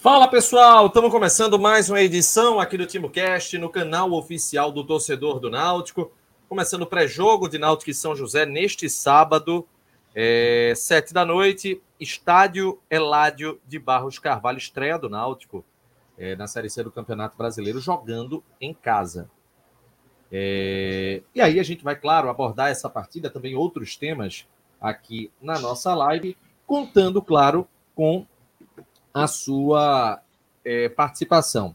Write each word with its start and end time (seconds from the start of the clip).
Fala 0.00 0.26
pessoal, 0.26 0.86
estamos 0.86 1.10
começando 1.10 1.58
mais 1.58 1.90
uma 1.90 2.00
edição 2.00 2.58
aqui 2.58 2.78
do 2.78 2.86
TimoCast 2.86 3.58
no 3.58 3.68
canal 3.68 4.10
oficial 4.12 4.72
do 4.72 4.82
torcedor 4.82 5.38
do 5.38 5.50
Náutico. 5.50 6.10
Começando 6.48 6.80
o 6.80 6.86
pré-jogo 6.86 7.50
de 7.50 7.58
Náutico 7.58 7.90
e 7.90 7.94
São 7.94 8.16
José 8.16 8.46
neste 8.46 8.88
sábado, 8.88 9.68
é, 10.14 10.72
sete 10.74 11.12
da 11.12 11.22
noite, 11.22 11.82
estádio 12.00 12.80
Eládio 12.88 13.60
de 13.68 13.78
Barros 13.78 14.18
Carvalho, 14.18 14.56
estreia 14.56 14.98
do 14.98 15.10
Náutico 15.10 15.62
é, 16.16 16.34
na 16.34 16.46
Série 16.46 16.70
C 16.70 16.82
do 16.82 16.90
Campeonato 16.90 17.36
Brasileiro, 17.36 17.78
jogando 17.78 18.42
em 18.58 18.72
casa. 18.72 19.30
É, 20.32 21.20
e 21.34 21.42
aí 21.42 21.60
a 21.60 21.62
gente 21.62 21.84
vai, 21.84 21.94
claro, 21.94 22.30
abordar 22.30 22.70
essa 22.70 22.88
partida, 22.88 23.28
também 23.28 23.54
outros 23.54 23.98
temas 23.98 24.46
aqui 24.80 25.30
na 25.42 25.58
nossa 25.58 25.94
live, 25.94 26.38
contando, 26.66 27.20
claro, 27.20 27.68
com 27.94 28.26
a 29.12 29.26
sua 29.26 30.22
é, 30.64 30.88
participação. 30.88 31.74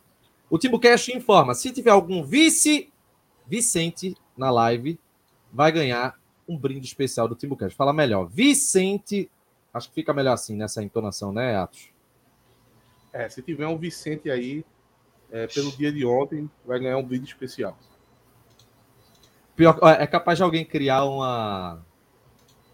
O 0.49 0.57
Timbucast 0.57 1.11
informa: 1.11 1.53
se 1.53 1.71
tiver 1.71 1.91
algum 1.91 2.23
vice 2.23 2.91
Vicente 3.47 4.15
na 4.35 4.49
live, 4.49 4.99
vai 5.53 5.71
ganhar 5.71 6.19
um 6.47 6.57
brinde 6.57 6.87
especial 6.87 7.27
do 7.27 7.35
Timbucast. 7.35 7.75
Fala 7.75 7.93
melhor. 7.93 8.25
Vicente. 8.25 9.29
Acho 9.73 9.89
que 9.89 9.95
fica 9.95 10.13
melhor 10.13 10.33
assim 10.33 10.55
nessa 10.55 10.81
entonação, 10.81 11.31
né, 11.31 11.55
Atos? 11.57 11.89
É, 13.11 13.29
se 13.29 13.41
tiver 13.41 13.67
um 13.67 13.77
Vicente 13.77 14.29
aí, 14.29 14.65
é, 15.31 15.47
pelo 15.47 15.71
dia 15.71 15.91
de 15.91 16.05
ontem, 16.05 16.49
vai 16.65 16.79
ganhar 16.79 16.97
um 16.97 17.03
brinde 17.03 17.25
especial. 17.25 17.77
Pior, 19.55 19.77
é 19.99 20.07
capaz 20.07 20.37
de 20.37 20.43
alguém 20.43 20.65
criar 20.65 21.05
uma, 21.05 21.81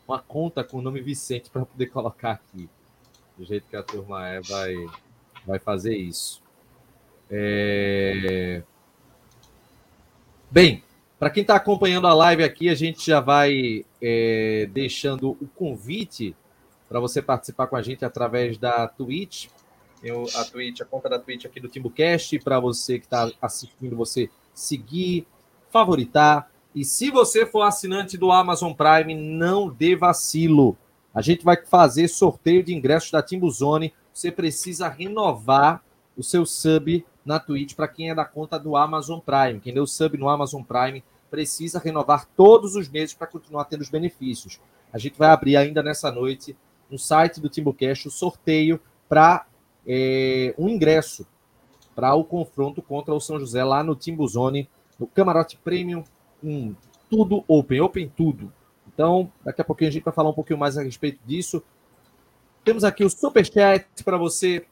uma 0.07 0.19
conta 0.19 0.63
com 0.63 0.77
o 0.77 0.81
nome 0.81 1.01
Vicente 1.01 1.49
para 1.49 1.65
poder 1.65 1.87
colocar 1.87 2.31
aqui 2.31 2.69
do 3.37 3.45
jeito 3.45 3.67
que 3.67 3.75
a 3.75 3.83
turma 3.83 4.27
é, 4.27 4.41
vai, 4.41 4.75
vai 5.45 5.59
fazer 5.59 5.95
isso. 5.95 6.41
É... 7.29 8.61
Bem, 10.49 10.83
para 11.17 11.29
quem 11.29 11.41
está 11.41 11.55
acompanhando 11.55 12.07
a 12.07 12.13
live 12.13 12.43
aqui, 12.43 12.67
a 12.67 12.75
gente 12.75 13.05
já 13.05 13.19
vai 13.19 13.85
é, 14.01 14.67
deixando 14.73 15.37
o 15.39 15.47
convite 15.47 16.35
para 16.89 16.99
você 16.99 17.21
participar 17.21 17.67
com 17.67 17.75
a 17.75 17.81
gente 17.81 18.03
através 18.03 18.57
da 18.57 18.87
Twitch. 18.87 19.47
Tem 20.01 20.11
a 20.11 20.43
Twitch, 20.43 20.81
a 20.81 20.85
conta 20.85 21.07
da 21.07 21.19
Twitch 21.19 21.45
aqui 21.45 21.59
do 21.59 21.69
TimbuCast, 21.69 22.39
para 22.39 22.59
você 22.59 22.97
que 22.97 23.05
está 23.05 23.31
assistindo, 23.41 23.95
você 23.95 24.29
seguir, 24.53 25.27
favoritar. 25.69 26.51
E 26.73 26.83
se 26.83 27.11
você 27.11 27.45
for 27.45 27.61
assinante 27.61 28.17
do 28.17 28.31
Amazon 28.31 28.73
Prime, 28.73 29.13
não 29.13 29.69
dê 29.69 29.95
vacilo. 29.95 30.75
A 31.13 31.21
gente 31.21 31.43
vai 31.43 31.57
fazer 31.65 32.07
sorteio 32.07 32.63
de 32.63 32.73
ingressos 32.73 33.11
da 33.11 33.21
Timbuzone. 33.21 33.93
Você 34.13 34.31
precisa 34.31 34.87
renovar 34.87 35.83
o 36.17 36.23
seu 36.23 36.45
sub 36.45 37.05
na 37.25 37.39
Twitch 37.39 37.75
para 37.75 37.87
quem 37.87 38.09
é 38.09 38.15
da 38.15 38.25
conta 38.25 38.57
do 38.57 38.75
Amazon 38.75 39.19
Prime. 39.19 39.59
Quem 39.59 39.73
deu 39.73 39.85
sub 39.85 40.17
no 40.17 40.29
Amazon 40.29 40.63
Prime 40.63 41.03
precisa 41.29 41.79
renovar 41.79 42.25
todos 42.35 42.75
os 42.75 42.89
meses 42.89 43.13
para 43.13 43.27
continuar 43.27 43.65
tendo 43.65 43.81
os 43.81 43.89
benefícios. 43.89 44.59
A 44.91 44.97
gente 44.97 45.17
vai 45.17 45.29
abrir 45.29 45.55
ainda 45.55 45.81
nessa 45.81 46.11
noite 46.11 46.55
no 46.89 46.99
site 46.99 47.39
do 47.39 47.47
Timbucast 47.47 48.07
o 48.07 48.11
sorteio 48.11 48.79
para 49.07 49.45
é, 49.87 50.53
um 50.57 50.67
ingresso 50.67 51.25
para 51.95 52.13
o 52.13 52.23
confronto 52.23 52.81
contra 52.81 53.13
o 53.13 53.19
São 53.19 53.39
José 53.39 53.63
lá 53.63 53.83
no 53.83 53.95
Timbuzone, 53.95 54.69
no 54.99 55.07
Camarote 55.07 55.57
Premium, 55.57 56.03
com 56.41 56.75
tudo 57.09 57.43
open, 57.47 57.81
open 57.81 58.11
tudo. 58.15 58.51
Então, 58.93 59.31
daqui 59.43 59.61
a 59.61 59.63
pouquinho 59.63 59.89
a 59.89 59.93
gente 59.93 60.03
vai 60.03 60.13
falar 60.13 60.29
um 60.29 60.33
pouquinho 60.33 60.59
mais 60.59 60.77
a 60.77 60.83
respeito 60.83 61.19
disso. 61.25 61.63
Temos 62.63 62.83
aqui 62.83 63.03
o 63.03 63.09
super 63.09 63.45
chat 63.45 63.85
para 64.03 64.17
você 64.17 64.65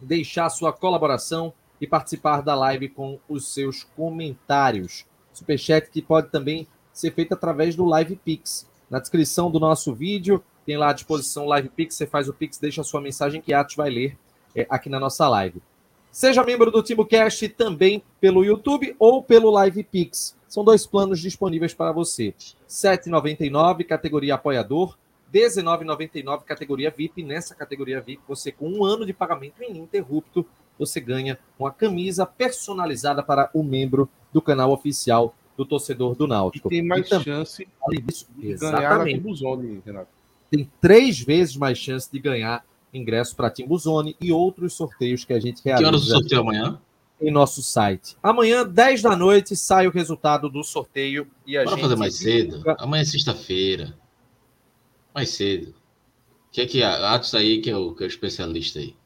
deixar 0.00 0.48
sua 0.48 0.72
colaboração 0.72 1.52
e 1.80 1.86
participar 1.86 2.42
da 2.42 2.54
live 2.54 2.88
com 2.88 3.18
os 3.28 3.52
seus 3.52 3.84
comentários. 3.84 5.04
Super 5.32 5.58
chat 5.58 5.90
que 5.90 6.02
pode 6.02 6.28
também 6.28 6.66
ser 6.92 7.12
feito 7.12 7.32
através 7.32 7.74
do 7.74 7.84
Live 7.84 8.16
Pix. 8.16 8.68
Na 8.88 8.98
descrição 8.98 9.50
do 9.50 9.60
nosso 9.60 9.94
vídeo 9.94 10.42
tem 10.66 10.76
lá 10.76 10.90
à 10.90 10.92
disposição 10.92 11.44
o 11.44 11.48
Live 11.48 11.68
Pix. 11.70 11.94
Você 11.94 12.06
faz 12.06 12.28
o 12.28 12.34
Pix, 12.34 12.58
deixa 12.58 12.80
a 12.80 12.84
sua 12.84 13.00
mensagem 13.00 13.40
que 13.40 13.52
a 13.52 13.60
Atos 13.60 13.76
vai 13.76 13.90
ler 13.90 14.18
é, 14.54 14.66
aqui 14.68 14.88
na 14.88 15.00
nossa 15.00 15.28
live. 15.28 15.62
Seja 16.10 16.44
membro 16.44 16.70
do 16.70 16.82
TimbuCast 16.82 17.48
também 17.50 18.02
pelo 18.20 18.44
YouTube 18.44 18.94
ou 18.98 19.22
pelo 19.22 19.50
Live 19.50 19.84
Pix. 19.84 20.36
São 20.50 20.64
dois 20.64 20.84
planos 20.84 21.20
disponíveis 21.20 21.72
para 21.72 21.92
você. 21.92 22.34
R$ 22.34 22.34
7,99, 22.68 23.84
categoria 23.84 24.34
apoiador, 24.34 24.98
R$ 25.32 25.40
19,99, 25.40 26.42
categoria 26.42 26.90
VIP. 26.90 27.22
Nessa 27.22 27.54
categoria 27.54 28.00
VIP, 28.00 28.20
você 28.26 28.50
com 28.50 28.68
um 28.68 28.84
ano 28.84 29.06
de 29.06 29.12
pagamento 29.12 29.62
ininterrupto, 29.62 30.44
você 30.76 31.00
ganha 31.00 31.38
uma 31.56 31.70
camisa 31.70 32.26
personalizada 32.26 33.22
para 33.22 33.48
o 33.54 33.62
membro 33.62 34.08
do 34.32 34.42
canal 34.42 34.72
oficial 34.72 35.36
do 35.56 35.64
torcedor 35.64 36.16
do 36.16 36.26
Náutico. 36.26 36.66
E 36.66 36.70
tem 36.70 36.82
mais 36.82 37.06
então, 37.06 37.22
chance 37.22 37.68
disso, 37.88 38.26
de 38.36 38.54
ganhar 38.54 39.04
Timbuzone, 39.04 39.80
Renato. 39.86 40.08
Tem 40.50 40.68
três 40.80 41.20
vezes 41.20 41.54
mais 41.56 41.78
chance 41.78 42.10
de 42.10 42.18
ganhar 42.18 42.64
ingresso 42.92 43.36
para 43.36 43.50
Timbuzone 43.50 44.16
e 44.20 44.32
outros 44.32 44.72
sorteios 44.72 45.24
que 45.24 45.32
a 45.32 45.38
gente 45.38 45.62
realiza. 45.64 45.84
Que 45.84 45.86
horas 45.86 46.02
o 46.02 46.06
sorteio 46.06 46.40
amanhã? 46.40 46.80
Em 47.20 47.30
nosso 47.30 47.62
site. 47.62 48.16
Amanhã, 48.22 48.66
10 48.66 49.02
da 49.02 49.16
noite, 49.16 49.54
sai 49.54 49.86
o 49.86 49.90
resultado 49.90 50.48
do 50.48 50.64
sorteio 50.64 51.26
e 51.46 51.56
a 51.56 51.64
Bora 51.64 51.76
gente. 51.76 51.82
fazer 51.82 51.96
mais 51.96 52.16
cedo. 52.16 52.62
Amanhã 52.78 53.02
é 53.02 53.04
sexta-feira. 53.04 53.94
Mais 55.14 55.30
cedo. 55.30 55.74
Que 56.50 56.62
é 56.62 56.66
que 56.66 56.82
a 56.82 57.14
Atos 57.14 57.34
aí, 57.34 57.60
que 57.60 57.70
é, 57.70 57.76
o, 57.76 57.94
que 57.94 58.02
é 58.02 58.06
o 58.06 58.08
especialista 58.08 58.78
aí? 58.78 58.96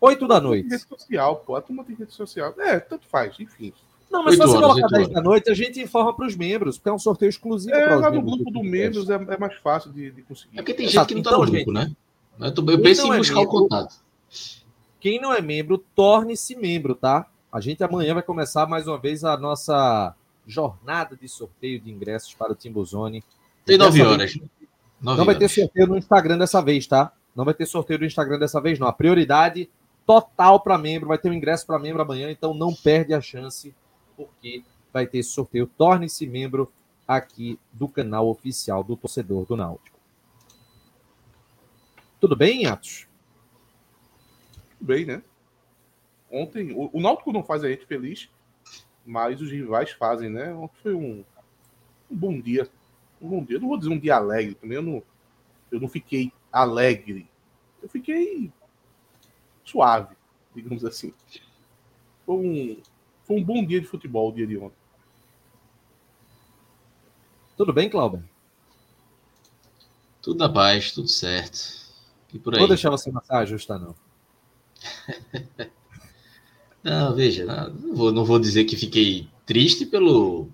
8 0.00 0.26
da 0.26 0.40
noite. 0.40 0.68
Rede 0.68 0.82
social, 0.82 1.36
pô. 1.36 1.56
A 1.56 1.62
turma 1.62 1.84
tem 1.84 1.96
rede 1.96 2.12
social. 2.12 2.54
É, 2.58 2.78
tanto 2.78 3.06
faz, 3.06 3.38
enfim. 3.40 3.72
Não, 4.10 4.22
mas 4.22 4.34
se 4.34 4.40
você 4.40 4.58
colocar 4.58 4.86
10 4.88 5.08
da 5.08 5.22
noite, 5.22 5.50
a 5.50 5.54
gente 5.54 5.80
informa 5.80 6.14
para 6.14 6.26
os 6.26 6.36
membros, 6.36 6.76
porque 6.76 6.90
é 6.90 6.92
um 6.92 6.98
sorteio 6.98 7.30
exclusivo 7.30 7.74
é, 7.74 7.84
para 7.86 7.96
os 7.96 8.02
lá 8.02 8.10
no 8.10 8.20
grupo 8.20 8.44
do, 8.44 8.50
do 8.50 8.62
membros 8.62 9.08
é, 9.08 9.14
é, 9.14 9.38
mais 9.38 9.54
fácil 9.54 9.90
de, 9.90 10.10
de 10.10 10.22
conseguir. 10.22 10.58
É 10.58 10.62
porque 10.62 10.74
tem 10.74 10.86
gente 10.86 11.06
que 11.06 11.14
não 11.14 11.20
está 11.20 11.30
então, 11.30 11.44
no 11.44 11.50
grupo, 11.50 11.58
gente, 11.58 11.72
né? 11.72 11.96
Eu, 12.38 12.66
eu 12.68 12.82
penso 12.82 13.06
em 13.06 13.14
é 13.14 13.18
buscar 13.18 13.36
membro, 13.36 13.56
o 13.56 13.60
contato. 13.62 13.94
Quem 15.00 15.20
não 15.20 15.32
é 15.32 15.40
membro, 15.40 15.78
torne-se 15.94 16.54
membro, 16.54 16.94
tá? 16.94 17.26
A 17.52 17.60
gente 17.60 17.84
amanhã 17.84 18.14
vai 18.14 18.22
começar 18.22 18.66
mais 18.66 18.88
uma 18.88 18.96
vez 18.96 19.24
a 19.24 19.36
nossa 19.36 20.16
jornada 20.46 21.14
de 21.14 21.28
sorteio 21.28 21.78
de 21.78 21.90
ingressos 21.90 22.32
para 22.32 22.52
o 22.52 22.54
Timbuzone. 22.54 23.22
Tem 23.66 23.76
nove 23.76 24.00
horas. 24.00 24.32
Vez, 24.32 24.50
nove 24.98 25.18
não 25.18 25.26
vai 25.26 25.36
ter 25.36 25.48
sorteio 25.48 25.86
no 25.86 25.98
Instagram 25.98 26.38
dessa 26.38 26.62
vez, 26.62 26.86
tá? 26.86 27.12
Não 27.36 27.44
vai 27.44 27.52
ter 27.52 27.66
sorteio 27.66 27.98
no 28.00 28.06
Instagram 28.06 28.38
dessa 28.38 28.58
vez, 28.58 28.78
não. 28.78 28.86
A 28.86 28.92
prioridade 28.92 29.68
total 30.06 30.60
para 30.60 30.78
membro, 30.78 31.08
vai 31.08 31.18
ter 31.18 31.28
um 31.28 31.34
ingresso 31.34 31.66
para 31.66 31.78
membro 31.78 32.00
amanhã, 32.00 32.30
então 32.30 32.54
não 32.54 32.74
perde 32.74 33.12
a 33.12 33.20
chance, 33.20 33.74
porque 34.16 34.64
vai 34.90 35.06
ter 35.06 35.18
esse 35.18 35.30
sorteio. 35.30 35.66
Torne-se 35.66 36.26
membro 36.26 36.72
aqui 37.06 37.58
do 37.70 37.86
canal 37.86 38.28
oficial 38.30 38.82
do 38.82 38.96
torcedor 38.96 39.44
do 39.44 39.56
Náutico. 39.56 39.98
Tudo 42.18 42.34
bem, 42.34 42.64
Atos? 42.64 43.06
Tudo 44.78 44.86
bem, 44.88 45.04
né? 45.04 45.22
Ontem, 46.32 46.72
o, 46.72 46.90
o 46.92 47.00
Náutico 47.00 47.32
não 47.32 47.44
faz 47.44 47.62
a 47.62 47.68
gente 47.68 47.86
feliz, 47.86 48.28
mas 49.04 49.40
os 49.40 49.50
rivais 49.50 49.90
fazem, 49.90 50.30
né? 50.30 50.54
Ontem 50.54 50.76
foi 50.82 50.94
um, 50.94 51.24
um 52.10 52.16
bom 52.16 52.40
dia. 52.40 52.68
Um 53.20 53.28
bom 53.28 53.44
dia. 53.44 53.56
Eu 53.56 53.60
não 53.60 53.68
vou 53.68 53.78
dizer 53.78 53.90
um 53.90 53.98
dia 53.98 54.16
alegre 54.16 54.54
também, 54.54 54.76
eu 54.76 54.82
não, 54.82 55.02
eu 55.70 55.80
não 55.80 55.88
fiquei 55.88 56.32
alegre. 56.50 57.28
Eu 57.82 57.88
fiquei 57.88 58.50
suave, 59.64 60.16
digamos 60.54 60.84
assim. 60.84 61.12
Foi 62.24 62.36
um, 62.36 62.82
foi 63.24 63.36
um 63.36 63.44
bom 63.44 63.64
dia 63.64 63.80
de 63.80 63.86
futebol 63.86 64.30
o 64.30 64.34
dia 64.34 64.46
de 64.46 64.56
ontem. 64.56 64.76
Tudo 67.56 67.72
bem, 67.72 67.90
Cláudio? 67.90 68.28
Tudo 70.20 70.38
na 70.38 70.48
paz, 70.48 70.92
tudo 70.92 71.08
certo. 71.08 71.82
E 72.32 72.38
por 72.38 72.54
aí. 72.54 72.58
Vou 72.60 72.68
deixar 72.68 72.90
você 72.90 73.10
matar 73.10 73.40
ajustar, 73.40 73.78
não. 73.78 73.94
Não, 76.82 77.14
veja, 77.14 77.44
não 77.44 77.94
vou, 77.94 78.12
não 78.12 78.24
vou 78.24 78.38
dizer 78.38 78.64
que 78.64 78.76
fiquei 78.76 79.28
triste 79.46 79.86
pelo, 79.86 80.48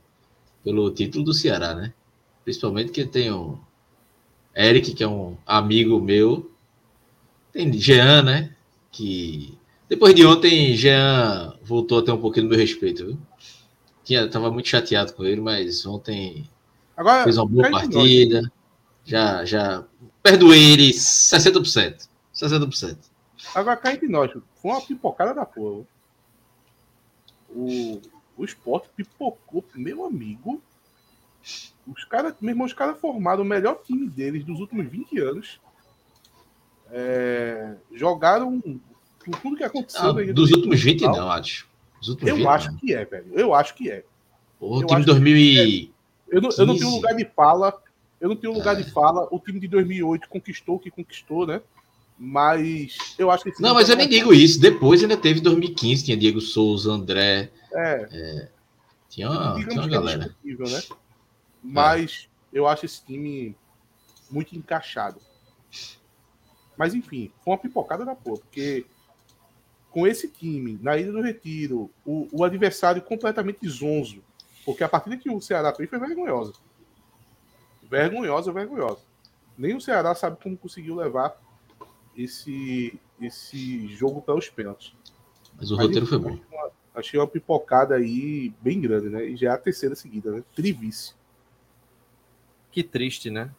pelo 0.62 0.90
título 0.90 1.24
do 1.24 1.32
Ceará, 1.32 1.74
né? 1.74 1.92
Principalmente 2.44 2.92
que 2.92 3.04
tenho 3.06 3.58
Eric, 4.54 4.94
que 4.94 5.02
é 5.02 5.08
um 5.08 5.36
amigo 5.46 6.00
meu. 6.00 6.50
Tem 7.52 7.72
Jean, 7.72 8.22
né? 8.22 8.54
Que 8.92 9.56
depois 9.88 10.14
de 10.14 10.26
ontem, 10.26 10.74
Jean 10.74 11.54
voltou 11.62 11.98
a 11.98 12.02
ter 12.02 12.12
um 12.12 12.20
pouquinho 12.20 12.46
do 12.46 12.50
meu 12.50 12.58
respeito, 12.58 13.06
viu? 13.06 13.18
Tinha, 14.04 14.28
tava 14.28 14.50
muito 14.50 14.68
chateado 14.68 15.14
com 15.14 15.24
ele, 15.24 15.40
mas 15.40 15.86
ontem 15.86 16.48
Agora, 16.96 17.24
fez 17.24 17.38
uma 17.38 17.46
boa 17.46 17.70
partida. 17.70 18.52
Já, 19.04 19.44
já 19.46 19.84
perdoei 20.22 20.72
ele 20.72 20.90
60%. 20.90 22.08
60%. 22.34 22.98
Agora 23.54 23.76
cai 23.76 23.94
entre 23.94 24.08
nós, 24.08 24.30
foi 24.30 24.70
uma 24.70 24.80
pipocada 24.80 25.32
da 25.32 25.46
porra 25.46 25.86
o, 27.50 28.00
o 28.36 28.44
esporte 28.44 28.88
pipocou, 28.96 29.64
meu 29.74 30.04
amigo. 30.04 30.62
Os 31.86 32.04
caras, 32.04 32.34
meu 32.40 32.50
irmão, 32.50 32.66
os 32.66 32.72
caras 32.72 33.00
formaram 33.00 33.42
o 33.42 33.46
melhor 33.46 33.80
time 33.82 34.08
deles 34.08 34.44
dos 34.44 34.60
últimos 34.60 34.86
20 34.86 35.18
anos. 35.18 35.60
É, 36.90 37.74
jogaram 37.92 38.62
tudo 39.42 39.56
que 39.56 39.64
aconteceu. 39.64 40.10
Ah, 40.10 40.32
dos 40.32 40.50
últimos 40.52 40.82
20, 40.82 41.02
não, 41.02 41.30
acho. 41.30 41.68
eu 42.22 42.36
20, 42.36 42.46
acho 42.46 42.70
não. 42.70 42.78
que 42.78 42.94
é, 42.94 43.04
velho. 43.04 43.32
Eu 43.32 43.54
acho 43.54 43.74
que 43.74 43.90
é. 43.90 44.04
O 44.60 44.84
time 44.84 45.00
de 45.00 45.06
2000 45.06 45.36
e... 45.36 45.92
É. 46.30 46.36
Eu 46.36 46.42
não, 46.42 46.50
eu 46.56 46.66
não 46.66 46.76
tenho 46.76 46.90
lugar 46.90 47.14
de 47.14 47.24
fala. 47.24 47.82
Eu 48.20 48.28
não 48.28 48.36
tenho 48.36 48.52
lugar 48.52 48.78
é. 48.78 48.82
de 48.82 48.90
fala. 48.90 49.28
O 49.30 49.38
time 49.38 49.60
de 49.60 49.68
2008 49.68 50.28
conquistou 50.28 50.76
o 50.76 50.78
que 50.78 50.90
conquistou, 50.90 51.46
né? 51.46 51.60
Mas 52.18 53.14
eu 53.16 53.30
acho 53.30 53.44
que. 53.44 53.62
Não, 53.62 53.74
mas 53.74 53.88
eu 53.88 53.96
nem 53.96 54.08
digo 54.08 54.34
isso. 54.34 54.60
Depois 54.60 55.00
ainda 55.02 55.16
teve 55.16 55.40
2015, 55.40 56.04
tinha 56.04 56.16
Diego 56.16 56.40
Souza, 56.40 56.90
André. 56.90 57.50
É. 57.72 58.08
é 58.10 58.48
tinha 59.08 59.30
uma, 59.30 59.54
tinha 59.54 59.80
uma 59.80 59.86
é 59.86 59.88
galera. 59.88 60.36
Né? 60.44 60.82
Mas 61.62 62.28
eu 62.52 62.66
acho 62.66 62.86
esse 62.86 63.04
time 63.04 63.56
muito 64.30 64.56
encaixado. 64.56 65.20
Mas 66.76 66.94
enfim, 66.94 67.32
foi 67.44 67.52
uma 67.52 67.58
pipocada 67.58 68.04
da 68.04 68.14
porra, 68.14 68.38
porque 68.38 68.86
com 69.90 70.06
esse 70.06 70.28
time, 70.28 70.78
na 70.82 70.96
Ilha 70.96 71.10
do 71.10 71.22
Retiro, 71.22 71.90
o, 72.04 72.28
o 72.32 72.44
adversário 72.44 73.02
completamente 73.02 73.66
zonzo, 73.68 74.22
porque 74.64 74.84
a 74.84 74.88
partida 74.88 75.16
que 75.16 75.30
o 75.30 75.40
Ceará 75.40 75.74
fez 75.74 75.88
foi 75.88 75.98
vergonhosa. 75.98 76.52
Vergonhosa, 77.82 78.52
vergonhosa. 78.52 79.00
Nem 79.56 79.74
o 79.74 79.80
Ceará 79.80 80.14
sabe 80.14 80.36
como 80.42 80.56
conseguiu 80.56 80.94
levar 80.94 81.36
esse, 82.18 82.98
esse 83.20 83.88
jogo 83.88 84.20
para 84.20 84.34
os 84.34 84.48
pênaltis. 84.48 84.92
Mas 85.56 85.70
o 85.70 85.76
Mas, 85.76 85.86
roteiro 85.86 86.06
foi 86.06 86.18
bom. 86.18 86.38
Uma, 86.50 86.70
achei 86.94 87.18
uma 87.18 87.26
pipocada 87.26 87.94
aí 87.94 88.52
bem 88.60 88.80
grande, 88.80 89.08
né? 89.08 89.24
E 89.24 89.36
já 89.36 89.50
é 89.50 89.54
a 89.54 89.58
terceira 89.58 89.94
seguida, 89.94 90.32
né? 90.32 90.42
Trivice. 90.54 91.14
Que 92.72 92.82
triste, 92.82 93.30
né? 93.30 93.50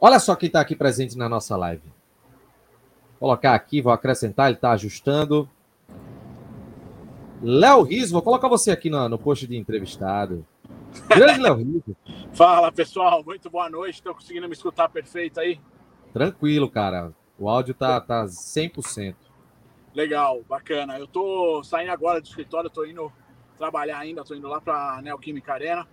Olha 0.00 0.18
só 0.20 0.36
quem 0.36 0.46
está 0.46 0.60
aqui 0.60 0.76
presente 0.76 1.18
na 1.18 1.28
nossa 1.28 1.56
live. 1.56 1.82
Vou 3.18 3.30
colocar 3.30 3.54
aqui, 3.54 3.80
vou 3.80 3.92
acrescentar, 3.92 4.46
ele 4.46 4.56
está 4.56 4.72
ajustando. 4.72 5.48
Léo 7.42 7.82
Riso, 7.82 8.12
vou 8.12 8.22
colocar 8.22 8.48
você 8.48 8.70
aqui 8.70 8.88
no, 8.88 9.08
no 9.08 9.18
post 9.18 9.46
de 9.46 9.56
entrevistado. 9.56 10.46
Grande 11.08 11.40
Léo. 11.40 11.82
Fala, 12.32 12.72
pessoal. 12.72 13.22
Muito 13.24 13.50
boa 13.50 13.68
noite. 13.68 13.96
Estão 13.96 14.14
conseguindo 14.14 14.46
me 14.46 14.54
escutar 14.54 14.88
perfeito 14.88 15.40
aí? 15.40 15.60
Tranquilo, 16.12 16.70
cara. 16.70 17.12
O 17.38 17.48
áudio 17.48 17.74
tá, 17.74 18.00
tá 18.00 18.24
100%. 18.24 19.14
Legal, 19.94 20.42
bacana. 20.48 20.98
Eu 20.98 21.06
tô 21.06 21.62
saindo 21.64 21.90
agora 21.90 22.20
do 22.20 22.26
escritório, 22.26 22.70
tô 22.70 22.84
indo 22.84 23.12
trabalhar 23.56 23.98
ainda, 23.98 24.24
tô 24.24 24.34
indo 24.34 24.48
lá 24.48 24.60
para 24.60 25.00
Neoquímica 25.02 25.54
Arena 25.54 25.86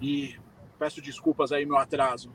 e 0.00 0.36
peço 0.78 1.00
desculpas 1.00 1.52
aí 1.52 1.64
meu 1.64 1.78
atraso. 1.78 2.30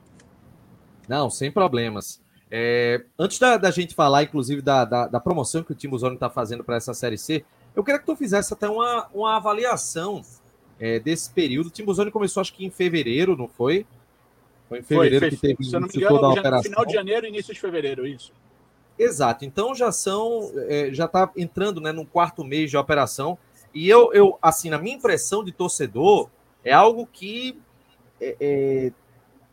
Não, 1.07 1.29
sem 1.29 1.51
problemas. 1.51 2.21
É, 2.49 3.05
antes 3.17 3.39
da, 3.39 3.57
da, 3.57 3.71
gente 3.71 3.95
falar, 3.95 4.23
inclusive, 4.23 4.61
da, 4.61 4.83
da, 4.83 5.07
da 5.07 5.19
promoção 5.19 5.63
que 5.63 5.71
o 5.71 5.75
Tim 5.75 5.95
Zone 5.97 6.15
está 6.15 6.29
fazendo 6.29 6.63
para 6.63 6.75
essa 6.75 6.93
Série 6.93 7.17
C, 7.17 7.45
eu 7.75 7.83
queria 7.83 7.99
que 7.99 8.05
tu 8.05 8.15
fizesse 8.15 8.53
até 8.53 8.67
uma, 8.67 9.07
uma 9.13 9.37
avaliação 9.37 10.21
é, 10.81 10.99
desse 10.99 11.29
período. 11.29 11.67
O 11.67 11.69
Tim 11.69 11.85
Zone 11.93 12.09
começou, 12.09 12.41
acho 12.41 12.53
que 12.53 12.65
em 12.65 12.71
fevereiro, 12.71 13.37
não 13.37 13.47
foi? 13.47 13.85
Foi 14.67 14.79
em 14.79 14.83
fevereiro 14.83 15.19
foi, 15.19 15.29
que 15.29 15.37
teve 15.37 15.63
se 15.63 15.73
não 15.73 15.81
me 15.81 15.87
engano, 15.95 16.15
toda 16.15 16.27
a 16.27 16.29
operação. 16.31 16.63
Final 16.63 16.85
de 16.85 16.93
janeiro, 16.93 17.27
início 17.27 17.53
de 17.53 17.59
fevereiro, 17.59 18.07
isso. 18.07 18.33
Exato. 18.97 19.45
Então 19.45 19.75
já 19.75 19.91
são, 19.91 20.51
é, 20.67 20.89
já 20.91 21.05
está 21.05 21.31
entrando, 21.37 21.79
né, 21.79 21.91
no 21.91 22.05
quarto 22.05 22.43
mês 22.43 22.71
de 22.71 22.77
operação. 22.77 23.37
E 23.73 23.87
eu, 23.87 24.11
eu, 24.11 24.39
assim, 24.41 24.69
na 24.69 24.79
minha 24.79 24.95
impressão 24.95 25.43
de 25.43 25.51
torcedor, 25.51 26.29
é 26.63 26.73
algo 26.73 27.07
que 27.11 27.57
é, 28.19 28.35
é, 28.39 28.91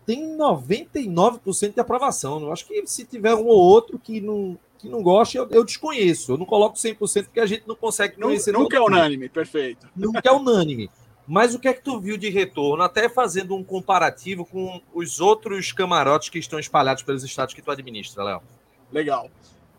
tem 0.07 0.37
99% 0.37 1.75
de 1.75 1.81
aprovação. 1.81 2.41
Eu 2.41 2.53
acho 2.53 2.67
que 2.67 2.87
se 2.87 3.05
tiver 3.05 3.35
um 3.35 3.47
ou 3.47 3.59
outro 3.59 3.99
que 3.99 4.21
não, 4.21 4.59
que 4.79 4.89
não 4.89 5.03
goste, 5.03 5.37
eu, 5.37 5.47
eu 5.51 5.63
desconheço. 5.63 6.33
Eu 6.33 6.39
não 6.39 6.47
coloco 6.47 6.77
100% 6.77 7.25
porque 7.25 7.41
a 7.41 7.47
gente 7.47 7.69
não 7.69 7.77
consegue 7.77 8.17
conhecer. 8.17 8.53
Nunca 8.53 8.79
é 8.79 8.81
unânime, 8.81 9.29
perfeito. 9.29 9.87
Nunca 9.95 10.23
é 10.25 10.33
unânime. 10.33 10.91
Mas 11.29 11.55
o 11.55 11.59
que 11.59 11.69
é 11.69 11.75
que 11.75 11.83
tu 11.83 12.01
viu 12.01 12.17
de 12.17 12.31
retorno, 12.31 12.83
até 12.83 13.09
fazendo 13.09 13.55
um 13.55 13.63
comparativo 13.63 14.47
com 14.47 14.81
os 14.95 15.21
outros 15.21 15.73
camarotes 15.73 16.31
que 16.31 16.39
estão 16.39 16.59
espalhados 16.59 17.03
pelos 17.03 17.23
estados 17.23 17.55
que 17.55 17.61
tu 17.61 17.71
administra, 17.71 18.25
Léo? 18.25 18.43
Legal. 18.91 19.31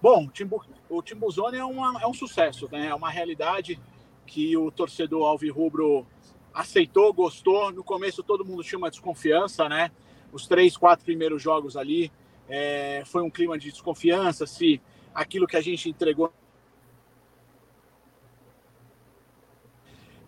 Bom, 0.02 0.26
o, 0.26 0.30
Timbu, 0.30 0.64
o 0.88 1.02
Timbuzone 1.02 1.58
é, 1.58 1.62
é 1.62 2.08
um 2.08 2.14
sucesso, 2.14 2.70
né? 2.72 2.88
É 2.88 2.96
uma 2.96 3.10
realidade 3.10 3.80
que 4.28 4.56
o 4.56 4.70
torcedor 4.70 5.26
alvirrubro 5.26 6.06
aceitou, 6.54 7.12
gostou. 7.12 7.72
No 7.72 7.84
começo 7.84 8.22
todo 8.22 8.46
mundo 8.46 8.64
tinha 8.64 8.78
uma 8.78 8.92
desconfiança, 8.92 9.68
né? 9.68 9.92
os 10.32 10.48
três, 10.48 10.78
quatro 10.78 11.06
primeiros 11.06 11.42
jogos 11.42 11.76
ali. 11.76 12.12
É, 12.48 13.04
foi 13.06 13.22
um 13.22 13.30
clima 13.30 13.58
de 13.58 13.72
desconfiança 13.72 14.46
se 14.48 14.82
aquilo 15.14 15.48
que 15.48 15.58
a 15.58 15.62
gente 15.62 15.90
entregou. 15.90 16.34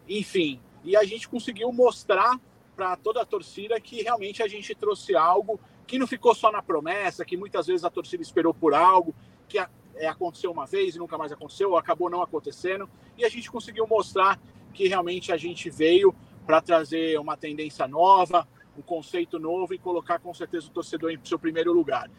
Enfim, 0.08 0.60
e 0.84 0.96
a 0.96 1.04
gente 1.04 1.28
conseguiu 1.28 1.72
mostrar 1.72 2.40
para 2.76 2.96
toda 2.96 3.22
a 3.22 3.26
torcida 3.26 3.80
que 3.80 4.02
realmente 4.02 4.42
a 4.42 4.48
gente 4.48 4.74
trouxe 4.74 5.16
algo 5.16 5.60
que 5.86 6.00
não 6.00 6.08
ficou 6.08 6.34
só 6.34 6.52
na 6.52 6.62
promessa, 6.62 7.26
que 7.26 7.36
muitas 7.36 7.68
vezes 7.68 7.84
a 7.84 7.90
torcida 7.90 8.24
esperou 8.24 8.54
por 8.54 8.74
algo, 8.74 9.14
que 9.48 9.60
é, 9.60 10.08
aconteceu 10.08 10.52
uma 10.52 10.66
vez 10.66 10.96
e 10.96 11.00
nunca 11.00 11.18
mais 11.18 11.32
aconteceu, 11.32 11.72
ou 11.72 11.78
acabou 11.78 12.10
não 12.10 12.22
acontecendo, 12.22 12.90
e 13.18 13.26
a 13.26 13.30
gente 13.30 13.52
conseguiu 13.52 13.86
mostrar 13.86 14.40
que 14.74 14.88
realmente 14.88 15.32
a 15.32 15.38
gente 15.38 15.70
veio 15.70 16.16
para 16.46 16.62
trazer 16.62 17.20
uma 17.20 17.36
tendência 17.36 17.88
nova, 17.88 18.48
um 18.78 18.82
conceito 18.82 19.38
novo 19.38 19.74
e 19.74 19.78
colocar 19.78 20.20
com 20.20 20.34
certeza 20.34 20.68
o 20.68 20.72
torcedor 20.72 21.12
em 21.12 21.20
seu 21.24 21.38
primeiro 21.38 21.74
lugar. 21.74 22.10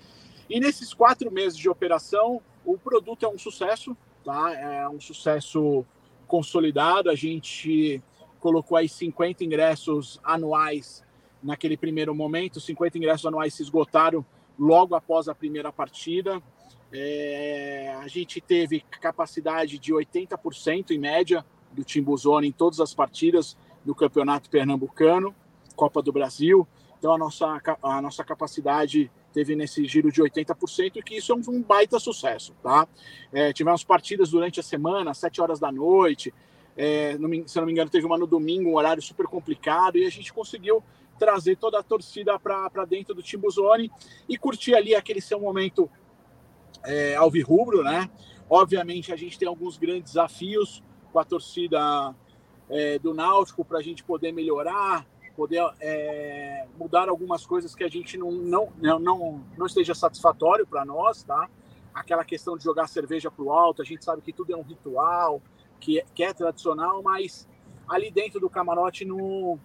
E 0.48 0.60
nesses 0.60 0.92
quatro 0.92 1.30
meses 1.30 1.58
de 1.58 1.68
operação, 1.68 2.42
o 2.64 2.76
produto 2.76 3.24
é 3.24 3.28
um 3.28 3.38
sucesso, 3.38 3.96
tá? 4.22 4.52
É 4.52 4.88
um 4.88 5.00
sucesso 5.00 5.84
consolidado. 6.26 7.08
A 7.08 7.14
gente 7.14 8.02
colocou 8.42 8.76
aí 8.76 8.88
50 8.88 9.44
ingressos 9.44 10.20
anuais 10.24 11.04
naquele 11.40 11.76
primeiro 11.76 12.12
momento. 12.12 12.60
50 12.60 12.98
ingressos 12.98 13.24
anuais 13.24 13.54
se 13.54 13.62
esgotaram 13.62 14.26
logo 14.58 14.96
após 14.96 15.28
a 15.28 15.34
primeira 15.34 15.72
partida. 15.72 16.42
É, 16.92 17.96
a 18.02 18.08
gente 18.08 18.40
teve 18.40 18.80
capacidade 19.00 19.78
de 19.78 19.94
80% 19.94 20.90
em 20.90 20.98
média 20.98 21.46
do 21.70 21.84
Timbuzone 21.84 22.48
em 22.48 22.52
todas 22.52 22.80
as 22.80 22.92
partidas 22.92 23.56
do 23.84 23.94
Campeonato 23.94 24.50
Pernambucano. 24.50 25.32
Copa 25.76 26.02
do 26.02 26.12
Brasil. 26.12 26.66
Então 26.98 27.14
a 27.14 27.18
nossa, 27.18 27.60
a 27.80 28.02
nossa 28.02 28.24
capacidade 28.24 29.08
teve 29.32 29.54
nesse 29.54 29.84
giro 29.86 30.10
de 30.10 30.20
80%, 30.20 30.96
e 30.96 31.02
que 31.02 31.16
isso 31.16 31.32
é 31.32 31.34
um, 31.36 31.42
um 31.48 31.62
baita 31.62 31.98
sucesso. 31.98 32.54
Tá? 32.60 32.86
É, 33.32 33.52
tivemos 33.52 33.84
partidas 33.84 34.30
durante 34.30 34.58
a 34.60 34.62
semana, 34.62 35.14
7 35.14 35.40
horas 35.40 35.60
da 35.60 35.70
noite. 35.70 36.34
É, 36.76 37.12
se 37.46 37.56
não 37.58 37.66
me 37.66 37.72
engano, 37.72 37.90
teve 37.90 38.06
uma 38.06 38.16
no 38.16 38.26
domingo, 38.26 38.70
um 38.70 38.76
horário 38.76 39.02
super 39.02 39.26
complicado, 39.26 39.98
e 39.98 40.06
a 40.06 40.10
gente 40.10 40.32
conseguiu 40.32 40.82
trazer 41.18 41.56
toda 41.56 41.78
a 41.78 41.82
torcida 41.82 42.38
para 42.38 42.84
dentro 42.84 43.14
do 43.14 43.22
Timbuzone 43.22 43.90
e 44.28 44.36
curtir 44.36 44.74
ali 44.74 44.94
aquele 44.94 45.20
seu 45.20 45.38
momento 45.38 45.88
é, 46.84 47.14
alvirrubro, 47.14 47.82
né? 47.82 48.10
Obviamente, 48.48 49.12
a 49.12 49.16
gente 49.16 49.38
tem 49.38 49.46
alguns 49.46 49.76
grandes 49.76 50.12
desafios 50.12 50.82
com 51.12 51.18
a 51.18 51.24
torcida 51.24 52.14
é, 52.68 52.98
do 52.98 53.14
Náutico 53.14 53.64
para 53.64 53.78
a 53.78 53.82
gente 53.82 54.02
poder 54.02 54.32
melhorar, 54.32 55.06
poder 55.36 55.62
é, 55.80 56.66
mudar 56.78 57.08
algumas 57.08 57.46
coisas 57.46 57.74
que 57.74 57.84
a 57.84 57.88
gente 57.88 58.18
não, 58.18 58.32
não, 58.32 58.72
não, 58.98 59.44
não 59.56 59.66
esteja 59.66 59.94
satisfatório 59.94 60.66
para 60.66 60.84
nós, 60.84 61.22
tá? 61.22 61.48
Aquela 61.94 62.24
questão 62.24 62.56
de 62.56 62.64
jogar 62.64 62.88
cerveja 62.88 63.30
para 63.30 63.44
o 63.44 63.52
alto, 63.52 63.82
a 63.82 63.84
gente 63.84 64.04
sabe 64.04 64.22
que 64.22 64.32
tudo 64.32 64.52
é 64.52 64.56
um 64.56 64.62
ritual, 64.62 65.40
que 65.82 65.98
é, 65.98 66.04
que 66.14 66.22
é 66.22 66.32
tradicional, 66.32 67.02
mas 67.02 67.48
ali 67.88 68.10
dentro 68.10 68.38
do 68.38 68.48
camarote 68.48 69.04
não, 69.04 69.58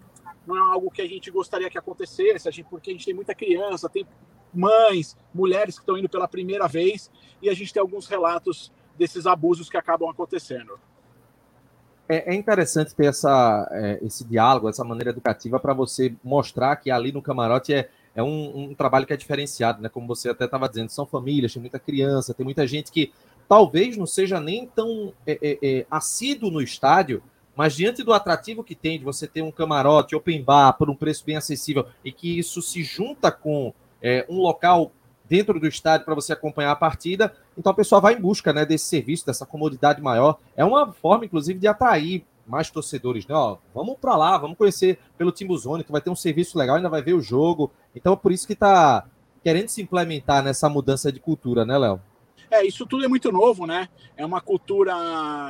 não 0.44 0.56
é 0.56 0.60
algo 0.74 0.90
que 0.90 1.00
a 1.00 1.06
gente 1.06 1.30
gostaria 1.30 1.70
que 1.70 1.78
acontecesse, 1.78 2.48
a 2.48 2.50
gente, 2.50 2.66
porque 2.68 2.90
a 2.90 2.92
gente 2.92 3.06
tem 3.06 3.14
muita 3.14 3.34
criança, 3.34 3.88
tem 3.88 4.04
mães, 4.52 5.16
mulheres 5.32 5.76
que 5.76 5.82
estão 5.82 5.96
indo 5.96 6.08
pela 6.08 6.26
primeira 6.26 6.66
vez, 6.66 7.10
e 7.40 7.48
a 7.48 7.54
gente 7.54 7.72
tem 7.72 7.80
alguns 7.80 8.08
relatos 8.08 8.72
desses 8.98 9.26
abusos 9.26 9.70
que 9.70 9.76
acabam 9.76 10.10
acontecendo 10.10 10.78
é, 12.08 12.32
é 12.32 12.34
interessante 12.34 12.94
ter 12.94 13.06
essa, 13.06 13.68
é, 13.70 13.98
esse 14.02 14.24
diálogo, 14.24 14.68
essa 14.68 14.82
maneira 14.82 15.10
educativa 15.10 15.60
para 15.60 15.74
você 15.74 16.14
mostrar 16.24 16.74
que 16.76 16.90
ali 16.90 17.12
no 17.12 17.20
camarote 17.20 17.74
é, 17.74 17.90
é 18.14 18.22
um, 18.22 18.70
um, 18.70 18.74
trabalho 18.74 19.06
que 19.06 19.12
é 19.12 19.16
diferenciado, 19.16 19.82
né? 19.82 19.88
Como 19.88 20.06
você 20.06 20.30
até 20.30 20.46
estava 20.46 20.68
dizendo, 20.68 20.88
são 20.88 21.04
famílias, 21.04 21.52
tem 21.52 21.60
muita 21.60 21.78
criança, 21.78 22.32
tem 22.32 22.44
muita 22.44 22.66
gente 22.66 22.90
que 22.90 23.12
talvez 23.48 23.96
não 23.96 24.06
seja 24.06 24.40
nem 24.40 24.66
tão 24.66 25.12
é, 25.26 25.38
é, 25.42 25.58
é 25.62 25.86
assíduo 25.90 26.50
no 26.50 26.60
estádio, 26.60 27.22
mas 27.56 27.74
diante 27.74 28.04
do 28.04 28.12
atrativo 28.12 28.62
que 28.62 28.74
tem 28.74 28.98
de 28.98 29.04
você 29.04 29.26
ter 29.26 29.42
um 29.42 29.50
camarote 29.50 30.14
open 30.14 30.42
bar 30.42 30.74
por 30.74 30.88
um 30.88 30.94
preço 30.94 31.24
bem 31.24 31.36
acessível 31.36 31.86
e 32.04 32.12
que 32.12 32.38
isso 32.38 32.62
se 32.62 32.84
junta 32.84 33.32
com 33.32 33.72
é, 34.00 34.24
um 34.28 34.40
local 34.40 34.92
dentro 35.28 35.58
do 35.58 35.66
estádio 35.66 36.04
para 36.04 36.14
você 36.14 36.32
acompanhar 36.32 36.70
a 36.70 36.76
partida. 36.76 37.34
Então 37.56 37.72
a 37.72 37.74
pessoa 37.74 38.00
vai 38.00 38.14
em 38.14 38.20
busca 38.20 38.52
né, 38.52 38.64
desse 38.64 38.86
serviço, 38.86 39.26
dessa 39.26 39.44
comodidade 39.44 40.00
maior. 40.00 40.38
É 40.56 40.64
uma 40.64 40.92
forma, 40.92 41.24
inclusive, 41.24 41.58
de 41.58 41.66
atrair 41.66 42.24
mais 42.46 42.70
torcedores, 42.70 43.26
né? 43.26 43.34
Ó, 43.34 43.58
vamos 43.74 43.98
para 44.00 44.16
lá, 44.16 44.38
vamos 44.38 44.56
conhecer 44.56 44.98
pelo 45.18 45.30
Timbuzone, 45.30 45.84
que 45.84 45.92
vai 45.92 46.00
ter 46.00 46.08
um 46.08 46.16
serviço 46.16 46.56
legal, 46.56 46.76
ainda 46.76 46.88
vai 46.88 47.02
ver 47.02 47.12
o 47.12 47.20
jogo. 47.20 47.70
Então 47.94 48.14
é 48.14 48.16
por 48.16 48.32
isso 48.32 48.46
que 48.46 48.54
está 48.54 49.04
querendo 49.44 49.68
se 49.68 49.82
implementar 49.82 50.42
nessa 50.42 50.68
mudança 50.68 51.12
de 51.12 51.20
cultura, 51.20 51.64
né, 51.64 51.76
Léo? 51.76 52.00
É, 52.50 52.64
isso 52.64 52.86
tudo 52.86 53.04
é 53.04 53.08
muito 53.08 53.30
novo, 53.30 53.66
né? 53.66 53.88
É 54.16 54.24
uma 54.24 54.40
cultura 54.40 54.94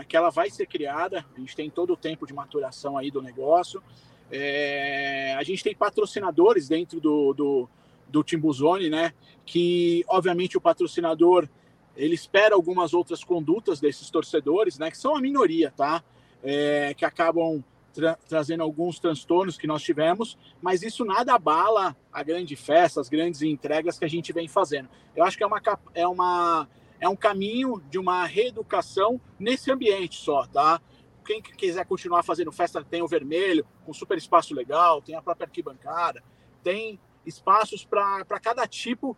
que 0.09 0.17
ela 0.17 0.31
vai 0.31 0.51
ser 0.51 0.67
criada. 0.67 1.25
A 1.37 1.41
gente 1.41 1.55
tem 1.55 1.71
todo 1.71 1.93
o 1.93 1.97
tempo 1.97 2.27
de 2.27 2.35
maturação 2.35 2.99
aí 2.99 3.11
do 3.11 3.23
negócio. 3.23 3.83
É, 4.31 5.35
a 5.39 5.43
gente 5.43 5.63
tem 5.63 5.75
patrocinadores 5.75 6.69
dentro 6.69 7.01
do, 7.01 7.33
do, 7.33 7.69
do 8.09 8.25
Timbuzone, 8.25 8.91
né? 8.91 9.13
Que, 9.47 10.05
obviamente, 10.09 10.57
o 10.57 10.61
patrocinador 10.61 11.49
ele 11.97 12.15
espera 12.15 12.55
algumas 12.55 12.95
outras 12.95 13.25
condutas 13.25 13.81
desses 13.81 14.11
torcedores, 14.11 14.79
né? 14.79 14.91
Que 14.91 14.99
são 14.99 15.17
a 15.17 15.21
minoria, 15.21 15.73
tá? 15.77 16.03
É, 16.43 16.95
que 16.95 17.05
acabam 17.05 17.63
tra 17.93 18.17
trazendo 18.29 18.63
alguns 18.63 18.99
transtornos 18.99 19.57
que 19.57 19.67
nós 19.67 19.83
tivemos, 19.83 20.39
mas 20.63 20.83
isso 20.83 21.05
nada 21.05 21.35
abala 21.35 21.97
a 22.13 22.23
grande 22.23 22.55
festa, 22.55 23.01
as 23.01 23.09
grandes 23.09 23.43
entregas 23.43 23.99
que 23.99 24.05
a 24.05 24.09
gente 24.09 24.33
vem 24.33 24.47
fazendo. 24.47 24.89
Eu 25.17 25.25
acho 25.25 25.37
que 25.37 25.43
é 25.43 25.47
uma, 25.47 25.61
é 25.95 26.07
uma 26.07 26.69
é 27.01 27.09
um 27.09 27.17
caminho 27.17 27.83
de 27.91 27.99
uma 27.99 28.25
reeducação 28.25 29.21
nesse 29.39 29.71
ambiente 29.71 30.17
só, 30.17 30.47
tá? 30.47 30.81
Quem 31.25 31.43
quiser 31.43 31.85
continuar 31.85 32.23
fazendo 32.23 32.51
festa 32.51 32.83
tem 32.83 33.03
o 33.03 33.09
vermelho, 33.09 33.67
com 33.85 33.93
super 33.93 34.17
espaço 34.17 34.55
legal, 34.55 35.03
tem 35.03 35.15
a 35.15 35.23
própria 35.23 35.47
arquibancada, 35.47 36.23
tem 36.63 36.99
espaços 37.27 37.85
para 37.85 38.25
cada 38.41 38.67
tipo 38.67 39.17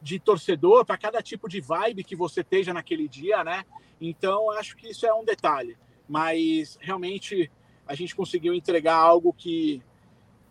de 0.00 0.18
torcedor, 0.18 0.84
para 0.84 0.98
cada 0.98 1.22
tipo 1.22 1.48
de 1.48 1.60
vibe 1.60 2.02
que 2.02 2.16
você 2.16 2.40
esteja 2.40 2.72
naquele 2.74 3.06
dia, 3.06 3.44
né? 3.44 3.64
Então, 4.00 4.50
acho 4.50 4.76
que 4.76 4.88
isso 4.88 5.06
é 5.06 5.14
um 5.14 5.24
detalhe. 5.24 5.78
Mas 6.08 6.76
realmente 6.80 7.50
a 7.86 7.94
gente 7.94 8.16
conseguiu 8.16 8.52
entregar 8.52 8.96
algo 8.96 9.32
que 9.32 9.80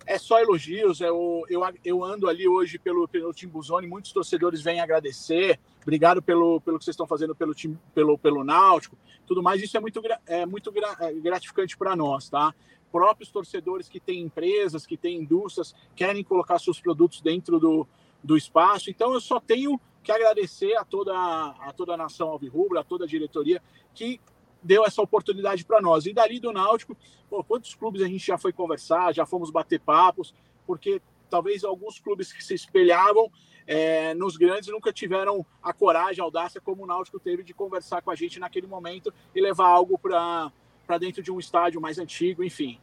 é 0.06 0.18
só 0.18 0.40
elogios. 0.40 1.02
Eu, 1.02 1.44
eu, 1.50 1.62
eu 1.84 2.04
ando 2.04 2.28
ali 2.28 2.48
hoje 2.48 2.78
pelo, 2.80 3.08
pelo 3.08 3.34
Timbuzone, 3.34 3.88
muitos 3.88 4.12
torcedores 4.12 4.62
vêm 4.62 4.80
agradecer. 4.80 5.60
Obrigado 5.82 6.22
pelo, 6.22 6.62
pelo 6.62 6.78
que 6.78 6.86
vocês 6.86 6.94
estão 6.94 7.08
fazendo 7.08 7.36
pelo, 7.36 7.54
pelo, 7.94 8.18
pelo 8.18 8.44
Náutico, 8.44 8.98
tudo 9.26 9.42
mais. 9.42 9.62
Isso 9.62 9.78
é 9.78 9.80
muito, 9.80 10.02
é 10.26 10.46
muito 10.46 10.74
é 11.00 11.14
gratificante 11.14 11.78
para 11.78 11.96
nós, 11.96 12.30
tá? 12.30 12.54
Próprios 12.92 13.32
torcedores 13.32 13.88
que 13.88 14.00
têm 14.00 14.22
empresas, 14.22 14.86
que 14.86 14.98
têm 14.98 15.18
indústrias, 15.18 15.74
querem 15.96 16.24
colocar 16.24 16.60
seus 16.60 16.80
produtos 16.80 17.22
dentro 17.22 17.60
do, 17.60 17.88
do 18.24 18.36
espaço. 18.36 18.90
Então, 18.90 19.14
eu 19.14 19.22
só 19.22 19.40
tenho 19.40 19.80
que 20.04 20.12
agradecer 20.12 20.76
a 20.76 20.84
toda, 20.84 21.14
a 21.14 21.74
toda 21.76 21.94
a 21.94 21.98
nação 21.98 22.30
alvirrubra, 22.30 22.82
a 22.82 22.84
toda 22.84 23.06
a 23.06 23.08
diretoria 23.08 23.62
que 23.94 24.20
deu 24.64 24.86
essa 24.86 25.02
oportunidade 25.02 25.66
para 25.66 25.82
nós. 25.82 26.06
E 26.06 26.14
dali 26.14 26.40
do 26.40 26.52
Náutico, 26.52 26.96
pô, 27.30 27.44
quantos 27.44 27.74
clubes 27.76 28.02
a 28.02 28.08
gente 28.08 28.26
já 28.26 28.38
foi 28.38 28.54
conversar, 28.54 29.14
já 29.14 29.26
fomos 29.26 29.50
bater 29.50 29.80
papos, 29.80 30.34
porque 30.66 31.02
talvez 31.30 31.64
alguns 31.64 32.00
clubes 32.00 32.32
que 32.32 32.44
se 32.44 32.54
espelhavam 32.54 33.32
é, 33.66 34.14
nos 34.14 34.36
grandes 34.38 34.70
nunca 34.70 34.92
tiveram 34.92 35.46
a 35.62 35.72
coragem, 35.72 36.22
a 36.22 36.26
audácia 36.26 36.60
como 36.60 36.84
o 36.84 36.86
Náutico 36.86 37.20
teve 37.20 37.44
de 37.44 37.54
conversar 37.54 38.02
com 38.02 38.12
a 38.12 38.16
gente 38.16 38.40
naquele 38.40 38.68
momento 38.68 39.14
e 39.34 39.42
levar 39.42 39.68
algo 39.68 39.98
para 39.98 40.52
dentro 41.00 41.24
de 41.24 41.32
um 41.32 41.40
estádio 41.40 41.80
mais 41.80 41.98
antigo, 41.98 42.44
enfim. 42.44 42.80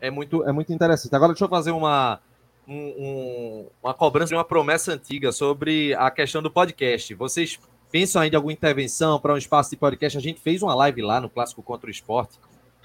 É 0.00 0.10
muito, 0.10 0.44
é 0.44 0.52
muito 0.52 0.72
interessante. 0.72 1.14
Agora 1.14 1.32
deixa 1.32 1.44
eu 1.44 1.48
fazer 1.48 1.70
uma, 1.70 2.20
um, 2.66 2.74
um, 2.76 3.66
uma 3.82 3.94
cobrança 3.94 4.28
de 4.28 4.34
uma 4.34 4.44
promessa 4.44 4.92
antiga 4.92 5.32
sobre 5.32 5.94
a 5.94 6.10
questão 6.10 6.42
do 6.42 6.50
podcast. 6.50 7.14
Vocês 7.14 7.58
pensam 7.90 8.22
ainda 8.22 8.36
em 8.36 8.38
alguma 8.38 8.52
intervenção 8.52 9.18
para 9.18 9.34
um 9.34 9.36
espaço 9.36 9.70
de 9.70 9.76
podcast? 9.76 10.18
A 10.18 10.20
gente 10.20 10.40
fez 10.40 10.62
uma 10.62 10.74
live 10.74 11.02
lá 11.02 11.20
no 11.20 11.30
Clássico 11.30 11.62
contra 11.62 11.88
o 11.88 11.90
Esporte 11.90 12.38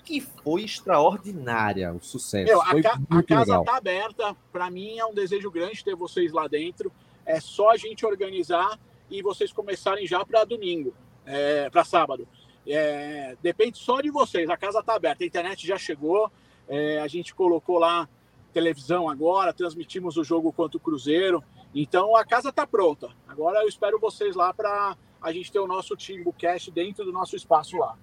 que 0.03 0.19
foi 0.19 0.63
extraordinária 0.63 1.93
o 1.93 2.01
sucesso. 2.01 2.51
Meu, 2.51 2.61
a, 2.61 2.81
ca 2.81 2.99
a, 3.09 3.23
casa 3.23 3.59
está 3.59 3.77
aberta. 3.77 4.35
Para 4.51 4.69
mim 4.69 4.97
é 4.97 5.05
um 5.05 5.13
desejo 5.13 5.49
grande 5.49 5.83
ter 5.83 5.95
vocês 5.95 6.31
lá 6.31 6.47
dentro. 6.47 6.91
É 7.25 7.39
só 7.39 7.71
a 7.71 7.77
gente 7.77 8.05
organizar 8.05 8.79
e 9.09 9.21
vocês 9.21 9.51
começarem 9.53 10.07
já 10.07 10.25
para 10.25 10.43
domingo, 10.43 10.93
é, 11.25 11.69
para 11.69 11.83
sábado. 11.83 12.27
É, 12.67 13.37
depende 13.41 13.77
só 13.77 14.01
de 14.01 14.09
vocês. 14.09 14.49
A 14.49 14.57
casa 14.57 14.79
está 14.79 14.95
aberta, 14.95 15.23
a 15.23 15.27
internet 15.27 15.65
já 15.65 15.77
chegou. 15.77 16.31
É, 16.67 16.99
a 16.99 17.07
gente 17.07 17.33
colocou 17.33 17.79
lá 17.79 18.07
televisão 18.53 19.09
agora, 19.09 19.53
transmitimos 19.53 20.17
o 20.17 20.23
jogo 20.23 20.51
contra 20.51 20.77
o 20.77 20.79
Cruzeiro. 20.79 21.43
Então 21.73 22.15
a 22.15 22.25
casa 22.25 22.49
está 22.49 22.67
pronta. 22.67 23.09
Agora 23.27 23.61
eu 23.61 23.67
espero 23.67 23.99
vocês 23.99 24.35
lá 24.35 24.53
para 24.53 24.97
a 25.21 25.31
gente 25.31 25.51
ter 25.51 25.59
o 25.59 25.67
nosso 25.67 25.95
Timbo 25.95 26.33
Cast 26.33 26.69
dentro 26.71 27.05
do 27.05 27.11
nosso 27.11 27.35
espaço 27.35 27.77
lá. 27.77 27.97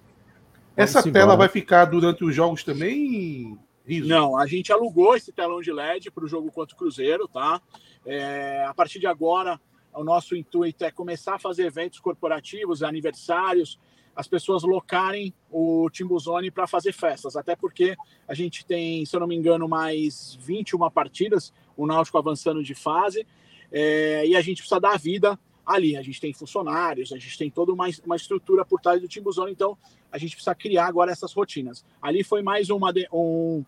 Essa 0.75 1.03
tela 1.11 1.35
vai 1.35 1.49
ficar 1.49 1.85
durante 1.85 2.23
os 2.23 2.33
jogos 2.33 2.63
também? 2.63 3.59
Riso? 3.85 4.07
Não, 4.07 4.37
a 4.37 4.45
gente 4.45 4.71
alugou 4.71 5.15
esse 5.15 5.31
telão 5.31 5.61
de 5.61 5.71
LED 5.71 6.11
para 6.11 6.23
o 6.23 6.27
jogo 6.27 6.51
contra 6.51 6.75
o 6.75 6.77
Cruzeiro, 6.77 7.27
tá? 7.27 7.61
É, 8.05 8.63
a 8.65 8.73
partir 8.73 8.99
de 8.99 9.07
agora, 9.07 9.59
o 9.93 10.03
nosso 10.03 10.35
intuito 10.35 10.85
é 10.85 10.91
começar 10.91 11.35
a 11.35 11.39
fazer 11.39 11.65
eventos 11.65 11.99
corporativos, 11.99 12.83
aniversários, 12.83 13.79
as 14.15 14.27
pessoas 14.27 14.63
locarem 14.63 15.33
o 15.49 15.89
Timbuzone 15.89 16.51
para 16.51 16.67
fazer 16.67 16.93
festas, 16.93 17.35
até 17.35 17.55
porque 17.55 17.95
a 18.27 18.33
gente 18.33 18.65
tem, 18.65 19.05
se 19.05 19.15
eu 19.15 19.19
não 19.19 19.27
me 19.27 19.35
engano, 19.35 19.67
mais 19.67 20.37
21 20.41 20.89
partidas, 20.91 21.53
o 21.75 21.87
Náutico 21.87 22.17
avançando 22.17 22.63
de 22.63 22.75
fase, 22.75 23.25
é, 23.71 24.25
e 24.25 24.35
a 24.35 24.41
gente 24.41 24.57
precisa 24.57 24.79
dar 24.79 24.97
vida 24.97 25.39
ali. 25.65 25.95
A 25.95 26.01
gente 26.01 26.19
tem 26.19 26.33
funcionários, 26.33 27.13
a 27.13 27.17
gente 27.17 27.37
tem 27.37 27.49
toda 27.49 27.71
uma, 27.71 27.87
uma 28.05 28.15
estrutura 28.15 28.65
por 28.65 28.81
trás 28.81 29.01
do 29.01 29.07
Timbuzone, 29.07 29.51
então 29.51 29.77
a 30.11 30.17
gente 30.17 30.35
precisa 30.35 30.55
criar 30.55 30.87
agora 30.87 31.11
essas 31.11 31.33
rotinas. 31.33 31.85
Ali 32.01 32.23
foi 32.23 32.41
mais 32.41 32.69
uma 32.69 32.91
um, 33.13 33.63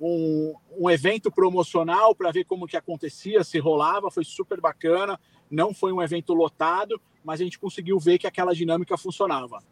um, 0.00 0.54
um 0.78 0.90
evento 0.90 1.30
promocional 1.30 2.14
para 2.14 2.32
ver 2.32 2.44
como 2.44 2.66
que 2.66 2.76
acontecia, 2.76 3.44
se 3.44 3.58
rolava, 3.58 4.10
foi 4.10 4.24
super 4.24 4.60
bacana. 4.60 5.18
Não 5.48 5.72
foi 5.72 5.92
um 5.92 6.02
evento 6.02 6.34
lotado, 6.34 7.00
mas 7.22 7.40
a 7.40 7.44
gente 7.44 7.58
conseguiu 7.58 7.98
ver 8.00 8.18
que 8.18 8.26
aquela 8.26 8.52
dinâmica 8.52 8.96
funcionava. 8.96 9.62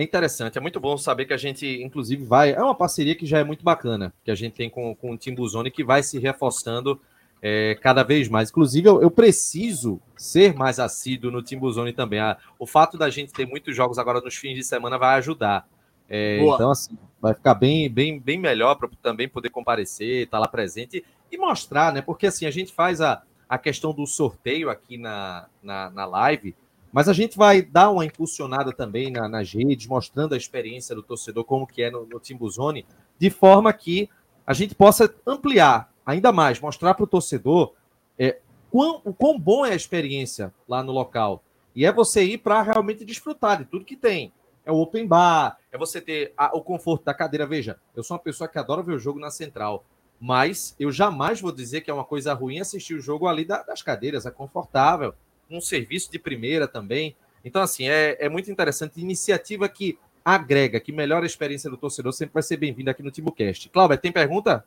É 0.00 0.02
interessante, 0.02 0.56
é 0.56 0.60
muito 0.62 0.80
bom 0.80 0.96
saber 0.96 1.26
que 1.26 1.34
a 1.34 1.36
gente, 1.36 1.66
inclusive, 1.82 2.24
vai. 2.24 2.52
É 2.52 2.62
uma 2.62 2.74
parceria 2.74 3.14
que 3.14 3.26
já 3.26 3.38
é 3.38 3.44
muito 3.44 3.62
bacana, 3.62 4.14
que 4.24 4.30
a 4.30 4.34
gente 4.34 4.54
tem 4.54 4.70
com, 4.70 4.94
com 4.94 5.12
o 5.12 5.16
Timbuzone, 5.18 5.70
que 5.70 5.84
vai 5.84 6.02
se 6.02 6.18
reforçando 6.18 6.98
é, 7.42 7.74
cada 7.82 8.02
vez 8.02 8.26
mais. 8.26 8.48
Inclusive, 8.48 8.88
eu, 8.88 9.02
eu, 9.02 9.10
preciso 9.10 10.00
ser 10.16 10.54
mais 10.54 10.80
assíduo 10.80 11.30
no 11.30 11.42
Timbuzone 11.42 11.92
também. 11.92 12.18
Ah, 12.18 12.38
o 12.58 12.66
fato 12.66 12.96
da 12.96 13.10
gente 13.10 13.30
ter 13.30 13.44
muitos 13.44 13.76
jogos 13.76 13.98
agora 13.98 14.22
nos 14.22 14.34
fins 14.36 14.54
de 14.54 14.64
semana 14.64 14.96
vai 14.96 15.18
ajudar. 15.18 15.68
É, 16.08 16.38
então, 16.42 16.70
assim, 16.70 16.96
vai 17.20 17.34
ficar 17.34 17.52
bem, 17.52 17.86
bem, 17.90 18.18
bem 18.18 18.38
melhor 18.38 18.76
para 18.76 18.88
também 19.02 19.28
poder 19.28 19.50
comparecer, 19.50 20.22
estar 20.22 20.38
tá 20.38 20.40
lá 20.40 20.48
presente 20.48 21.04
e 21.30 21.36
mostrar, 21.36 21.92
né? 21.92 22.00
Porque 22.00 22.26
assim, 22.26 22.46
a 22.46 22.50
gente 22.50 22.72
faz 22.72 23.02
a, 23.02 23.22
a 23.46 23.58
questão 23.58 23.92
do 23.92 24.06
sorteio 24.06 24.70
aqui 24.70 24.96
na, 24.96 25.46
na, 25.62 25.90
na 25.90 26.06
live, 26.06 26.56
mas 26.92 27.08
a 27.08 27.12
gente 27.12 27.36
vai 27.36 27.62
dar 27.62 27.90
uma 27.90 28.04
impulsionada 28.04 28.72
também 28.72 29.10
na, 29.10 29.28
nas 29.28 29.52
redes, 29.52 29.86
mostrando 29.86 30.34
a 30.34 30.36
experiência 30.36 30.94
do 30.94 31.02
torcedor, 31.02 31.44
como 31.44 31.66
que 31.66 31.82
é 31.82 31.90
no, 31.90 32.04
no 32.06 32.18
Timbuzone, 32.18 32.86
de 33.18 33.30
forma 33.30 33.72
que 33.72 34.08
a 34.46 34.52
gente 34.52 34.74
possa 34.74 35.14
ampliar 35.26 35.92
ainda 36.04 36.32
mais, 36.32 36.60
mostrar 36.60 36.94
para 36.94 37.04
o 37.04 37.06
torcedor 37.06 37.74
é, 38.18 38.40
quão, 38.70 39.00
o 39.04 39.14
quão 39.14 39.38
bom 39.38 39.64
é 39.64 39.72
a 39.72 39.76
experiência 39.76 40.52
lá 40.68 40.82
no 40.82 40.92
local. 40.92 41.42
E 41.74 41.86
é 41.86 41.92
você 41.92 42.24
ir 42.24 42.38
para 42.38 42.62
realmente 42.62 43.04
desfrutar 43.04 43.58
de 43.58 43.64
tudo 43.64 43.84
que 43.84 43.96
tem. 43.96 44.32
É 44.64 44.72
o 44.72 44.76
open 44.76 45.06
bar, 45.06 45.56
é 45.70 45.78
você 45.78 46.00
ter 46.00 46.32
a, 46.36 46.56
o 46.56 46.62
conforto 46.62 47.04
da 47.04 47.14
cadeira. 47.14 47.46
Veja, 47.46 47.78
eu 47.94 48.02
sou 48.02 48.16
uma 48.16 48.22
pessoa 48.22 48.48
que 48.48 48.58
adora 48.58 48.82
ver 48.82 48.92
o 48.92 48.98
jogo 48.98 49.20
na 49.20 49.30
central, 49.30 49.84
mas 50.20 50.74
eu 50.78 50.90
jamais 50.90 51.40
vou 51.40 51.52
dizer 51.52 51.80
que 51.80 51.90
é 51.90 51.94
uma 51.94 52.04
coisa 52.04 52.34
ruim 52.34 52.60
assistir 52.60 52.94
o 52.94 53.00
jogo 53.00 53.26
ali 53.26 53.44
da, 53.44 53.62
das 53.62 53.82
cadeiras, 53.82 54.26
é 54.26 54.30
confortável, 54.30 55.14
um 55.50 55.60
serviço 55.60 56.10
de 56.10 56.18
primeira 56.18 56.68
também. 56.68 57.16
Então, 57.44 57.62
assim, 57.62 57.88
é, 57.88 58.16
é 58.20 58.28
muito 58.28 58.50
interessante. 58.50 59.00
Iniciativa 59.00 59.68
que 59.68 59.98
agrega, 60.24 60.78
que 60.78 60.92
melhora 60.92 61.24
a 61.24 61.26
experiência 61.26 61.70
do 61.70 61.76
torcedor, 61.76 62.12
sempre 62.12 62.34
vai 62.34 62.42
ser 62.42 62.56
bem-vinda 62.56 62.90
aqui 62.90 63.02
no 63.02 63.10
TimbuCast. 63.10 63.68
Cláudia, 63.70 63.96
tem 63.96 64.12
pergunta? 64.12 64.64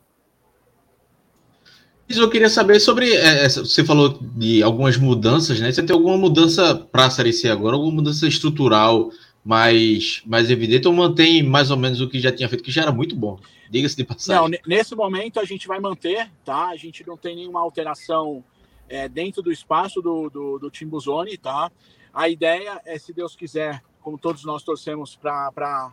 Eu 2.10 2.30
queria 2.30 2.50
saber 2.50 2.80
sobre. 2.80 3.14
É, 3.14 3.48
você 3.48 3.84
falou 3.84 4.20
de 4.22 4.62
algumas 4.62 4.98
mudanças, 4.98 5.60
né? 5.60 5.72
Você 5.72 5.82
tem 5.82 5.96
alguma 5.96 6.18
mudança 6.18 6.76
para 6.76 7.06
a 7.06 7.10
Série 7.10 7.32
C 7.32 7.50
agora, 7.50 7.76
alguma 7.76 7.94
mudança 7.94 8.28
estrutural 8.28 9.10
mais, 9.44 10.22
mais 10.26 10.50
evidente, 10.50 10.88
ou 10.88 10.94
mantém 10.94 11.44
mais 11.44 11.72
ou 11.72 11.78
menos 11.78 12.02
o 12.02 12.10
que 12.10 12.20
já 12.20 12.32
tinha 12.32 12.48
feito, 12.48 12.64
que 12.64 12.72
já 12.72 12.84
era 12.84 12.92
muito 12.92 13.16
bom? 13.16 13.40
Diga-se 13.70 13.96
de 13.96 14.04
passagem. 14.04 14.42
Não, 14.42 14.60
nesse 14.68 14.96
momento 14.96 15.40
a 15.40 15.46
gente 15.46 15.68
vai 15.68 15.80
manter, 15.80 16.30
tá? 16.46 16.68
A 16.68 16.76
gente 16.76 17.06
não 17.06 17.18
tem 17.18 17.36
nenhuma 17.36 17.62
alteração 17.62 18.44
é, 18.88 19.08
dentro 19.08 19.42
do 19.42 19.52
espaço 19.52 20.02
do, 20.02 20.30
do, 20.30 20.60
do 20.60 20.70
Timbuzone, 20.70 21.38
tá? 21.38 21.72
A 22.14 22.30
ideia 22.30 22.82
é, 22.86 22.98
se 22.98 23.14
Deus 23.14 23.36
quiser, 23.36 23.84
como 24.02 24.18
todos 24.18 24.44
nós 24.46 24.64
torcemos 24.64 25.16
para 25.16 25.92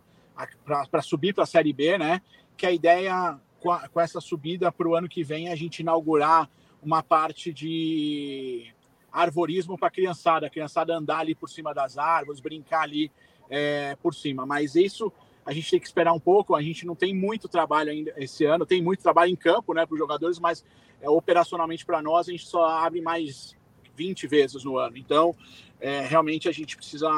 subir 1.02 1.34
para 1.34 1.44
a 1.44 1.46
Série 1.46 1.72
B, 1.72 1.96
né? 1.96 2.20
Que 2.56 2.66
a 2.66 2.72
ideia 2.72 3.38
com, 3.60 3.70
a, 3.70 3.88
com 3.88 4.00
essa 4.00 4.20
subida 4.20 4.70
para 4.70 4.88
o 4.88 4.94
ano 4.94 5.08
que 5.08 5.22
vem, 5.22 5.48
a 5.48 5.56
gente 5.56 5.80
inaugurar 5.80 6.48
uma 6.82 7.02
parte 7.02 7.52
de 7.52 8.72
arvorismo 9.12 9.76
para 9.76 9.88
a 9.88 9.90
criançada, 9.90 10.46
a 10.46 10.50
criançada 10.50 10.96
andar 10.96 11.18
ali 11.18 11.34
por 11.34 11.48
cima 11.48 11.74
das 11.74 11.98
árvores, 11.98 12.40
brincar 12.40 12.82
ali 12.82 13.10
é, 13.48 13.96
por 13.96 14.14
cima. 14.14 14.46
Mas 14.46 14.74
isso 14.74 15.12
a 15.44 15.52
gente 15.52 15.70
tem 15.70 15.80
que 15.80 15.86
esperar 15.86 16.12
um 16.12 16.20
pouco. 16.20 16.54
A 16.54 16.62
gente 16.62 16.86
não 16.86 16.94
tem 16.94 17.14
muito 17.14 17.48
trabalho 17.48 17.90
ainda 17.90 18.12
esse 18.16 18.44
ano, 18.44 18.66
tem 18.66 18.82
muito 18.82 19.02
trabalho 19.02 19.30
em 19.30 19.36
campo, 19.36 19.74
né, 19.74 19.84
para 19.86 19.94
os 19.94 19.98
jogadores, 19.98 20.38
mas 20.38 20.64
é, 21.00 21.08
operacionalmente 21.08 21.84
para 21.84 22.02
nós 22.02 22.28
a 22.28 22.32
gente 22.32 22.46
só 22.46 22.64
abre 22.66 23.00
mais 23.00 23.56
20 23.96 24.26
vezes 24.26 24.64
no 24.64 24.78
ano. 24.78 24.96
Então, 24.96 25.34
é, 25.80 26.00
realmente 26.00 26.48
a 26.48 26.52
gente 26.52 26.76
precisa 26.76 27.10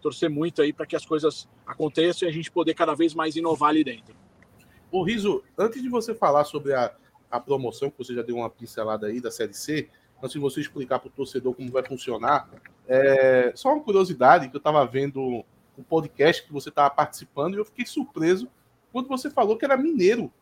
torcer 0.00 0.30
muito 0.30 0.62
aí 0.62 0.72
para 0.72 0.86
que 0.86 0.96
as 0.96 1.04
coisas 1.04 1.48
aconteçam 1.66 2.28
e 2.28 2.30
a 2.30 2.32
gente 2.32 2.50
poder 2.50 2.74
cada 2.74 2.94
vez 2.94 3.14
mais 3.14 3.36
inovar 3.36 3.70
ali 3.70 3.82
dentro. 3.82 4.14
Ô 4.90 5.02
Riso, 5.02 5.42
antes 5.58 5.82
de 5.82 5.88
você 5.88 6.14
falar 6.14 6.44
sobre 6.44 6.72
a, 6.72 6.94
a 7.30 7.40
promoção, 7.40 7.90
que 7.90 7.98
você 7.98 8.14
já 8.14 8.22
deu 8.22 8.36
uma 8.36 8.48
pincelada 8.48 9.08
aí 9.08 9.20
da 9.20 9.30
Série 9.30 9.54
C, 9.54 9.88
antes 10.22 10.32
de 10.32 10.38
você 10.38 10.60
explicar 10.60 10.98
para 10.98 11.08
o 11.08 11.10
torcedor 11.10 11.54
como 11.54 11.70
vai 11.70 11.82
funcionar, 11.82 12.48
é, 12.86 13.52
só 13.54 13.72
uma 13.72 13.82
curiosidade 13.82 14.48
que 14.48 14.56
eu 14.56 14.58
estava 14.58 14.86
vendo 14.86 15.44
um 15.78 15.82
podcast 15.82 16.42
que 16.44 16.52
você 16.52 16.68
estava 16.68 16.90
participando 16.90 17.54
e 17.54 17.58
eu 17.58 17.64
fiquei 17.64 17.84
surpreso 17.86 18.48
quando 18.92 19.08
você 19.08 19.30
falou 19.30 19.56
que 19.56 19.64
era 19.64 19.76
mineiro. 19.76 20.32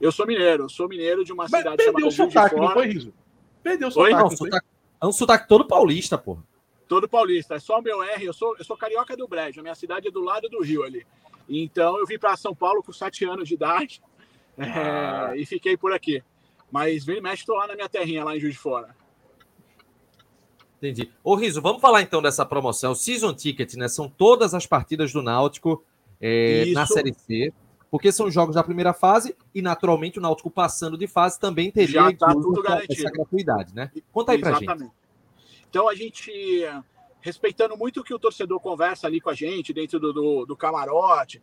Eu 0.00 0.10
sou 0.10 0.26
mineiro, 0.26 0.64
eu 0.64 0.68
sou 0.68 0.88
mineiro 0.88 1.24
de 1.24 1.32
uma 1.32 1.44
Mas 1.44 1.50
cidade 1.62 1.76
perdeu 1.76 1.92
chamada 1.92 2.06
o 2.06 2.10
Juiz 2.10 2.28
de 2.28 2.32
sotaque, 2.34 2.56
não 2.56 2.70
foi, 2.72 2.86
Riso? 2.86 3.14
Perdeu 3.62 3.88
o 3.88 3.90
sotaque, 3.90 4.14
Não, 4.14 4.30
sotaque- 4.30 4.66
é 5.02 5.06
um 5.06 5.12
sotaque 5.12 5.48
todo 5.48 5.66
paulista, 5.66 6.16
porra. 6.18 6.42
Todo 6.88 7.08
paulista, 7.08 7.54
é 7.54 7.58
só 7.60 7.78
o 7.78 7.82
meu 7.82 8.02
R. 8.02 8.24
Eu 8.24 8.32
sou, 8.32 8.56
eu 8.58 8.64
sou 8.64 8.76
carioca 8.76 9.16
do 9.16 9.28
Brejo, 9.28 9.60
a 9.60 9.62
minha 9.62 9.74
cidade 9.74 10.08
é 10.08 10.10
do 10.10 10.20
lado 10.22 10.48
do 10.48 10.62
Rio 10.62 10.82
ali. 10.82 11.06
Então 11.48 11.98
eu 11.98 12.06
vim 12.06 12.18
para 12.18 12.36
São 12.36 12.54
Paulo 12.54 12.82
com 12.82 12.92
sete 12.92 13.24
anos 13.24 13.46
de 13.48 13.54
idade 13.54 14.02
é, 14.58 14.64
Ah. 14.64 15.32
e 15.36 15.44
fiquei 15.46 15.76
por 15.76 15.92
aqui. 15.92 16.22
Mas 16.72 17.04
vem 17.04 17.18
e 17.18 17.20
mexe, 17.20 17.42
estou 17.42 17.56
lá 17.56 17.66
na 17.66 17.74
minha 17.74 17.88
terrinha, 17.88 18.24
lá 18.24 18.36
em 18.36 18.40
Juiz 18.40 18.54
de 18.54 18.60
Fora. 18.60 18.96
Entendi. 20.80 21.10
Ô, 21.22 21.34
Riso, 21.34 21.60
vamos 21.60 21.82
falar 21.82 22.00
então 22.00 22.22
dessa 22.22 22.44
promoção. 22.46 22.94
Season 22.94 23.34
Ticket, 23.34 23.74
né? 23.74 23.86
São 23.86 24.08
todas 24.08 24.54
as 24.54 24.66
partidas 24.66 25.12
do 25.12 25.22
Náutico 25.22 25.84
é, 26.18 26.72
na 26.72 26.86
Série 26.86 27.12
C, 27.12 27.52
porque 27.90 28.10
são 28.10 28.30
jogos 28.30 28.54
da 28.54 28.64
primeira 28.64 28.94
fase 28.94 29.36
e, 29.54 29.60
naturalmente, 29.60 30.18
o 30.18 30.22
Náutico 30.22 30.50
passando 30.50 30.96
de 30.96 31.06
fase 31.06 31.38
também 31.38 31.70
teria 31.70 32.10
tá 32.16 32.32
essa, 32.88 33.10
gratuidade, 33.10 33.74
né? 33.74 33.90
Conta 34.10 34.32
aí 34.32 34.40
pra 34.40 34.54
gente. 34.54 34.90
Então 35.68 35.86
a 35.86 35.94
gente, 35.94 36.32
respeitando 37.20 37.76
muito 37.76 38.00
o 38.00 38.04
que 38.04 38.14
o 38.14 38.18
torcedor 38.18 38.58
conversa 38.58 39.06
ali 39.06 39.20
com 39.20 39.28
a 39.28 39.34
gente, 39.34 39.74
dentro 39.74 40.00
do, 40.00 40.12
do, 40.14 40.46
do 40.46 40.56
camarote, 40.56 41.42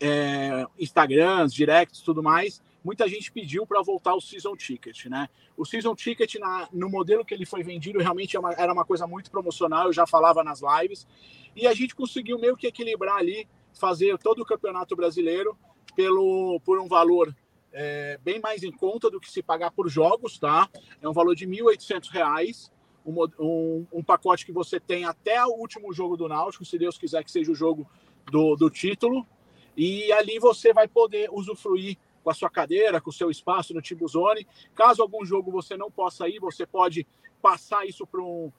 é, 0.00 0.64
Instagrams, 0.78 1.52
directs, 1.52 2.00
tudo 2.00 2.22
mais, 2.22 2.62
muita 2.84 3.08
gente 3.08 3.30
pediu 3.32 3.66
para 3.66 3.82
voltar 3.82 4.14
o 4.14 4.20
Season 4.20 4.56
Ticket, 4.56 5.06
né? 5.06 5.28
O 5.56 5.64
Season 5.64 5.94
Ticket, 5.94 6.36
na- 6.36 6.68
no 6.72 6.88
modelo 6.88 7.24
que 7.24 7.34
ele 7.34 7.44
foi 7.44 7.62
vendido, 7.62 7.98
realmente 7.98 8.36
é 8.36 8.40
uma- 8.40 8.52
era 8.52 8.72
uma 8.72 8.84
coisa 8.84 9.06
muito 9.06 9.30
promocional, 9.30 9.86
eu 9.86 9.92
já 9.92 10.06
falava 10.06 10.42
nas 10.44 10.60
lives, 10.62 11.06
e 11.54 11.66
a 11.66 11.74
gente 11.74 11.94
conseguiu 11.94 12.38
meio 12.38 12.56
que 12.56 12.66
equilibrar 12.66 13.16
ali, 13.16 13.48
fazer 13.74 14.16
todo 14.18 14.42
o 14.42 14.44
Campeonato 14.44 14.94
Brasileiro 14.96 15.56
pelo, 15.94 16.60
por 16.64 16.78
um 16.78 16.86
valor 16.88 17.34
é, 17.70 18.18
bem 18.24 18.40
mais 18.40 18.62
em 18.62 18.72
conta 18.72 19.10
do 19.10 19.20
que 19.20 19.30
se 19.30 19.42
pagar 19.42 19.70
por 19.70 19.88
jogos, 19.90 20.38
tá? 20.38 20.68
É 21.02 21.08
um 21.08 21.12
valor 21.12 21.34
de 21.34 21.46
1.800 21.46 22.08
reais, 22.08 22.72
um, 23.04 23.12
mo- 23.12 23.30
um, 23.38 23.86
um 23.92 24.02
pacote 24.02 24.46
que 24.46 24.50
você 24.50 24.80
tem 24.80 25.04
até 25.04 25.44
o 25.44 25.50
último 25.50 25.92
jogo 25.92 26.16
do 26.16 26.26
Náutico, 26.26 26.64
se 26.64 26.78
Deus 26.78 26.96
quiser 26.96 27.22
que 27.22 27.30
seja 27.30 27.52
o 27.52 27.54
jogo 27.54 27.86
do, 28.32 28.56
do 28.56 28.70
título, 28.70 29.26
e 29.76 30.10
ali 30.12 30.38
você 30.38 30.72
vai 30.72 30.88
poder 30.88 31.28
usufruir 31.30 31.98
com 32.28 32.32
a 32.32 32.34
sua 32.34 32.50
cadeira, 32.50 33.00
com 33.00 33.08
o 33.08 33.12
seu 33.12 33.30
espaço 33.30 33.72
no 33.72 33.80
Timbu 33.80 34.06
Zone. 34.06 34.46
Caso 34.74 35.00
algum 35.00 35.24
jogo 35.24 35.50
você 35.50 35.78
não 35.78 35.90
possa 35.90 36.28
ir, 36.28 36.38
você 36.38 36.66
pode 36.66 37.06
passar 37.40 37.86
isso 37.86 38.06
para 38.06 38.20
um, 38.20 38.52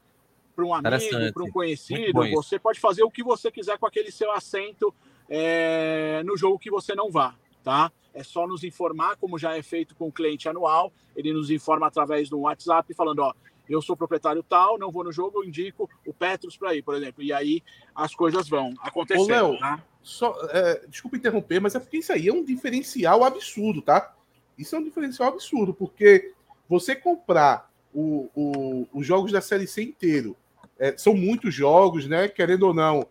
para 0.55 0.65
um 0.65 0.73
amigo, 0.73 1.33
para 1.33 1.43
um 1.43 1.51
conhecido, 1.51 2.19
você 2.31 2.57
pode 2.57 2.79
fazer 2.79 3.03
o 3.03 3.11
que 3.11 3.23
você 3.23 3.51
quiser 3.51 3.77
com 3.77 3.85
aquele 3.85 4.11
seu 4.11 4.31
assento 4.31 4.91
é, 5.29 6.23
no 6.25 6.35
jogo 6.35 6.57
que 6.57 6.71
você 6.71 6.95
não 6.95 7.11
vá, 7.11 7.35
tá? 7.63 7.91
É 8.11 8.23
só 8.23 8.47
nos 8.47 8.63
informar, 8.63 9.17
como 9.17 9.37
já 9.37 9.55
é 9.55 9.61
feito 9.61 9.93
com 9.95 10.07
o 10.07 10.11
cliente 10.11 10.49
anual, 10.49 10.91
ele 11.15 11.31
nos 11.31 11.51
informa 11.51 11.85
através 11.85 12.27
do 12.27 12.39
WhatsApp, 12.39 12.91
falando, 12.95 13.19
ó, 13.19 13.33
eu 13.69 13.83
sou 13.83 13.95
proprietário 13.95 14.41
tal, 14.41 14.79
não 14.79 14.89
vou 14.89 15.03
no 15.03 15.11
jogo, 15.11 15.43
eu 15.43 15.47
indico 15.47 15.87
o 16.07 16.11
Petros 16.11 16.57
para 16.57 16.73
ir, 16.73 16.81
por 16.81 16.95
exemplo. 16.95 17.21
E 17.21 17.31
aí 17.31 17.61
as 17.93 18.15
coisas 18.15 18.49
vão 18.49 18.73
acontecer. 18.81 19.21
Ô, 19.21 19.51
Léo, 19.51 19.59
tá? 19.59 19.83
Só, 20.01 20.35
é, 20.51 20.85
desculpa 20.87 21.17
interromper, 21.17 21.59
mas 21.59 21.75
é 21.75 21.79
porque 21.79 21.97
isso 21.97 22.11
aí 22.13 22.27
é 22.27 22.33
um 22.33 22.43
diferencial 22.43 23.23
absurdo, 23.23 23.81
tá? 23.81 24.15
Isso 24.57 24.75
é 24.75 24.79
um 24.79 24.83
diferencial 24.83 25.29
absurdo, 25.29 25.73
porque 25.73 26.31
você 26.67 26.95
comprar 26.95 27.69
o- 27.93 28.29
o- 28.35 28.87
os 28.93 29.05
jogos 29.05 29.31
da 29.31 29.41
Série 29.41 29.67
C 29.67 29.83
inteiro, 29.83 30.35
é, 30.77 30.95
são 30.97 31.13
muitos 31.15 31.53
jogos, 31.53 32.07
né? 32.07 32.27
Querendo 32.27 32.63
ou 32.63 32.73
não, 32.73 33.05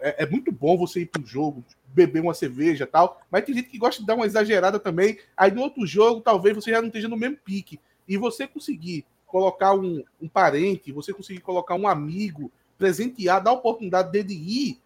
é, 0.00 0.24
é 0.24 0.26
muito 0.30 0.52
bom 0.52 0.76
você 0.76 1.00
ir 1.00 1.06
para 1.06 1.22
um 1.22 1.26
jogo, 1.26 1.64
beber 1.88 2.20
uma 2.20 2.34
cerveja 2.34 2.86
tal, 2.86 3.20
mas 3.30 3.44
tem 3.44 3.54
gente 3.54 3.68
que 3.70 3.78
gosta 3.78 4.00
de 4.00 4.06
dar 4.06 4.14
uma 4.16 4.26
exagerada 4.26 4.78
também. 4.78 5.18
Aí 5.36 5.50
no 5.50 5.62
outro 5.62 5.86
jogo, 5.86 6.20
talvez 6.20 6.54
você 6.54 6.70
já 6.70 6.80
não 6.80 6.88
esteja 6.88 7.08
no 7.08 7.16
mesmo 7.16 7.38
pique. 7.38 7.80
E 8.06 8.16
você 8.18 8.46
conseguir 8.46 9.04
colocar 9.26 9.74
um, 9.74 10.04
um 10.20 10.28
parente, 10.28 10.92
você 10.92 11.12
conseguir 11.12 11.40
colocar 11.40 11.74
um 11.74 11.88
amigo, 11.88 12.52
presentear, 12.78 13.42
dar 13.42 13.50
a 13.50 13.54
oportunidade 13.54 14.12
dele 14.12 14.34
ir, 14.34 14.78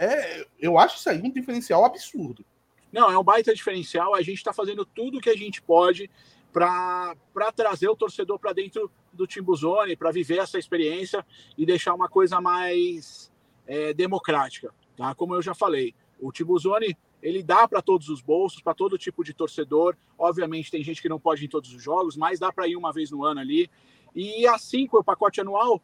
é, 0.00 0.46
eu 0.58 0.78
acho 0.78 0.96
isso 0.96 1.10
aí 1.10 1.20
um 1.20 1.30
diferencial 1.30 1.84
absurdo. 1.84 2.44
Não, 2.90 3.10
é 3.10 3.18
um 3.18 3.22
baita 3.22 3.54
diferencial. 3.54 4.14
A 4.14 4.22
gente 4.22 4.38
está 4.38 4.52
fazendo 4.52 4.84
tudo 4.84 5.18
o 5.18 5.20
que 5.20 5.28
a 5.28 5.36
gente 5.36 5.60
pode 5.60 6.10
para 6.52 7.14
trazer 7.54 7.88
o 7.88 7.94
torcedor 7.94 8.38
para 8.38 8.54
dentro 8.54 8.90
do 9.12 9.26
Timbuzone, 9.26 9.96
para 9.96 10.10
viver 10.10 10.38
essa 10.38 10.58
experiência 10.58 11.24
e 11.56 11.66
deixar 11.66 11.94
uma 11.94 12.08
coisa 12.08 12.40
mais 12.40 13.30
é, 13.66 13.92
democrática. 13.92 14.74
Tá? 14.96 15.14
Como 15.14 15.34
eu 15.34 15.42
já 15.42 15.54
falei, 15.54 15.94
o 16.18 16.32
Timbuzone 16.32 16.96
ele 17.22 17.42
dá 17.42 17.68
para 17.68 17.82
todos 17.82 18.08
os 18.08 18.22
bolsos, 18.22 18.62
para 18.62 18.72
todo 18.72 18.96
tipo 18.96 19.22
de 19.22 19.34
torcedor. 19.34 19.94
Obviamente 20.18 20.70
tem 20.70 20.82
gente 20.82 21.02
que 21.02 21.08
não 21.08 21.20
pode 21.20 21.42
ir 21.42 21.46
em 21.46 21.50
todos 21.50 21.72
os 21.74 21.82
jogos, 21.82 22.16
mas 22.16 22.40
dá 22.40 22.50
para 22.50 22.66
ir 22.66 22.76
uma 22.76 22.92
vez 22.92 23.10
no 23.10 23.22
ano 23.22 23.40
ali. 23.40 23.70
E 24.14 24.46
assim, 24.46 24.86
com 24.86 24.96
o 24.96 25.04
pacote 25.04 25.40
anual, 25.40 25.82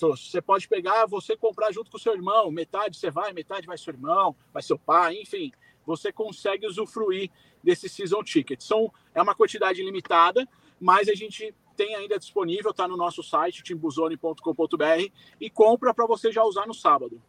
você 0.00 0.40
pode 0.40 0.68
pegar, 0.68 1.06
você 1.06 1.36
comprar 1.36 1.72
junto 1.72 1.90
com 1.90 1.96
o 1.96 2.00
seu 2.00 2.14
irmão. 2.14 2.50
Metade 2.50 2.96
você 2.96 3.10
vai, 3.10 3.32
metade 3.32 3.66
vai 3.66 3.78
seu 3.78 3.92
irmão, 3.92 4.34
vai 4.52 4.62
seu 4.62 4.78
pai, 4.78 5.18
enfim. 5.20 5.52
Você 5.86 6.12
consegue 6.12 6.66
usufruir 6.66 7.30
desse 7.62 7.88
season 7.88 8.22
ticket. 8.22 8.60
São, 8.60 8.92
é 9.14 9.22
uma 9.22 9.34
quantidade 9.34 9.82
limitada, 9.82 10.46
mas 10.80 11.08
a 11.08 11.14
gente 11.14 11.54
tem 11.76 11.94
ainda 11.94 12.18
disponível, 12.18 12.72
está 12.72 12.88
no 12.88 12.96
nosso 12.96 13.22
site, 13.22 13.62
timbuzone.com.br, 13.62 15.12
e 15.40 15.48
compra 15.48 15.94
para 15.94 16.06
você 16.06 16.32
já 16.32 16.42
usar 16.42 16.66
no 16.66 16.74
sábado. 16.74 17.22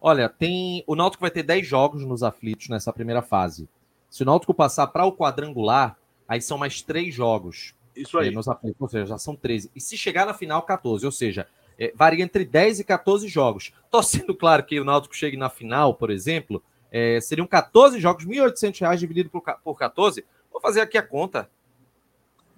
Olha, 0.00 0.28
tem 0.28 0.82
o 0.86 0.94
Náutico 0.94 1.20
vai 1.20 1.30
ter 1.30 1.42
10 1.42 1.66
jogos 1.66 2.04
nos 2.04 2.22
aflitos 2.22 2.68
nessa 2.68 2.92
primeira 2.92 3.20
fase. 3.20 3.68
Se 4.08 4.22
o 4.22 4.26
Náutico 4.26 4.54
passar 4.54 4.86
para 4.86 5.04
o 5.04 5.12
quadrangular, 5.12 5.98
aí 6.26 6.40
são 6.40 6.56
mais 6.56 6.80
três 6.80 7.14
jogos 7.14 7.74
Isso 7.94 8.18
é, 8.18 8.24
aí. 8.24 8.30
nos 8.30 8.48
aflitos, 8.48 8.80
ou 8.80 8.88
seja, 8.88 9.06
já 9.06 9.18
são 9.18 9.36
13. 9.36 9.70
E 9.74 9.80
se 9.80 9.98
chegar 9.98 10.24
na 10.24 10.32
final, 10.32 10.62
14, 10.62 11.04
ou 11.04 11.12
seja, 11.12 11.46
é, 11.78 11.92
varia 11.94 12.24
entre 12.24 12.44
10 12.44 12.80
e 12.80 12.84
14 12.84 13.28
jogos. 13.28 13.72
Tô 13.90 14.02
sendo 14.02 14.34
claro 14.34 14.64
que 14.64 14.80
o 14.80 14.84
Náutico 14.84 15.16
chegue 15.16 15.36
na 15.36 15.48
final, 15.48 15.94
por 15.94 16.10
exemplo, 16.10 16.62
é, 16.90 17.20
seriam 17.20 17.46
14 17.46 18.00
jogos, 18.00 18.24
1.800 18.26 18.80
reais 18.80 19.00
dividido 19.00 19.30
por, 19.30 19.42
por 19.62 19.76
14. 19.76 20.24
Vou 20.50 20.60
fazer 20.60 20.80
aqui 20.80 20.98
a 20.98 21.02
conta. 21.02 21.48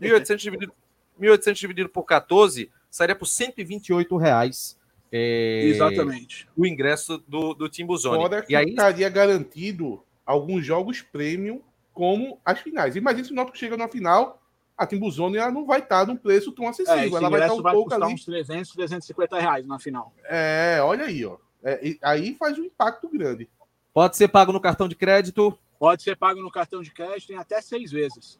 1.800 0.00 0.36
dividido, 0.36 0.72
1.800 1.20 1.54
dividido 1.54 1.88
por 1.88 2.04
14 2.04 2.70
sairia 2.88 3.14
por 3.14 3.26
128 3.26 4.16
reais. 4.16 4.78
É, 5.12 5.62
Exatamente. 5.64 6.48
o 6.56 6.64
ingresso 6.64 7.18
do, 7.26 7.52
do 7.52 7.68
Timbuzone. 7.68 8.22
Fora 8.22 8.42
que 8.42 8.52
E 8.52 8.56
aí, 8.56 8.70
estaria 8.70 9.08
garantido 9.08 10.04
alguns 10.24 10.64
jogos 10.64 11.02
premium, 11.02 11.60
como 11.92 12.40
as 12.44 12.60
finais. 12.60 12.94
Imagina 12.94 13.24
se 13.24 13.32
o 13.32 13.34
Náutico 13.34 13.58
chega 13.58 13.76
na 13.76 13.88
final, 13.88 14.39
a 14.82 14.86
Timbuzone 14.86 15.36
ela 15.36 15.50
não 15.50 15.66
vai 15.66 15.80
estar 15.80 16.06
num 16.06 16.16
preço 16.16 16.52
tão 16.52 16.64
É, 16.64 16.68
acessível. 16.68 17.04
esse 17.04 17.16
ela 17.16 17.30
vai 17.30 17.40
estar 17.40 17.54
um 17.54 17.62
vai 17.62 17.72
pouco 17.74 17.90
custar 17.90 18.06
ali. 18.06 18.14
uns 18.14 18.24
300, 18.24 18.70
350 18.72 19.38
reais 19.40 19.66
na 19.66 19.78
final. 19.78 20.12
É, 20.24 20.78
olha 20.82 21.04
aí, 21.04 21.24
ó. 21.24 21.36
É, 21.62 21.86
e- 21.86 21.98
aí 22.02 22.34
faz 22.38 22.58
um 22.58 22.64
impacto 22.64 23.08
grande. 23.08 23.48
pode 23.92 24.16
ser 24.16 24.28
pago 24.28 24.52
no 24.52 24.60
cartão 24.60 24.88
de 24.88 24.94
crédito. 24.94 25.56
Pode 25.78 26.02
ser 26.02 26.16
pago 26.16 26.40
no 26.40 26.50
cartão 26.50 26.82
de 26.82 26.90
crédito 26.92 27.32
em 27.32 27.36
até 27.36 27.60
seis 27.60 27.90
vezes. 27.90 28.38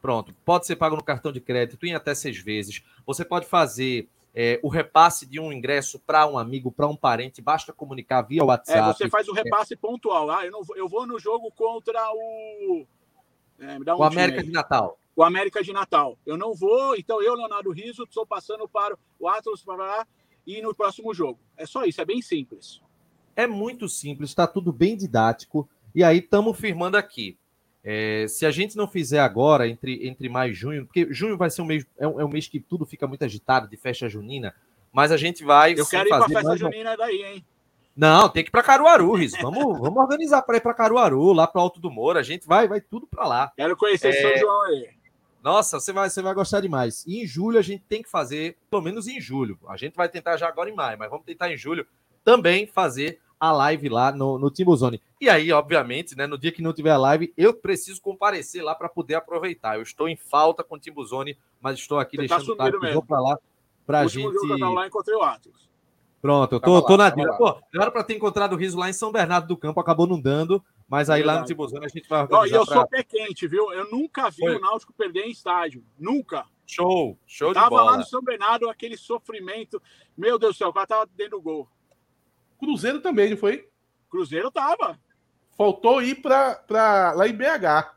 Pronto, 0.00 0.34
pode 0.44 0.66
ser 0.66 0.76
pago 0.76 0.96
no 0.96 1.02
cartão 1.02 1.32
de 1.32 1.40
crédito 1.40 1.84
em 1.84 1.94
até 1.94 2.14
seis 2.14 2.38
vezes. 2.38 2.82
Você 3.06 3.24
pode 3.24 3.46
fazer 3.46 4.08
é, 4.34 4.60
o 4.62 4.68
repasse 4.68 5.26
de 5.26 5.40
um 5.40 5.52
ingresso 5.52 5.98
para 5.98 6.26
um 6.26 6.38
amigo, 6.38 6.70
para 6.70 6.86
um 6.86 6.94
parente, 6.96 7.42
basta 7.42 7.72
comunicar 7.72 8.22
via 8.22 8.40
É, 8.40 8.44
WhatsApp. 8.44 8.96
você 8.96 9.08
faz 9.08 9.26
o 9.28 9.32
repasse 9.32 9.74
pontual. 9.76 10.30
Ah, 10.30 10.44
eu, 10.46 10.52
não 10.52 10.62
vou, 10.62 10.76
eu 10.76 10.88
vou 10.88 11.06
no 11.06 11.18
jogo 11.18 11.50
contra 11.50 12.00
o. 12.12 12.86
é, 13.58 13.78
me 13.78 13.84
dá 13.84 13.96
um 13.96 13.98
o 14.00 14.04
América 14.04 14.40
aí. 14.40 14.46
de 14.46 14.52
Natal. 14.52 14.98
O 15.18 15.24
América 15.24 15.64
de 15.64 15.72
Natal. 15.72 16.16
Eu 16.24 16.36
não 16.36 16.54
vou, 16.54 16.94
então 16.94 17.20
eu, 17.20 17.34
Leonardo 17.34 17.72
Riso, 17.72 18.04
estou 18.04 18.24
passando 18.24 18.68
para 18.68 18.96
o 19.18 19.26
Atlas 19.26 19.64
para 19.64 20.06
e 20.46 20.62
no 20.62 20.72
próximo 20.72 21.12
jogo. 21.12 21.40
É 21.56 21.66
só 21.66 21.84
isso, 21.84 22.00
é 22.00 22.04
bem 22.04 22.22
simples. 22.22 22.80
É 23.34 23.44
muito 23.44 23.88
simples, 23.88 24.30
está 24.30 24.46
tudo 24.46 24.72
bem 24.72 24.96
didático. 24.96 25.68
E 25.92 26.04
aí 26.04 26.18
estamos 26.18 26.56
firmando 26.56 26.96
aqui. 26.96 27.36
É, 27.82 28.26
se 28.28 28.46
a 28.46 28.52
gente 28.52 28.76
não 28.76 28.86
fizer 28.86 29.18
agora, 29.18 29.66
entre, 29.66 30.06
entre 30.06 30.28
maio 30.28 30.52
e 30.52 30.54
junho, 30.54 30.86
porque 30.86 31.12
junho 31.12 31.36
vai 31.36 31.50
ser 31.50 31.62
um 31.62 31.66
mês, 31.66 31.84
é 31.98 32.06
um, 32.06 32.20
é 32.20 32.24
um 32.24 32.28
mês 32.28 32.46
que 32.46 32.60
tudo 32.60 32.86
fica 32.86 33.08
muito 33.08 33.24
agitado, 33.24 33.68
de 33.68 33.76
festa 33.76 34.08
junina, 34.08 34.54
mas 34.92 35.10
a 35.10 35.16
gente 35.16 35.42
vai 35.42 35.74
Eu 35.76 35.86
quero 35.86 36.08
ir 36.08 36.10
para 36.10 36.26
a 36.26 36.28
festa 36.28 36.56
junina 36.56 36.96
daí, 36.96 37.24
hein? 37.24 37.44
Não, 37.96 38.28
tem 38.28 38.44
que 38.44 38.50
ir 38.50 38.52
para 38.52 38.62
Caruaru, 38.62 39.14
Riz. 39.14 39.32
Vamos, 39.42 39.64
vamos 39.80 39.96
organizar 39.96 40.42
para 40.42 40.58
ir 40.58 40.60
para 40.60 40.74
Caruaru, 40.74 41.32
lá 41.32 41.48
para 41.48 41.60
Alto 41.60 41.80
do 41.80 41.90
Moura. 41.90 42.20
A 42.20 42.22
gente 42.22 42.46
vai, 42.46 42.68
vai 42.68 42.80
tudo 42.80 43.08
para 43.08 43.26
lá. 43.26 43.52
Quero 43.56 43.76
conhecer 43.76 44.10
é... 44.10 44.22
São 44.22 44.36
João 44.36 44.62
aí. 44.66 44.97
Nossa, 45.42 45.78
você 45.78 45.92
vai, 45.92 46.10
você 46.10 46.20
vai 46.20 46.34
gostar 46.34 46.60
demais. 46.60 47.04
E 47.06 47.22
em 47.22 47.26
julho 47.26 47.58
a 47.58 47.62
gente 47.62 47.84
tem 47.88 48.02
que 48.02 48.10
fazer, 48.10 48.56
pelo 48.70 48.82
menos 48.82 49.06
em 49.06 49.20
julho. 49.20 49.58
A 49.68 49.76
gente 49.76 49.94
vai 49.94 50.08
tentar 50.08 50.36
já 50.36 50.48
agora 50.48 50.68
em 50.68 50.74
maio, 50.74 50.98
mas 50.98 51.10
vamos 51.10 51.24
tentar 51.24 51.52
em 51.52 51.56
julho 51.56 51.86
também 52.24 52.66
fazer 52.66 53.20
a 53.40 53.52
live 53.52 53.88
lá 53.88 54.10
no, 54.10 54.38
no 54.38 54.50
Timbuzone. 54.50 55.00
E 55.20 55.28
aí, 55.28 55.52
obviamente, 55.52 56.16
né, 56.16 56.26
no 56.26 56.36
dia 56.36 56.50
que 56.50 56.62
não 56.62 56.72
tiver 56.72 56.90
a 56.90 56.98
live, 56.98 57.32
eu 57.36 57.54
preciso 57.54 58.00
comparecer 58.00 58.62
lá 58.62 58.74
para 58.74 58.88
poder 58.88 59.14
aproveitar. 59.14 59.76
Eu 59.76 59.82
estou 59.82 60.08
em 60.08 60.16
falta 60.16 60.64
com 60.64 60.74
o 60.74 60.78
Timbuzone, 60.78 61.38
mas 61.60 61.78
estou 61.78 61.98
aqui 61.98 62.16
você 62.16 62.26
tá 62.26 62.36
deixando 62.36 62.56
tá 62.56 62.64
tarde, 62.64 62.92
vou 62.92 63.02
para 63.02 63.20
lá 63.20 63.38
para 63.86 64.00
a 64.00 64.06
gente. 64.06 64.32
Jogo 64.32 64.58
eu 64.58 64.72
lá 64.72 64.86
encontrei 64.86 65.16
o 65.16 65.22
Atos. 65.22 65.68
Pronto, 66.20 66.56
eu 66.56 66.60
tô, 66.60 66.82
tô 66.82 66.96
na 66.96 67.10
dica. 67.10 67.32
Pô, 67.34 67.56
era 67.72 67.90
para 67.90 68.02
ter 68.02 68.16
encontrado 68.16 68.52
o 68.54 68.56
Riso 68.56 68.76
lá 68.76 68.90
em 68.90 68.92
São 68.92 69.12
Bernardo 69.12 69.46
do 69.46 69.56
Campo, 69.56 69.78
acabou 69.78 70.06
não 70.06 70.20
dando, 70.20 70.62
mas 70.88 71.10
aí 71.10 71.22
lá 71.22 71.38
no 71.38 71.44
Tibuzano 71.44 71.84
a 71.84 71.88
gente 71.88 72.08
vai 72.08 72.22
organizar. 72.22 72.56
E 72.56 72.58
eu 72.58 72.64
pra... 72.64 72.74
sou 72.76 72.88
pé 72.88 73.02
quente, 73.02 73.46
viu? 73.46 73.70
Eu 73.72 73.90
nunca 73.90 74.30
vi 74.30 74.40
Foi. 74.40 74.56
o 74.56 74.60
Náutico 74.60 74.92
perder 74.94 75.24
em 75.24 75.30
estádio. 75.30 75.84
Nunca. 75.98 76.46
Show, 76.66 77.18
show 77.26 77.48
de 77.48 77.54
bola. 77.54 77.70
Tava 77.70 77.82
lá 77.82 77.96
no 77.98 78.04
São 78.04 78.22
Bernardo, 78.22 78.68
aquele 78.68 78.96
sofrimento. 78.96 79.82
Meu 80.16 80.38
Deus 80.38 80.54
do 80.54 80.58
céu, 80.58 80.68
o 80.68 80.72
cara 80.72 80.86
tava 80.86 81.08
dentro 81.14 81.38
do 81.38 81.42
gol. 81.42 81.68
Cruzeiro 82.58 83.00
também, 83.00 83.30
não 83.30 83.36
foi? 83.36 83.68
Cruzeiro 84.10 84.50
tava. 84.50 84.98
Faltou 85.56 86.02
ir 86.02 86.16
pra, 86.16 86.54
pra 86.54 87.12
lá 87.12 87.28
em 87.28 87.34
BH. 87.34 87.94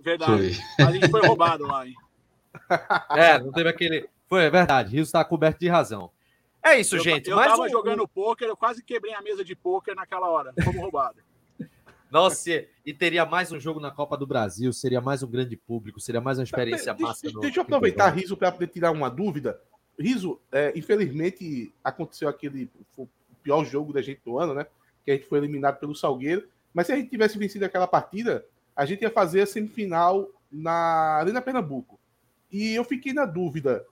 Verdade. 0.00 0.54
Foi. 0.54 0.84
A 0.84 0.92
gente 0.92 1.08
foi 1.08 1.26
roubado 1.26 1.66
lá, 1.66 1.86
hein? 1.86 1.94
É, 3.10 3.38
não 3.38 3.52
teve 3.52 3.68
aquele. 3.68 4.08
Foi, 4.26 4.44
é 4.44 4.50
verdade. 4.50 4.90
Rio 4.90 5.02
está 5.02 5.24
coberto 5.24 5.60
de 5.60 5.68
razão. 5.68 6.10
É 6.62 6.78
isso, 6.78 6.96
eu, 6.96 7.00
gente. 7.00 7.30
Eu 7.30 7.36
mais 7.36 7.50
tava 7.50 7.62
um... 7.62 7.68
jogando 7.68 8.06
pôquer, 8.06 8.48
eu 8.48 8.56
quase 8.56 8.82
quebrei 8.82 9.14
a 9.14 9.22
mesa 9.22 9.44
de 9.44 9.54
pôquer 9.54 9.94
naquela 9.94 10.28
hora. 10.28 10.52
Fomos 10.62 10.80
roubados. 10.80 11.22
Nossa, 12.10 12.64
e 12.84 12.94
teria 12.94 13.26
mais 13.26 13.52
um 13.52 13.60
jogo 13.60 13.80
na 13.80 13.90
Copa 13.90 14.16
do 14.16 14.26
Brasil, 14.26 14.72
seria 14.72 15.00
mais 15.00 15.22
um 15.22 15.26
grande 15.26 15.56
público, 15.56 16.00
seria 16.00 16.20
mais 16.20 16.38
uma 16.38 16.44
experiência 16.44 16.94
deixa, 16.94 17.06
massa. 17.06 17.22
Deixa, 17.22 17.40
deixa 17.40 17.60
eu 17.60 17.62
aproveitar, 17.62 18.08
Riso, 18.10 18.36
para 18.36 18.50
poder 18.50 18.68
tirar 18.68 18.90
uma 18.90 19.10
dúvida. 19.10 19.60
Riso, 19.98 20.40
é, 20.50 20.72
infelizmente 20.76 21.72
aconteceu 21.84 22.28
aquele 22.28 22.70
o 22.96 23.06
pior 23.42 23.64
jogo 23.64 23.92
da 23.92 24.00
gente 24.00 24.20
do 24.24 24.38
ano, 24.38 24.54
né? 24.54 24.66
Que 25.04 25.10
a 25.10 25.14
gente 25.14 25.26
foi 25.26 25.38
eliminado 25.38 25.78
pelo 25.78 25.94
Salgueiro. 25.94 26.48
Mas 26.72 26.86
se 26.86 26.92
a 26.92 26.96
gente 26.96 27.10
tivesse 27.10 27.38
vencido 27.38 27.64
aquela 27.64 27.86
partida, 27.86 28.44
a 28.74 28.86
gente 28.86 29.02
ia 29.02 29.10
fazer 29.10 29.42
a 29.42 29.46
semifinal 29.46 30.28
na 30.50 31.18
Arena 31.18 31.42
Pernambuco. 31.42 31.98
E 32.50 32.74
eu 32.74 32.84
fiquei 32.84 33.12
na 33.12 33.26
dúvida 33.26 33.84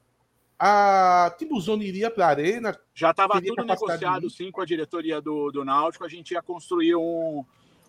a 0.58 1.34
Tibuzone 1.38 1.86
iria 1.86 2.10
para 2.10 2.26
a 2.26 2.30
Arena. 2.30 2.78
Já 2.94 3.10
estava 3.10 3.40
tudo 3.42 3.64
negociado, 3.64 4.30
sim, 4.30 4.50
com 4.50 4.60
a 4.60 4.64
diretoria 4.64 5.20
do, 5.20 5.50
do 5.50 5.64
Náutico. 5.64 6.04
A 6.04 6.08
gente 6.08 6.32
ia 6.32 6.42
construir 6.42 6.94
um, 6.96 7.44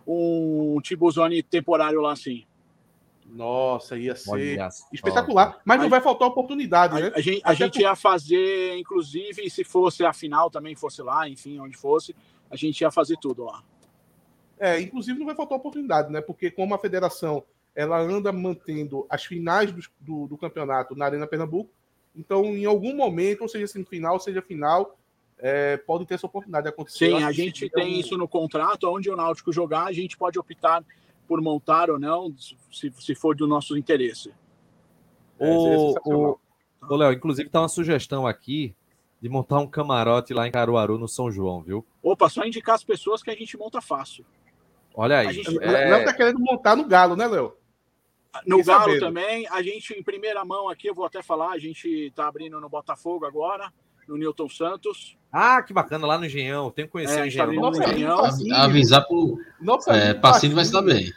um 0.07 0.79
Tibuzone 0.81 1.43
temporário 1.43 2.01
lá, 2.01 2.15
sim. 2.15 2.45
Nossa, 3.25 3.97
ia 3.97 4.15
ser 4.15 4.57
espetacular. 4.93 5.59
Mas 5.65 5.81
não 5.81 5.89
vai 5.89 5.99
faltar 5.99 6.29
oportunidade, 6.29 6.95
a, 6.95 6.99
né? 6.99 7.11
A, 7.13 7.19
gente, 7.19 7.41
a 7.43 7.53
gente 7.53 7.81
ia 7.81 7.95
fazer, 7.95 8.77
inclusive, 8.77 9.49
se 9.49 9.63
fosse 9.63 10.05
a 10.05 10.13
final 10.13 10.49
também 10.49 10.75
fosse 10.75 11.01
lá, 11.01 11.27
enfim, 11.27 11.59
onde 11.59 11.75
fosse, 11.75 12.15
a 12.49 12.55
gente 12.55 12.79
ia 12.79 12.89
fazer 12.89 13.17
tudo 13.17 13.43
lá. 13.43 13.61
É, 14.57 14.79
inclusive 14.79 15.19
não 15.19 15.25
vai 15.25 15.35
faltar 15.35 15.57
oportunidade, 15.57 16.11
né? 16.11 16.21
Porque 16.21 16.49
como 16.49 16.73
a 16.73 16.79
federação 16.79 17.43
ela 17.75 17.99
anda 17.99 18.31
mantendo 18.31 19.05
as 19.07 19.25
finais 19.25 19.71
do, 19.71 19.81
do, 19.99 20.27
do 20.27 20.37
campeonato 20.37 20.95
na 20.95 21.05
Arena 21.05 21.27
Pernambuco, 21.27 21.69
então, 22.15 22.45
em 22.45 22.65
algum 22.65 22.95
momento, 22.95 23.41
ou 23.41 23.47
seja 23.47 23.67
semifinal, 23.67 24.19
seja 24.19 24.41
final, 24.41 24.96
é, 25.39 25.77
pode 25.77 26.05
ter 26.05 26.15
essa 26.15 26.25
oportunidade 26.25 26.63
de 26.63 26.69
acontecer. 26.69 27.09
Sim, 27.11 27.23
a 27.23 27.31
gente 27.31 27.69
tem 27.69 27.95
um... 27.95 27.99
isso 27.99 28.17
no 28.17 28.27
contrato, 28.27 28.89
onde 28.89 29.09
o 29.09 29.15
Náutico 29.15 29.51
jogar, 29.51 29.85
a 29.85 29.93
gente 29.93 30.17
pode 30.17 30.37
optar 30.39 30.83
por 31.27 31.41
montar 31.41 31.89
ou 31.89 31.99
não, 31.99 32.33
se, 32.71 32.91
se 32.97 33.15
for 33.15 33.35
do 33.35 33.45
nosso 33.45 33.77
interesse. 33.77 34.33
É, 35.39 35.45
o, 35.47 35.95
o, 36.05 36.39
o 36.89 36.95
Léo, 36.95 37.13
inclusive 37.13 37.47
está 37.47 37.61
uma 37.61 37.67
sugestão 37.67 38.25
aqui 38.25 38.75
de 39.21 39.29
montar 39.29 39.59
um 39.59 39.67
camarote 39.67 40.33
lá 40.33 40.47
em 40.47 40.51
Caruaru, 40.51 40.97
no 40.97 41.07
São 41.07 41.31
João, 41.31 41.61
viu? 41.61 41.85
Opa, 42.01 42.29
só 42.29 42.45
indicar 42.45 42.75
as 42.75 42.83
pessoas 42.83 43.21
que 43.21 43.29
a 43.29 43.35
gente 43.35 43.57
monta 43.57 43.81
fácil. 43.81 44.25
Olha 44.95 45.19
aí. 45.19 45.27
A 45.27 45.31
gente... 45.31 45.47
é... 45.47 45.67
O 45.67 45.71
Léo 45.71 46.05
tá 46.05 46.13
querendo 46.13 46.39
montar 46.39 46.75
no 46.75 46.85
Galo, 46.85 47.15
né, 47.15 47.27
Léo? 47.27 47.55
No 48.45 48.63
Galo 48.63 48.83
sabendo. 48.83 48.99
também, 48.99 49.47
a 49.49 49.61
gente, 49.61 49.93
em 49.93 50.03
primeira 50.03 50.45
mão 50.45 50.69
aqui, 50.69 50.87
eu 50.87 50.93
vou 50.93 51.05
até 51.05 51.23
falar, 51.23 51.51
a 51.51 51.59
gente 51.59 51.87
está 51.87 52.27
abrindo 52.27 52.59
no 52.61 52.69
Botafogo 52.69 53.25
agora, 53.25 53.73
no 54.07 54.17
Newton 54.17 54.49
Santos. 54.49 55.17
Ah, 55.39 55.61
que 55.61 55.71
bacana, 55.71 56.07
lá 56.07 56.17
no 56.17 56.25
Engenhão. 56.25 56.71
Tem 56.71 56.85
que 56.85 56.91
conhecer 56.91 57.19
é, 57.19 57.21
o 57.21 57.25
Engenhão. 57.27 57.47
Tá 57.47 57.53
Nossa, 57.53 58.41
Engenhão. 58.41 58.55
Avisar 58.55 59.05
para 59.05 59.15
o 59.15 59.39
é, 59.89 60.13
Passinho 60.15 60.55
vai 60.55 60.63
estar 60.63 60.81
bem. 60.81 61.13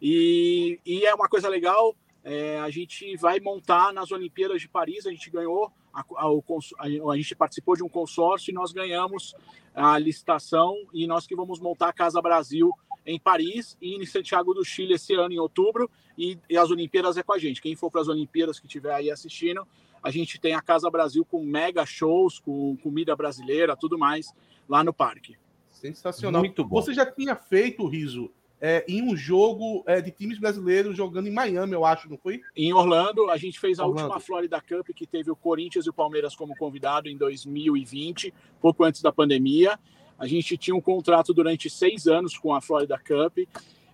E, 0.00 0.78
e 0.86 1.04
é 1.04 1.12
uma 1.12 1.28
coisa 1.28 1.48
legal, 1.48 1.92
é, 2.22 2.60
a 2.60 2.70
gente 2.70 3.16
vai 3.16 3.40
montar 3.40 3.92
nas 3.92 4.12
Olimpíadas 4.12 4.60
de 4.60 4.68
Paris, 4.68 5.06
a 5.06 5.10
gente 5.10 5.28
ganhou, 5.28 5.72
a, 5.92 6.02
a, 6.02 6.26
a, 6.26 7.12
a, 7.12 7.16
gente 7.16 7.34
participou 7.34 7.74
de 7.74 7.82
um 7.82 7.88
consórcio 7.88 8.52
e 8.52 8.54
nós 8.54 8.70
ganhamos 8.70 9.34
a 9.74 9.98
licitação 9.98 10.76
e 10.94 11.08
nós 11.08 11.26
que 11.26 11.34
vamos 11.34 11.58
montar 11.58 11.88
a 11.88 11.92
Casa 11.92 12.22
Brasil 12.22 12.70
em 13.04 13.18
Paris 13.18 13.76
e 13.82 13.96
em 13.96 14.06
Santiago 14.06 14.54
do 14.54 14.64
Chile 14.64 14.94
esse 14.94 15.14
ano, 15.14 15.34
em 15.34 15.38
outubro, 15.40 15.90
e, 16.16 16.38
e 16.48 16.56
as 16.56 16.70
Olimpíadas 16.70 17.16
é 17.16 17.24
com 17.24 17.32
a 17.32 17.38
gente. 17.38 17.60
Quem 17.60 17.74
for 17.74 17.90
para 17.90 18.02
as 18.02 18.08
Olimpíadas 18.08 18.60
que 18.60 18.66
estiver 18.66 18.92
aí 18.92 19.10
assistindo, 19.10 19.66
a 20.08 20.10
gente 20.10 20.40
tem 20.40 20.54
a 20.54 20.62
Casa 20.62 20.90
Brasil 20.90 21.22
com 21.22 21.44
mega 21.44 21.84
shows, 21.84 22.38
com 22.38 22.74
comida 22.78 23.14
brasileira, 23.14 23.76
tudo 23.76 23.98
mais, 23.98 24.32
lá 24.66 24.82
no 24.82 24.90
parque. 24.90 25.36
Sensacional. 25.70 26.40
Muito 26.40 26.64
bom. 26.64 26.80
Você 26.80 26.94
já 26.94 27.04
tinha 27.04 27.36
feito, 27.36 27.86
Riso, 27.86 28.30
é, 28.58 28.86
em 28.88 29.02
um 29.02 29.14
jogo 29.14 29.84
é, 29.86 30.00
de 30.00 30.10
times 30.10 30.38
brasileiros 30.38 30.96
jogando 30.96 31.28
em 31.28 31.30
Miami, 31.30 31.74
eu 31.74 31.84
acho, 31.84 32.08
não 32.08 32.16
foi? 32.16 32.40
Em 32.56 32.72
Orlando, 32.72 33.28
a 33.28 33.36
gente 33.36 33.60
fez 33.60 33.78
a 33.78 33.84
Orlando. 33.84 34.04
última 34.04 34.18
Florida 34.18 34.58
Cup, 34.62 34.88
que 34.96 35.06
teve 35.06 35.30
o 35.30 35.36
Corinthians 35.36 35.84
e 35.84 35.90
o 35.90 35.92
Palmeiras 35.92 36.34
como 36.34 36.56
convidado 36.56 37.06
em 37.06 37.16
2020, 37.18 38.32
pouco 38.62 38.84
antes 38.84 39.02
da 39.02 39.12
pandemia. 39.12 39.78
A 40.18 40.26
gente 40.26 40.56
tinha 40.56 40.74
um 40.74 40.80
contrato 40.80 41.34
durante 41.34 41.68
seis 41.68 42.06
anos 42.06 42.38
com 42.38 42.54
a 42.54 42.62
Florida 42.62 42.98
Cup. 42.98 43.46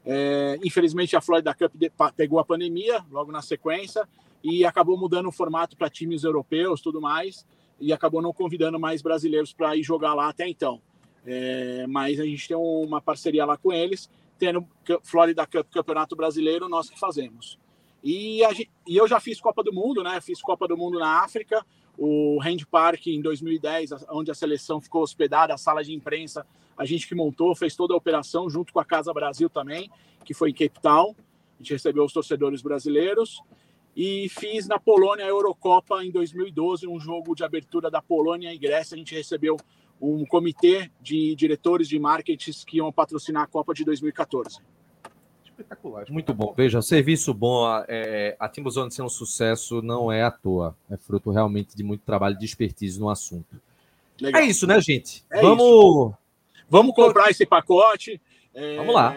É, 0.07 0.61
infelizmente, 0.63 1.17
a 1.17 1.21
Florida 1.21 1.53
Cup 1.53 1.73
pegou 2.15 2.39
a 2.39 2.45
pandemia 2.45 3.05
logo 3.11 3.33
na 3.33 3.43
sequência 3.43 4.09
e 4.45 4.63
acabou 4.65 4.99
mudando 4.99 5.27
o 5.27 5.33
formato 5.33 5.75
para 5.75 5.89
times 5.89 6.23
europeus 6.23 6.83
tudo 6.83 7.01
mais 7.01 7.47
e 7.81 7.93
acabou 7.93 8.21
não 8.21 8.33
convidando 8.33 8.79
mais 8.79 9.01
brasileiros 9.01 9.53
para 9.53 9.75
ir 9.75 9.83
jogar 9.83 10.13
lá 10.13 10.29
até 10.29 10.47
então. 10.47 10.81
É, 11.27 11.87
mas 11.89 12.21
a 12.21 12.25
gente 12.25 12.47
tem 12.47 12.57
uma 12.57 13.01
parceria 13.01 13.47
lá 13.47 13.57
com 13.57 13.73
eles, 13.73 14.11
tendo 14.39 14.67
Florida 15.03 15.47
Cup 15.47 15.67
Campeonato 15.73 16.15
Brasileiro, 16.15 16.69
nós 16.69 16.91
que 16.91 16.99
fazemos. 16.99 17.59
E, 18.03 18.41
gente, 18.51 18.71
e 18.87 18.97
eu 18.97 19.09
já 19.09 19.19
fiz 19.19 19.41
Copa 19.41 19.63
do 19.63 19.73
Mundo, 19.73 20.03
né? 20.03 20.21
Fiz 20.21 20.43
Copa 20.43 20.69
do 20.69 20.77
Mundo 20.77 20.99
na 20.99 21.25
África, 21.25 21.65
o 21.97 22.39
Hand 22.43 22.67
Park 22.71 23.07
em 23.07 23.23
2010, 23.23 23.91
onde 24.11 24.31
a 24.31 24.35
seleção 24.35 24.81
ficou 24.81 25.03
hospedada, 25.03 25.55
a 25.55 25.57
sala 25.57 25.83
de 25.83 25.95
imprensa, 25.95 26.47
a 26.77 26.85
gente 26.85 27.09
que 27.09 27.15
montou, 27.15 27.55
fez 27.55 27.75
toda 27.75 27.95
a 27.95 27.97
operação 27.97 28.51
junto 28.51 28.73
com 28.73 28.81
a 28.81 28.85
Casa 28.85 29.13
Brasil 29.15 29.49
também, 29.49 29.91
que 30.25 30.35
foi 30.35 30.51
em 30.51 30.53
Cape 30.53 30.81
Town. 30.83 31.15
A 31.59 31.63
gente 31.63 31.73
recebeu 31.73 32.05
os 32.05 32.13
torcedores 32.13 32.61
brasileiros 32.61 33.41
e 33.97 34.29
fiz 34.29 34.67
na 34.67 34.79
Polônia 34.79 35.25
a 35.25 35.29
Eurocopa 35.29 36.05
em 36.05 36.11
2012, 36.11 36.87
um 36.87 36.99
jogo 36.99 37.35
de 37.35 37.45
abertura 37.45 37.91
da 37.91 38.03
Polônia 38.03 38.53
e 38.53 38.59
Grécia. 38.59 38.95
A 38.95 38.99
gente 38.99 39.15
recebeu 39.15 39.57
um 40.01 40.25
comitê 40.25 40.91
de 41.01 41.35
diretores 41.35 41.89
de 41.89 41.99
marketing 41.99 42.51
que 42.67 42.79
iam 42.79 42.93
patrocinar 42.93 43.45
a 43.45 43.47
Copa 43.47 43.73
de 43.73 43.85
2014 43.85 44.61
espetacular. 45.55 46.05
Muito 46.11 46.35
bom. 46.35 46.53
Veja, 46.57 46.83
serviço 46.83 47.33
bom, 47.33 47.65
é, 47.89 48.37
a 48.39 48.49
Timbuzone 48.49 48.91
ser 48.91 49.03
um 49.03 49.09
sucesso 49.09 49.81
não 49.81 50.11
é 50.11 50.23
à 50.23 50.31
toa. 50.31 50.77
É 50.91 50.97
fruto 50.97 51.31
realmente 51.31 51.77
de 51.77 51.83
muito 51.83 52.03
trabalho 52.03 52.37
de 52.37 52.45
expertise 52.45 52.99
no 52.99 53.09
assunto. 53.09 53.61
Legal. 54.21 54.43
É 54.43 54.47
isso, 54.47 54.67
né, 54.67 54.81
gente? 54.81 55.25
É 55.31 55.41
Vamos. 55.41 55.65
Isso. 55.65 56.15
Vamos 56.69 56.95
comprar 56.95 57.31
esse 57.31 57.47
pacote. 57.47 58.21
É... 58.53 58.77
Vamos 58.77 58.95
lá. 58.95 59.15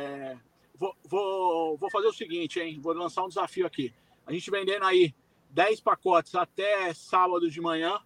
Vou, 0.80 0.96
vou, 1.06 1.78
vou 1.78 1.90
fazer 1.90 2.08
o 2.08 2.13
seguinte, 2.13 2.60
hein? 2.60 2.80
Vou 2.80 2.94
lançar 2.94 3.24
um 3.24 3.30
desafio 3.30 3.66
aqui. 3.66 3.92
A 4.28 4.34
gente 4.34 4.52
vendendo 4.52 4.84
aí 4.84 5.16
10 5.52 5.80
pacotes 5.80 6.36
até 6.36 6.94
sábado 6.94 7.50
de 7.50 7.62
manhã. 7.62 7.98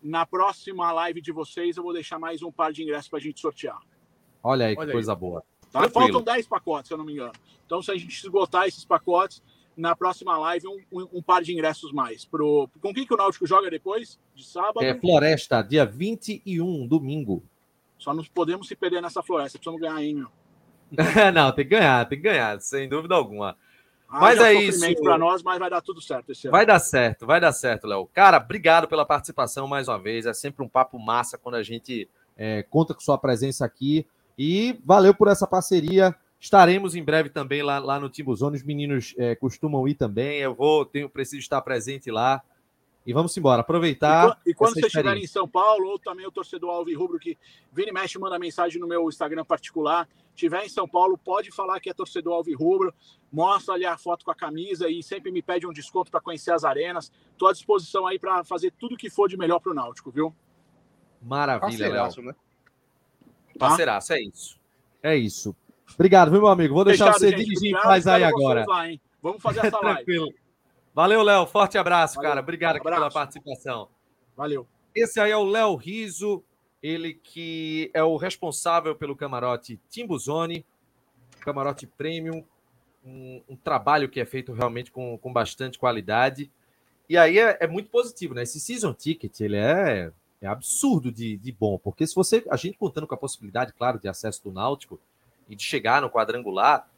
Na 0.00 0.24
próxima 0.24 0.92
live 0.92 1.20
de 1.20 1.32
vocês, 1.32 1.76
eu 1.76 1.82
vou 1.82 1.92
deixar 1.92 2.20
mais 2.20 2.40
um 2.40 2.52
par 2.52 2.72
de 2.72 2.84
ingressos 2.84 3.08
para 3.08 3.18
a 3.18 3.22
gente 3.22 3.40
sortear. 3.40 3.80
Olha 4.40 4.66
aí 4.66 4.76
que 4.76 4.80
Olha 4.80 4.92
coisa 4.92 5.12
aí. 5.12 5.18
boa. 5.18 5.42
Tá? 5.72 5.88
Faltam 5.90 6.22
10 6.22 6.46
pacotes, 6.46 6.86
se 6.86 6.94
eu 6.94 6.98
não 6.98 7.04
me 7.04 7.12
engano. 7.14 7.32
Então, 7.66 7.82
se 7.82 7.90
a 7.90 7.96
gente 7.96 8.14
esgotar 8.14 8.68
esses 8.68 8.84
pacotes, 8.84 9.42
na 9.76 9.96
próxima 9.96 10.38
live, 10.38 10.68
um, 10.68 10.80
um, 10.92 11.08
um 11.14 11.22
par 11.22 11.42
de 11.42 11.52
ingressos 11.52 11.92
mais. 11.92 12.24
Pro... 12.24 12.70
Com 12.80 12.94
quem 12.94 13.04
que 13.04 13.12
o 13.12 13.16
Náutico 13.16 13.46
joga 13.46 13.68
depois? 13.68 14.18
De 14.36 14.44
sábado? 14.44 14.84
É 14.84 14.94
Floresta, 14.94 15.60
dia 15.60 15.84
21, 15.84 16.86
domingo. 16.86 17.42
Só 17.98 18.14
não 18.14 18.22
podemos 18.24 18.68
se 18.68 18.76
perder 18.76 19.02
nessa 19.02 19.22
floresta. 19.22 19.58
Precisamos 19.58 19.80
ganhar, 19.80 20.00
hein, 20.02 20.14
meu? 20.14 20.28
não, 21.34 21.52
tem 21.52 21.64
que 21.64 21.70
ganhar, 21.70 22.08
tem 22.08 22.18
que 22.18 22.24
ganhar, 22.24 22.60
sem 22.60 22.88
dúvida 22.88 23.16
alguma. 23.16 23.56
Mas 24.08 24.40
é 24.40 24.54
isso. 24.54 24.80
para 25.02 25.18
nós, 25.18 25.42
mas 25.42 25.58
vai 25.58 25.68
dar 25.68 25.82
tudo 25.82 26.00
certo 26.00 26.32
esse 26.32 26.46
ano. 26.46 26.52
Vai 26.52 26.64
dar 26.64 26.78
certo, 26.78 27.26
vai 27.26 27.40
dar 27.40 27.52
certo, 27.52 27.86
Léo. 27.86 28.08
Cara, 28.12 28.38
obrigado 28.38 28.88
pela 28.88 29.04
participação 29.04 29.68
mais 29.68 29.86
uma 29.86 29.98
vez. 29.98 30.24
É 30.24 30.32
sempre 30.32 30.64
um 30.64 30.68
papo 30.68 30.98
massa 30.98 31.36
quando 31.36 31.56
a 31.56 31.62
gente 31.62 32.08
É, 32.40 32.62
conta 32.70 32.94
com 32.94 33.00
sua 33.00 33.18
presença 33.18 33.64
aqui. 33.64 34.06
E 34.38 34.78
valeu 34.84 35.12
por 35.12 35.26
essa 35.26 35.44
parceria. 35.44 36.14
Estaremos 36.38 36.94
em 36.94 37.02
breve 37.02 37.28
também 37.28 37.62
lá, 37.64 37.80
lá 37.80 37.98
no 37.98 38.08
Timbuzone. 38.08 38.56
Os 38.56 38.62
meninos 38.62 39.12
é, 39.18 39.34
costumam 39.34 39.88
ir 39.88 39.94
também. 39.94 40.38
Eu 40.38 40.54
vou, 40.54 40.86
tenho, 40.86 41.08
preciso 41.08 41.40
estar 41.40 41.60
presente 41.62 42.12
lá. 42.12 42.40
E 43.08 43.12
vamos 43.14 43.34
embora, 43.38 43.62
aproveitar. 43.62 44.38
E, 44.44 44.52
quando 44.52 44.74
você 44.74 44.86
estiver 44.86 45.16
em 45.16 45.26
São 45.26 45.48
Paulo, 45.48 45.88
ou 45.88 45.98
também 45.98 46.26
o 46.26 46.30
torcedor 46.30 46.68
Alvi 46.68 46.92
Rubro, 46.92 47.18
que 47.18 47.38
vira 47.72 47.88
e 47.88 47.92
mexe, 47.92 48.18
manda 48.18 48.38
mensagem 48.38 48.78
no 48.78 48.86
meu 48.86 49.08
Instagram 49.08 49.46
particular. 49.46 50.06
Tiver 50.34 50.66
em 50.66 50.68
São 50.68 50.86
Paulo, 50.86 51.16
pode 51.16 51.50
falar 51.50 51.80
que 51.80 51.88
é 51.88 51.94
torcedor 51.94 52.34
Alvi 52.34 52.52
Rubro. 52.52 52.92
Mostra 53.32 53.72
ali 53.72 53.86
a 53.86 53.96
foto 53.96 54.26
com 54.26 54.30
a 54.30 54.34
camisa 54.34 54.90
e 54.90 55.02
sempre 55.02 55.32
me 55.32 55.40
pede 55.40 55.66
um 55.66 55.72
desconto 55.72 56.10
para 56.10 56.20
conhecer 56.20 56.52
as 56.52 56.64
arenas. 56.64 57.10
Estou 57.32 57.48
à 57.48 57.52
disposição 57.54 58.06
aí 58.06 58.18
para 58.18 58.44
fazer 58.44 58.74
tudo 58.78 58.94
que 58.94 59.08
for 59.08 59.26
de 59.26 59.38
melhor 59.38 59.58
para 59.58 59.72
o 59.72 59.74
Náutico, 59.74 60.10
viu? 60.10 60.36
Maravilha, 61.22 61.88
Léo. 61.88 62.22
Né? 62.22 62.34
Tá? 63.58 63.68
Parceiraço, 63.68 64.12
é 64.12 64.20
isso. 64.20 64.60
É 65.02 65.16
isso. 65.16 65.56
Obrigado, 65.94 66.30
viu, 66.30 66.40
meu 66.40 66.48
amigo? 66.50 66.74
Vou 66.74 66.84
deixar 66.84 67.06
Fechado, 67.06 67.20
você 67.20 67.30
gente. 67.30 67.44
dirigir 67.46 67.70
em 67.70 67.82
paz 67.82 68.06
aí 68.06 68.22
agora. 68.22 68.66
Lá, 68.68 68.84
Vamos 69.22 69.40
fazer 69.40 69.60
essa 69.64 69.80
live. 69.80 70.34
Valeu, 70.98 71.22
Léo. 71.22 71.46
Forte 71.46 71.78
abraço, 71.78 72.16
Valeu. 72.16 72.28
cara. 72.28 72.40
Obrigado 72.40 72.80
um 72.80 72.82
pela 72.82 73.08
participação. 73.08 73.88
Valeu. 74.36 74.66
Esse 74.92 75.20
aí 75.20 75.30
é 75.30 75.36
o 75.36 75.44
Léo 75.44 75.76
Riso, 75.76 76.42
ele 76.82 77.14
que 77.14 77.88
é 77.94 78.02
o 78.02 78.16
responsável 78.16 78.96
pelo 78.96 79.14
camarote 79.14 79.80
Timbuzone, 79.88 80.66
camarote 81.38 81.86
premium, 81.86 82.44
um, 83.06 83.40
um, 83.48 83.54
trabalho 83.54 84.08
que 84.08 84.18
é 84.18 84.24
feito 84.24 84.52
realmente 84.52 84.90
com, 84.90 85.16
com 85.18 85.32
bastante 85.32 85.78
qualidade. 85.78 86.50
E 87.08 87.16
aí 87.16 87.38
é, 87.38 87.58
é, 87.60 87.68
muito 87.68 87.90
positivo, 87.90 88.34
né? 88.34 88.42
Esse 88.42 88.58
season 88.58 88.92
ticket, 88.92 89.38
ele 89.38 89.56
é, 89.56 90.10
é 90.42 90.48
absurdo 90.48 91.12
de, 91.12 91.36
de 91.36 91.52
bom, 91.52 91.78
porque 91.78 92.08
se 92.08 92.14
você, 92.16 92.44
a 92.50 92.56
gente 92.56 92.76
contando 92.76 93.06
com 93.06 93.14
a 93.14 93.18
possibilidade, 93.18 93.72
claro, 93.72 94.00
de 94.00 94.08
acesso 94.08 94.42
do 94.42 94.50
Náutico 94.50 94.98
e 95.48 95.54
de 95.54 95.62
chegar 95.62 96.02
no 96.02 96.10
quadrangular, 96.10 96.90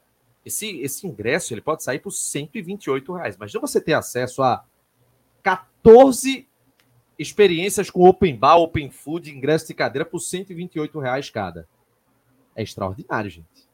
esse, 0.45 0.79
esse 0.79 1.07
ingresso 1.07 1.53
ele 1.53 1.61
pode 1.61 1.83
sair 1.83 1.99
por 1.99 2.11
128 2.11 3.13
reais. 3.13 3.37
Mas 3.37 3.51
você 3.53 3.79
ter 3.79 3.93
acesso 3.93 4.41
a 4.41 4.63
14 5.43 6.47
experiências 7.17 7.89
com 7.89 8.07
open 8.07 8.35
bar, 8.35 8.57
open 8.57 8.89
food, 8.89 9.29
ingresso 9.29 9.67
de 9.67 9.73
cadeira 9.73 10.05
por 10.05 10.19
128 10.19 10.99
reais 10.99 11.29
cada. 11.29 11.67
É 12.55 12.63
extraordinário, 12.63 13.29
gente. 13.29 13.69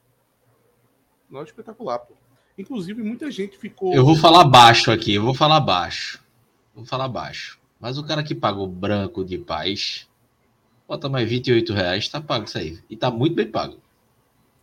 Não 1.29 1.41
é 1.41 1.43
espetacular, 1.43 1.99
pô. 1.99 2.13
Inclusive, 2.57 3.03
muita 3.03 3.29
gente 3.29 3.57
ficou. 3.57 3.93
Eu 3.93 4.03
vou 4.03 4.15
falar 4.15 4.43
baixo 4.45 4.91
aqui, 4.91 5.13
eu 5.13 5.23
vou 5.23 5.33
falar 5.33 5.59
baixo. 5.59 6.23
Vou 6.75 6.85
falar 6.85 7.07
baixo. 7.07 7.59
Mas 7.79 7.97
o 7.97 8.03
cara 8.03 8.23
que 8.23 8.33
pagou 8.33 8.67
branco 8.67 9.23
de 9.23 9.37
paz, 9.37 10.09
bota 10.87 11.07
mais 11.07 11.29
28 11.29 11.73
reais, 11.73 12.09
tá 12.09 12.19
pago 12.19 12.45
isso 12.45 12.57
aí. 12.57 12.79
E 12.89 12.97
tá 12.97 13.11
muito 13.11 13.35
bem 13.35 13.49
pago. 13.49 13.77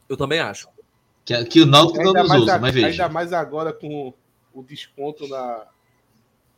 Eu 0.08 0.16
também 0.16 0.40
acho. 0.40 0.68
Que, 1.24 1.44
que 1.46 1.60
o 1.60 1.66
Náutico 1.66 2.02
não 2.02 2.12
nos 2.12 2.30
usa, 2.30 2.58
mas 2.58 2.74
veja. 2.74 2.88
Ainda 2.88 3.08
mais 3.08 3.32
agora 3.32 3.72
com 3.72 4.12
o 4.52 4.62
desconto 4.62 5.26
na, 5.26 5.66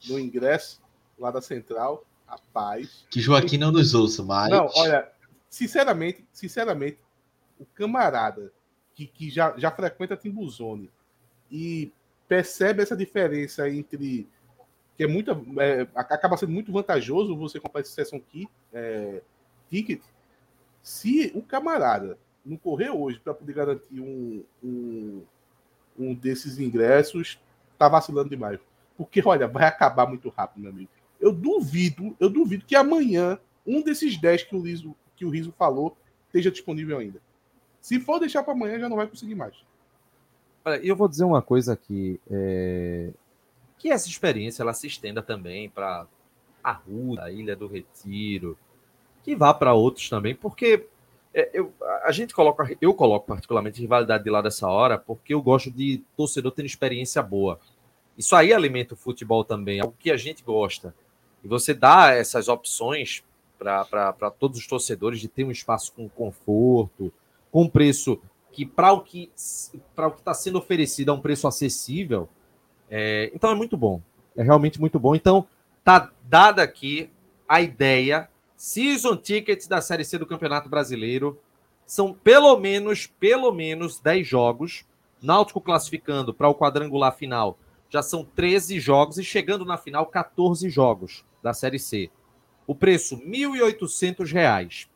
no 0.08 0.18
ingresso 0.18 0.80
lá 1.18 1.30
da 1.30 1.40
Central, 1.40 2.04
rapaz. 2.26 3.06
Que 3.10 3.20
Joaquim 3.20 3.58
não 3.58 3.70
nos 3.70 3.94
ouça, 3.94 4.22
mas... 4.22 4.50
Não, 4.50 4.68
olha, 4.74 5.08
sinceramente, 5.48 6.26
sinceramente, 6.32 6.98
o 7.58 7.64
camarada 7.64 8.52
que, 8.94 9.06
que 9.06 9.30
já, 9.30 9.54
já 9.56 9.70
frequenta 9.70 10.16
Timbuzone 10.16 10.90
e 11.50 11.92
percebe 12.26 12.82
essa 12.82 12.96
diferença 12.96 13.68
entre 13.68 14.28
que 14.96 15.04
é 15.04 15.06
muito 15.06 15.30
é, 15.60 15.86
acaba 15.94 16.36
sendo 16.36 16.52
muito 16.52 16.72
vantajoso 16.72 17.36
você 17.36 17.60
comprar 17.60 17.82
esse 17.82 17.92
session 17.92 18.18
key 18.18 18.48
é, 18.72 19.20
ticket 19.70 20.00
se 20.82 21.30
o 21.34 21.42
camarada 21.42 22.18
não 22.46 22.56
correr 22.56 22.90
hoje 22.90 23.18
para 23.18 23.34
poder 23.34 23.52
garantir 23.52 24.00
um, 24.00 24.44
um, 24.62 25.22
um 25.98 26.14
desses 26.14 26.58
ingressos, 26.58 27.38
tá 27.76 27.88
vacilando 27.88 28.30
demais. 28.30 28.60
Porque, 28.96 29.20
olha, 29.26 29.48
vai 29.48 29.66
acabar 29.66 30.06
muito 30.06 30.28
rápido, 30.28 30.62
meu 30.62 30.70
amigo. 30.70 30.90
Eu 31.20 31.32
duvido, 31.32 32.16
eu 32.20 32.30
duvido 32.30 32.64
que 32.64 32.76
amanhã 32.76 33.38
um 33.66 33.82
desses 33.82 34.16
10 34.16 34.44
que 34.44 34.54
o 34.54 34.60
Riso, 34.60 34.94
que 35.16 35.24
o 35.24 35.30
Riso 35.30 35.52
falou 35.58 35.96
esteja 36.26 36.50
disponível 36.50 36.98
ainda. 36.98 37.20
Se 37.80 37.98
for 38.00 38.18
deixar 38.18 38.42
para 38.42 38.52
amanhã, 38.52 38.78
já 38.78 38.88
não 38.88 38.96
vai 38.96 39.06
conseguir 39.06 39.34
mais. 39.34 39.54
Olha, 40.64 40.76
eu 40.84 40.94
vou 40.94 41.08
dizer 41.08 41.24
uma 41.24 41.40
coisa 41.40 41.72
aqui. 41.72 42.20
É... 42.30 43.10
Que 43.78 43.90
essa 43.90 44.08
experiência 44.08 44.62
ela 44.62 44.72
se 44.72 44.86
estenda 44.86 45.22
também 45.22 45.68
para 45.68 46.06
a 46.62 46.72
Rua, 46.72 47.24
a 47.24 47.30
Ilha 47.30 47.54
do 47.54 47.66
Retiro, 47.66 48.58
que 49.22 49.36
vá 49.36 49.54
para 49.54 49.74
outros 49.74 50.08
também, 50.08 50.34
porque 50.34 50.86
é, 51.36 51.50
eu, 51.52 51.70
a 52.02 52.10
gente 52.12 52.34
coloca, 52.34 52.66
eu 52.80 52.94
coloco 52.94 53.26
particularmente 53.26 53.78
rivalidade 53.78 54.24
de 54.24 54.30
lá 54.30 54.40
dessa 54.40 54.66
hora, 54.66 54.96
porque 54.96 55.34
eu 55.34 55.42
gosto 55.42 55.70
de 55.70 56.02
torcedor 56.16 56.50
tendo 56.50 56.64
experiência 56.64 57.22
boa. 57.22 57.60
Isso 58.16 58.34
aí 58.34 58.54
alimenta 58.54 58.94
o 58.94 58.96
futebol 58.96 59.44
também, 59.44 59.78
é 59.78 59.84
o 59.84 59.92
que 59.92 60.10
a 60.10 60.16
gente 60.16 60.42
gosta. 60.42 60.94
E 61.44 61.48
você 61.48 61.74
dá 61.74 62.10
essas 62.10 62.48
opções 62.48 63.22
para 63.58 64.30
todos 64.38 64.58
os 64.58 64.66
torcedores 64.66 65.20
de 65.20 65.28
ter 65.28 65.44
um 65.44 65.50
espaço 65.50 65.92
com 65.92 66.08
conforto, 66.08 67.12
com 67.52 67.68
preço 67.68 68.18
que, 68.50 68.64
para 68.64 68.92
o 68.92 69.02
que 69.02 69.30
para 69.94 70.06
o 70.06 70.12
que 70.12 70.20
está 70.20 70.32
sendo 70.32 70.58
oferecido, 70.58 71.10
é 71.10 71.14
um 71.14 71.20
preço 71.20 71.46
acessível. 71.46 72.30
É, 72.90 73.30
então 73.34 73.50
é 73.50 73.54
muito 73.54 73.76
bom. 73.76 74.00
É 74.34 74.42
realmente 74.42 74.80
muito 74.80 74.98
bom. 74.98 75.14
Então, 75.14 75.46
tá 75.84 76.10
dada 76.22 76.62
aqui 76.62 77.10
a 77.46 77.60
ideia 77.60 78.26
Season 78.66 79.16
tickets 79.16 79.68
da 79.68 79.80
Série 79.80 80.04
C 80.04 80.18
do 80.18 80.26
Campeonato 80.26 80.68
Brasileiro 80.68 81.40
são 81.86 82.12
pelo 82.12 82.58
menos, 82.58 83.06
pelo 83.06 83.52
menos 83.52 84.00
10 84.00 84.26
jogos. 84.26 84.84
Náutico 85.22 85.60
classificando 85.60 86.34
para 86.34 86.48
o 86.48 86.54
quadrangular 86.54 87.14
final 87.14 87.56
já 87.88 88.02
são 88.02 88.24
13 88.24 88.80
jogos 88.80 89.18
e 89.18 89.24
chegando 89.24 89.64
na 89.64 89.78
final 89.78 90.04
14 90.06 90.68
jogos 90.68 91.24
da 91.40 91.54
Série 91.54 91.78
C. 91.78 92.10
O 92.66 92.74
preço 92.74 93.14
R$ 93.14 93.24
1.800. 93.26 94.88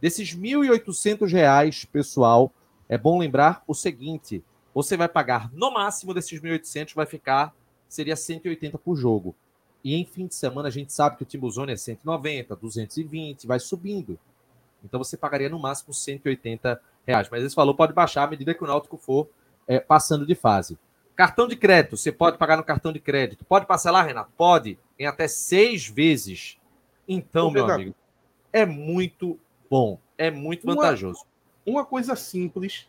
Desses 0.00 0.32
R$ 0.32 0.40
1.800, 0.40 1.86
pessoal, 1.92 2.50
é 2.88 2.96
bom 2.96 3.18
lembrar 3.18 3.62
o 3.66 3.74
seguinte: 3.74 4.42
você 4.72 4.96
vai 4.96 5.06
pagar 5.06 5.52
no 5.52 5.70
máximo 5.70 6.14
desses 6.14 6.40
1.800 6.40 6.94
vai 6.94 7.04
ficar 7.04 7.54
seria 7.86 8.16
180 8.16 8.78
por 8.78 8.96
jogo. 8.96 9.36
E 9.84 9.94
em 9.94 10.04
fim 10.04 10.26
de 10.26 10.34
semana 10.34 10.68
a 10.68 10.70
gente 10.70 10.92
sabe 10.92 11.16
que 11.16 11.22
o 11.22 11.26
Timbuzone 11.26 11.72
é 11.72 11.76
190, 11.76 12.56
220, 12.56 13.46
vai 13.46 13.58
subindo. 13.58 14.18
Então 14.84 15.02
você 15.02 15.16
pagaria 15.16 15.48
no 15.48 15.58
máximo 15.58 15.92
180 15.94 16.80
reais. 17.06 17.28
Mas 17.30 17.44
esse 17.44 17.56
valor 17.56 17.74
pode 17.74 17.92
baixar 17.92 18.24
à 18.24 18.26
medida 18.26 18.54
que 18.54 18.62
o 18.62 18.66
Náutico 18.66 18.96
for 18.96 19.28
é, 19.66 19.78
passando 19.78 20.26
de 20.26 20.34
fase. 20.34 20.78
Cartão 21.14 21.48
de 21.48 21.56
crédito, 21.56 21.96
você 21.96 22.12
pode 22.12 22.38
pagar 22.38 22.56
no 22.56 22.62
cartão 22.62 22.92
de 22.92 23.00
crédito. 23.00 23.44
Pode 23.44 23.66
parcelar, 23.66 24.06
Renato? 24.06 24.30
Pode, 24.36 24.78
em 24.98 25.06
até 25.06 25.26
seis 25.26 25.88
vezes. 25.88 26.56
Então, 27.08 27.50
meu 27.50 27.66
amigo, 27.66 27.94
é 28.52 28.64
muito 28.64 29.38
bom, 29.68 29.98
é 30.16 30.30
muito 30.30 30.64
uma, 30.64 30.76
vantajoso. 30.76 31.24
Uma 31.66 31.84
coisa 31.84 32.14
simples 32.14 32.88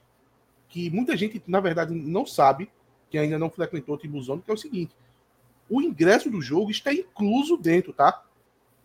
que 0.68 0.90
muita 0.92 1.18
gente, 1.18 1.42
na 1.48 1.60
verdade, 1.60 1.94
não 1.94 2.26
sabe, 2.26 2.70
que 3.10 3.18
ainda 3.18 3.40
não 3.40 3.50
frequentou 3.50 3.96
o 3.96 3.98
Timbuzone, 3.98 4.42
que 4.42 4.52
é 4.52 4.54
o 4.54 4.58
seguinte: 4.58 4.96
o 5.70 5.82
ingresso 5.82 6.30
do 6.30 6.42
jogo 6.42 6.72
está 6.72 6.94
incluso 6.94 7.56
dentro, 7.56 7.94
tá? 7.94 8.24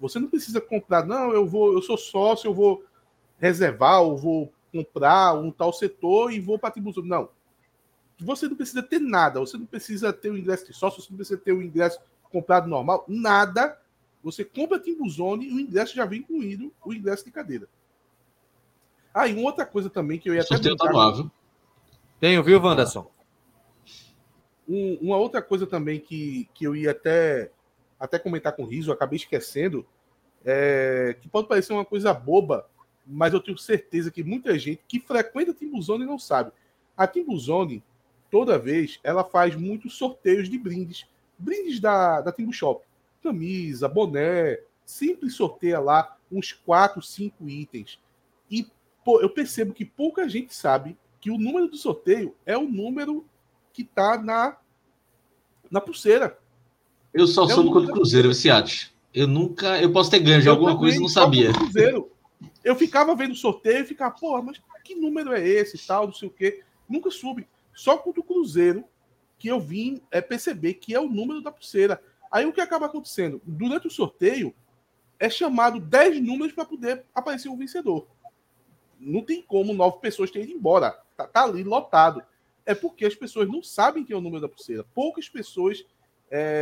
Você 0.01 0.19
não 0.19 0.29
precisa 0.29 0.61
comprar, 0.61 1.07
não, 1.07 1.33
eu 1.33 1.47
vou, 1.47 1.73
eu 1.73 1.81
sou 1.81 1.97
sócio, 1.97 2.49
eu 2.49 2.55
vou 2.55 2.85
reservar, 3.39 4.03
eu 4.03 4.17
vou 4.17 4.53
comprar 4.73 5.35
um 5.35 5.51
tal 5.51 5.73
setor 5.73 6.33
e 6.33 6.41
vou 6.41 6.59
para 6.59 6.73
Tibuçu. 6.73 7.03
Não. 7.03 7.29
Você 8.19 8.49
não 8.49 8.57
precisa 8.57 8.83
ter 8.83 8.99
nada, 8.99 9.41
você 9.41 9.57
não 9.57 9.67
precisa 9.67 10.13
ter 10.13 10.31
o 10.31 10.39
ingresso 10.39 10.67
de 10.67 10.73
sócio, 10.73 11.03
você 11.03 11.11
não 11.11 11.17
precisa 11.17 11.39
ter 11.39 11.53
o 11.53 11.63
ingresso 11.63 11.99
comprado 12.31 12.69
normal, 12.69 13.05
nada. 13.09 13.79
Você 14.23 14.45
compra 14.45 14.79
Timbuzone 14.79 15.49
e 15.49 15.53
o 15.53 15.61
ingresso 15.61 15.95
já 15.95 16.05
vem 16.05 16.21
incluído 16.21 16.73
o 16.85 16.93
ingresso 16.93 17.25
de 17.25 17.31
cadeira. 17.31 17.69
Ah, 19.13 19.29
e 19.29 19.33
uma 19.33 19.43
outra 19.43 19.65
coisa 19.65 19.89
também 19.89 20.19
que 20.19 20.29
eu 20.29 20.35
ia 20.35 20.41
até. 20.41 20.49
Sorteio 20.49 20.77
tá 20.77 20.89
viu? 21.13 21.31
Tenho, 22.19 22.43
viu, 22.43 22.61
Wanderson? 22.61 23.14
Um, 24.69 24.99
uma 25.01 25.17
outra 25.17 25.43
coisa 25.43 25.67
também 25.67 26.01
que, 26.01 26.49
que 26.55 26.67
eu 26.67 26.75
ia 26.75 26.93
até, 26.93 27.51
até 27.99 28.19
comentar 28.19 28.55
com 28.55 28.65
Riso, 28.65 28.93
acabei 28.93 29.17
esquecendo, 29.17 29.87
é, 30.45 31.17
que 31.21 31.29
pode 31.29 31.49
parecer 31.49 31.73
uma 31.73 31.85
coisa 31.85 32.13
boba, 32.13 32.69
mas 33.07 33.33
eu 33.33 33.41
tenho 33.41 33.59
certeza 33.59 34.11
que 34.11 34.23
muita 34.23 34.59
gente 34.59 34.83
que 34.89 35.01
frequenta 35.01 35.51
a 35.51 35.55
Timbuzone 35.55 36.07
não 36.07 36.19
sabe. 36.19 36.53
A 36.97 37.07
Timbuzone, 37.07 37.83
toda 38.31 38.59
vez, 38.59 39.01
ela 39.03 39.25
faz 39.25 39.55
muitos 39.55 39.97
sorteios 39.97 40.49
de 40.49 40.59
brindes. 40.59 41.07
Brindes 41.39 41.81
da, 41.81 42.21
da 42.21 42.33
Timbu 42.33 42.53
Shop. 42.53 42.85
Camisa, 43.23 43.89
boné, 43.89 44.61
sempre 44.85 45.31
sorteia 45.31 45.81
lá 45.81 46.17
uns 46.31 46.53
4, 46.53 47.01
5 47.03 47.49
itens. 47.49 47.99
E 48.51 48.67
pô, 49.05 49.21
eu 49.21 49.31
percebo 49.31 49.73
que 49.73 49.85
pouca 49.85 50.29
gente 50.29 50.55
sabe 50.55 50.97
que 51.21 51.31
o 51.31 51.39
número 51.39 51.69
do 51.69 51.77
sorteio 51.77 52.35
é 52.45 52.57
o 52.57 52.69
número 52.69 53.25
que 53.75 53.83
está 53.83 54.17
na, 54.17 54.57
na 55.71 55.81
pulseira. 55.81 56.39
Eu 57.13 57.27
só 57.27 57.45
é 57.45 57.49
soube 57.53 57.71
quando 57.71 57.93
Cruzeiro, 57.93 58.29
viciados. 58.29 58.93
Eu 59.13 59.27
nunca. 59.27 59.81
Eu 59.83 59.93
posso 59.93 60.11
ter 60.11 60.21
ganho 60.21 60.41
de 60.41 60.49
alguma 60.49 60.79
coisa 60.79 60.97
e 60.97 61.01
não 61.01 61.09
sabia. 61.09 61.53
Cruzeiro. 61.53 62.11
Eu 62.63 62.75
ficava 62.75 63.15
vendo 63.15 63.33
o 63.33 63.37
sorteio 63.37 63.81
e 63.81 63.87
ficava, 63.87 64.15
porra, 64.15 64.41
mas 64.41 64.61
que 64.83 64.95
número 64.95 65.35
é 65.35 65.47
esse 65.47 65.79
tal, 65.87 66.07
não 66.07 66.15
sei 66.15 66.29
o 66.29 66.31
quê. 66.31 66.63
Nunca 66.89 67.11
soube. 67.11 67.47
Só 67.75 67.97
contra 67.99 68.21
o 68.21 68.25
Cruzeiro 68.25 68.85
que 69.39 69.49
eu 69.49 69.61
vim 69.61 70.01
é, 70.11 70.21
perceber 70.21 70.75
que 70.75 70.95
é 70.95 71.01
o 71.01 71.09
número 71.09 71.43
da 71.43 71.51
pulseira. 71.51 72.01
Aí 72.31 72.47
o 72.47 72.53
que 72.53 72.61
acaba 72.61 72.87
acontecendo? 72.87 73.41
Durante 73.45 73.87
o 73.87 73.91
sorteio, 73.91 74.55
é 75.19 75.29
chamado 75.29 75.81
10 75.81 76.23
números 76.23 76.53
para 76.53 76.65
poder 76.65 77.05
aparecer 77.15 77.49
um 77.49 77.57
vencedor. 77.57 78.07
Não 78.99 79.23
tem 79.23 79.43
como 79.43 79.75
nove 79.75 79.99
pessoas 79.99 80.31
terem 80.31 80.49
ido 80.49 80.57
embora. 80.57 80.99
Tá, 81.17 81.27
tá, 81.27 81.45
ali 81.45 81.63
lotado. 81.63 82.23
É 82.67 82.75
porque 82.75 83.05
as 83.05 83.15
pessoas 83.15 83.49
não 83.49 83.63
sabem 83.63 84.05
quem 84.05 84.15
é 84.15 84.19
o 84.19 84.23
número 84.23 84.43
da 84.43 84.49
pulseira. 84.49 84.85
Poucas 84.95 85.29
pessoas 85.29 85.85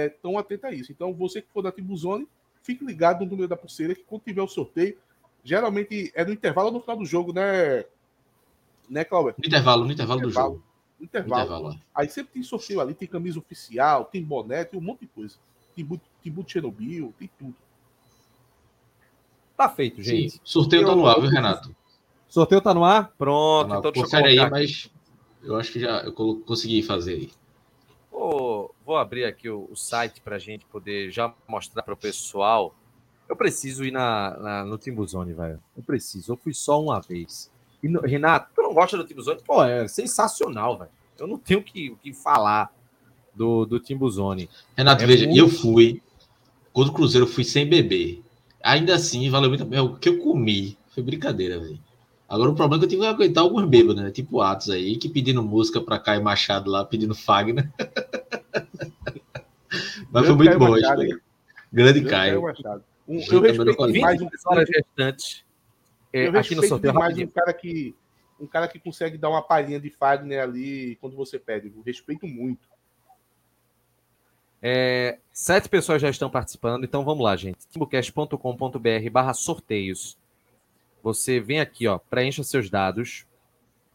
estão 0.07 0.37
é, 0.37 0.39
atentas 0.39 0.71
a 0.71 0.75
isso. 0.75 0.93
Então, 0.93 1.13
você 1.15 1.41
que 1.41 1.49
for 1.53 1.63
da 1.63 1.73
Tribuzone, 1.73 2.27
fique 2.63 2.85
ligado 2.85 3.25
no 3.25 3.31
número 3.31 3.49
da 3.49 3.57
pulseira, 3.57 3.95
que 3.95 4.03
quando 4.05 4.23
tiver 4.23 4.43
o 4.43 4.49
sorteio, 4.49 4.99
geralmente 5.45 6.13
é 6.15 6.25
no 6.25 6.33
intervalo 6.33 6.69
ou 6.69 6.75
no 6.75 6.81
final 6.81 6.97
do 6.97 7.05
jogo, 7.05 7.33
né, 7.33 7.85
né, 8.89 9.05
Cláudio? 9.05 9.35
No 9.39 9.47
intervalo, 9.47 9.85
no 9.85 9.93
intervalo, 9.93 10.21
intervalo 10.21 10.21
do 10.21 10.31
jogo. 10.31 10.65
No 10.99 11.05
intervalo. 11.05 11.43
intervalo. 11.43 11.81
Aí 11.95 12.09
sempre 12.09 12.33
tem 12.35 12.43
sorteio 12.43 12.81
ali, 12.81 12.95
tem 12.95 13.09
camisa 13.09 13.39
oficial, 13.39 14.05
tem 14.05 14.23
boné, 14.23 14.65
tem 14.65 14.79
um 14.79 14.83
monte 14.83 15.01
de 15.01 15.07
coisa. 15.07 15.37
Tem 15.75 15.85
boot 15.85 16.53
Chernobyl, 16.53 17.15
tem 17.19 17.31
tudo. 17.39 17.55
Tá 19.57 19.69
feito, 19.69 20.03
gente. 20.03 20.33
Sim, 20.33 20.41
sorteio 20.45 20.85
tá 20.85 20.95
no 20.95 21.07
ar, 21.07 21.21
viu, 21.21 21.31
Renato? 21.31 21.75
Sorteio 22.29 22.61
tá 22.61 22.75
no 22.75 22.85
ar? 22.85 23.13
Pronto. 23.17 23.69
Tá 23.69 23.79
então 23.79 23.93
deixa 23.93 24.21
eu 24.21 24.25
aí, 24.25 24.39
aqui. 24.39 24.51
mas 24.51 24.91
eu 25.43 25.57
acho 25.57 25.73
que 25.73 25.81
já 25.81 26.03
eu 26.03 26.13
consegui 26.13 26.83
fazer 26.83 27.15
aí. 27.15 27.31
Vou, 28.11 28.75
vou 28.85 28.97
abrir 28.97 29.25
aqui 29.25 29.49
o, 29.49 29.69
o 29.71 29.77
site 29.77 30.21
para 30.21 30.37
a 30.37 30.39
gente 30.39 30.65
poder 30.67 31.11
já 31.11 31.33
mostrar 31.49 31.83
para 31.83 31.95
o 31.95 31.97
pessoal. 31.97 32.75
Eu 33.29 33.35
preciso 33.35 33.85
ir 33.85 33.91
na, 33.91 34.37
na, 34.39 34.65
no 34.65 34.79
Timbuzone, 34.79 35.33
velho. 35.33 35.61
Eu 35.77 35.83
preciso. 35.83 36.33
Eu 36.33 36.37
fui 36.37 36.53
só 36.53 36.81
uma 36.81 37.01
vez. 37.01 37.51
E 37.83 37.89
Renato, 38.07 38.51
tu 38.55 38.63
não 38.63 38.75
gosta 38.75 38.97
do 38.97 39.05
Timbuzone? 39.05 39.41
Pô, 39.43 39.65
é 39.65 39.89
sensacional, 39.89 40.79
velho. 40.79 40.91
Eu 41.19 41.27
não 41.27 41.39
tenho 41.39 41.61
o 41.61 41.63
que, 41.65 41.97
que 42.03 42.13
falar 42.13 42.73
do, 43.35 43.65
do 43.65 43.81
Timbuzone. 43.81 44.49
Renato, 44.77 45.03
é 45.03 45.07
veja, 45.07 45.27
muito... 45.27 45.39
eu 45.39 45.49
fui. 45.49 46.03
Quando 46.73 46.89
o 46.89 46.93
Cruzeiro, 46.93 47.27
eu 47.27 47.31
fui 47.31 47.45
sem 47.45 47.69
beber. 47.69 48.23
Ainda 48.63 48.95
assim, 48.95 49.29
valeu 49.31 49.49
muito 49.49 49.65
a 49.65 49.67
pena. 49.67 49.83
O 49.83 49.97
que 49.97 50.09
eu 50.09 50.19
comi 50.19 50.79
foi 50.89 51.03
brincadeira, 51.03 51.59
velho. 51.59 51.81
Agora 52.33 52.49
o 52.49 52.55
problema 52.55 52.77
é 52.77 52.79
que 52.79 52.85
eu 52.87 52.89
tive 52.89 53.03
que 53.03 53.09
aguentar 53.09 53.45
alguns 53.45 53.69
bêbados, 53.69 54.03
né? 54.03 54.11
Tipo 54.11 54.41
Atos 54.41 54.71
aí, 54.71 54.97
que 54.97 55.07
pedindo 55.07 55.43
música 55.43 55.83
para 55.83 55.99
Caio 55.99 56.25
Machado 56.25 56.71
lá, 56.71 56.83
pedindo 56.83 57.15
Fagner. 57.15 57.71
Mas 60.11 60.27
foi 60.27 60.35
muito 60.35 60.59
bom. 60.59 60.71
Machado, 60.71 61.03
Grande 61.71 62.03
Caio. 62.07 62.41
Caio 62.41 62.83
um, 63.07 63.21
eu 63.21 63.41
respeito 63.43 64.01
mais 64.01 64.23
um 64.23 64.31
cara 64.31 64.65
gestante. 64.65 65.45
É, 66.11 66.29
eu 66.29 66.39
aqui 66.39 66.55
no 66.55 66.63
sorteio 66.63 66.95
mais 66.95 67.19
um 67.19 67.27
cara 67.27 67.53
que 67.53 67.95
um 68.41 68.47
cara 68.47 68.67
que 68.67 68.79
consegue 68.79 69.19
dar 69.19 69.29
uma 69.29 69.43
palhinha 69.43 69.79
de 69.79 69.91
Fagner 69.91 70.43
ali 70.43 70.97
quando 71.03 71.15
você 71.15 71.39
pede. 71.39 71.71
Eu 71.77 71.83
respeito 71.83 72.27
muito. 72.27 72.67
É, 74.63 75.19
sete 75.31 75.69
pessoas 75.69 76.01
já 76.01 76.09
estão 76.09 76.31
participando, 76.31 76.85
então 76.85 77.05
vamos 77.05 77.23
lá, 77.23 77.37
gente. 77.37 77.59
timbucast.com.br 77.71 79.11
barra 79.11 79.35
sorteios. 79.35 80.17
Você 81.03 81.41
vem 81.41 81.61
aqui, 81.61 81.87
ó, 81.87 81.99
preencha 81.99 82.43
seus 82.43 82.71
dados. 82.71 83.27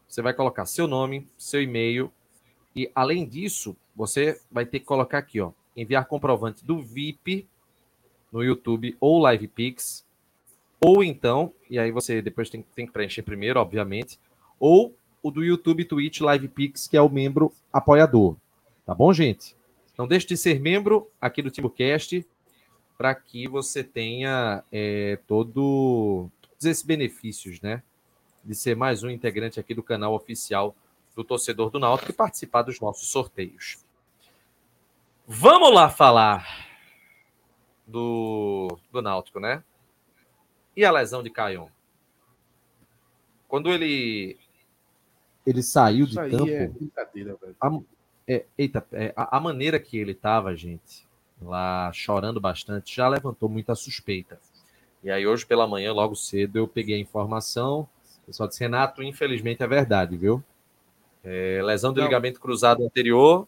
Você 0.08 0.22
vai 0.22 0.34
colocar 0.34 0.66
seu 0.66 0.86
nome, 0.86 1.26
seu 1.36 1.62
e-mail. 1.62 2.12
E 2.74 2.90
além 2.94 3.26
disso, 3.26 3.76
você 3.94 4.40
vai 4.50 4.64
ter 4.66 4.80
que 4.80 4.86
colocar 4.86 5.18
aqui, 5.18 5.40
ó, 5.40 5.52
enviar 5.76 6.06
comprovante 6.06 6.64
do 6.64 6.80
VIP 6.80 7.46
no 8.32 8.42
YouTube 8.42 8.96
ou 9.00 9.28
LivePix. 9.28 10.04
Ou 10.80 11.02
então, 11.02 11.52
e 11.68 11.78
aí 11.78 11.90
você 11.90 12.22
depois 12.22 12.48
tem, 12.48 12.64
tem 12.74 12.86
que 12.86 12.92
preencher 12.92 13.22
primeiro, 13.22 13.58
obviamente, 13.58 14.18
ou 14.60 14.94
o 15.22 15.30
do 15.30 15.44
YouTube, 15.44 15.84
Twitch, 15.84 16.20
LivePix, 16.20 16.86
que 16.86 16.96
é 16.96 17.02
o 17.02 17.08
membro 17.08 17.52
apoiador. 17.72 18.36
Tá 18.86 18.94
bom, 18.94 19.12
gente? 19.12 19.56
Não 19.96 20.06
deixe 20.06 20.26
de 20.26 20.36
ser 20.36 20.60
membro 20.60 21.10
aqui 21.20 21.42
do 21.42 21.50
TimbuCast 21.50 22.24
para 22.96 23.14
que 23.14 23.48
você 23.48 23.82
tenha 23.82 24.62
é, 24.70 25.18
todo, 25.26 26.30
esses 26.66 26.82
benefícios, 26.82 27.60
né? 27.60 27.82
De 28.44 28.54
ser 28.54 28.76
mais 28.76 29.02
um 29.02 29.10
integrante 29.10 29.60
aqui 29.60 29.74
do 29.74 29.82
canal 29.82 30.14
oficial 30.14 30.74
do 31.14 31.24
Torcedor 31.24 31.70
do 31.70 31.78
Náutico 31.78 32.10
e 32.10 32.14
participar 32.14 32.62
dos 32.62 32.80
nossos 32.80 33.08
sorteios. 33.08 33.84
Vamos 35.26 35.74
lá 35.74 35.90
falar 35.90 36.46
do, 37.86 38.78
do 38.90 39.02
Náutico, 39.02 39.40
né? 39.40 39.62
E 40.76 40.84
a 40.84 40.90
lesão 40.90 41.22
de 41.22 41.30
Caion? 41.30 41.68
Quando 43.48 43.70
ele 43.70 44.38
ele 45.48 45.62
saiu 45.62 46.04
de 46.04 46.14
campo. 46.14 46.46
É 46.46 46.68
brincadeira, 46.68 47.34
velho. 47.40 47.56
A, 47.58 47.80
é, 48.26 48.44
eita, 48.58 48.86
é, 48.92 49.14
a, 49.16 49.38
a, 49.38 49.40
maneira 49.40 49.80
que 49.80 49.96
ele 49.96 50.12
estava, 50.12 50.54
gente, 50.54 51.08
lá 51.40 51.90
chorando 51.94 52.38
bastante, 52.38 52.94
já 52.94 53.08
levantou 53.08 53.48
muita 53.48 53.74
suspeita. 53.74 54.38
E 55.02 55.10
aí, 55.10 55.26
hoje 55.26 55.46
pela 55.46 55.66
manhã, 55.66 55.92
logo 55.92 56.14
cedo, 56.14 56.56
eu 56.56 56.66
peguei 56.66 56.96
a 56.96 56.98
informação. 56.98 57.88
O 58.22 58.26
pessoal 58.26 58.48
disse: 58.48 58.60
Renato, 58.60 59.02
infelizmente 59.02 59.62
é 59.62 59.66
verdade, 59.66 60.16
viu? 60.16 60.42
É, 61.22 61.60
lesão 61.62 61.92
do 61.92 62.00
Não. 62.00 62.06
ligamento 62.06 62.40
cruzado 62.40 62.84
anterior, 62.84 63.46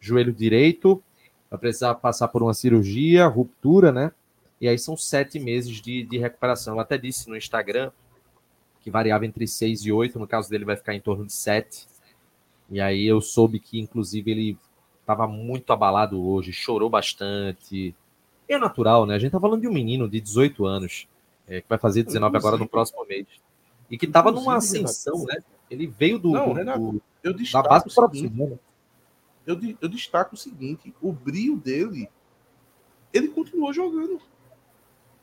joelho 0.00 0.32
direito, 0.32 1.02
vai 1.50 1.58
precisar 1.58 1.94
passar 1.96 2.28
por 2.28 2.42
uma 2.42 2.54
cirurgia, 2.54 3.26
ruptura, 3.26 3.92
né? 3.92 4.12
E 4.60 4.68
aí 4.68 4.78
são 4.78 4.96
sete 4.96 5.38
meses 5.38 5.80
de, 5.80 6.02
de 6.02 6.18
recuperação. 6.18 6.74
Eu 6.74 6.80
até 6.80 6.98
disse 6.98 7.28
no 7.28 7.36
Instagram 7.36 7.90
que 8.80 8.90
variava 8.90 9.26
entre 9.26 9.46
seis 9.46 9.84
e 9.84 9.92
oito, 9.92 10.18
no 10.18 10.26
caso 10.26 10.48
dele 10.50 10.64
vai 10.64 10.76
ficar 10.76 10.94
em 10.94 11.00
torno 11.00 11.26
de 11.26 11.32
sete. 11.32 11.86
E 12.70 12.80
aí 12.80 13.04
eu 13.04 13.20
soube 13.20 13.58
que, 13.58 13.80
inclusive, 13.80 14.30
ele 14.30 14.58
estava 15.00 15.26
muito 15.26 15.72
abalado 15.72 16.22
hoje, 16.22 16.52
chorou 16.52 16.88
bastante. 16.88 17.94
É 18.52 18.58
natural, 18.58 19.06
né? 19.06 19.14
A 19.14 19.18
gente 19.18 19.32
tá 19.32 19.40
falando 19.40 19.60
de 19.60 19.68
um 19.68 19.72
menino 19.72 20.08
de 20.08 20.20
18 20.20 20.64
anos, 20.66 21.06
é, 21.48 21.60
que 21.60 21.68
vai 21.68 21.78
fazer 21.78 22.02
19 22.02 22.36
agora 22.36 22.56
no 22.56 22.68
próximo 22.68 23.04
mês. 23.06 23.26
E 23.90 23.98
que 23.98 24.06
estava 24.06 24.30
numa 24.30 24.56
ascensão, 24.56 25.24
né? 25.24 25.38
Ele 25.70 25.86
veio 25.86 26.18
do, 26.18 26.30
Não, 26.30 26.48
do, 26.48 26.52
Renato, 26.54 27.02
eu 27.22 27.32
da 27.32 27.62
base 27.62 27.84
do 27.84 27.90
seguinte, 27.90 28.58
eu, 29.46 29.58
eu 29.80 29.88
destaco 29.88 30.34
o 30.34 30.38
seguinte: 30.38 30.94
o 31.00 31.12
brilho 31.12 31.56
dele, 31.56 32.08
ele 33.12 33.28
continuou 33.28 33.72
jogando. 33.72 34.20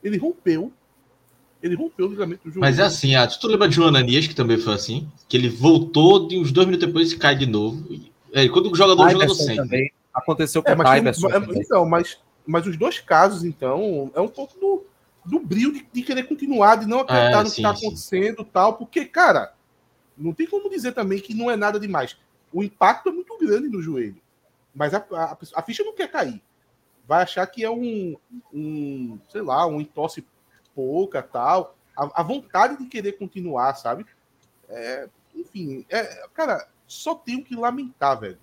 Ele 0.03 0.17
rompeu 0.17 0.71
ele 1.61 1.75
rompeu 1.75 2.07
o 2.07 2.09
ligamento 2.09 2.43
do 2.43 2.51
joelho. 2.51 2.61
Mas 2.61 2.80
é 2.80 2.84
assim, 2.84 3.15
ah, 3.15 3.28
tu 3.28 3.47
lembra 3.47 3.67
de 3.67 3.80
um 3.82 3.88
Ananias 3.88 4.28
que 4.28 4.36
também 4.36 4.57
foi 4.57 4.73
assim? 4.73 5.07
Que 5.28 5.38
ele 5.38 5.49
voltou 5.49 6.28
de 6.28 6.38
uns 6.38 6.51
dois 6.51 6.67
minutos 6.67 6.88
depois 6.88 7.11
e 7.11 7.17
cai 7.17 7.36
de 7.36 7.45
novo. 7.45 7.84
É, 8.32 8.47
quando 8.49 8.71
o 8.71 8.75
jogador 8.75 9.09
joga 9.09 9.30
sempre. 9.30 9.55
Também. 9.55 9.91
Aconteceu 10.13 10.63
com 10.63 10.69
é, 10.69 10.75
o 10.75 10.97
Iverson. 10.97 11.30
É, 11.30 11.38
então, 11.59 11.86
mas, 11.86 12.19
mas 12.48 12.66
os 12.66 12.78
dois 12.78 13.00
casos, 13.00 13.43
então, 13.43 14.12
é 14.16 14.22
um 14.22 14.28
pouco 14.28 14.58
do, 14.60 14.86
do 15.26 15.39
brilho 15.39 15.74
de, 15.74 15.88
de 15.91 16.02
querer 16.02 16.24
continuar, 16.24 16.78
de 16.78 16.86
não 16.86 17.02
acreditar 17.02 17.41
é, 17.41 17.43
no 17.43 17.52
que 17.52 17.58
está 17.58 17.70
acontecendo 17.72 18.43
tal, 18.45 18.74
porque, 18.78 19.06
cara, 19.06 19.54
não 20.18 20.34
tem 20.34 20.48
como 20.48 20.70
dizer 20.70 20.93
também 20.93 21.20
que 21.20 21.34
não 21.34 21.52
é 21.52 21.56
nada 21.56 21.80
demais. 21.80 22.18
O 22.52 22.64
impacto 22.64 23.10
é 23.10 23.12
muito 23.12 23.38
grande 23.38 23.68
no 23.68 23.82
joelho. 23.82 24.20
Mas 24.74 24.93
a, 24.93 25.06
a, 25.12 25.38
a 25.56 25.62
ficha 25.62 25.84
não 25.84 25.93
quer 25.93 26.10
cair. 26.10 26.41
Vai 27.08 27.24
achar 27.24 27.45
que 27.48 27.64
é 27.64 27.70
um, 27.70 28.16
um 28.54 29.20
sei 29.30 29.41
lá, 29.41 29.66
um 29.68 29.82
entorse 29.82 30.26
pouca 30.74 31.22
tal. 31.22 31.76
A, 31.95 32.22
a 32.22 32.24
vontade 32.24 32.78
de 32.78 32.86
querer 32.86 33.14
continuar, 33.14 33.76
sabe? 33.76 34.06
É, 34.70 35.10
enfim, 35.36 35.86
é, 35.89 36.28
cara, 36.34 36.68
só 36.86 37.16
tenho 37.16 37.43
que 37.43 37.56
lamentar, 37.56 38.20
velho. 38.20 38.39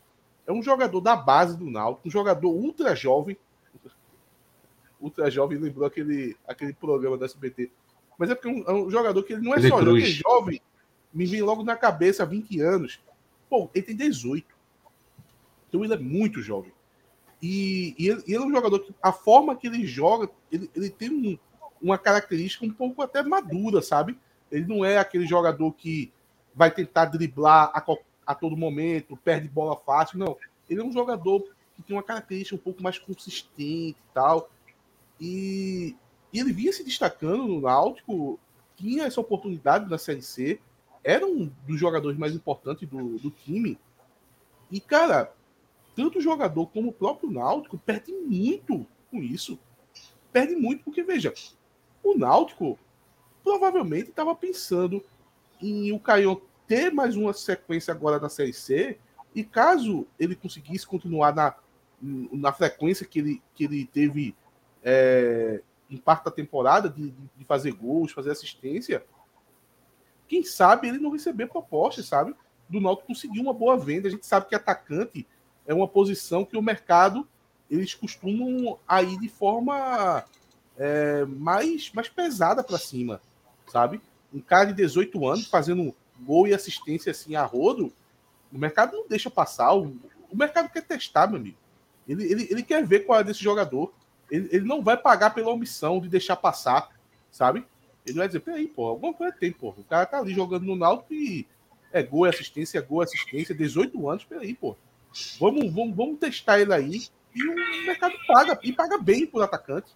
É 0.46 0.52
um 0.52 0.62
jogador 0.62 1.00
da 1.00 1.16
base 1.16 1.56
do 1.56 1.70
Náutico, 1.70 2.08
um 2.08 2.10
jogador 2.10 2.50
ultra 2.50 2.94
jovem. 2.94 3.36
Ultra 5.04 5.30
jovem 5.30 5.58
lembrou 5.58 5.86
aquele, 5.86 6.34
aquele 6.48 6.72
programa 6.72 7.18
da 7.18 7.26
SBT. 7.26 7.70
Mas 8.16 8.30
é 8.30 8.34
porque 8.34 8.48
é 8.48 8.50
um, 8.50 8.64
é 8.66 8.72
um 8.72 8.90
jogador 8.90 9.22
que 9.22 9.34
ele 9.34 9.42
não 9.42 9.54
é 9.54 9.58
ele 9.58 9.68
só 9.68 9.82
jovem, 9.82 10.02
é 10.02 10.06
jovem, 10.06 10.62
me 11.12 11.26
vem 11.26 11.42
logo 11.42 11.62
na 11.62 11.76
cabeça 11.76 12.24
20 12.24 12.58
anos. 12.60 13.00
Pô, 13.50 13.68
ele 13.74 13.84
tem 13.84 13.94
18. 13.94 14.46
Então 15.68 15.84
ele 15.84 15.92
é 15.92 15.98
muito 15.98 16.40
jovem. 16.40 16.72
E, 17.42 17.94
e, 17.98 18.08
ele, 18.08 18.22
e 18.26 18.32
ele, 18.32 18.44
é 18.44 18.46
um 18.46 18.50
jogador 18.50 18.78
que 18.78 18.94
a 19.02 19.12
forma 19.12 19.54
que 19.54 19.66
ele 19.66 19.86
joga, 19.86 20.30
ele, 20.50 20.70
ele 20.74 20.88
tem 20.88 21.10
um, 21.10 21.38
uma 21.82 21.98
característica 21.98 22.64
um 22.64 22.72
pouco 22.72 23.02
até 23.02 23.22
madura, 23.22 23.82
sabe? 23.82 24.18
Ele 24.50 24.66
não 24.66 24.82
é 24.82 24.96
aquele 24.96 25.26
jogador 25.26 25.70
que 25.72 26.10
vai 26.54 26.70
tentar 26.70 27.04
driblar 27.04 27.70
a, 27.74 27.84
a 28.26 28.34
todo 28.34 28.56
momento, 28.56 29.18
perde 29.18 29.48
bola 29.48 29.76
fácil, 29.76 30.18
não. 30.18 30.34
Ele 30.70 30.80
é 30.80 30.84
um 30.84 30.92
jogador 30.92 31.44
que 31.76 31.82
tem 31.82 31.94
uma 31.94 32.02
característica 32.02 32.56
um 32.56 32.58
pouco 32.58 32.82
mais 32.82 32.98
consistente 32.98 33.98
e 34.00 34.14
tal. 34.14 34.48
E, 35.20 35.96
e 36.32 36.40
ele 36.40 36.52
vinha 36.52 36.72
se 36.72 36.84
destacando 36.84 37.46
no 37.46 37.60
Náutico, 37.60 38.38
tinha 38.76 39.04
essa 39.04 39.20
oportunidade 39.20 39.88
na 39.88 39.98
Série 39.98 40.22
C, 40.22 40.60
era 41.02 41.26
um 41.26 41.50
dos 41.66 41.78
jogadores 41.78 42.18
mais 42.18 42.34
importantes 42.34 42.88
do, 42.88 43.18
do 43.18 43.30
time. 43.30 43.78
E, 44.70 44.80
cara, 44.80 45.32
tanto 45.94 46.18
o 46.18 46.22
jogador 46.22 46.66
como 46.66 46.88
o 46.88 46.92
próprio 46.92 47.30
Náutico 47.30 47.78
perde 47.78 48.12
muito 48.12 48.86
com 49.10 49.22
isso. 49.22 49.58
Perde 50.32 50.56
muito, 50.56 50.82
porque, 50.82 51.02
veja, 51.02 51.32
o 52.02 52.16
Náutico 52.16 52.78
provavelmente 53.42 54.10
estava 54.10 54.34
pensando 54.34 55.04
em 55.60 55.92
o 55.92 56.00
Caion 56.00 56.36
ter 56.66 56.90
mais 56.90 57.14
uma 57.14 57.32
sequência 57.32 57.92
agora 57.92 58.18
na 58.18 58.28
Série 58.28 58.52
C, 58.52 58.98
e 59.34 59.44
caso 59.44 60.06
ele 60.18 60.34
conseguisse 60.34 60.86
continuar 60.86 61.34
na, 61.34 61.54
na 62.00 62.52
frequência 62.52 63.06
que 63.06 63.18
ele, 63.18 63.42
que 63.54 63.64
ele 63.64 63.86
teve 63.86 64.34
é, 64.84 65.62
em 65.90 65.96
parte 65.96 66.24
da 66.24 66.30
temporada, 66.30 66.88
de, 66.88 67.10
de 67.10 67.44
fazer 67.44 67.72
gols, 67.72 68.12
fazer 68.12 68.30
assistência, 68.30 69.04
quem 70.28 70.44
sabe 70.44 70.88
ele 70.88 70.98
não 70.98 71.10
receber 71.10 71.46
propostas, 71.46 72.06
sabe? 72.06 72.34
Do 72.68 72.80
Náutico 72.80 73.08
conseguir 73.08 73.40
uma 73.40 73.52
boa 73.52 73.76
venda. 73.76 74.08
A 74.08 74.10
gente 74.10 74.26
sabe 74.26 74.46
que 74.46 74.54
atacante 74.54 75.26
é 75.66 75.74
uma 75.74 75.88
posição 75.88 76.44
que 76.44 76.56
o 76.56 76.62
mercado 76.62 77.26
eles 77.70 77.94
costumam 77.94 78.78
ir 79.02 79.18
de 79.18 79.28
forma 79.28 80.24
é, 80.76 81.24
mais, 81.24 81.90
mais 81.92 82.08
pesada 82.08 82.62
para 82.62 82.78
cima, 82.78 83.20
sabe? 83.66 84.00
Um 84.32 84.40
cara 84.40 84.66
de 84.66 84.74
18 84.74 85.26
anos 85.26 85.46
fazendo 85.46 85.94
gol 86.20 86.46
e 86.46 86.54
assistência 86.54 87.10
assim 87.10 87.34
a 87.34 87.44
rodo, 87.44 87.92
o 88.52 88.58
mercado 88.58 88.96
não 88.96 89.08
deixa 89.08 89.30
passar. 89.30 89.74
O, 89.74 89.96
o 90.30 90.36
mercado 90.36 90.70
quer 90.70 90.82
testar, 90.82 91.26
meu 91.26 91.38
amigo. 91.38 91.56
Ele, 92.06 92.24
ele, 92.24 92.48
ele 92.50 92.62
quer 92.62 92.84
ver 92.84 93.00
qual 93.00 93.20
é 93.20 93.24
desse 93.24 93.42
jogador. 93.42 93.92
Ele, 94.30 94.48
ele 94.50 94.64
não 94.64 94.82
vai 94.82 94.96
pagar 94.96 95.30
pela 95.30 95.50
omissão 95.50 96.00
de 96.00 96.08
deixar 96.08 96.36
passar, 96.36 96.90
sabe? 97.30 97.64
Ele 98.06 98.18
vai 98.18 98.26
dizer, 98.26 98.40
peraí, 98.40 98.66
pô, 98.66 98.86
alguma 98.86 99.14
coisa 99.14 99.34
tem, 99.38 99.52
pô. 99.52 99.70
O 99.70 99.84
cara 99.84 100.06
tá 100.06 100.18
ali 100.18 100.34
jogando 100.34 100.64
no 100.64 100.76
Náutico 100.76 101.14
e 101.14 101.46
é 101.92 102.02
gol, 102.02 102.26
é 102.26 102.30
assistência, 102.30 102.78
é 102.78 102.82
gol, 102.82 103.02
é 103.02 103.04
assistência, 103.04 103.54
18 103.54 104.08
anos, 104.08 104.24
peraí, 104.24 104.54
pô. 104.54 104.76
Vamos, 105.38 105.72
vamos, 105.72 105.96
vamos 105.96 106.18
testar 106.18 106.60
ele 106.60 106.72
aí 106.72 107.06
e 107.34 107.48
o 107.48 107.54
mercado 107.86 108.14
paga, 108.26 108.58
e 108.62 108.72
paga 108.72 108.98
bem 108.98 109.26
por 109.26 109.42
atacante. 109.42 109.90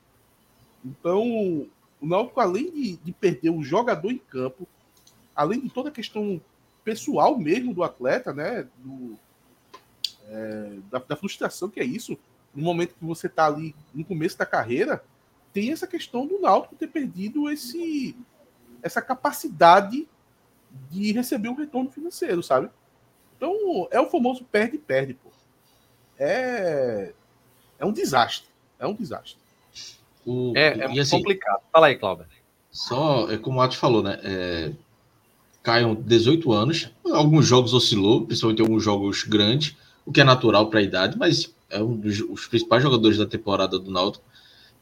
Então, 0.85 1.69
o 2.01 2.07
Náutico, 2.07 2.41
além 2.41 2.71
de, 2.71 2.97
de 2.97 3.13
perder 3.13 3.51
o 3.51 3.63
jogador 3.63 4.11
em 4.11 4.19
campo, 4.19 4.67
além 5.35 5.61
de 5.61 5.71
toda 5.71 5.89
a 5.89 5.93
questão 5.93 6.41
pessoal 6.85 7.39
mesmo 7.39 7.75
do 7.75 7.83
atleta, 7.83 8.33
né? 8.33 8.67
Do, 8.79 9.19
é, 10.29 10.79
da, 10.91 10.99
da, 10.99 11.17
frustração 11.17 11.69
que 11.69 11.81
é 11.81 11.85
isso, 11.85 12.19
no 12.55 12.63
momento 12.63 12.95
que 12.95 13.05
você 13.05 13.27
está 13.27 13.47
ali 13.47 13.75
no 13.95 14.05
começo 14.05 14.37
da 14.37 14.47
carreira, 14.47 15.03
tem 15.53 15.73
essa 15.73 15.87
questão 15.87 16.27
do 16.27 16.41
Náutico 16.41 16.77
ter 16.77 16.89
perdido 16.89 17.49
esse, 17.51 18.17
essa 18.83 19.01
capacidade 19.01 20.09
de 20.91 21.13
receber 21.13 21.49
um 21.49 21.55
retorno 21.55 21.91
financeiro, 21.91 22.43
sabe? 22.43 22.69
Então, 23.37 23.89
é 23.91 24.01
o 24.01 24.11
famoso 24.11 24.45
perde-perde, 24.45 25.15
pô. 25.15 25.31
É, 26.19 27.13
é 27.79 27.87
um 27.87 27.93
desastre. 27.93 28.49
É 28.79 28.87
um 28.87 28.95
desastre. 28.95 29.37
O, 30.27 30.53
é, 30.57 30.79
é 30.79 31.01
assim, 31.01 31.17
complicado. 31.17 31.63
Fala 31.73 31.87
aí, 31.87 31.97
Cláudio. 31.97 32.27
Só, 32.71 33.31
é 33.31 33.39
como 33.39 33.59
o 33.59 33.63
Atos 33.63 33.79
falou, 33.79 34.03
né? 34.03 34.21
É, 34.23 34.73
Caiam 35.63 35.95
18 35.95 36.53
anos, 36.53 36.91
alguns 37.05 37.47
jogos 37.47 37.75
oscilou, 37.75 38.25
principalmente 38.25 38.63
alguns 38.63 38.83
jogos 38.83 39.23
grandes, 39.23 39.77
o 40.05 40.13
que 40.13 40.21
é 40.21 40.25
natural 40.25 40.71
para 40.71 40.81
a 40.81 40.83
idade, 40.83 41.19
mas 41.19 41.55
é 41.71 41.83
um 41.83 41.97
dos 41.97 42.47
principais 42.47 42.83
jogadores 42.83 43.19
da 43.19 43.27
temporada 43.27 43.79
do 43.79 43.91
Náutico. 43.91 44.25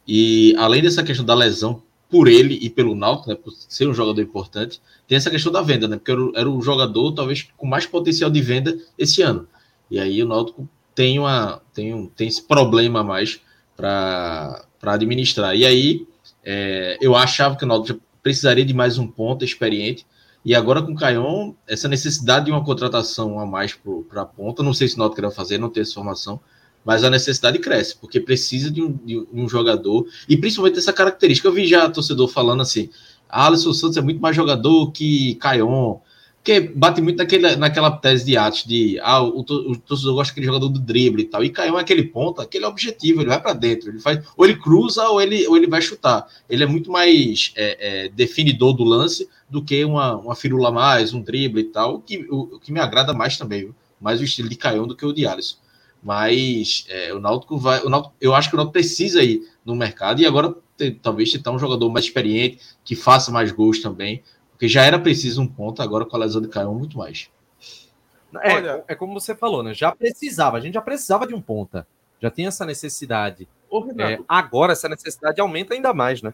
E 0.07 0.55
além 0.57 0.81
dessa 0.81 1.03
questão 1.03 1.25
da 1.25 1.35
lesão 1.35 1.83
por 2.09 2.27
ele 2.27 2.57
e 2.61 2.69
pelo 2.69 2.95
Náutico, 2.95 3.29
né, 3.29 3.35
por 3.35 3.51
ser 3.51 3.87
um 3.87 3.93
jogador 3.93 4.21
importante, 4.21 4.81
tem 5.07 5.17
essa 5.17 5.29
questão 5.29 5.51
da 5.51 5.61
venda, 5.61 5.87
né? 5.87 5.97
Porque 5.97 6.11
era, 6.35 6.49
o 6.49 6.61
jogador 6.61 7.11
talvez 7.11 7.49
com 7.57 7.67
mais 7.67 7.85
potencial 7.85 8.29
de 8.29 8.41
venda 8.41 8.77
esse 8.97 9.21
ano. 9.21 9.47
E 9.91 9.99
aí 9.99 10.23
o 10.23 10.27
Náutico 10.27 10.67
tem, 10.95 11.19
uma, 11.19 11.61
tem, 11.73 11.93
um, 11.93 12.07
tem 12.07 12.27
esse 12.27 12.41
problema 12.41 13.01
a 13.01 13.03
mais 13.03 13.41
para 13.75 14.65
administrar. 14.81 15.55
E 15.55 15.65
aí 15.65 16.07
é, 16.43 16.97
eu 17.01 17.15
achava 17.15 17.57
que 17.57 17.65
o 17.65 17.67
Náutico 17.67 17.99
precisaria 18.23 18.65
de 18.65 18.73
mais 18.73 18.97
um 18.97 19.07
ponto 19.07 19.43
experiente. 19.43 20.05
E 20.45 20.55
agora 20.55 20.81
com 20.81 20.93
o 20.93 20.95
Caion, 20.95 21.53
essa 21.67 21.89
necessidade 21.89 22.45
de 22.45 22.51
uma 22.51 22.63
contratação 22.63 23.37
a 23.37 23.45
mais 23.45 23.77
para 24.09 24.21
a 24.21 24.25
ponta, 24.25 24.63
não 24.63 24.73
sei 24.73 24.87
se 24.87 24.95
o 24.95 24.99
Náutico 24.99 25.21
quer 25.21 25.31
fazer, 25.35 25.57
não 25.57 25.69
tem 25.69 25.81
essa 25.81 25.93
formação, 25.93 26.39
mas 26.87 27.03
a 27.03 27.09
necessidade 27.09 27.59
cresce, 27.59 27.97
porque 27.97 28.17
precisa 28.17 28.71
de 28.71 28.81
um, 28.81 28.93
de 28.93 29.27
um 29.33 29.49
jogador, 29.49 30.07
e 30.29 30.37
principalmente 30.37 30.79
essa 30.79 30.93
característica. 30.93 31.45
Eu 31.45 31.51
vi 31.51 31.67
já 31.67 31.89
torcedor 31.89 32.29
falando 32.29 32.61
assim: 32.61 32.89
Alisson 33.27 33.73
Santos 33.73 33.97
é 33.97 34.01
muito 34.01 34.21
mais 34.21 34.33
jogador 34.33 34.89
que 34.93 35.35
Caion, 35.35 35.97
porque 36.37 36.61
bate 36.61 37.01
muito 37.01 37.17
naquele, 37.17 37.57
naquela 37.57 37.91
tese 37.91 38.23
de 38.23 38.37
Atos 38.37 38.63
de 38.63 38.97
ah, 39.01 39.21
o, 39.21 39.39
o 39.41 39.77
torcedor 39.77 40.15
gosta 40.15 40.31
daquele 40.31 40.45
jogador 40.45 40.69
do 40.69 40.79
drible 40.79 41.23
e 41.23 41.25
tal. 41.25 41.43
E 41.43 41.49
caiu 41.49 41.77
aquele 41.77 42.03
ponto, 42.03 42.41
aquele 42.41 42.65
objetivo, 42.65 43.19
ele 43.19 43.27
vai 43.27 43.41
para 43.41 43.51
dentro, 43.51 43.89
ele 43.89 43.99
faz, 43.99 44.25
ou 44.37 44.45
ele 44.45 44.55
cruza 44.55 45.09
ou 45.09 45.21
ele, 45.21 45.45
ou 45.45 45.57
ele 45.57 45.67
vai 45.67 45.81
chutar. 45.81 46.25
Ele 46.49 46.63
é 46.63 46.67
muito 46.67 46.89
mais 46.89 47.51
é, 47.57 48.05
é, 48.05 48.09
definidor 48.09 48.71
do 48.71 48.85
lance 48.85 49.27
do 49.49 49.61
que 49.61 49.83
uma, 49.83 50.15
uma 50.15 50.35
firula 50.37 50.71
mais, 50.71 51.13
um 51.13 51.21
drible 51.21 51.63
e 51.63 51.65
tal, 51.65 51.95
o 51.95 51.99
que, 51.99 52.25
o, 52.29 52.43
o 52.55 52.59
que 52.61 52.71
me 52.71 52.79
agrada 52.79 53.13
mais 53.13 53.37
também, 53.37 53.63
viu? 53.63 53.75
mais 53.99 54.21
o 54.21 54.23
estilo 54.23 54.47
de 54.47 54.55
Caião 54.55 54.87
do 54.87 54.95
que 54.95 55.05
o 55.05 55.11
de 55.11 55.27
Alisson. 55.27 55.57
Mas 56.07 56.85
é, 56.87 57.13
o 57.13 57.19
Náutico 57.19 57.57
vai. 57.57 57.81
O 57.83 57.89
Náutico, 57.89 58.15
eu 58.21 58.33
acho 58.33 58.47
que 58.47 58.55
o 58.55 58.57
Náutico 58.57 58.71
precisa 58.71 59.21
ir 59.21 59.45
no 59.65 59.75
mercado 59.75 60.21
e 60.21 60.25
agora 60.25 60.55
tem, 60.77 60.95
talvez 60.95 61.33
tentar 61.33 61.51
um 61.51 61.59
jogador 61.59 61.91
mais 61.91 62.05
experiente, 62.05 62.61
que 62.81 62.95
faça 62.95 63.29
mais 63.29 63.51
gols 63.51 63.81
também, 63.81 64.23
porque 64.51 64.69
já 64.69 64.85
era 64.85 64.97
preciso 64.97 65.41
um 65.41 65.47
ponto, 65.47 65.81
agora 65.81 66.05
com 66.05 66.15
a 66.15 66.19
lesão 66.19 66.41
de 66.41 66.47
Caio, 66.47 66.73
muito 66.73 66.97
mais. 66.97 67.29
É, 68.41 68.53
Olha, 68.53 68.85
é 68.87 68.95
como 68.95 69.19
você 69.19 69.35
falou, 69.35 69.61
né? 69.61 69.73
Já 69.73 69.91
precisava, 69.91 70.55
a 70.55 70.61
gente 70.61 70.75
já 70.75 70.81
precisava 70.81 71.27
de 71.27 71.35
um 71.35 71.41
ponta. 71.41 71.85
Já 72.21 72.31
tem 72.31 72.47
essa 72.47 72.65
necessidade. 72.65 73.45
Ô, 73.69 73.85
é, 73.99 74.17
agora 74.29 74.71
essa 74.71 74.87
necessidade 74.87 75.41
aumenta 75.41 75.73
ainda 75.73 75.93
mais, 75.93 76.21
né? 76.21 76.33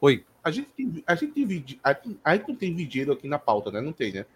Oi. 0.00 0.24
A 0.42 0.50
gente 0.50 0.68
tem, 0.76 1.04
a 1.06 1.14
gente 1.14 1.32
tem 1.32 1.46
vídeo. 1.46 1.78
A, 1.84 1.96
a 2.24 2.36
gente 2.36 2.48
não 2.48 2.56
tem 2.56 2.74
vídeo 2.74 3.12
aqui 3.12 3.28
na 3.28 3.38
pauta, 3.38 3.70
né? 3.70 3.80
Não 3.80 3.92
tem, 3.92 4.12
né? 4.12 4.26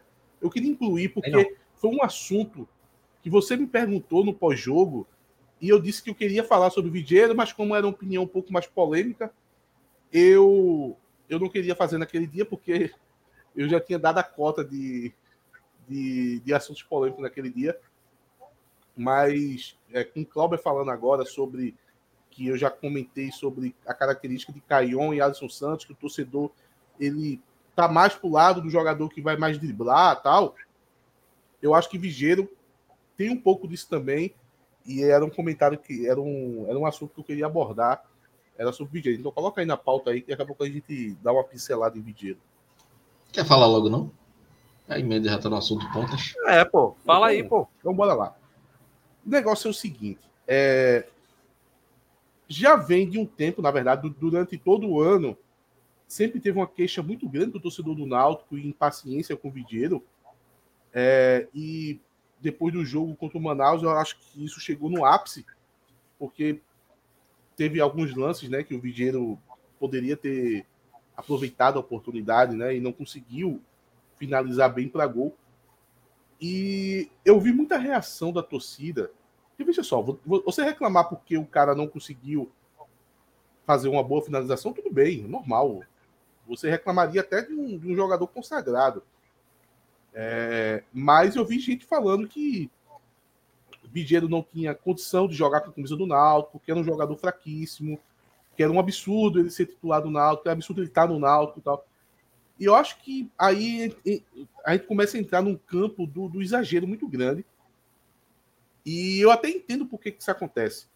Eu 0.40 0.48
queria 0.48 0.70
incluir 0.70 1.08
porque 1.08 1.56
foi 1.74 1.90
um 1.90 2.04
assunto 2.04 2.68
que 3.22 3.30
você 3.30 3.56
me 3.56 3.66
perguntou 3.66 4.24
no 4.24 4.34
pós-jogo 4.34 5.06
e 5.60 5.68
eu 5.68 5.78
disse 5.78 6.02
que 6.02 6.10
eu 6.10 6.14
queria 6.14 6.42
falar 6.42 6.70
sobre 6.70 6.88
o 6.90 6.92
Vidieiro, 6.92 7.34
mas 7.36 7.52
como 7.52 7.76
era 7.76 7.86
uma 7.86 7.92
opinião 7.92 8.22
um 8.22 8.28
pouco 8.28 8.52
mais 8.52 8.66
polêmica, 8.66 9.32
eu 10.12 10.96
eu 11.28 11.38
não 11.38 11.48
queria 11.48 11.76
fazer 11.76 11.98
naquele 11.98 12.26
dia 12.26 12.44
porque 12.44 12.92
eu 13.54 13.68
já 13.68 13.80
tinha 13.80 13.98
dado 13.98 14.18
a 14.18 14.22
cota 14.22 14.64
de, 14.64 15.12
de, 15.88 16.40
de 16.40 16.52
assuntos 16.52 16.82
polêmicos 16.82 17.22
naquele 17.22 17.50
dia. 17.50 17.78
Mas 18.96 19.78
é, 19.92 20.02
com 20.02 20.22
o 20.22 20.26
Clauber 20.26 20.60
falando 20.60 20.90
agora 20.90 21.24
sobre 21.24 21.76
que 22.30 22.48
eu 22.48 22.56
já 22.56 22.70
comentei 22.70 23.30
sobre 23.30 23.74
a 23.86 23.94
característica 23.94 24.52
de 24.52 24.60
Caion 24.60 25.12
e 25.12 25.20
Alisson 25.20 25.48
Santos, 25.48 25.84
que 25.84 25.92
o 25.92 25.96
torcedor 25.96 26.50
ele 26.98 27.40
tá 27.74 27.88
mais 27.88 28.14
pro 28.14 28.28
lado 28.28 28.60
do 28.60 28.70
jogador 28.70 29.08
que 29.08 29.20
vai 29.20 29.36
mais 29.36 29.58
driblar 29.58 30.20
tal. 30.22 30.54
Eu 31.62 31.74
acho 31.74 31.88
que 31.88 31.98
Vigeiro 31.98 32.50
tem 33.20 33.28
um 33.28 33.36
pouco 33.36 33.68
disso 33.68 33.86
também. 33.86 34.34
E 34.86 35.02
era 35.02 35.22
um 35.22 35.28
comentário 35.28 35.76
que 35.76 36.08
era 36.08 36.18
um, 36.18 36.64
era 36.66 36.78
um 36.78 36.86
assunto 36.86 37.12
que 37.12 37.20
eu 37.20 37.24
queria 37.24 37.44
abordar. 37.44 38.02
Era 38.56 38.72
sobre 38.72 38.94
Vigeiro. 38.94 39.20
Então 39.20 39.30
coloca 39.30 39.60
aí 39.60 39.66
na 39.66 39.76
pauta 39.76 40.10
aí 40.10 40.22
que 40.22 40.30
daqui 40.30 40.40
a 40.40 40.46
pouco 40.46 40.64
a 40.64 40.66
gente 40.66 41.14
dá 41.22 41.30
uma 41.30 41.44
pincelada 41.44 41.98
em 41.98 42.00
Vigeiro. 42.00 42.38
Quer 43.30 43.44
falar 43.44 43.66
logo, 43.66 43.90
não? 43.90 44.10
A 44.88 44.98
emenda 44.98 45.28
já 45.28 45.38
tá 45.38 45.50
no 45.50 45.56
assunto 45.56 45.84
pontas. 45.92 46.32
É, 46.46 46.64
pô. 46.64 46.96
Fala 47.04 47.34
então, 47.34 47.44
aí, 47.44 47.48
pô. 47.48 47.68
Então, 47.78 47.94
bora 47.94 48.14
lá. 48.14 48.34
O 49.24 49.28
negócio 49.28 49.68
é 49.68 49.70
o 49.70 49.74
seguinte. 49.74 50.20
É... 50.48 51.06
Já 52.48 52.74
vem 52.74 53.06
de 53.06 53.18
um 53.18 53.26
tempo, 53.26 53.60
na 53.60 53.70
verdade, 53.70 54.08
durante 54.18 54.56
todo 54.56 54.88
o 54.88 54.98
ano, 54.98 55.36
sempre 56.08 56.40
teve 56.40 56.58
uma 56.58 56.66
queixa 56.66 57.02
muito 57.02 57.28
grande 57.28 57.52
do 57.52 57.60
torcedor 57.60 57.94
do 57.94 58.06
Náutico 58.06 58.56
e 58.56 58.66
impaciência 58.66 59.36
com 59.36 59.48
o 59.48 59.52
Vidieiro. 59.52 60.02
É... 60.90 61.46
E 61.54 62.00
depois 62.40 62.72
do 62.72 62.84
jogo 62.84 63.14
contra 63.16 63.38
o 63.38 63.40
Manaus, 63.40 63.82
eu 63.82 63.90
acho 63.90 64.18
que 64.18 64.44
isso 64.44 64.60
chegou 64.60 64.88
no 64.88 65.04
ápice, 65.04 65.44
porque 66.18 66.60
teve 67.56 67.80
alguns 67.80 68.14
lances 68.14 68.48
né, 68.48 68.62
que 68.62 68.74
o 68.74 68.80
Vidieiro 68.80 69.38
poderia 69.78 70.16
ter 70.16 70.66
aproveitado 71.16 71.76
a 71.76 71.80
oportunidade, 71.80 72.56
né? 72.56 72.74
E 72.74 72.80
não 72.80 72.92
conseguiu 72.92 73.60
finalizar 74.16 74.72
bem 74.72 74.88
para 74.88 75.06
gol. 75.06 75.36
E 76.40 77.10
eu 77.24 77.38
vi 77.38 77.52
muita 77.52 77.76
reação 77.76 78.32
da 78.32 78.42
torcida. 78.42 79.10
E 79.58 79.64
veja 79.64 79.82
só, 79.82 80.02
você 80.24 80.62
reclamar 80.62 81.08
porque 81.08 81.36
o 81.36 81.46
cara 81.46 81.74
não 81.74 81.86
conseguiu 81.86 82.50
fazer 83.66 83.88
uma 83.88 84.02
boa 84.02 84.22
finalização, 84.22 84.72
tudo 84.72 84.90
bem, 84.90 85.22
normal. 85.22 85.82
Você 86.48 86.70
reclamaria 86.70 87.20
até 87.20 87.42
de 87.42 87.52
um, 87.52 87.78
de 87.78 87.92
um 87.92 87.94
jogador 87.94 88.26
consagrado. 88.26 89.02
É, 90.12 90.82
mas 90.92 91.36
eu 91.36 91.44
vi 91.44 91.58
gente 91.58 91.84
falando 91.84 92.26
que 92.26 92.70
Vigeiro 93.92 94.28
não 94.28 94.42
tinha 94.42 94.74
condição 94.74 95.26
de 95.26 95.34
jogar 95.34 95.60
com 95.60 95.70
a 95.70 95.72
camisa 95.72 95.96
do 95.96 96.06
Náutico, 96.06 96.60
que 96.60 96.70
era 96.70 96.78
um 96.78 96.84
jogador 96.84 97.16
fraquíssimo, 97.16 97.98
que 98.56 98.62
era 98.62 98.72
um 98.72 98.78
absurdo 98.78 99.40
ele 99.40 99.50
ser 99.50 99.66
titular 99.66 100.02
do 100.02 100.10
Náutico, 100.10 100.48
é 100.48 100.50
um 100.50 100.54
absurdo 100.54 100.80
ele 100.80 100.88
estar 100.88 101.08
no 101.08 101.18
Náutico 101.18 101.60
e 101.60 101.62
tal. 101.62 101.86
E 102.58 102.64
eu 102.64 102.74
acho 102.74 102.98
que 102.98 103.30
aí 103.38 103.96
a 104.64 104.72
gente 104.72 104.86
começa 104.86 105.16
a 105.16 105.20
entrar 105.20 105.42
num 105.42 105.56
campo 105.56 106.06
do, 106.06 106.28
do 106.28 106.42
exagero 106.42 106.86
muito 106.86 107.08
grande. 107.08 107.44
E 108.84 109.18
eu 109.18 109.30
até 109.30 109.48
entendo 109.48 109.86
por 109.86 109.98
que, 109.98 110.12
que 110.12 110.20
isso 110.20 110.30
acontece. 110.30 110.86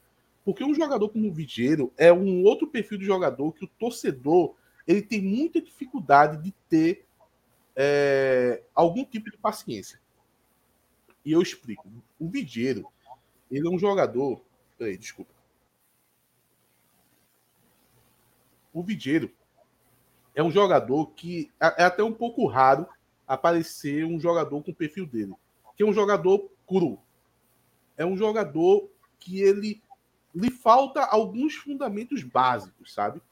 Porque 0.45 0.63
um 0.63 0.75
jogador 0.75 1.09
como 1.09 1.29
o 1.29 1.33
Vigeiro 1.33 1.93
é 1.97 2.13
um 2.13 2.45
outro 2.45 2.67
perfil 2.67 2.99
de 2.99 3.07
jogador 3.07 3.53
que 3.53 3.65
o 3.65 3.71
torcedor 3.79 4.55
ele 4.87 5.01
tem 5.01 5.23
muita 5.23 5.61
dificuldade 5.61 6.43
de 6.43 6.53
ter 6.69 7.04
é, 7.77 8.63
algum 8.75 9.05
tipo 9.05 9.31
de 9.31 9.37
paciência. 9.37 10.01
E 11.25 11.33
eu 11.33 11.41
explico. 11.41 11.89
O 12.19 12.29
Vidieiro, 12.29 12.87
ele 13.51 13.67
é 13.67 13.71
um 13.71 13.79
jogador. 13.79 14.43
Peraí, 14.79 14.97
desculpa. 14.97 15.33
O 18.73 18.83
Vidieiro 18.83 19.31
é 20.35 20.43
um 20.43 20.51
jogador 20.51 21.07
que 21.13 21.51
é, 21.61 21.83
é 21.83 21.85
até 21.85 22.03
um 22.03 22.13
pouco 22.13 22.47
raro 22.47 22.87
aparecer 23.27 24.05
um 24.05 24.19
jogador 24.19 24.63
com 24.63 24.71
o 24.71 24.75
perfil 24.75 25.07
dele. 25.07 25.35
Que 25.77 25.83
é 25.83 25.87
um 25.87 25.93
jogador 25.93 26.51
cru. 26.67 26.99
É 27.97 28.05
um 28.05 28.17
jogador 28.17 28.91
que 29.19 29.41
ele 29.41 29.83
lhe 30.35 30.51
falta 30.51 31.05
alguns 31.05 31.55
fundamentos 31.55 32.23
básicos, 32.23 32.93
sabe? 32.93 33.23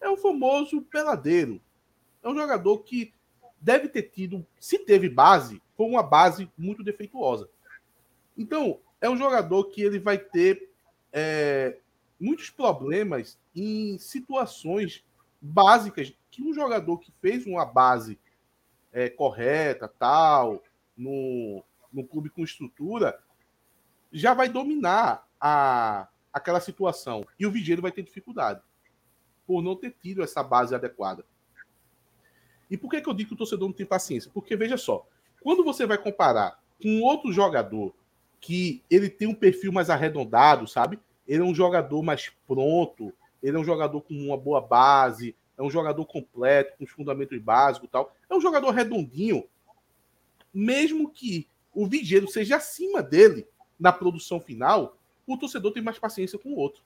É 0.00 0.08
o 0.08 0.16
famoso 0.16 0.82
peladeiro. 0.82 1.60
É 2.22 2.28
um 2.28 2.34
jogador 2.34 2.78
que 2.80 3.12
deve 3.60 3.88
ter 3.88 4.02
tido, 4.02 4.46
se 4.58 4.78
teve 4.78 5.08
base, 5.08 5.62
foi 5.76 5.86
uma 5.86 6.02
base 6.02 6.50
muito 6.56 6.82
defeituosa. 6.82 7.48
Então, 8.36 8.80
é 9.00 9.08
um 9.08 9.16
jogador 9.16 9.64
que 9.64 9.82
ele 9.82 9.98
vai 9.98 10.18
ter 10.18 10.70
é, 11.12 11.78
muitos 12.18 12.50
problemas 12.50 13.38
em 13.54 13.98
situações 13.98 15.04
básicas 15.40 16.12
que 16.30 16.42
um 16.42 16.52
jogador 16.52 16.98
que 16.98 17.12
fez 17.20 17.46
uma 17.46 17.64
base 17.64 18.18
é, 18.92 19.08
correta, 19.08 19.88
tal, 19.88 20.62
no, 20.96 21.64
no 21.92 22.04
clube 22.04 22.30
com 22.30 22.42
estrutura, 22.42 23.18
já 24.12 24.34
vai 24.34 24.48
dominar 24.48 25.28
a, 25.40 26.08
aquela 26.32 26.60
situação. 26.60 27.26
E 27.38 27.46
o 27.46 27.50
Vigílio 27.50 27.82
vai 27.82 27.92
ter 27.92 28.02
dificuldade 28.02 28.60
por 29.46 29.62
não 29.62 29.76
ter 29.76 29.94
tido 30.02 30.22
essa 30.22 30.42
base 30.42 30.74
adequada. 30.74 31.24
E 32.70 32.76
por 32.76 32.90
que, 32.90 33.00
que 33.00 33.08
eu 33.08 33.14
digo 33.14 33.28
que 33.28 33.34
o 33.34 33.38
torcedor 33.38 33.68
não 33.68 33.74
tem 33.74 33.86
paciência? 33.86 34.30
Porque, 34.32 34.56
veja 34.56 34.76
só, 34.76 35.06
quando 35.42 35.64
você 35.64 35.86
vai 35.86 35.98
comparar 35.98 36.60
com 36.82 37.00
outro 37.00 37.32
jogador 37.32 37.94
que 38.40 38.82
ele 38.90 39.08
tem 39.08 39.26
um 39.26 39.34
perfil 39.34 39.72
mais 39.72 39.90
arredondado, 39.90 40.66
sabe? 40.66 40.98
Ele 41.26 41.42
é 41.42 41.44
um 41.44 41.54
jogador 41.54 42.02
mais 42.02 42.30
pronto, 42.46 43.12
ele 43.42 43.56
é 43.56 43.60
um 43.60 43.64
jogador 43.64 44.00
com 44.00 44.14
uma 44.14 44.36
boa 44.36 44.60
base, 44.60 45.34
é 45.56 45.62
um 45.62 45.70
jogador 45.70 46.04
completo, 46.06 46.76
com 46.78 46.84
os 46.84 46.90
fundamentos 46.90 47.38
básicos 47.40 47.88
e 47.88 47.90
tal. 47.90 48.14
É 48.30 48.34
um 48.34 48.40
jogador 48.40 48.70
redondinho. 48.70 49.44
Mesmo 50.54 51.10
que 51.10 51.48
o 51.74 51.86
Vigeiro 51.86 52.28
seja 52.28 52.56
acima 52.56 53.02
dele 53.02 53.46
na 53.78 53.92
produção 53.92 54.40
final, 54.40 54.96
o 55.26 55.36
torcedor 55.36 55.72
tem 55.72 55.82
mais 55.82 55.98
paciência 55.98 56.38
com 56.38 56.50
o 56.50 56.56
outro. 56.56 56.82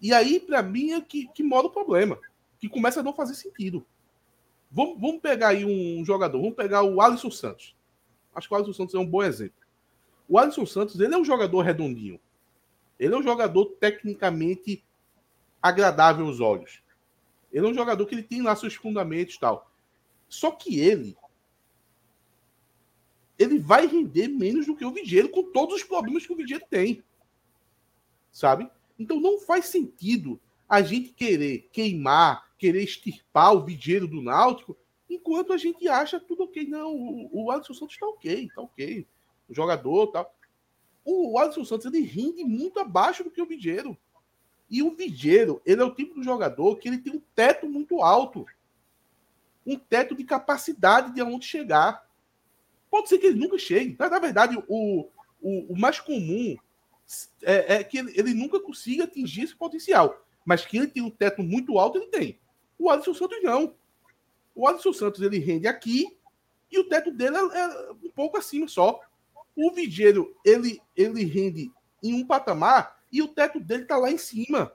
E 0.00 0.14
aí, 0.14 0.40
para 0.40 0.62
mim, 0.62 0.92
é 0.92 1.00
que, 1.00 1.28
que 1.28 1.42
mora 1.42 1.66
o 1.66 1.70
problema. 1.70 2.18
Que 2.58 2.68
começa 2.68 3.00
a 3.00 3.02
não 3.02 3.12
fazer 3.12 3.34
sentido. 3.34 3.84
Vamos, 4.70 5.00
vamos 5.00 5.20
pegar 5.20 5.48
aí 5.48 5.64
um 5.64 6.04
jogador, 6.04 6.40
vamos 6.40 6.54
pegar 6.54 6.82
o 6.82 7.00
Alisson 7.00 7.30
Santos. 7.30 7.74
Acho 8.34 8.48
que 8.48 8.54
o 8.54 8.56
Alisson 8.56 8.72
Santos 8.72 8.94
é 8.94 8.98
um 8.98 9.06
bom 9.06 9.22
exemplo. 9.22 9.60
O 10.28 10.38
Alisson 10.38 10.64
Santos, 10.64 11.00
ele 11.00 11.14
é 11.14 11.18
um 11.18 11.24
jogador 11.24 11.60
redondinho. 11.62 12.20
Ele 12.98 13.14
é 13.14 13.18
um 13.18 13.22
jogador 13.22 13.66
tecnicamente 13.80 14.84
agradável 15.60 16.26
aos 16.26 16.38
olhos. 16.38 16.82
Ele 17.52 17.66
é 17.66 17.68
um 17.68 17.74
jogador 17.74 18.06
que 18.06 18.14
ele 18.14 18.22
tem 18.22 18.42
lá 18.42 18.54
seus 18.54 18.74
fundamentos 18.74 19.34
e 19.34 19.40
tal. 19.40 19.70
Só 20.28 20.52
que 20.52 20.78
ele 20.78 21.16
ele 23.40 23.58
vai 23.58 23.86
render 23.86 24.28
menos 24.28 24.66
do 24.66 24.76
que 24.76 24.84
o 24.84 24.92
Vigero 24.92 25.30
com 25.30 25.50
todos 25.50 25.76
os 25.76 25.82
problemas 25.82 26.26
que 26.26 26.32
o 26.32 26.36
Vigero 26.36 26.62
tem. 26.68 27.02
Sabe? 28.30 28.70
Então 28.98 29.18
não 29.18 29.40
faz 29.40 29.64
sentido 29.64 30.38
a 30.68 30.82
gente 30.82 31.08
querer 31.14 31.66
queimar, 31.72 32.49
querer 32.60 32.82
extirpar 32.82 33.54
o 33.54 33.64
Vigero 33.64 34.06
do 34.06 34.20
Náutico, 34.20 34.76
enquanto 35.08 35.52
a 35.54 35.56
gente 35.56 35.88
acha 35.88 36.20
tudo 36.20 36.44
ok. 36.44 36.66
Não, 36.68 36.94
o, 36.94 37.44
o 37.44 37.50
Alisson 37.50 37.72
Santos 37.72 37.94
está 37.94 38.06
ok, 38.06 38.44
está 38.44 38.60
ok. 38.60 39.06
O 39.48 39.54
jogador 39.54 40.08
tal. 40.08 40.36
O 41.02 41.38
Alisson 41.38 41.64
Santos 41.64 41.86
ele 41.86 42.02
rende 42.02 42.44
muito 42.44 42.78
abaixo 42.78 43.24
do 43.24 43.30
que 43.30 43.40
o 43.40 43.46
Vigero. 43.46 43.96
E 44.68 44.82
o 44.82 44.94
Vigero, 44.94 45.62
ele 45.64 45.80
é 45.80 45.84
o 45.84 45.94
tipo 45.94 46.20
de 46.20 46.22
jogador 46.22 46.76
que 46.76 46.86
ele 46.86 46.98
tem 46.98 47.14
um 47.14 47.22
teto 47.34 47.66
muito 47.66 48.02
alto. 48.02 48.44
Um 49.66 49.78
teto 49.78 50.14
de 50.14 50.22
capacidade 50.22 51.14
de 51.14 51.20
aonde 51.22 51.46
chegar. 51.46 52.06
Pode 52.90 53.08
ser 53.08 53.18
que 53.18 53.26
ele 53.26 53.40
nunca 53.40 53.56
chegue. 53.56 53.96
Na 53.98 54.18
verdade, 54.18 54.62
o, 54.68 55.08
o, 55.40 55.72
o 55.72 55.78
mais 55.78 55.98
comum 55.98 56.56
é, 57.42 57.76
é 57.76 57.84
que 57.84 57.98
ele, 57.98 58.12
ele, 58.14 58.34
nunca 58.34 58.60
consiga 58.60 59.04
atingir 59.04 59.44
esse 59.44 59.56
potencial. 59.56 60.24
Mas 60.44 60.64
que 60.66 60.76
ele 60.76 60.88
tem 60.88 61.02
um 61.02 61.10
teto 61.10 61.42
muito 61.42 61.78
alto, 61.78 61.98
ele 61.98 62.08
tem. 62.08 62.38
O 62.80 62.88
Alisson 62.88 63.12
Santos 63.12 63.42
não. 63.42 63.74
O 64.54 64.66
Alisson 64.66 64.92
Santos 64.94 65.20
ele 65.20 65.38
rende 65.38 65.68
aqui 65.68 66.16
e 66.72 66.78
o 66.78 66.88
teto 66.88 67.10
dele 67.10 67.36
é, 67.36 67.40
é 67.40 67.92
um 67.92 68.10
pouco 68.10 68.38
acima 68.38 68.66
só. 68.66 68.98
O 69.54 69.70
Vigeiro 69.70 70.34
ele, 70.42 70.80
ele 70.96 71.24
rende 71.24 71.70
em 72.02 72.14
um 72.14 72.26
patamar 72.26 72.98
e 73.12 73.20
o 73.20 73.28
teto 73.28 73.60
dele 73.60 73.84
tá 73.84 73.98
lá 73.98 74.10
em 74.10 74.16
cima. 74.16 74.72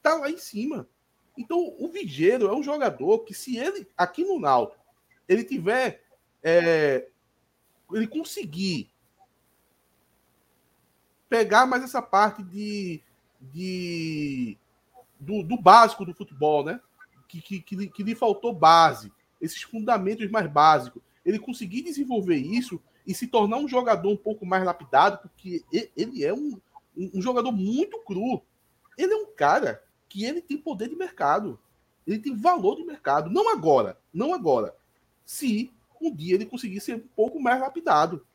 Tá 0.00 0.14
lá 0.14 0.30
em 0.30 0.38
cima. 0.38 0.88
Então, 1.36 1.74
o 1.78 1.88
Vigeiro 1.88 2.46
é 2.46 2.54
um 2.54 2.62
jogador 2.62 3.20
que, 3.20 3.34
se 3.34 3.56
ele, 3.56 3.88
aqui 3.96 4.24
no 4.24 4.38
Náutico, 4.38 4.84
ele 5.28 5.42
tiver. 5.42 6.04
É, 6.42 7.08
ele 7.92 8.06
conseguir 8.06 8.88
pegar 11.28 11.66
mais 11.66 11.82
essa 11.82 12.00
parte 12.00 12.42
de, 12.42 13.02
de 13.40 14.56
do, 15.18 15.42
do 15.42 15.60
básico 15.60 16.04
do 16.04 16.14
futebol, 16.14 16.64
né? 16.64 16.80
Que, 17.30 17.40
que, 17.40 17.60
que, 17.60 17.88
que 17.88 18.02
lhe 18.02 18.14
faltou 18.16 18.52
base, 18.52 19.12
esses 19.40 19.62
fundamentos 19.62 20.28
mais 20.30 20.50
básicos. 20.50 21.00
Ele 21.24 21.38
conseguir 21.38 21.82
desenvolver 21.82 22.36
isso 22.36 22.82
e 23.06 23.14
se 23.14 23.28
tornar 23.28 23.58
um 23.58 23.68
jogador 23.68 24.10
um 24.10 24.16
pouco 24.16 24.44
mais 24.44 24.64
lapidado, 24.64 25.18
porque 25.18 25.62
ele 25.96 26.24
é 26.24 26.34
um, 26.34 26.60
um 26.96 27.22
jogador 27.22 27.52
muito 27.52 27.98
cru. 28.00 28.42
Ele 28.98 29.12
é 29.12 29.16
um 29.16 29.26
cara 29.26 29.82
que 30.08 30.24
ele 30.24 30.42
tem 30.42 30.58
poder 30.58 30.88
de 30.88 30.96
mercado. 30.96 31.58
Ele 32.06 32.18
tem 32.18 32.36
valor 32.36 32.76
de 32.76 32.84
mercado. 32.84 33.30
Não 33.30 33.52
agora, 33.52 33.96
não 34.12 34.34
agora. 34.34 34.74
Se 35.24 35.70
um 36.00 36.12
dia 36.12 36.34
ele 36.34 36.46
conseguir 36.46 36.80
ser 36.80 36.96
um 36.96 37.08
pouco 37.14 37.40
mais 37.40 37.60
lapidado, 37.60 38.26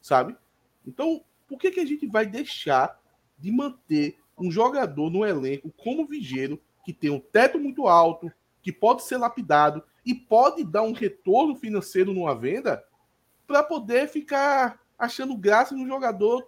sabe? 0.00 0.36
Então, 0.84 1.22
por 1.46 1.58
que, 1.58 1.70
que 1.70 1.80
a 1.80 1.86
gente 1.86 2.06
vai 2.06 2.26
deixar 2.26 3.00
de 3.38 3.52
manter 3.52 4.18
um 4.36 4.50
jogador 4.50 5.10
no 5.10 5.24
elenco 5.24 5.70
como 5.76 6.06
Vigeiro, 6.06 6.60
que 6.84 6.92
tem 6.92 7.10
um 7.10 7.20
teto 7.20 7.58
muito 7.58 7.86
alto, 7.86 8.30
que 8.62 8.72
pode 8.72 9.02
ser 9.02 9.16
lapidado 9.16 9.82
e 10.04 10.14
pode 10.14 10.64
dar 10.64 10.82
um 10.82 10.92
retorno 10.92 11.54
financeiro 11.54 12.12
numa 12.12 12.34
venda, 12.34 12.82
para 13.46 13.62
poder 13.62 14.08
ficar 14.08 14.80
achando 14.98 15.36
graça 15.36 15.74
no 15.74 15.86
jogador 15.86 16.46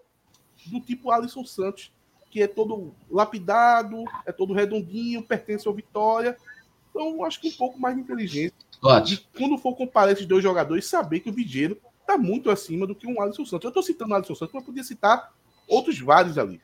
do 0.67 0.81
tipo 0.81 1.11
Alisson 1.11 1.45
Santos, 1.45 1.93
que 2.31 2.43
é 2.43 2.47
todo 2.47 2.95
lapidado, 3.11 4.05
é 4.27 4.33
todo 4.33 4.55
redondinho, 4.55 5.23
pertence 5.23 5.69
ao 5.69 5.75
Vitória. 5.75 6.37
Então, 6.91 7.25
acho 7.25 7.41
que 7.41 7.49
um 7.49 7.57
pouco 7.57 7.79
mais 7.79 7.95
de 7.95 8.03
inteligência. 8.03 8.57
De, 9.05 9.29
quando 9.37 9.59
for 9.59 9.75
comparar 9.75 10.13
esses 10.13 10.27
dois 10.27 10.43
jogadores, 10.43 10.87
saber 10.87 11.21
que 11.21 11.31
o 11.31 11.33
Vigeiro 11.33 11.81
está 12.01 12.19
muito 12.19 12.51
acima 12.51 12.87
do 12.87 12.95
que 12.95 13.07
um 13.07 13.21
Alisson 13.21 13.45
Santos. 13.45 13.65
Eu 13.65 13.69
estou 13.69 13.83
citando 13.83 14.13
o 14.13 14.15
Alisson 14.15 14.35
Santos, 14.35 14.55
mas 14.55 14.65
podia 14.65 14.85
citar 14.85 15.33
outros 15.69 15.99
vários 16.01 16.39
ali. 16.39 16.61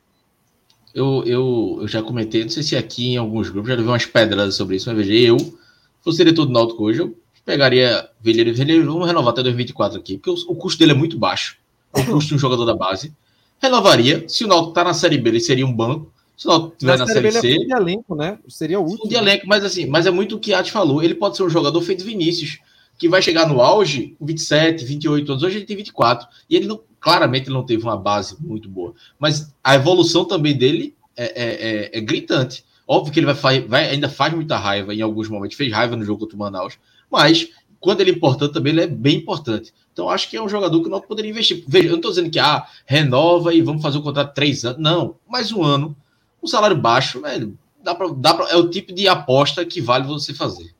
Eu, 0.95 1.23
eu, 1.25 1.79
eu 1.83 1.89
já 1.89 2.03
comentei, 2.03 2.43
não 2.43 2.51
sei 2.51 2.63
se 2.63 2.77
aqui 2.77 3.13
em 3.13 3.17
alguns 3.17 3.49
grupos 3.49 3.69
já 3.69 3.77
levei 3.77 3.91
umas 3.91 4.07
pedradas 4.07 4.57
sobre 4.57 4.77
isso, 4.77 4.89
mas 4.89 4.97
veja, 4.97 5.13
eu, 5.15 5.39
se 5.39 5.55
fosse 6.03 6.19
diretor 6.19 6.47
do 6.47 6.53
Náutico 6.53 6.85
hoje, 6.85 7.01
eu 7.01 7.17
pegaria 7.45 8.09
Velheiro 8.21 8.51
e 8.51 8.81
vamos 8.81 9.07
renovar 9.07 9.33
até 9.33 9.43
2024 9.43 9.99
aqui, 9.99 10.19
porque 10.19 10.31
o, 10.31 10.53
o, 10.53 10.57
custo 10.57 10.79
dele 10.79 10.93
é 10.93 10.95
muito 10.95 11.19
baixo, 11.19 11.57
o 11.93 12.05
custo 12.05 12.31
de 12.31 12.35
um 12.35 12.39
jogador 12.41 12.65
da 12.65 12.75
base. 12.75 13.13
Renovaria, 13.61 14.25
se 14.29 14.45
o 14.45 14.49
Náutico 14.49 14.71
está 14.71 14.85
na 14.85 14.95
Série 14.95 15.19
B, 15.19 15.31
ele 15.31 15.41
seria 15.41 15.67
um 15.67 15.73
banco, 15.73 16.13
se 16.37 16.47
o 16.47 16.51
Náutico 16.51 16.73
estiver 16.73 16.99
na, 16.99 17.07
na 17.07 17.13
Série, 17.13 17.33
série 17.33 17.59
C... 17.59 17.67
de 17.67 17.73
elenco, 17.73 18.15
né? 18.15 18.39
Seria 18.49 18.81
último. 18.81 19.09
de 19.09 19.15
elenco, 19.15 19.47
mas 19.47 19.65
assim, 19.65 19.87
mas 19.87 20.07
é 20.07 20.11
muito 20.11 20.37
o 20.37 20.41
que 20.41 20.53
a 20.53 20.59
Ati 20.59 20.73
falou, 20.73 21.03
ele 21.03 21.15
pode 21.15 21.37
ser 21.37 21.45
um 21.45 21.51
jogador 21.51 21.81
feito 21.83 22.05
Vinícius, 22.05 22.59
que 23.01 23.09
vai 23.09 23.23
chegar 23.23 23.49
no 23.49 23.63
auge 23.63 24.15
com 24.19 24.27
27, 24.27 24.85
28 24.85 25.33
anos. 25.33 25.43
Hoje 25.43 25.57
ele 25.57 25.65
tem 25.65 25.75
24. 25.75 26.29
E 26.51 26.55
ele 26.55 26.67
não, 26.67 26.81
claramente 27.01 27.47
ele 27.47 27.55
não 27.55 27.65
teve 27.65 27.83
uma 27.83 27.97
base 27.97 28.37
muito 28.41 28.69
boa. 28.69 28.95
Mas 29.19 29.55
a 29.65 29.75
evolução 29.75 30.25
também 30.25 30.57
dele 30.57 30.95
é, 31.17 31.25
é, 31.25 31.71
é, 31.95 31.99
é 31.99 32.01
gritante. 32.01 32.65
Óbvio 32.87 33.13
que 33.13 33.21
ele 33.21 33.33
vai, 33.33 33.61
vai, 33.61 33.89
ainda 33.89 34.09
faz 34.09 34.35
muita 34.35 34.57
raiva 34.57 34.95
em 34.95 35.01
alguns 35.01 35.29
momentos. 35.29 35.57
Fez 35.57 35.73
raiva 35.73 35.97
no 35.97 36.05
jogo 36.05 36.21
contra 36.21 36.37
o 36.37 36.39
Manaus. 36.39 36.79
Mas 37.11 37.49
quando 37.79 38.01
ele 38.03 38.11
é 38.11 38.15
importante 38.15 38.53
também, 38.53 38.73
ele 38.73 38.83
é 38.83 38.87
bem 38.87 39.17
importante. 39.17 39.73
Então 39.93 40.11
acho 40.11 40.29
que 40.29 40.37
é 40.37 40.43
um 40.43 40.49
jogador 40.49 40.83
que 40.83 40.89
não 40.89 41.01
poderia 41.01 41.31
investir. 41.31 41.65
Veja, 41.67 41.87
eu 41.87 41.93
não 41.93 41.97
estou 41.97 42.11
dizendo 42.11 42.31
que 42.31 42.39
ah, 42.39 42.67
renova 42.85 43.55
e 43.55 43.63
vamos 43.63 43.83
fazer 43.83 43.99
o 43.99 44.03
contrato 44.03 44.29
de 44.29 44.35
três 44.35 44.65
anos. 44.65 44.81
Não, 44.81 45.17
mais 45.29 45.51
um 45.51 45.63
ano. 45.63 45.97
Um 46.43 46.47
salário 46.47 46.77
baixo, 46.77 47.21
velho. 47.21 47.59
Dá 47.83 47.95
pra, 47.95 48.09
dá 48.09 48.35
pra, 48.35 48.51
é 48.51 48.57
o 48.57 48.69
tipo 48.69 48.93
de 48.93 49.09
aposta 49.09 49.65
que 49.65 49.81
vale 49.81 50.07
você 50.07 50.35
fazer. 50.35 50.75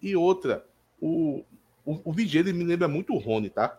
E 0.00 0.16
outra, 0.16 0.64
o, 1.00 1.44
o, 1.84 2.00
o 2.04 2.12
Vigília 2.12 2.52
me 2.52 2.64
lembra 2.64 2.88
muito 2.88 3.12
o 3.12 3.18
Rony, 3.18 3.50
tá? 3.50 3.78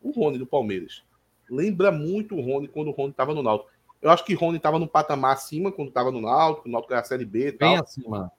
O 0.00 0.10
Rony 0.10 0.38
do 0.38 0.46
Palmeiras. 0.46 1.02
Lembra 1.48 1.90
muito 1.90 2.36
o 2.36 2.40
Rony 2.40 2.68
quando 2.68 2.88
o 2.88 2.92
Rony 2.92 3.10
estava 3.10 3.34
no 3.34 3.42
Náutico. 3.42 3.70
Eu 4.00 4.10
acho 4.10 4.24
que 4.24 4.34
o 4.34 4.38
Rony 4.38 4.56
estava 4.56 4.78
no 4.78 4.88
patamar 4.88 5.34
acima 5.34 5.70
quando 5.70 5.88
estava 5.88 6.10
no 6.10 6.20
Náutico, 6.20 6.68
o 6.68 6.72
Náutico 6.72 6.92
era 6.92 7.02
a 7.02 7.04
Série 7.04 7.24
B 7.24 7.48
e 7.48 7.52
Bem 7.52 7.76
acima. 7.76 8.32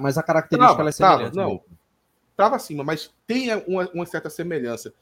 Mas 0.00 0.16
a 0.18 0.22
característica 0.22 0.80
ela 0.80 0.90
é 0.90 0.92
Tava, 0.92 1.16
semelhante. 1.16 1.36
não. 1.36 1.50
Milton. 1.50 1.70
Tava 2.36 2.56
acima, 2.56 2.82
mas 2.82 3.12
tem 3.26 3.54
uma, 3.66 3.88
uma 3.90 4.06
certa 4.06 4.30
semelhança. 4.30 4.92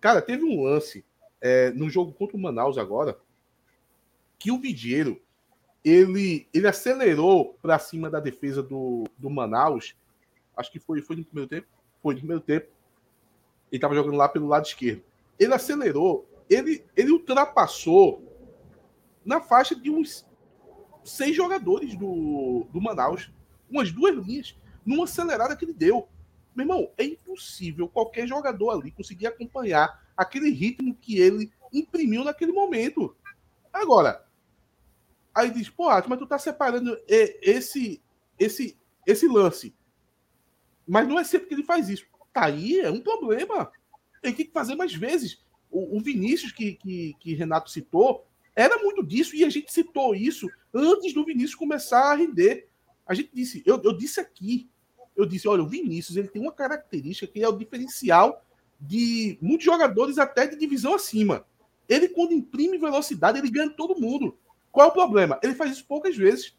Cara, 0.00 0.22
teve 0.22 0.44
um 0.44 0.64
lance 0.64 1.04
é, 1.40 1.70
no 1.70 1.90
jogo 1.90 2.12
contra 2.12 2.36
o 2.36 2.40
Manaus 2.40 2.78
agora 2.78 3.18
que 4.38 4.50
o 4.50 4.58
Vidieiro 4.58 5.20
ele, 5.84 6.48
ele 6.52 6.66
acelerou 6.66 7.56
para 7.62 7.78
cima 7.78 8.10
da 8.10 8.20
defesa 8.20 8.62
do, 8.62 9.04
do 9.16 9.30
Manaus. 9.30 9.94
Acho 10.56 10.70
que 10.70 10.78
foi, 10.78 11.00
foi 11.00 11.16
no 11.16 11.24
primeiro 11.24 11.48
tempo. 11.48 11.66
Foi 12.02 12.14
no 12.14 12.20
primeiro 12.20 12.42
tempo. 12.42 12.66
Ele 13.70 13.78
estava 13.78 13.94
jogando 13.94 14.16
lá 14.16 14.28
pelo 14.28 14.48
lado 14.48 14.66
esquerdo. 14.66 15.02
Ele 15.38 15.52
acelerou, 15.54 16.28
ele, 16.48 16.84
ele 16.96 17.12
ultrapassou 17.12 18.22
na 19.24 19.40
faixa 19.40 19.74
de 19.74 19.90
uns 19.90 20.26
seis 21.04 21.34
jogadores 21.34 21.96
do, 21.96 22.66
do 22.72 22.80
Manaus. 22.80 23.30
Umas 23.68 23.90
duas 23.90 24.14
linhas. 24.24 24.56
Numa 24.84 25.04
acelerada 25.04 25.56
que 25.56 25.64
ele 25.64 25.74
deu. 25.74 26.08
Meu 26.54 26.64
irmão, 26.64 26.90
é 26.96 27.04
impossível 27.04 27.88
qualquer 27.88 28.26
jogador 28.26 28.70
ali 28.70 28.90
conseguir 28.90 29.26
acompanhar 29.26 30.06
aquele 30.16 30.50
ritmo 30.50 30.94
que 30.94 31.18
ele 31.18 31.52
imprimiu 31.72 32.24
naquele 32.24 32.52
momento. 32.52 33.14
Agora, 33.72 34.24
aí 35.34 35.50
diz, 35.50 35.68
pô, 35.68 35.88
mas 36.08 36.18
tu 36.18 36.26
tá 36.26 36.38
separando 36.38 36.96
esse, 37.06 38.02
esse, 38.38 38.78
esse 39.06 39.28
lance. 39.28 39.76
Mas 40.86 41.06
não 41.06 41.18
é 41.18 41.24
sempre 41.24 41.48
que 41.48 41.54
ele 41.54 41.64
faz 41.64 41.88
isso. 41.88 42.06
Tá 42.32 42.46
aí, 42.46 42.80
é 42.80 42.90
um 42.90 43.00
problema. 43.00 43.70
Tem 44.34 44.46
que 44.46 44.52
fazer 44.52 44.74
mais 44.74 44.94
vezes. 44.94 45.44
O, 45.70 45.96
o 45.96 46.00
Vinícius, 46.00 46.52
que, 46.52 46.74
que, 46.74 47.14
que 47.20 47.34
Renato 47.34 47.70
citou, 47.70 48.26
era 48.54 48.78
muito 48.78 49.04
disso, 49.04 49.36
e 49.36 49.44
a 49.44 49.50
gente 49.50 49.72
citou 49.72 50.14
isso 50.14 50.48
antes 50.72 51.12
do 51.12 51.24
Vinícius 51.24 51.54
começar 51.54 52.12
a 52.12 52.14
render. 52.14 52.68
A 53.06 53.14
gente 53.14 53.30
disse, 53.32 53.62
eu, 53.66 53.80
eu 53.84 53.92
disse 53.92 54.18
aqui, 54.18 54.68
eu 55.14 55.26
disse, 55.26 55.46
olha, 55.46 55.62
o 55.62 55.68
Vinícius 55.68 56.16
ele 56.16 56.28
tem 56.28 56.42
uma 56.42 56.52
característica 56.52 57.30
que 57.30 57.42
é 57.42 57.48
o 57.48 57.56
diferencial 57.56 58.44
de 58.80 59.38
muitos 59.40 59.64
jogadores 59.64 60.18
até 60.18 60.46
de 60.46 60.56
divisão 60.56 60.94
acima. 60.94 61.46
Ele, 61.88 62.08
quando 62.08 62.32
imprime 62.32 62.78
velocidade, 62.78 63.38
ele 63.38 63.50
ganha 63.50 63.70
todo 63.70 64.00
mundo. 64.00 64.36
Qual 64.72 64.88
é 64.88 64.90
o 64.90 64.94
problema? 64.94 65.38
Ele 65.42 65.54
faz 65.54 65.72
isso 65.72 65.86
poucas 65.86 66.16
vezes. 66.16 66.56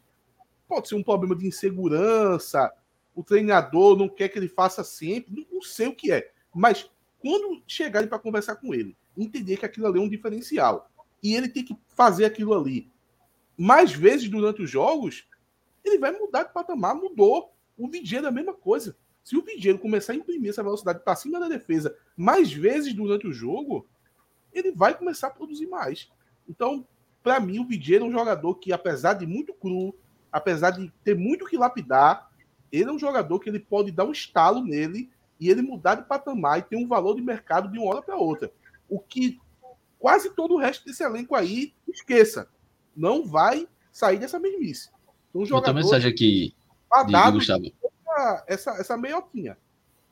Pode 0.66 0.88
ser 0.88 0.94
um 0.94 1.02
problema 1.02 1.36
de 1.36 1.46
insegurança, 1.46 2.72
o 3.14 3.22
treinador 3.24 3.96
não 3.96 4.08
quer 4.08 4.28
que 4.28 4.38
ele 4.38 4.48
faça 4.48 4.84
sempre, 4.84 5.46
não 5.50 5.60
sei 5.60 5.88
o 5.88 5.94
que 5.94 6.12
é. 6.12 6.30
Mas 6.54 6.88
quando 7.20 7.62
chegarem 7.66 8.08
para 8.08 8.18
conversar 8.18 8.56
com 8.56 8.74
ele, 8.74 8.96
entender 9.16 9.56
que 9.56 9.66
aquilo 9.66 9.86
ali 9.86 9.98
é 9.98 10.02
um 10.02 10.08
diferencial, 10.08 10.90
e 11.22 11.34
ele 11.34 11.48
tem 11.48 11.64
que 11.64 11.76
fazer 11.94 12.24
aquilo 12.24 12.54
ali 12.54 12.90
mais 13.56 13.92
vezes 13.92 14.28
durante 14.28 14.62
os 14.62 14.70
jogos, 14.70 15.26
ele 15.84 15.98
vai 15.98 16.12
mudar 16.12 16.44
de 16.44 16.52
patamar, 16.52 16.94
mudou. 16.94 17.52
O 17.76 17.88
Vidiano 17.88 18.26
é 18.26 18.30
a 18.30 18.32
mesma 18.32 18.54
coisa. 18.54 18.96
Se 19.24 19.36
o 19.36 19.42
Vidiano 19.42 19.78
começar 19.78 20.12
a 20.12 20.16
imprimir 20.16 20.50
essa 20.50 20.62
velocidade 20.62 21.00
para 21.00 21.16
cima 21.16 21.40
da 21.40 21.48
defesa 21.48 21.96
mais 22.16 22.52
vezes 22.52 22.94
durante 22.94 23.26
o 23.26 23.32
jogo, 23.32 23.86
ele 24.52 24.70
vai 24.70 24.96
começar 24.96 25.26
a 25.26 25.30
produzir 25.30 25.66
mais. 25.66 26.10
Então, 26.48 26.86
para 27.22 27.40
mim, 27.40 27.58
o 27.58 27.66
Vidiano 27.66 28.06
é 28.06 28.08
um 28.08 28.12
jogador 28.12 28.54
que, 28.54 28.72
apesar 28.72 29.14
de 29.14 29.26
muito 29.26 29.52
cru, 29.52 29.94
apesar 30.30 30.70
de 30.70 30.92
ter 31.02 31.16
muito 31.16 31.44
que 31.44 31.58
lapidar, 31.58 32.30
ele 32.70 32.88
é 32.88 32.92
um 32.92 32.98
jogador 32.98 33.40
que 33.40 33.48
ele 33.48 33.60
pode 33.60 33.90
dar 33.90 34.04
um 34.04 34.12
estalo 34.12 34.62
nele 34.62 35.10
e 35.40 35.48
ele 35.48 35.62
mudar 35.62 35.94
de 35.96 36.02
patamar 36.02 36.58
e 36.58 36.62
ter 36.62 36.76
um 36.76 36.86
valor 36.86 37.14
de 37.14 37.22
mercado 37.22 37.70
de 37.70 37.78
uma 37.78 37.90
hora 37.90 38.02
para 38.02 38.16
outra. 38.16 38.50
O 38.88 38.98
que 38.98 39.38
quase 39.98 40.30
todo 40.30 40.54
o 40.54 40.58
resto 40.58 40.84
desse 40.84 41.02
elenco 41.02 41.34
aí 41.34 41.72
esqueça. 41.88 42.48
Não 42.96 43.26
vai 43.26 43.68
sair 43.92 44.18
dessa 44.18 44.38
mesmice. 44.38 44.90
Então, 45.30 45.42
um 45.42 45.46
jogador 45.46 45.74
mensagem 45.74 46.10
aqui 46.10 46.54
de 47.06 47.30
Gustavo. 47.32 47.64
essa, 47.64 48.44
essa, 48.46 48.70
essa 48.72 48.96
meioquinha. 48.96 49.56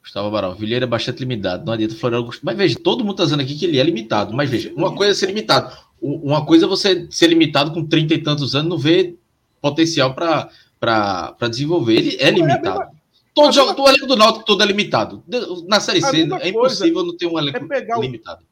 Gustavo 0.03 0.29
Amaral, 0.29 0.55
Vilheira 0.55 0.85
é 0.85 0.89
bastante 0.89 1.19
limitado. 1.21 1.65
Não 1.65 1.73
adianta 1.73 1.97
Floriano 1.97 2.23
Augusto. 2.23 2.45
Mas 2.45 2.57
veja, 2.57 2.79
todo 2.79 3.01
mundo 3.01 3.15
está 3.15 3.25
dizendo 3.25 3.43
aqui 3.43 3.57
que 3.57 3.65
ele 3.65 3.81
é 3.81 3.83
limitado. 3.83 4.33
Mas 4.35 4.49
veja, 4.49 4.73
uma 4.77 4.95
coisa 4.95 5.13
é 5.13 5.15
ser 5.15 5.27
limitado. 5.27 5.77
Uma 6.01 6.47
coisa 6.47 6.65
é 6.67 6.69
você 6.69 7.09
ser 7.11 7.27
limitado 7.27 7.73
com 7.73 7.85
30 7.85 8.15
e 8.15 8.23
tantos 8.23 8.55
anos, 8.55 8.71
não 8.71 8.79
ver 8.79 9.19
potencial 9.61 10.15
para 10.15 11.29
desenvolver. 11.51 11.95
Ele 11.95 12.17
é 12.21 12.31
limitado. 12.31 12.96
Todo, 13.37 13.53
jogo, 13.53 13.75
todo 13.75 13.89
elenco 13.91 14.07
do 14.07 14.17
Náutico 14.17 14.47
todo 14.47 14.63
é 14.63 14.67
limitado. 14.67 15.23
Na 15.69 15.79
Série 15.79 16.01
C 16.01 16.23
é 16.41 16.49
impossível 16.49 17.05
não 17.05 17.15
ter 17.15 17.27
um 17.27 17.39
elenco 17.39 17.59
é 17.59 17.69
pegar 17.69 17.99
o- 17.99 18.01
limitado. 18.03 18.47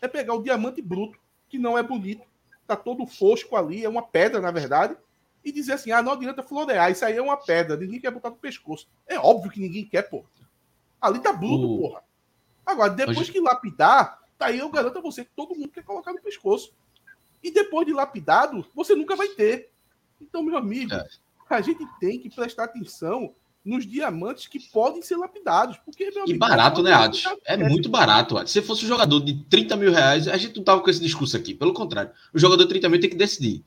É 0.00 0.08
pegar 0.08 0.32
o 0.34 0.42
diamante 0.42 0.80
bruto, 0.80 1.18
que 1.46 1.58
não 1.58 1.76
é 1.76 1.82
bonito, 1.82 2.22
tá 2.66 2.74
todo 2.74 3.06
fosco 3.06 3.54
ali, 3.54 3.84
é 3.84 3.88
uma 3.88 4.00
pedra, 4.00 4.40
na 4.40 4.50
verdade, 4.50 4.96
e 5.44 5.52
dizer 5.52 5.74
assim: 5.74 5.90
ah, 5.92 6.00
não 6.00 6.12
adianta 6.12 6.42
florear, 6.42 6.90
isso 6.90 7.04
aí 7.04 7.18
é 7.18 7.22
uma 7.22 7.36
pedra, 7.36 7.76
ninguém 7.76 8.00
quer 8.00 8.10
botar 8.10 8.30
no 8.30 8.36
pescoço. 8.36 8.88
É 9.06 9.18
óbvio 9.18 9.50
que 9.50 9.60
ninguém 9.60 9.84
quer, 9.84 10.02
pô. 10.08 10.24
Ali 10.98 11.18
tá 11.18 11.34
bruto, 11.34 11.74
O- 11.74 11.78
porra. 11.78 12.02
Agora, 12.64 12.90
depois 12.90 13.18
Hoje- 13.18 13.32
que 13.32 13.40
lapidar, 13.40 14.20
tá 14.38 14.46
aí 14.46 14.58
eu 14.58 14.70
garanto 14.70 14.96
a 14.98 15.02
você 15.02 15.22
que 15.22 15.30
todo 15.36 15.54
mundo 15.54 15.68
quer 15.68 15.84
colocar 15.84 16.14
no 16.14 16.20
pescoço. 16.22 16.72
E 17.42 17.50
depois 17.50 17.86
de 17.86 17.92
lapidado, 17.92 18.64
você 18.74 18.94
nunca 18.94 19.14
vai 19.16 19.28
ter. 19.28 19.70
Então, 20.20 20.42
meu 20.42 20.56
amigo, 20.56 20.94
É. 20.94 21.06
a 21.50 21.60
gente 21.60 21.86
tem 21.98 22.18
que 22.18 22.30
prestar 22.30 22.64
atenção 22.64 23.34
nos 23.64 23.86
diamantes 23.86 24.46
que 24.46 24.58
podem 24.58 25.02
ser 25.02 25.16
lapidados. 25.16 25.76
Porque, 25.84 26.10
meu 26.10 26.20
E 26.20 26.30
amigo, 26.30 26.38
barato, 26.38 26.82
né, 26.82 26.92
Atos? 26.92 27.24
É 27.44 27.54
É, 27.54 27.56
muito 27.56 27.88
barato, 27.88 28.36
Atos. 28.36 28.52
Se 28.52 28.62
fosse 28.62 28.84
um 28.84 28.88
jogador 28.88 29.20
de 29.20 29.34
30 29.44 29.76
mil 29.76 29.92
reais, 29.92 30.28
a 30.28 30.36
gente 30.36 30.56
não 30.56 30.64
tava 30.64 30.80
com 30.80 30.90
esse 30.90 31.00
discurso 31.00 31.36
aqui. 31.36 31.54
Pelo 31.54 31.72
contrário, 31.72 32.10
o 32.32 32.38
jogador 32.38 32.62
de 32.64 32.70
30 32.70 32.88
mil 32.88 33.00
tem 33.00 33.10
que 33.10 33.16
decidir. 33.16 33.62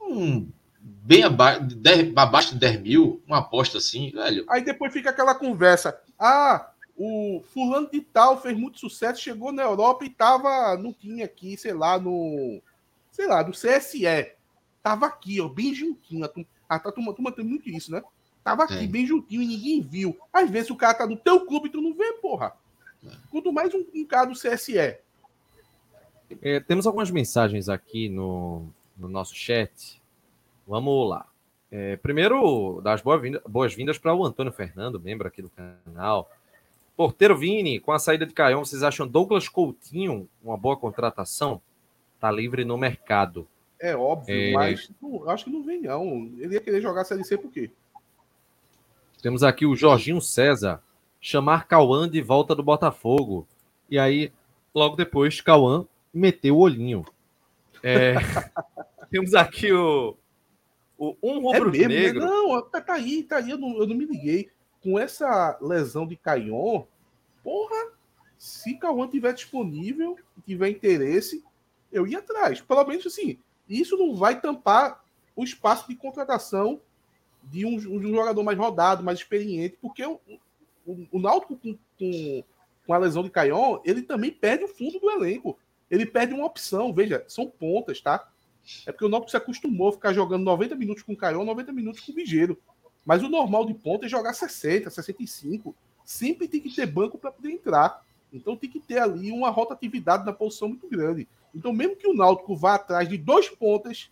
Um, 0.00 0.48
bem 0.78 1.22
abaixo 1.22 1.64
de, 1.64 1.74
10, 1.74 2.12
abaixo 2.16 2.52
de 2.52 2.58
10 2.58 2.82
mil, 2.82 3.22
uma 3.26 3.38
aposta 3.38 3.78
assim, 3.78 4.10
velho. 4.10 4.44
Aí 4.48 4.62
depois 4.62 4.92
fica 4.92 5.10
aquela 5.10 5.34
conversa. 5.34 5.98
Ah, 6.18 6.70
o 6.96 7.42
fulano 7.52 7.88
de 7.90 8.00
tal 8.00 8.40
fez 8.40 8.56
muito 8.56 8.78
sucesso, 8.78 9.20
chegou 9.20 9.50
na 9.50 9.62
Europa 9.62 10.04
e 10.04 10.10
tava 10.10 10.76
no 10.76 10.92
time 10.92 11.22
aqui, 11.22 11.56
sei 11.56 11.72
lá, 11.72 11.98
no. 11.98 12.60
Sei 13.10 13.26
lá, 13.26 13.42
do 13.42 13.52
CSE. 13.52 14.04
Tava 14.82 15.06
aqui, 15.06 15.40
ó, 15.40 15.48
bem 15.48 15.74
juntinho. 15.74 16.24
A 16.24 16.28
a 16.68 16.78
turma, 16.78 17.12
a 17.12 17.14
turma 17.14 17.32
tem 17.32 17.44
muito 17.44 17.68
isso, 17.68 17.92
né? 17.92 18.02
Tava 18.44 18.64
aqui, 18.64 18.76
Tem. 18.78 18.88
bem 18.90 19.06
juntinho 19.06 19.42
e 19.42 19.46
ninguém 19.46 19.80
viu. 19.80 20.18
Às 20.32 20.50
vezes 20.50 20.70
o 20.70 20.76
cara 20.76 20.94
tá 20.94 21.06
no 21.06 21.16
teu 21.16 21.46
clube 21.46 21.68
e 21.68 21.72
tu 21.72 21.80
não 21.80 21.94
vê, 21.94 22.12
porra. 22.14 22.54
Quanto 23.30 23.52
mais 23.52 23.72
um, 23.74 23.84
um 23.94 24.04
cara 24.04 24.26
do 24.26 24.34
CSE. 24.38 24.98
É, 26.40 26.60
temos 26.60 26.86
algumas 26.86 27.10
mensagens 27.10 27.68
aqui 27.68 28.08
no, 28.08 28.66
no 28.96 29.08
nosso 29.08 29.34
chat. 29.34 30.00
Vamos 30.66 31.08
lá. 31.08 31.26
É, 31.70 31.96
primeiro, 31.96 32.80
dar 32.82 32.94
as 32.94 33.00
boas-vindas 33.00 33.42
boas 33.46 33.98
para 33.98 34.14
o 34.14 34.24
Antônio 34.24 34.52
Fernando, 34.52 35.00
membro 35.00 35.26
aqui 35.26 35.40
do 35.40 35.50
canal. 35.50 36.30
Porteiro 36.96 37.36
Vini, 37.36 37.80
com 37.80 37.92
a 37.92 37.98
saída 37.98 38.26
de 38.26 38.34
Caião, 38.34 38.64
vocês 38.64 38.82
acham 38.82 39.06
Douglas 39.08 39.48
Coutinho 39.48 40.28
uma 40.42 40.56
boa 40.56 40.76
contratação? 40.76 41.60
Tá 42.20 42.30
livre 42.30 42.64
no 42.64 42.76
mercado. 42.76 43.48
É 43.80 43.96
óbvio, 43.96 44.34
É. 44.34 44.52
mas 44.52 44.90
não, 45.00 45.28
acho 45.28 45.44
que 45.46 45.50
não 45.50 45.62
vem, 45.62 45.80
não. 45.80 46.30
Ele 46.38 46.54
ia 46.54 46.60
querer 46.60 46.80
jogar 46.80 47.00
a 47.00 47.04
Série 47.04 47.24
C 47.24 47.36
por 47.36 47.50
quê? 47.50 47.70
Temos 49.22 49.44
aqui 49.44 49.64
o 49.64 49.76
Jorginho 49.76 50.20
César, 50.20 50.82
chamar 51.20 51.68
Cauã 51.68 52.10
de 52.10 52.20
volta 52.20 52.56
do 52.56 52.62
Botafogo. 52.62 53.46
E 53.88 53.96
aí, 53.96 54.32
logo 54.74 54.96
depois, 54.96 55.40
Cauã 55.40 55.86
meteu 56.12 56.56
o 56.56 56.60
olhinho. 56.60 57.04
É, 57.84 58.14
temos 59.12 59.32
aqui 59.32 59.72
o, 59.72 60.16
o 60.98 61.16
um 61.22 61.54
É 61.54 61.58
rubro 61.58 61.70
né? 61.70 61.86
negro. 61.86 62.26
Não, 62.26 62.60
tá 62.68 62.80
tá 62.80 62.94
aí, 62.94 63.22
tá 63.22 63.36
aí, 63.36 63.50
eu 63.50 63.58
não, 63.58 63.78
eu 63.78 63.86
não 63.86 63.94
me 63.94 64.04
liguei. 64.04 64.50
Com 64.82 64.98
essa 64.98 65.56
lesão 65.62 66.04
de 66.04 66.16
Caion, 66.16 66.82
porra, 67.44 67.92
se 68.36 68.74
Cauã 68.74 69.06
tiver 69.06 69.32
disponível, 69.32 70.18
tiver 70.44 70.68
interesse, 70.68 71.44
eu 71.92 72.08
ia 72.08 72.18
atrás. 72.18 72.60
Pelo 72.60 72.84
menos 72.84 73.06
assim, 73.06 73.38
isso 73.68 73.96
não 73.96 74.16
vai 74.16 74.40
tampar 74.40 75.00
o 75.36 75.44
espaço 75.44 75.86
de 75.86 75.94
contratação 75.94 76.80
de 77.44 77.64
um, 77.66 77.76
de 77.76 77.88
um 77.88 78.14
jogador 78.14 78.42
mais 78.42 78.58
rodado, 78.58 79.02
mais 79.02 79.18
experiente, 79.18 79.76
porque 79.80 80.04
o, 80.04 80.20
o, 80.86 81.06
o 81.12 81.18
Náutico 81.18 81.56
com, 81.56 81.76
com, 81.98 82.44
com 82.86 82.94
a 82.94 82.98
lesão 82.98 83.22
de 83.22 83.30
Caion, 83.30 83.80
ele 83.84 84.02
também 84.02 84.30
perde 84.30 84.64
o 84.64 84.68
fundo 84.68 84.98
do 84.98 85.10
elenco. 85.10 85.58
Ele 85.90 86.06
perde 86.06 86.32
uma 86.32 86.46
opção, 86.46 86.92
veja, 86.92 87.24
são 87.28 87.46
pontas, 87.46 88.00
tá? 88.00 88.28
É 88.86 88.92
porque 88.92 89.04
o 89.04 89.08
Náutico 89.08 89.30
se 89.30 89.36
acostumou 89.36 89.88
a 89.88 89.92
ficar 89.92 90.12
jogando 90.12 90.44
90 90.44 90.74
minutos 90.74 91.02
com 91.02 91.16
Caion, 91.16 91.44
90 91.44 91.72
minutos 91.72 92.00
com 92.00 92.12
Vigeiro. 92.12 92.58
Mas 93.04 93.22
o 93.22 93.28
normal 93.28 93.66
de 93.66 93.74
ponta 93.74 94.06
é 94.06 94.08
jogar 94.08 94.32
60, 94.32 94.88
65. 94.88 95.74
Sempre 96.04 96.48
tem 96.48 96.60
que 96.60 96.74
ter 96.74 96.86
banco 96.86 97.18
para 97.18 97.32
poder 97.32 97.50
entrar. 97.50 98.04
Então 98.32 98.56
tem 98.56 98.70
que 98.70 98.80
ter 98.80 98.98
ali 98.98 99.30
uma 99.30 99.50
rotatividade 99.50 100.24
na 100.24 100.32
posição 100.32 100.68
muito 100.68 100.88
grande. 100.88 101.28
Então, 101.54 101.72
mesmo 101.72 101.96
que 101.96 102.06
o 102.06 102.14
Náutico 102.14 102.56
vá 102.56 102.76
atrás 102.76 103.08
de 103.08 103.18
dois 103.18 103.48
pontas, 103.48 104.10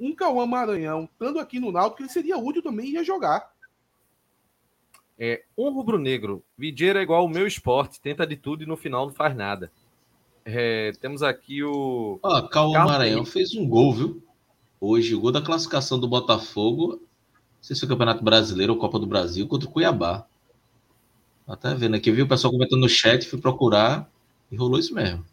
um 0.00 0.14
Cauã 0.14 0.46
Maranhão, 0.46 1.08
estando 1.12 1.38
aqui 1.38 1.60
no 1.60 1.70
Náutico, 1.70 2.02
ele 2.02 2.08
seria 2.08 2.38
útil 2.38 2.62
também 2.62 2.88
e 2.88 2.92
ia 2.94 3.04
jogar. 3.04 3.52
É, 5.18 5.44
um 5.56 5.70
rubro-negro. 5.70 6.42
Vidieiro 6.56 6.98
é 6.98 7.02
igual 7.02 7.24
o 7.24 7.28
meu 7.28 7.46
esporte, 7.46 8.00
tenta 8.00 8.26
de 8.26 8.36
tudo 8.36 8.62
e 8.62 8.66
no 8.66 8.76
final 8.76 9.06
não 9.06 9.12
faz 9.12 9.36
nada. 9.36 9.70
É, 10.44 10.92
temos 11.00 11.22
aqui 11.22 11.62
o. 11.62 12.18
Ó, 12.22 12.42
Cauã 12.48 12.84
Maranhão 12.86 13.24
fez 13.26 13.54
um 13.54 13.68
gol, 13.68 13.92
viu? 13.92 14.22
Hoje, 14.80 15.14
o 15.14 15.20
gol 15.20 15.30
da 15.30 15.42
classificação 15.42 16.00
do 16.00 16.08
Botafogo 16.08 16.98
sei 17.60 17.76
se 17.76 17.80
foi 17.80 17.88
Campeonato 17.88 18.24
Brasileiro 18.24 18.72
ou 18.72 18.78
Copa 18.78 18.98
do 18.98 19.06
Brasil, 19.06 19.46
contra 19.46 19.68
o 19.68 19.72
Cuiabá. 19.72 20.26
Até 21.46 21.74
vendo 21.74 21.96
aqui, 21.96 22.10
viu 22.10 22.24
o 22.24 22.28
pessoal 22.28 22.52
comentando 22.52 22.80
no 22.80 22.88
chat, 22.88 23.26
fui 23.26 23.40
procurar 23.40 24.10
e 24.50 24.56
rolou 24.56 24.78
isso 24.78 24.94
mesmo. 24.94 25.24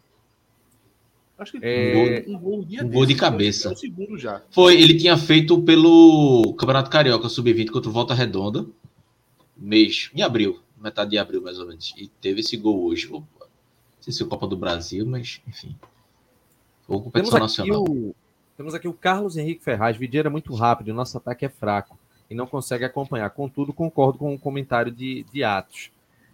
Acho 1.38 1.52
que 1.52 1.58
É, 1.62 2.24
um 2.26 2.38
gol, 2.38 2.58
um 2.58 2.64
dia 2.64 2.84
um 2.84 2.90
gol 2.90 3.06
de 3.06 3.14
cabeça. 3.14 3.72
É. 3.72 4.42
Foi, 4.50 4.74
ele 4.80 4.98
tinha 4.98 5.16
feito 5.16 5.62
pelo 5.62 6.54
Campeonato 6.54 6.90
Carioca 6.90 7.28
Sub-20 7.28 7.70
contra 7.70 7.88
o 7.88 7.92
Volta 7.92 8.12
Redonda, 8.12 8.66
mês, 9.56 10.10
em 10.14 10.22
abril, 10.22 10.60
metade 10.76 11.10
de 11.10 11.18
abril 11.18 11.40
mais 11.40 11.58
ou 11.58 11.66
menos. 11.66 11.94
E 11.96 12.08
teve 12.08 12.40
esse 12.40 12.56
gol 12.56 12.84
hoje. 12.84 13.08
Não 13.08 13.24
sei 14.00 14.12
se 14.12 14.22
é 14.22 14.26
Copa 14.26 14.48
do 14.48 14.56
Brasil, 14.56 15.06
mas 15.06 15.40
enfim. 15.46 15.76
Ou 16.88 17.00
Temos 17.10 17.30
competição 17.30 17.36
aqui, 17.36 17.70
nacional. 17.70 17.84
o, 17.84 18.16
temos 18.56 18.74
aqui 18.74 18.88
o 18.88 18.92
Carlos 18.92 19.36
Henrique 19.36 19.62
Ferraz. 19.62 19.96
Videira 19.96 20.28
é 20.28 20.30
muito 20.30 20.52
rápido, 20.54 20.92
nosso 20.92 21.16
ataque 21.16 21.44
é 21.44 21.48
fraco 21.48 21.96
e 22.28 22.34
não 22.34 22.46
consegue 22.46 22.84
acompanhar. 22.84 23.30
Contudo, 23.30 23.72
concordo 23.72 24.18
com 24.18 24.34
o 24.34 24.38
comentário 24.38 24.90
de, 24.90 25.24
de 25.32 25.44
Atos. 25.44 25.90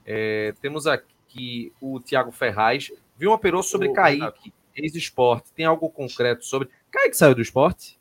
É, 0.07 0.55
temos 0.61 0.87
aqui 0.87 1.73
o 1.81 2.01
Tiago 2.01 2.33
Ferraz. 2.33 2.91
Viu 3.19 3.31
uma 3.31 3.39
perou 3.39 3.63
sobre 3.63 3.89
Ô, 3.89 3.93
Kaique, 3.93 4.53
ex-esporte. 4.77 5.53
Tem 5.53 5.65
algo 5.67 5.89
concreto 5.91 6.45
sobre. 6.45 6.69
Kaique 6.91 7.17
saiu 7.17 7.35
do 7.35 7.43
esporte? 7.43 7.99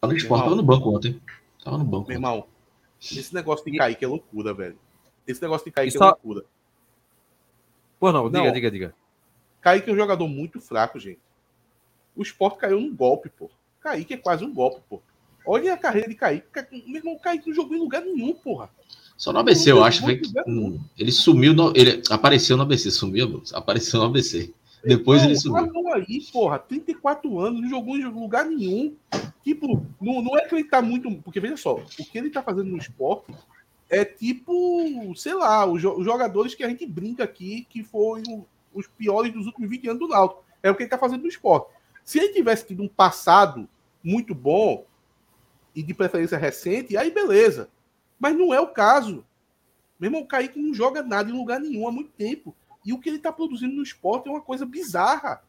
Tava 0.00 0.12
no 0.12 0.18
esporte, 0.18 0.42
tava 0.44 0.56
no 0.56 0.62
banco 0.62 0.90
ontem. 0.96 1.20
Tava 1.62 1.78
no 1.78 1.84
banco. 1.84 2.08
Meu 2.08 2.16
irmão, 2.16 2.46
esse 3.00 3.34
negócio 3.34 3.64
de 3.70 3.76
Kaique 3.76 4.04
é 4.04 4.08
loucura, 4.08 4.54
velho. 4.54 4.78
Esse 5.26 5.40
negócio 5.42 5.64
de 5.66 5.70
Kaique 5.72 5.94
E 5.94 5.98
só- 5.98 6.04
é 6.04 6.08
loucura. 6.08 6.44
Pô, 7.98 8.10
não, 8.12 8.26
diga, 8.30 8.44
Não. 8.44 8.52
diga, 8.52 8.70
diga. 8.70 8.94
Kaique 9.60 9.90
é 9.90 9.92
um 9.92 9.96
jogador 9.96 10.26
muito 10.26 10.58
fraco, 10.60 10.98
gente. 10.98 11.20
O 12.16 12.22
esporte 12.22 12.58
caiu 12.58 12.80
num 12.80 12.94
golpe, 12.94 13.28
pô. 13.28 13.50
Kaique 13.80 14.14
é 14.14 14.16
quase 14.16 14.44
um 14.44 14.52
golpe, 14.52 14.80
pô. 14.88 15.02
Olha 15.46 15.74
a 15.74 15.76
carreira 15.76 16.08
de 16.08 16.14
Kaique. 16.14 16.46
Meu 16.86 16.96
irmão, 16.96 17.18
Kaique 17.18 17.48
não 17.48 17.54
jogou 17.54 17.76
em 17.76 17.80
lugar 17.80 18.02
nenhum, 18.02 18.34
porra. 18.34 18.70
Só 19.16 19.32
no 19.34 19.38
ABC, 19.38 19.70
eu 19.70 19.84
acho. 19.84 20.04
que- 20.06 20.22
hum, 20.46 20.80
ele 20.98 21.12
sumiu, 21.12 21.52
no- 21.52 21.72
ele 21.76 22.02
apareceu 22.10 22.56
no 22.56 22.62
ABC, 22.62 22.90
sumiu, 22.90 23.42
apareceu 23.52 24.00
no 24.00 24.06
ABC. 24.06 24.54
Depois 24.84 25.22
ele 25.22 25.36
sumiu. 25.36 25.58
ah, 25.58 25.66
não 25.66 25.92
aí, 25.92 26.20
porra, 26.32 26.58
34 26.58 27.38
anos, 27.38 27.60
não 27.60 27.68
jogou 27.68 27.96
em 27.96 28.04
lugar 28.04 28.44
nenhum. 28.46 28.96
Tipo, 29.42 29.86
não, 30.00 30.22
não 30.22 30.38
é 30.38 30.46
que 30.46 30.54
ele 30.54 30.64
tá 30.64 30.80
muito. 30.80 31.10
Porque 31.22 31.40
veja 31.40 31.56
só, 31.56 31.74
o 31.76 31.84
que 31.86 32.16
ele 32.16 32.30
tá 32.30 32.42
fazendo 32.42 32.70
no 32.70 32.78
esporte 32.78 33.34
é 33.88 34.04
tipo, 34.04 35.14
sei 35.16 35.34
lá, 35.34 35.66
os, 35.66 35.80
jo- 35.82 35.96
os 35.98 36.04
jogadores 36.04 36.54
que 36.54 36.62
a 36.64 36.68
gente 36.68 36.86
brinca 36.86 37.24
aqui, 37.24 37.66
que 37.68 37.82
foram 37.82 38.46
os 38.72 38.86
piores 38.86 39.32
dos 39.32 39.46
últimos 39.46 39.68
20 39.68 39.88
anos 39.88 40.00
do 40.00 40.08
Náutico. 40.08 40.44
É 40.62 40.70
o 40.70 40.74
que 40.74 40.82
ele 40.84 40.90
tá 40.90 40.98
fazendo 40.98 41.22
no 41.22 41.28
esporte. 41.28 41.68
Se 42.04 42.18
ele 42.18 42.32
tivesse 42.32 42.66
tido 42.66 42.82
um 42.82 42.88
passado 42.88 43.68
muito 44.02 44.34
bom, 44.34 44.84
e 45.74 45.82
de 45.82 45.94
preferência 45.94 46.36
recente, 46.38 46.96
aí 46.96 47.10
beleza. 47.10 47.68
Mas 48.18 48.36
não 48.36 48.52
é 48.52 48.60
o 48.60 48.68
caso. 48.68 49.24
Meu 49.98 50.08
irmão, 50.08 50.22
o 50.22 50.26
Kaique 50.26 50.58
não 50.58 50.74
joga 50.74 51.02
nada 51.02 51.30
em 51.30 51.32
lugar 51.34 51.60
nenhum 51.60 51.86
há 51.86 51.92
muito 51.92 52.10
tempo. 52.10 52.54
E 52.84 52.92
o 52.92 52.98
que 52.98 53.08
ele 53.08 53.18
tá 53.18 53.32
produzindo 53.32 53.74
no 53.74 53.82
esporte 53.82 54.28
é 54.28 54.30
uma 54.30 54.40
coisa 54.40 54.64
bizarra. 54.64 55.42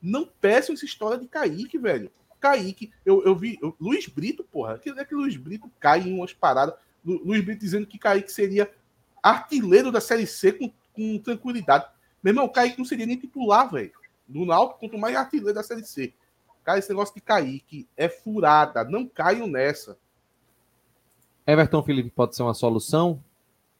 Não 0.00 0.26
peçam 0.40 0.74
essa 0.74 0.84
história 0.84 1.18
de 1.18 1.26
Kaique, 1.26 1.78
velho. 1.78 2.10
Kaique, 2.38 2.92
eu, 3.04 3.24
eu 3.24 3.34
vi. 3.34 3.58
eu- 3.62 3.74
Luiz 3.80 4.06
Brito, 4.06 4.44
porra. 4.44 4.78
Que 4.78 4.90
é 4.90 5.04
que 5.04 5.14
Luiz 5.14 5.36
Brito 5.36 5.70
cai 5.80 6.00
em 6.02 6.14
umas 6.14 6.32
paradas. 6.32 6.74
Lu- 7.04 7.22
Luiz 7.24 7.44
Brito 7.44 7.60
dizendo 7.60 7.86
que 7.86 7.98
Kaique 7.98 8.30
seria 8.30 8.70
artilheiro 9.22 9.90
da 9.90 10.00
Série 10.00 10.26
C 10.26 10.52
com, 10.52 10.70
com 10.92 11.18
tranquilidade. 11.18 11.86
Meu 12.22 12.32
irmão, 12.32 12.44
o 12.44 12.50
Kaique 12.50 12.78
não 12.78 12.84
seria 12.84 13.06
nem 13.06 13.16
titular, 13.18 13.70
velho. 13.70 13.92
Do 14.28 14.44
Náutico, 14.44 14.80
quanto 14.80 14.98
mais 14.98 15.16
artilheiro 15.16 15.54
da 15.54 15.62
Série 15.62 15.84
C. 15.84 16.12
Cara, 16.64 16.78
esse 16.78 16.88
negócio 16.88 17.14
de 17.14 17.20
Kaique 17.20 17.88
é 17.96 18.08
furada. 18.08 18.84
Não 18.84 19.06
caiam 19.08 19.46
nessa. 19.46 19.96
Everton 21.46 21.82
Felipe 21.82 22.10
pode 22.10 22.34
ser 22.34 22.42
uma 22.42 22.54
solução? 22.54 23.22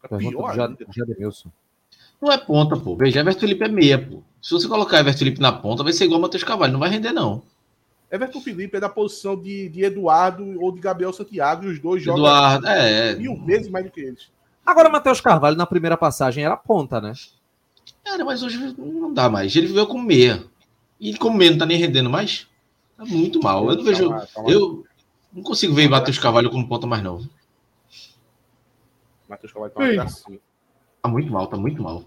Pergunta 0.00 0.30
Pior 0.36 0.50
do 0.52 0.56
Jad-. 0.56 0.86
Jademilson. 0.94 1.50
Não 2.20 2.32
é 2.32 2.38
ponta, 2.38 2.76
pô. 2.76 2.96
Veja, 2.96 3.20
Everton 3.20 3.40
Felipe 3.40 3.64
é 3.64 3.68
meia, 3.68 3.98
pô. 3.98 4.22
Se 4.40 4.52
você 4.52 4.68
colocar 4.68 5.00
Everton 5.00 5.18
Felipe 5.18 5.40
na 5.40 5.52
ponta, 5.52 5.82
vai 5.82 5.92
ser 5.92 6.04
igual 6.04 6.18
o 6.18 6.22
Matheus 6.22 6.44
Carvalho, 6.44 6.72
não 6.72 6.80
vai 6.80 6.88
render, 6.88 7.12
não. 7.12 7.42
Everton 8.10 8.40
Felipe 8.40 8.76
é 8.76 8.80
da 8.80 8.88
posição 8.88 9.40
de, 9.40 9.68
de 9.68 9.84
Eduardo 9.84 10.60
ou 10.60 10.72
de 10.72 10.80
Gabriel 10.80 11.12
Santiago 11.12 11.64
e 11.64 11.68
os 11.68 11.78
dois 11.80 12.02
jogam 12.02 12.24
Eduardo, 12.24 12.66
é, 12.68 13.10
é. 13.10 13.14
mil 13.16 13.36
vezes 13.44 13.68
mais 13.68 13.84
do 13.84 13.90
que 13.90 14.00
eles. 14.00 14.30
Agora, 14.64 14.88
Matheus 14.88 15.20
Carvalho, 15.20 15.56
na 15.56 15.66
primeira 15.66 15.96
passagem, 15.96 16.44
era 16.44 16.56
ponta, 16.56 17.00
né? 17.00 17.12
Cara, 18.04 18.24
mas 18.24 18.42
hoje 18.42 18.74
não 18.78 19.12
dá 19.12 19.28
mais. 19.28 19.54
Ele 19.54 19.66
veio 19.66 19.86
como 19.86 20.02
meia. 20.02 20.44
E 20.98 21.16
como 21.16 21.36
meia 21.36 21.50
não 21.50 21.58
tá 21.58 21.66
nem 21.66 21.76
rendendo 21.76 22.08
mais, 22.08 22.48
tá 22.96 23.04
muito 23.04 23.40
mal. 23.40 23.68
Eu 23.68 23.76
não 23.76 23.84
vejo. 23.84 24.08
Calma, 24.08 24.26
calma. 24.32 24.50
Eu 24.50 24.84
não 25.32 25.42
consigo 25.42 25.74
ver 25.74 25.88
Matheus 25.88 26.18
Carvalho 26.18 26.50
como 26.50 26.66
ponta 26.66 26.86
mais, 26.86 27.02
não. 27.02 27.28
Matheus 29.28 29.52
Carvalho 29.52 29.72
tá 29.72 29.80
uma 29.80 29.92
gracinha. 29.92 30.38
Tá 31.06 31.12
muito 31.12 31.32
mal, 31.32 31.46
tá 31.46 31.56
muito 31.56 31.80
mal. 31.80 32.02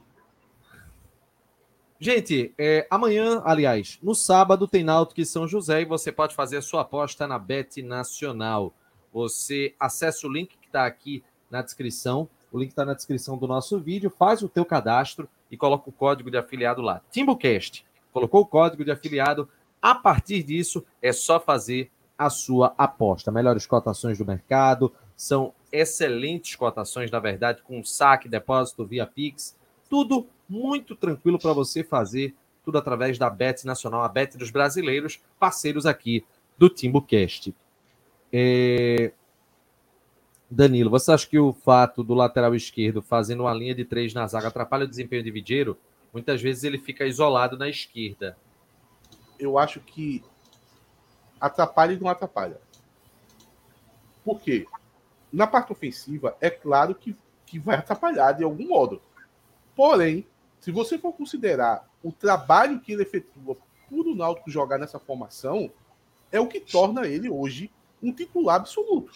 Gente, 2.01 2.53
é, 2.57 2.85
amanhã, 2.91 3.41
aliás, 3.45 3.97
no 4.03 4.13
sábado 4.13 4.67
tem 4.67 4.83
Náutico 4.83 5.21
e 5.21 5.25
São 5.25 5.47
José 5.47 5.83
e 5.83 5.85
você 5.85 6.11
pode 6.11 6.35
fazer 6.35 6.57
a 6.57 6.61
sua 6.61 6.81
aposta 6.81 7.25
na 7.25 7.39
Bet 7.39 7.81
Nacional. 7.81 8.73
Você 9.13 9.73
acessa 9.79 10.27
o 10.27 10.29
link 10.29 10.49
que 10.57 10.67
está 10.67 10.85
aqui 10.85 11.23
na 11.49 11.61
descrição. 11.61 12.27
O 12.51 12.59
link 12.59 12.71
está 12.71 12.83
na 12.83 12.93
descrição 12.93 13.37
do 13.37 13.47
nosso 13.47 13.79
vídeo. 13.79 14.09
Faz 14.09 14.43
o 14.43 14.49
teu 14.49 14.65
cadastro 14.65 15.29
e 15.49 15.55
coloca 15.55 15.89
o 15.89 15.93
código 15.93 16.29
de 16.29 16.37
afiliado 16.37 16.81
lá. 16.81 17.01
TimbuCast. 17.09 17.85
Colocou 18.11 18.41
o 18.41 18.45
código 18.45 18.83
de 18.83 18.91
afiliado. 18.91 19.47
A 19.81 19.95
partir 19.95 20.43
disso, 20.43 20.83
é 21.01 21.13
só 21.13 21.39
fazer 21.39 21.89
a 22.17 22.29
sua 22.29 22.73
aposta. 22.77 23.31
Melhores 23.31 23.65
cotações 23.65 24.17
do 24.17 24.25
mercado. 24.25 24.93
São 25.19 25.53
excelentes 25.69 26.55
cotações, 26.55 27.11
na 27.11 27.19
verdade, 27.19 27.61
com 27.61 27.83
saque, 27.83 28.29
depósito 28.29 28.85
via 28.85 29.05
Pix. 29.05 29.53
Tudo 29.89 30.25
muito 30.47 30.95
tranquilo 30.95 31.37
para 31.37 31.51
você 31.51 31.83
fazer 31.83 32.33
tudo 32.63 32.77
através 32.77 33.17
da 33.17 33.29
Bet 33.29 33.65
Nacional, 33.65 34.01
a 34.01 34.07
Bet 34.07 34.37
dos 34.37 34.49
brasileiros, 34.49 35.19
parceiros 35.37 35.85
aqui 35.85 36.23
do 36.57 36.69
TimbuCast. 36.69 37.53
É... 38.31 39.11
Danilo, 40.49 40.89
você 40.89 41.11
acha 41.11 41.27
que 41.27 41.37
o 41.37 41.51
fato 41.51 42.01
do 42.01 42.13
lateral 42.13 42.55
esquerdo 42.55 43.01
fazendo 43.01 43.41
uma 43.41 43.53
linha 43.53 43.75
de 43.75 43.83
três 43.83 44.13
na 44.13 44.25
zaga 44.25 44.47
atrapalha 44.47 44.85
o 44.85 44.87
desempenho 44.87 45.21
de 45.21 45.31
Vidiero? 45.31 45.77
Muitas 46.13 46.41
vezes 46.41 46.63
ele 46.63 46.77
fica 46.77 47.05
isolado 47.05 47.57
na 47.57 47.67
esquerda. 47.67 48.37
Eu 49.37 49.57
acho 49.57 49.81
que 49.81 50.23
atrapalha 51.41 51.91
e 51.91 51.99
não 51.99 52.07
atrapalha. 52.07 52.57
Por 54.23 54.39
quê? 54.39 54.65
Na 55.31 55.45
parte 55.45 55.71
ofensiva, 55.71 56.35
é 56.41 56.49
claro 56.49 56.95
que, 56.95 57.15
que 57.45 57.59
vai 57.59 57.77
atrapalhar 57.77 58.33
de 58.33 58.43
algum 58.43 58.67
modo. 58.67 59.01
Porém, 59.75 60.25
se 60.59 60.71
você 60.71 60.97
for 60.97 61.13
considerar 61.13 61.87
o 62.03 62.11
trabalho 62.11 62.79
que 62.79 62.93
ele 62.93 63.03
efetua 63.03 63.57
por 63.89 64.07
o 64.07 64.15
Náutico 64.15 64.51
jogar 64.51 64.77
nessa 64.77 64.99
formação, 64.99 65.71
é 66.31 66.39
o 66.39 66.47
que 66.47 66.59
torna 66.59 67.07
ele 67.07 67.29
hoje 67.29 67.71
um 68.01 68.11
titular 68.11 68.57
absoluto. 68.57 69.11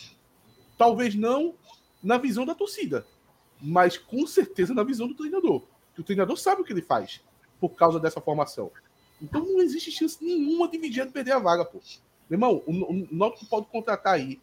Talvez 0.78 1.16
não 1.16 1.54
na 2.02 2.18
visão 2.18 2.46
da 2.46 2.56
torcida, 2.56 3.06
mas 3.62 3.98
com 3.98 4.26
certeza 4.28 4.74
na 4.74 4.84
visão 4.84 5.08
do 5.08 5.16
treinador. 5.16 5.64
Que 5.94 6.02
o 6.02 6.04
treinador 6.04 6.38
sabe 6.38 6.62
o 6.62 6.66
que 6.66 6.74
ele 6.74 6.82
faz 6.82 7.22
por 7.60 7.70
causa 7.70 8.00
dessa 8.00 8.20
formação. 8.20 8.72
Então 9.22 9.46
não 9.46 9.62
existe 9.62 9.92
chance 9.92 10.18
nenhuma 10.24 10.68
de 10.68 10.78
Vigiano 10.78 11.12
perder 11.12 11.32
a 11.32 11.40
vaga, 11.40 11.64
pô. 11.64 11.80
Meu 12.30 12.38
irmão, 12.38 12.64
o, 12.66 12.72
o 12.72 13.08
Náutico 13.12 13.46
pode 13.46 13.68
contratar 13.68 14.16
aí 14.16 14.42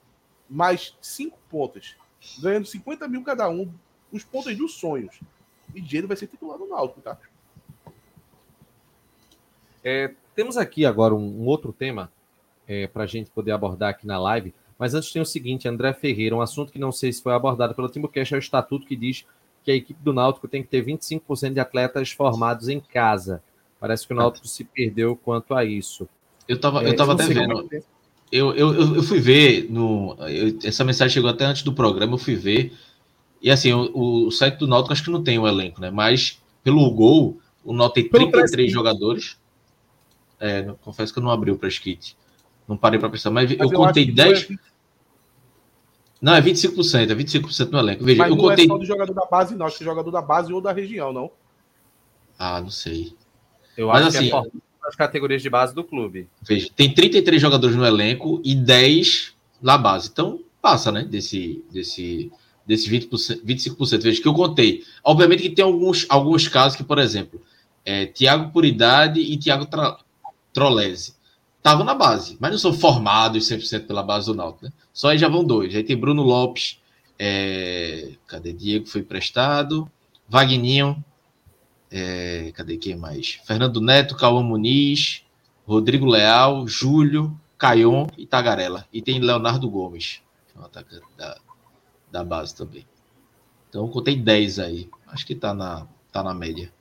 mais 0.51 0.97
cinco 1.01 1.39
pontas, 1.49 1.97
ganhando 2.41 2.67
50 2.67 3.07
mil 3.07 3.23
cada 3.23 3.49
um, 3.49 3.73
os 4.13 4.25
pontos 4.25 4.57
dos 4.57 4.75
sonhos. 4.75 5.21
E 5.75 5.81
dinheiro 5.81 6.09
vai 6.09 6.17
ser 6.17 6.27
titular 6.27 6.59
no 6.59 6.69
Náutico, 6.69 7.01
tá? 7.01 7.17
É, 9.85 10.13
temos 10.35 10.57
aqui 10.57 10.85
agora 10.85 11.15
um, 11.15 11.43
um 11.43 11.47
outro 11.47 11.73
tema 11.73 12.13
é, 12.67 12.87
para 12.87 13.05
a 13.05 13.07
gente 13.07 13.31
poder 13.31 13.53
abordar 13.53 13.91
aqui 13.91 14.07
na 14.07 14.19
live, 14.19 14.53
mas 14.79 14.95
antes 14.95 15.13
tem 15.13 15.23
o 15.23 15.27
seguinte, 15.27 15.69
André 15.69 15.93
Ferreira, 15.93 16.35
um 16.35 16.41
assunto 16.41 16.73
que 16.73 16.79
não 16.79 16.91
sei 16.91 17.13
se 17.13 17.23
foi 17.23 17.33
abordado 17.33 17.75
pelo 17.75 17.89
Timbucast, 17.89 18.35
é 18.35 18.37
o 18.37 18.41
estatuto 18.41 18.87
que 18.87 18.97
diz 18.97 19.27
que 19.63 19.71
a 19.71 19.75
equipe 19.75 20.03
do 20.03 20.13
Náutico 20.13 20.49
tem 20.49 20.63
que 20.63 20.69
ter 20.69 20.85
25% 20.85 21.53
de 21.53 21.61
atletas 21.61 22.11
formados 22.11 22.69
em 22.69 22.81
casa. 22.81 23.43
Parece 23.79 24.07
que 24.07 24.13
o 24.13 24.17
Náutico 24.17 24.49
se 24.49 24.65
perdeu 24.65 25.17
quanto 25.17 25.55
a 25.55 25.65
isso. 25.65 26.09
Eu 26.49 26.59
tava, 26.59 26.83
É, 26.83 26.89
eu 26.89 26.97
tava 26.97 27.15
não 27.15 27.25
até 27.25 27.33
vendo. 27.33 27.69
Eu, 27.71 27.83
eu, 28.31 28.55
eu 28.55 28.97
eu 28.97 29.03
fui 29.03 29.19
ver 29.21 29.67
no. 29.71 30.17
eu- 30.29 30.59
essa 30.65 30.85
mensagem 30.85 31.13
chegou 31.15 31.31
até 31.31 31.45
antes 31.45 31.63
do 31.63 31.73
programa, 31.73 32.15
eu 32.15 32.19
fui 32.19 32.35
ver. 32.37 32.73
E 33.43 33.51
assim, 33.51 33.73
o, 33.73 34.27
o 34.27 34.31
site 34.31 34.59
do 34.59 34.67
Náutico 34.69 34.93
acho 34.93 35.03
que 35.05 35.11
não 35.11 35.23
tem 35.23 35.39
o 35.39 35.47
elenco, 35.49 35.81
né? 35.81 35.91
Mas 35.91 36.41
pelo 36.63 36.91
gol, 36.91 37.41
o 37.65 37.73
Náutico 37.73 37.95
tem 37.95 38.09
Pelo 38.11 38.25
33 38.31 38.51
press 38.53 38.67
kit. 38.67 38.73
jogadores. 38.73 39.37
É, 40.39 40.63
não- 40.63 40.75
confesso 40.77 41.13
que 41.13 41.19
eu 41.19 41.23
não 41.23 41.31
abri 41.31 41.51
o 41.51 41.57
press 41.57 41.79
kit. 41.79 42.17
Não 42.69 42.77
parei 42.77 42.99
para 43.01 43.09
pensar, 43.11 43.31
mas, 43.31 43.51
Mas 43.51 43.59
eu 43.59 43.67
acho 43.67 43.75
contei 43.77 44.07
que 44.07 44.13
10. 44.13 44.49
Não 44.49 44.57
é, 44.57 44.59
Não, 46.23 46.35
é 46.35 46.41
25%, 46.43 47.11
é 47.11 47.15
25% 47.15 47.71
no 47.73 47.79
elenco. 47.79 48.05
Veja, 48.05 48.19
mas 48.19 48.31
eu 48.31 48.37
não 48.37 48.45
contei. 48.45 48.65
é 48.67 48.69
só 48.69 48.79
do 48.79 48.85
jogador 48.85 49.13
da 49.15 49.25
base, 49.27 49.57
não. 49.57 49.67
Acho 49.67 49.79
que 49.79 49.83
é 49.85 49.87
jogador 49.87 50.11
da 50.11 50.21
base 50.23 50.53
ou 50.53 50.61
da 50.61 50.71
região, 50.73 51.13
não. 51.13 51.31
Ah, 52.39 52.61
não 52.61 52.71
sei. 52.71 53.15
Eu 53.77 53.89
Mas 53.89 54.07
acho 54.07 54.09
assim- 54.09 54.19
que 54.19 54.27
é 54.27 54.31
formado 54.31 54.63
nas 54.83 54.97
categorias 54.97 55.43
de 55.43 55.51
base 55.51 55.75
do 55.75 55.85
clube. 55.85 56.29
Tem 56.75 56.93
33 56.93 57.41
jogadores 57.41 57.77
no 57.77 57.85
elenco 57.85 58.41
e 58.45 58.55
10 58.55 59.35
na 59.61 59.77
base. 59.77 60.09
Então, 60.13 60.41
passa, 60.61 60.91
né? 60.91 61.05
Desse, 61.05 61.65
desse, 61.71 62.31
desse 62.67 62.91
20%, 62.91 63.45
25%. 63.45 64.03
Veja 64.03 64.23
que 64.23 64.29
eu 64.29 64.35
contei. 64.35 64.83
Obviamente 65.05 65.43
que 65.43 65.51
tem 65.51 65.65
alguns, 65.65 66.07
alguns 66.09 66.49
casos 66.49 66.77
que, 66.77 66.85
por 66.85 66.99
exemplo, 66.99 67.41
é, 67.85 68.07
Tiago 68.07 68.53
Puridade 68.53 69.21
e 69.21 69.37
Tiago 69.37 69.67
Trolese 70.53 71.15
estavam 71.59 71.85
na 71.85 71.95
base, 71.95 72.37
mas 72.41 72.51
não 72.51 72.59
são 72.59 72.73
formados 72.73 73.49
100% 73.49 73.87
pela 73.87 74.03
base 74.03 74.27
do 74.27 74.35
Náutico, 74.35 74.65
né? 74.65 74.73
Só 74.93 75.09
aí 75.09 75.19
já 75.19 75.29
vão 75.29 75.45
dois. 75.45 75.75
Aí 75.75 75.85
tem 75.85 75.97
Bruno 75.97 76.23
Lopes, 76.23 76.81
é... 77.19 78.13
cadê 78.27 78.53
Diego? 78.53 78.87
Foi 78.87 79.03
emprestado. 79.03 79.91
Vagninho, 80.29 81.05
é... 81.91 82.53
cadê 82.53 82.77
quem 82.77 82.97
mais? 82.97 83.41
Fernando 83.45 83.81
Neto, 83.81 84.17
Cauã 84.17 84.43
Muniz, 84.43 85.25
Rodrigo 85.67 86.07
Leal, 86.07 86.67
Júlio, 86.67 87.39
Caion 87.57 88.07
e 88.17 88.27
Tagarela. 88.27 88.87
E 88.93 89.03
tem 89.03 89.21
Leonardo 89.21 89.69
Gomes, 89.69 90.23
que 90.49 90.59
é 90.59 90.61
um 90.61 90.65
atacante 90.65 91.07
da, 91.17 91.39
da 92.11 92.25
base 92.25 92.55
também. 92.57 92.87
Então, 93.69 93.89
contei 93.89 94.17
10 94.17 94.59
aí. 94.59 94.91
Acho 95.07 95.27
que 95.27 95.35
tá 95.35 95.55
na, 95.55 95.87
tá 96.11 96.23
na 96.23 96.35
média. 96.35 96.73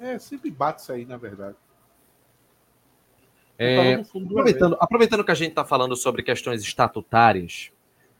É, 0.00 0.18
sempre 0.18 0.50
bate 0.50 0.82
isso 0.82 0.92
aí, 0.92 1.04
na 1.04 1.16
verdade. 1.16 1.56
É, 3.56 3.94
aproveitando, 3.94 4.76
aproveitando 4.80 5.24
que 5.24 5.30
a 5.30 5.36
gente 5.36 5.50
está 5.50 5.64
falando 5.64 5.94
sobre 5.94 6.24
questões 6.24 6.62
estatutárias, 6.62 7.70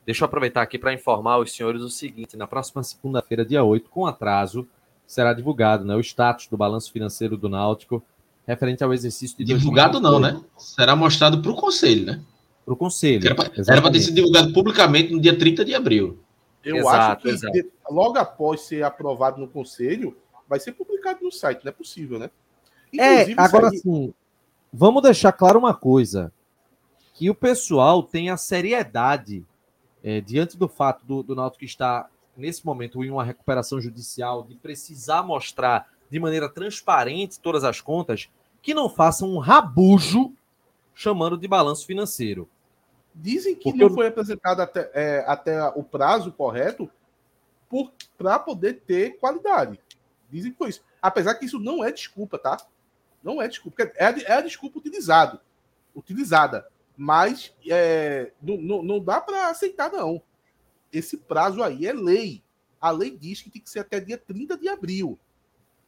deixa 0.06 0.22
eu 0.22 0.26
aproveitar 0.26 0.62
aqui 0.62 0.78
para 0.78 0.92
informar 0.92 1.38
os 1.38 1.52
senhores 1.52 1.82
o 1.82 1.90
seguinte: 1.90 2.36
na 2.36 2.46
próxima 2.46 2.84
segunda-feira, 2.84 3.44
dia 3.44 3.64
8, 3.64 3.90
com 3.90 4.06
atraso, 4.06 4.68
será 5.12 5.34
divulgado 5.34 5.84
né, 5.84 5.94
o 5.94 6.00
status 6.00 6.46
do 6.46 6.56
balanço 6.56 6.90
financeiro 6.90 7.36
do 7.36 7.46
Náutico 7.46 8.02
referente 8.46 8.82
ao 8.82 8.94
exercício 8.94 9.36
de. 9.36 9.44
Divulgado 9.44 10.00
2022. 10.00 10.32
não, 10.34 10.40
né? 10.40 10.46
Será 10.56 10.96
mostrado 10.96 11.42
para 11.42 11.50
o 11.50 11.54
Conselho, 11.54 12.06
né? 12.06 12.22
Para 12.64 12.72
o 12.72 12.76
Conselho. 12.76 13.26
Era 13.26 13.82
para 13.82 13.92
ter 13.92 14.00
sido 14.00 14.14
divulgado 14.14 14.54
publicamente 14.54 15.12
no 15.12 15.20
dia 15.20 15.38
30 15.38 15.66
de 15.66 15.74
abril. 15.74 16.18
Eu 16.64 16.76
exato, 16.76 17.28
acho 17.28 17.40
que 17.40 17.48
exato. 17.48 17.72
logo 17.90 18.16
após 18.16 18.62
ser 18.62 18.84
aprovado 18.84 19.38
no 19.38 19.48
Conselho, 19.48 20.16
vai 20.48 20.58
ser 20.58 20.72
publicado 20.72 21.22
no 21.22 21.30
site, 21.30 21.62
não 21.62 21.68
é 21.68 21.72
possível, 21.72 22.18
né? 22.18 22.30
É, 22.96 23.12
Inclusive, 23.12 23.40
é, 23.40 23.44
agora 23.44 23.68
aí... 23.68 23.78
sim, 23.78 24.14
vamos 24.72 25.02
deixar 25.02 25.32
claro 25.32 25.58
uma 25.58 25.74
coisa: 25.74 26.32
que 27.12 27.28
o 27.28 27.34
pessoal 27.34 28.02
tem 28.02 28.30
a 28.30 28.38
seriedade 28.38 29.44
é, 30.02 30.22
diante 30.22 30.56
do 30.56 30.68
fato 30.68 31.04
do, 31.04 31.22
do 31.22 31.34
Náutico 31.34 31.64
estar, 31.64 32.08
nesse 32.36 32.64
momento, 32.64 33.02
em 33.04 33.10
uma 33.10 33.24
recuperação 33.24 33.80
judicial, 33.80 34.42
de 34.42 34.54
precisar 34.54 35.22
mostrar 35.22 35.88
de 36.10 36.18
maneira 36.20 36.48
transparente 36.48 37.40
todas 37.40 37.64
as 37.64 37.80
contas, 37.80 38.28
que 38.60 38.74
não 38.74 38.88
façam 38.88 39.30
um 39.30 39.38
rabujo 39.38 40.32
chamando 40.94 41.36
de 41.36 41.48
balanço 41.48 41.86
financeiro. 41.86 42.48
Dizem 43.14 43.54
que 43.54 43.64
Porque 43.64 43.78
não 43.78 43.92
foi 43.92 44.06
apresentado 44.06 44.60
até, 44.60 44.90
é, 44.94 45.24
até 45.26 45.62
o 45.74 45.82
prazo 45.82 46.32
correto 46.32 46.88
para 48.16 48.38
poder 48.38 48.82
ter 48.86 49.18
qualidade. 49.18 49.78
Dizem 50.30 50.52
que 50.52 50.58
foi 50.58 50.70
isso. 50.70 50.82
Apesar 51.00 51.34
que 51.34 51.44
isso 51.44 51.58
não 51.58 51.84
é 51.84 51.90
desculpa, 51.90 52.38
tá? 52.38 52.58
Não 53.22 53.40
é 53.40 53.48
desculpa. 53.48 53.82
É 53.96 54.06
a, 54.06 54.10
é 54.10 54.32
a 54.32 54.40
desculpa 54.40 54.78
utilizado, 54.78 55.40
utilizada. 55.94 56.66
Mas 56.96 57.54
é, 57.68 58.32
não, 58.40 58.56
não, 58.56 58.82
não 58.82 59.00
dá 59.00 59.20
para 59.20 59.48
aceitar, 59.48 59.90
não. 59.90 60.22
Esse 60.92 61.16
prazo 61.16 61.62
aí 61.62 61.86
é 61.86 61.92
lei. 61.92 62.42
A 62.80 62.90
lei 62.90 63.16
diz 63.16 63.40
que 63.40 63.50
tem 63.50 63.62
que 63.62 63.70
ser 63.70 63.80
até 63.80 64.00
dia 64.00 64.18
30 64.18 64.56
de 64.56 64.68
abril. 64.68 65.18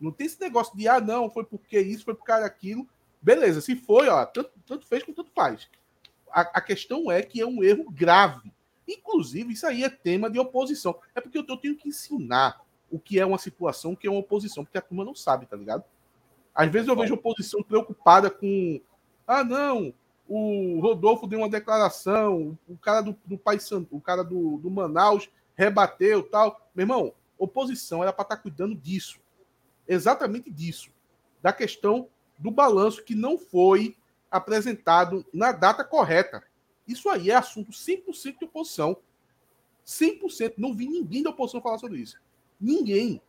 Não 0.00 0.11
tem 0.11 0.26
esse 0.26 0.40
negócio 0.40 0.76
de, 0.76 0.88
ah, 0.88 1.00
não, 1.00 1.30
foi 1.30 1.44
porque 1.44 1.78
isso, 1.78 2.05
foi 2.05 2.14
por 2.14 2.24
causa 2.24 2.44
daquilo. 2.44 2.88
Beleza, 3.20 3.61
se 3.61 3.74
foi, 3.74 4.09
ó, 4.09 4.24
tanto, 4.26 4.50
tanto 4.66 4.86
fez 4.86 5.02
como 5.02 5.14
tanto 5.14 5.30
faz. 5.32 5.68
A, 6.30 6.40
a, 6.40 6.61
questão 6.61 7.11
é 7.11 7.22
que 7.22 7.40
é 7.40 7.46
um 7.46 7.62
erro 7.62 7.90
grave. 7.90 8.52
Inclusive, 8.86 9.52
isso 9.52 9.66
aí 9.66 9.82
é 9.82 9.88
tema 9.88 10.30
de 10.30 10.38
oposição. 10.38 10.98
É 11.14 11.20
porque 11.20 11.38
eu, 11.38 11.44
eu 11.48 11.57
tenho 11.57 11.76
que 11.76 11.88
ensinar 11.88 12.62
o 12.90 12.98
que 12.98 13.18
é 13.18 13.24
uma 13.24 13.38
situação, 13.38 13.92
o 13.92 13.96
que 13.96 14.07
é 14.07 14.11
uma 14.11 14.20
oposição, 14.20 14.64
porque 14.64 14.78
a 14.78 14.82
turma 14.82 15.05
não 15.05 15.14
sabe, 15.14 15.46
tá 15.46 15.57
ligado? 15.57 15.84
Às 16.55 16.70
vezes 16.70 16.88
eu 16.88 16.96
vejo 16.96 17.14
oposição 17.14 17.62
preocupada 17.62 18.30
com. 18.30 18.80
Ah, 19.26 19.42
não, 19.42 19.92
o 20.29 20.81
Rodolfo 20.81 21.27
deu 21.27 21.41
uma 21.41 21.49
declaração, 21.49 22.59
o 22.68 22.77
cara 22.77 23.03
do, 23.03 23.16
do 23.25 23.37
Pai 23.37 23.59
Santo, 23.59 23.95
o 23.95 24.01
cara 24.01 24.22
do, 24.22 24.59
do 24.59 24.70
Manaus 24.70 25.29
rebateu 25.55 26.22
tal. 26.22 26.68
Meu 26.75 26.85
irmão, 26.85 27.12
oposição 27.39 28.03
era 28.03 28.12
para 28.12 28.22
estar 28.22 28.37
tá 28.37 28.43
cuidando 28.43 28.75
disso. 28.75 29.20
Exatamente 29.87 30.51
disso. 30.51 30.91
Da 31.43 31.53
questão 31.53 32.09
do 32.39 32.51
balanço 32.51 33.05
que 33.05 33.14
não 33.14 33.39
foi 33.39 33.97
apresentado 34.31 35.25
na 35.33 35.53
data 35.53 35.85
correta. 35.85 36.43
Isso 36.89 37.09
aí 37.09 37.31
é 37.31 37.35
assunto 37.35 37.70
100% 37.70 38.39
de 38.39 38.45
oposição. 38.45 38.97
100%. 39.87 40.55
Não 40.57 40.75
vi 40.75 40.89
ninguém 40.89 41.22
da 41.22 41.31
oposição 41.31 41.61
falar 41.61 41.79
sobre 41.79 41.99
isso. 41.99 42.18
Ninguém. 42.61 43.20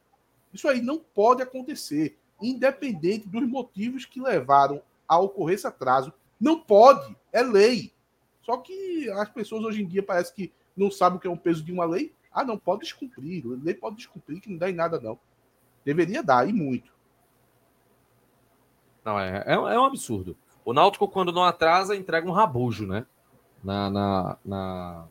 Isso 0.53 0.67
aí 0.67 0.81
não 0.81 0.97
pode 0.97 1.41
acontecer 1.41 2.17
independente 2.41 3.27
dos 3.27 3.47
motivos 3.47 4.05
que 4.05 4.21
levaram 4.21 4.81
a 5.07 5.19
ocorrer 5.19 5.55
esse 5.55 5.67
atraso. 5.67 6.13
Não 6.39 6.59
pode, 6.59 7.15
é 7.31 7.41
lei. 7.41 7.93
Só 8.41 8.57
que 8.57 9.09
as 9.09 9.29
pessoas 9.29 9.63
hoje 9.63 9.81
em 9.81 9.87
dia 9.87 10.03
parece 10.03 10.33
que 10.33 10.51
não 10.75 10.91
sabem 10.91 11.17
o 11.17 11.19
que 11.19 11.27
é 11.27 11.29
o 11.29 11.37
peso 11.37 11.63
de 11.63 11.71
uma 11.71 11.85
lei. 11.85 12.13
Ah, 12.31 12.43
não, 12.43 12.57
pode 12.57 12.81
descumprir. 12.81 13.43
Lei 13.63 13.73
pode 13.73 13.95
descumprir, 13.95 14.41
que 14.41 14.49
não 14.49 14.57
dá 14.57 14.69
em 14.69 14.73
nada, 14.73 14.99
não. 14.99 15.17
Deveria 15.83 16.21
dar, 16.21 16.47
e 16.47 16.53
muito. 16.53 16.93
Não, 19.03 19.19
é, 19.19 19.43
é, 19.45 19.53
é 19.53 19.79
um 19.79 19.85
absurdo. 19.85 20.35
O 20.65 20.73
Náutico, 20.73 21.07
quando 21.07 21.31
não 21.31 21.43
atrasa, 21.43 21.95
entrega 21.95 22.27
um 22.27 22.33
rabujo, 22.33 22.87
né? 22.87 23.05
Na, 23.63 23.89
na, 23.89 24.37
na, 24.43 25.07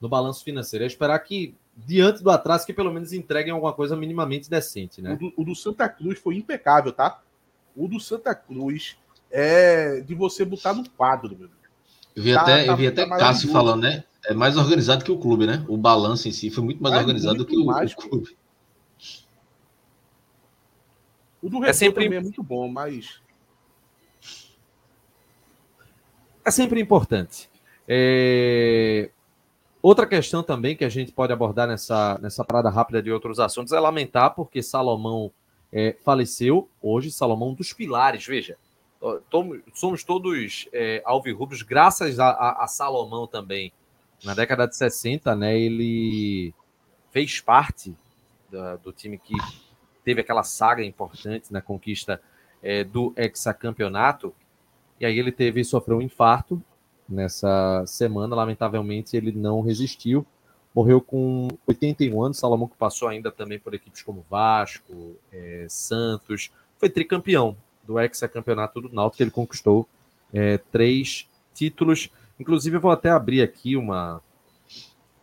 no 0.00 0.08
balanço 0.08 0.42
financeiro. 0.42 0.84
É 0.84 0.86
esperar 0.86 1.18
que 1.20 1.54
diante 1.76 2.22
do 2.22 2.30
atraso, 2.30 2.64
que 2.64 2.72
pelo 2.72 2.92
menos 2.92 3.12
entreguem 3.12 3.52
alguma 3.52 3.72
coisa 3.72 3.96
minimamente 3.96 4.48
decente, 4.48 5.02
né? 5.02 5.14
O 5.14 5.18
do, 5.18 5.32
o 5.36 5.44
do, 5.44 5.54
Santa 5.54 5.88
Cruz 5.88 6.18
foi 6.18 6.36
impecável, 6.36 6.92
tá? 6.92 7.22
O 7.76 7.88
do 7.88 8.00
Santa 8.00 8.34
Cruz 8.34 8.96
é 9.36 10.00
de 10.00 10.14
você 10.14 10.44
botar 10.44 10.72
no 10.72 10.88
quadro, 10.90 11.36
meu 11.36 11.50
Eu 12.14 12.22
vi 12.22 12.32
tá, 12.32 12.42
até, 12.42 12.64
tá, 12.64 12.72
eu 12.72 12.76
vi 12.76 12.86
até 12.86 13.04
tá 13.04 13.16
Cássio 13.16 13.50
falando, 13.50 13.82
né? 13.82 14.04
É 14.24 14.32
mais 14.32 14.56
organizado 14.56 15.04
que 15.04 15.10
o 15.10 15.18
clube, 15.18 15.44
né? 15.44 15.64
O 15.68 15.76
balanço 15.76 16.28
em 16.28 16.32
si 16.32 16.50
foi 16.50 16.62
muito 16.62 16.80
mais 16.80 16.94
é 16.94 16.98
organizado 16.98 17.38
muito 17.38 17.48
que 17.48 17.56
o, 17.56 17.66
mais, 17.66 17.92
o 17.92 17.96
clube. 17.96 18.36
O 21.42 21.48
do 21.50 21.64
é 21.64 21.72
sempre 21.72 22.04
também 22.04 22.18
é 22.18 22.22
muito 22.22 22.42
bom, 22.44 22.68
mas 22.68 23.20
é 26.44 26.50
sempre 26.50 26.80
importante. 26.80 27.50
É... 27.88 29.10
Outra 29.82 30.06
questão 30.06 30.44
também 30.44 30.76
que 30.76 30.84
a 30.84 30.88
gente 30.88 31.10
pode 31.10 31.32
abordar 31.32 31.66
nessa, 31.66 32.18
nessa 32.22 32.44
parada 32.44 32.70
rápida 32.70 33.02
de 33.02 33.10
outros 33.10 33.40
assuntos 33.40 33.72
é 33.72 33.80
lamentar 33.80 34.34
porque 34.34 34.62
Salomão 34.62 35.32
é, 35.72 35.96
faleceu 36.04 36.70
hoje. 36.80 37.10
Salomão, 37.10 37.50
um 37.50 37.54
dos 37.54 37.72
pilares, 37.72 38.24
veja, 38.24 38.56
somos 39.74 40.02
todos 40.02 40.68
é, 40.72 41.02
alvirrubros, 41.04 41.62
graças 41.62 42.18
a, 42.18 42.28
a, 42.28 42.64
a, 42.64 42.66
Salomão 42.66 43.26
também. 43.26 43.72
Na 44.24 44.34
década 44.34 44.66
de 44.66 44.76
60, 44.76 45.34
né, 45.36 45.58
ele 45.58 46.54
fez 47.10 47.40
parte 47.40 47.94
da, 48.50 48.76
do 48.76 48.92
time 48.92 49.18
que 49.18 49.34
teve 50.02 50.20
aquela 50.20 50.42
saga 50.42 50.82
importante 50.82 51.52
na 51.52 51.60
conquista 51.60 52.20
é, 52.62 52.82
do 52.82 53.12
hexacampeonato. 53.16 54.34
E 54.98 55.04
aí 55.04 55.18
ele 55.18 55.32
teve 55.32 55.62
sofreu 55.64 55.98
um 55.98 56.02
infarto 56.02 56.62
nessa 57.08 57.84
semana. 57.86 58.34
Lamentavelmente, 58.34 59.16
ele 59.16 59.32
não 59.32 59.60
resistiu. 59.60 60.24
Morreu 60.74 61.00
com 61.00 61.48
81 61.66 62.22
anos. 62.22 62.38
Salomão, 62.38 62.68
que 62.68 62.76
passou 62.76 63.08
ainda 63.08 63.30
também 63.30 63.58
por 63.58 63.74
equipes 63.74 64.02
como 64.02 64.24
Vasco, 64.30 65.16
é, 65.30 65.66
Santos. 65.68 66.50
Foi 66.78 66.88
tricampeão 66.88 67.56
do 67.86 67.98
ex-campeonato 67.98 68.80
do 68.80 68.92
Náutico. 68.92 69.22
Ele 69.22 69.30
conquistou 69.30 69.88
é, 70.32 70.58
três 70.58 71.26
títulos. 71.54 72.10
Inclusive, 72.38 72.76
eu 72.76 72.80
vou 72.80 72.90
até 72.90 73.10
abrir 73.10 73.42
aqui 73.42 73.76
uma. 73.76 74.20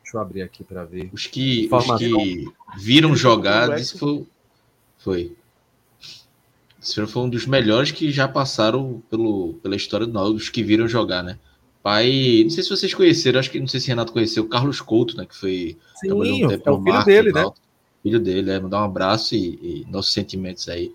Deixa 0.04 0.18
eu 0.18 0.22
abrir 0.22 0.42
aqui 0.42 0.64
para 0.64 0.84
ver. 0.84 1.10
Os 1.14 1.28
que, 1.28 1.70
os 1.72 1.98
que 1.98 2.46
viram 2.78 3.16
jogar, 3.16 3.76
disse 3.76 3.98
foi. 3.98 4.26
Foi. 4.98 5.36
Esse 6.82 7.06
foi 7.06 7.22
um 7.22 7.30
dos 7.30 7.46
melhores 7.46 7.92
que 7.92 8.12
já 8.12 8.28
passaram 8.28 9.04
pelo, 9.10 9.54
pela 9.62 9.76
história 9.76 10.06
do 10.06 10.14
Náutico, 10.14 10.38
os 10.38 10.50
que 10.50 10.64
viram 10.64 10.88
jogar, 10.88 11.24
né? 11.24 11.38
pai. 11.82 12.42
Não 12.44 12.50
sei 12.50 12.64
se 12.64 12.70
vocês 12.70 12.94
conheceram, 12.94 13.40
acho 13.40 13.52
que 13.52 13.60
não 13.60 13.68
sei 13.68 13.80
se 13.80 13.88
Renato 13.88 14.14
conheceu 14.14 14.44
o 14.44 14.50
Carlos 14.50 14.82
Couto, 14.82 15.18
né? 15.18 15.26
Que 15.26 15.36
foi. 15.36 15.78
Sim, 15.96 16.12
um 16.12 16.48
tempo 16.48 16.70
é 16.70 16.72
o 16.72 16.82
filho 16.82 17.06
dele, 17.06 17.32
né? 17.32 17.52
Filho 18.04 18.20
dele, 18.20 18.52
é. 18.52 18.60
Mandar 18.60 18.82
um 18.82 18.86
abraço 18.86 19.36
e, 19.36 19.84
e 19.84 19.86
nossos 19.90 20.14
sentimentos 20.14 20.68
aí 20.70 20.94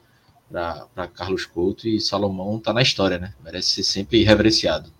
para 0.50 1.08
Carlos 1.08 1.44
Couto 1.44 1.88
e 1.88 2.00
Salomão 2.00 2.58
tá 2.58 2.72
na 2.72 2.82
história, 2.82 3.18
né? 3.18 3.34
Merece 3.42 3.70
ser 3.70 3.82
sempre 3.82 4.22
reverenciado. 4.22 4.90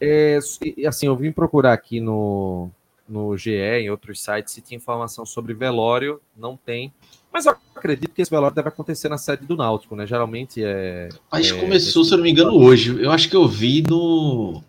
É, 0.00 0.38
assim, 0.86 1.06
eu 1.06 1.16
vim 1.16 1.32
procurar 1.32 1.72
aqui 1.72 2.00
no, 2.00 2.70
no 3.08 3.36
GE, 3.36 3.50
em 3.50 3.90
outros 3.90 4.22
sites, 4.22 4.52
se 4.52 4.60
tinha 4.60 4.76
informação 4.76 5.26
sobre 5.26 5.54
velório, 5.54 6.20
não 6.36 6.56
tem. 6.56 6.92
Mas 7.32 7.46
eu 7.46 7.56
acredito 7.74 8.12
que 8.12 8.22
esse 8.22 8.30
velório 8.30 8.54
deve 8.54 8.68
acontecer 8.68 9.08
na 9.08 9.18
sede 9.18 9.44
do 9.44 9.56
Náutico, 9.56 9.94
né? 9.96 10.06
Geralmente 10.06 10.62
é. 10.64 11.08
Mas 11.30 11.50
é, 11.50 11.60
começou, 11.60 12.04
se 12.04 12.12
eu 12.12 12.18
não 12.18 12.24
me 12.24 12.30
engano, 12.30 12.54
hoje. 12.54 13.02
Eu 13.02 13.10
acho 13.10 13.28
que 13.28 13.36
eu 13.36 13.46
vi 13.46 13.82
no 13.82 14.62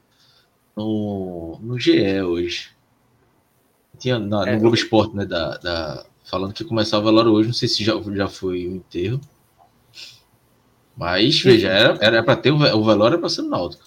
no, 0.75 1.59
no 1.61 1.79
GE 1.79 2.21
hoje. 2.21 2.69
Tinha 3.97 4.17
na, 4.17 4.45
no 4.45 4.47
é, 4.47 4.57
Globo 4.57 4.75
Esporte, 4.75 5.15
né? 5.15 5.25
Da, 5.25 5.57
da, 5.57 6.05
falando 6.23 6.53
que 6.53 6.63
começava 6.63 7.03
o 7.03 7.05
velório 7.05 7.31
hoje. 7.31 7.47
Não 7.47 7.53
sei 7.53 7.67
se 7.67 7.83
já, 7.83 7.93
já 8.15 8.27
foi 8.27 8.67
o 8.67 8.75
enterro. 8.75 9.19
Mas, 10.99 11.41
veja, 11.41 11.69
era 12.01 12.21
para 12.21 12.35
ter 12.35 12.51
o, 12.51 12.57
o 12.57 12.83
velório 12.83 13.13
era 13.13 13.17
para 13.17 13.29
ser 13.29 13.43
no 13.43 13.49
Náutico. 13.51 13.85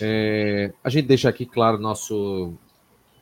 É, 0.00 0.72
a 0.82 0.90
gente 0.90 1.06
deixa 1.06 1.28
aqui 1.28 1.46
claro 1.46 1.78
nosso 1.78 2.52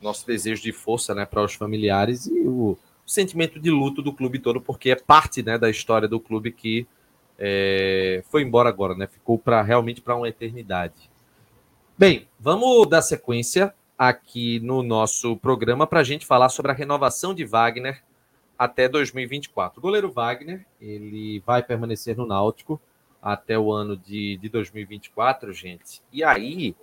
nosso 0.01 0.27
desejo 0.27 0.63
de 0.63 0.73
força, 0.73 1.15
né, 1.15 1.27
para 1.27 1.43
os 1.43 1.55
familiares 1.55 2.27
e 2.27 2.41
o, 2.41 2.71
o, 2.73 2.79
sentimento 3.07 3.61
de 3.61 3.71
luto 3.71 4.01
do 4.01 4.13
clube 4.15 4.39
todo, 4.39 4.61
porque 4.61 4.91
é 4.91 4.97
parte, 4.97 5.43
né, 5.43 5.59
da 5.59 5.69
história 5.69 6.09
do 6.09 6.19
clube 6.19 6.53
que 6.53 6.87
é, 7.39 8.23
foi 8.31 8.43
embora 8.43 8.69
agora, 8.69 8.95
né? 8.95 9.07
Ficou 9.07 9.39
para 9.39 9.61
realmente 9.61 10.01
para 10.01 10.17
uma 10.17 10.29
eternidade. 10.29 11.11
Bem, 11.99 12.27
vamos 12.41 12.89
dar 12.89 13.03
sequência 13.03 13.75
aqui 13.99 14.59
no 14.61 14.83
nosso 14.83 15.37
programa 15.37 15.87
para 15.87 16.01
a 16.01 16.05
gente 16.05 16.25
falar 16.25 16.49
sobre 16.49 16.73
a 16.73 16.75
renovação 16.75 17.35
de 17.35 17.45
Wagner 17.45 18.03
até 18.59 18.89
2024. 18.89 19.79
O 19.79 19.83
goleiro 19.83 20.11
Wagner 20.11 20.67
ele 20.81 21.43
vai 21.47 21.63
permanecer 21.63 22.17
no 22.17 22.27
Náutico 22.27 22.81
até 23.23 23.59
o 23.59 23.73
ano 23.73 23.97
de, 23.97 24.37
de 24.37 24.49
2024, 24.49 25.53
gente. 25.53 26.03
E 26.13 26.23
aí, 26.23 26.77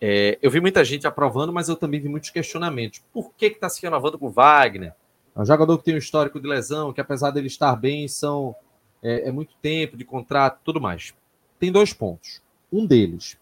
é, 0.00 0.38
eu 0.42 0.50
vi 0.50 0.60
muita 0.60 0.84
gente 0.84 1.06
aprovando, 1.06 1.52
mas 1.52 1.68
eu 1.68 1.76
também 1.76 2.00
vi 2.00 2.08
muitos 2.08 2.30
questionamentos. 2.30 3.02
Por 3.12 3.32
que 3.34 3.46
está 3.46 3.68
se 3.68 3.82
renovando 3.82 4.18
com 4.18 4.26
o 4.26 4.30
Wagner? 4.30 4.94
É 5.34 5.40
um 5.40 5.46
jogador 5.46 5.78
que 5.78 5.84
tem 5.84 5.94
um 5.94 5.98
histórico 5.98 6.40
de 6.40 6.46
lesão, 6.46 6.92
que 6.92 7.00
apesar 7.00 7.30
dele 7.30 7.46
estar 7.46 7.74
bem, 7.74 8.06
são 8.06 8.54
é, 9.02 9.28
é 9.28 9.32
muito 9.32 9.54
tempo 9.62 9.96
de 9.96 10.04
contrato, 10.04 10.60
tudo 10.64 10.80
mais. 10.80 11.14
Tem 11.58 11.72
dois 11.72 11.92
pontos. 11.92 12.42
Um 12.72 12.86
deles, 12.86 13.36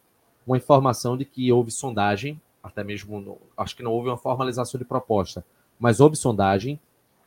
uma 0.46 0.56
informação 0.56 1.16
de 1.16 1.24
que 1.24 1.50
houve 1.52 1.70
sondagem, 1.70 2.40
até 2.62 2.84
mesmo, 2.84 3.38
acho 3.56 3.76
que 3.76 3.82
não 3.82 3.92
houve 3.92 4.08
uma 4.08 4.16
formalização 4.16 4.78
de 4.78 4.84
proposta, 4.84 5.44
mas 5.78 6.00
houve 6.00 6.16
sondagem. 6.16 6.80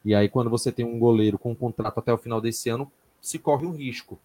E 0.03 0.13
aí, 0.13 0.27
quando 0.27 0.49
você 0.49 0.71
tem 0.71 0.85
um 0.85 0.99
goleiro 0.99 1.37
com 1.37 1.51
um 1.51 1.55
contrato 1.55 1.99
até 1.99 2.11
o 2.13 2.17
final 2.17 2.41
desse 2.41 2.69
ano, 2.69 2.91
se 3.21 3.39
corre 3.39 3.65
um 3.65 3.71
risco. 3.71 4.19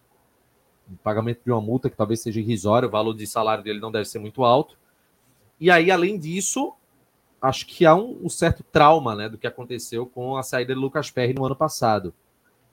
O 0.91 0.97
pagamento 0.97 1.41
de 1.45 1.51
uma 1.51 1.61
multa 1.61 1.89
que 1.89 1.95
talvez 1.95 2.21
seja 2.21 2.39
irrisório, 2.39 2.89
o 2.89 2.91
valor 2.91 3.13
de 3.13 3.25
salário 3.25 3.63
dele 3.63 3.79
não 3.79 3.91
deve 3.91 4.05
ser 4.05 4.19
muito 4.19 4.43
alto. 4.43 4.77
E 5.59 5.71
aí, 5.71 5.89
além 5.89 6.17
disso, 6.17 6.73
acho 7.41 7.65
que 7.65 7.85
há 7.85 7.95
um, 7.95 8.25
um 8.25 8.29
certo 8.29 8.63
trauma 8.63 9.15
né, 9.15 9.29
do 9.29 9.37
que 9.37 9.47
aconteceu 9.47 10.05
com 10.05 10.35
a 10.35 10.43
saída 10.43 10.73
de 10.73 10.79
Lucas 10.79 11.09
Perry 11.09 11.33
no 11.33 11.45
ano 11.45 11.55
passado. 11.55 12.13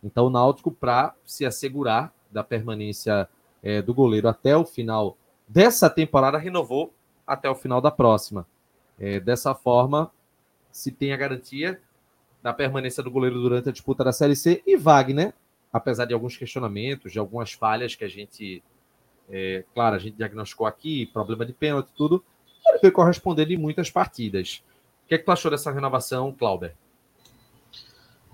Então, 0.03 0.27
o 0.27 0.31
Náutico, 0.31 0.71
para 0.71 1.15
se 1.25 1.45
assegurar 1.45 2.13
da 2.31 2.43
permanência 2.43 3.29
é, 3.63 3.81
do 3.81 3.95
goleiro 3.95 4.29
até 4.29 4.57
o 4.57 4.65
final 4.65 5.17
dessa 5.47 5.89
temporada, 5.89 6.39
renovou 6.39 6.93
até 7.27 7.49
o 7.49 7.55
final 7.55 7.81
da 7.81 7.91
próxima. 7.91 8.47
É, 8.99 9.21
dessa 9.21 9.55
forma, 9.55 10.11
se 10.71 10.91
tem 10.91 11.13
a 11.13 11.17
garantia 11.17 11.81
da 12.47 12.53
permanência 12.53 13.03
do 13.03 13.11
goleiro 13.11 13.41
durante 13.41 13.69
a 13.69 13.73
disputa 13.73 14.05
da 14.05 14.13
Série 14.13 14.37
C 14.37 14.63
e 14.65 14.77
Wagner, 14.77 15.35
apesar 15.73 16.05
de 16.05 16.15
alguns 16.15 16.37
questionamentos, 16.37 17.11
de 17.11 17.19
algumas 17.19 17.53
falhas 17.53 17.97
que 17.97 18.05
a 18.05 18.09
gente, 18.09 18.63
é, 19.29 19.65
claro, 19.75 19.97
a 19.97 19.99
gente 19.99 20.17
diagnosticou 20.17 20.65
aqui, 20.65 21.07
problema 21.07 21.45
de 21.45 21.53
pênalti, 21.53 21.89
tudo, 21.97 22.25
ele 22.69 22.79
foi 22.79 22.93
correspondendo 22.93 23.53
em 23.53 23.57
muitas 23.57 23.91
partidas. 23.91 24.63
O 25.05 25.09
que 25.09 25.17
é 25.17 25.19
que 25.19 25.25
tu 25.25 25.33
achou 25.33 25.51
dessa 25.51 25.73
renovação, 25.73 26.33
Clauber? 26.33 26.73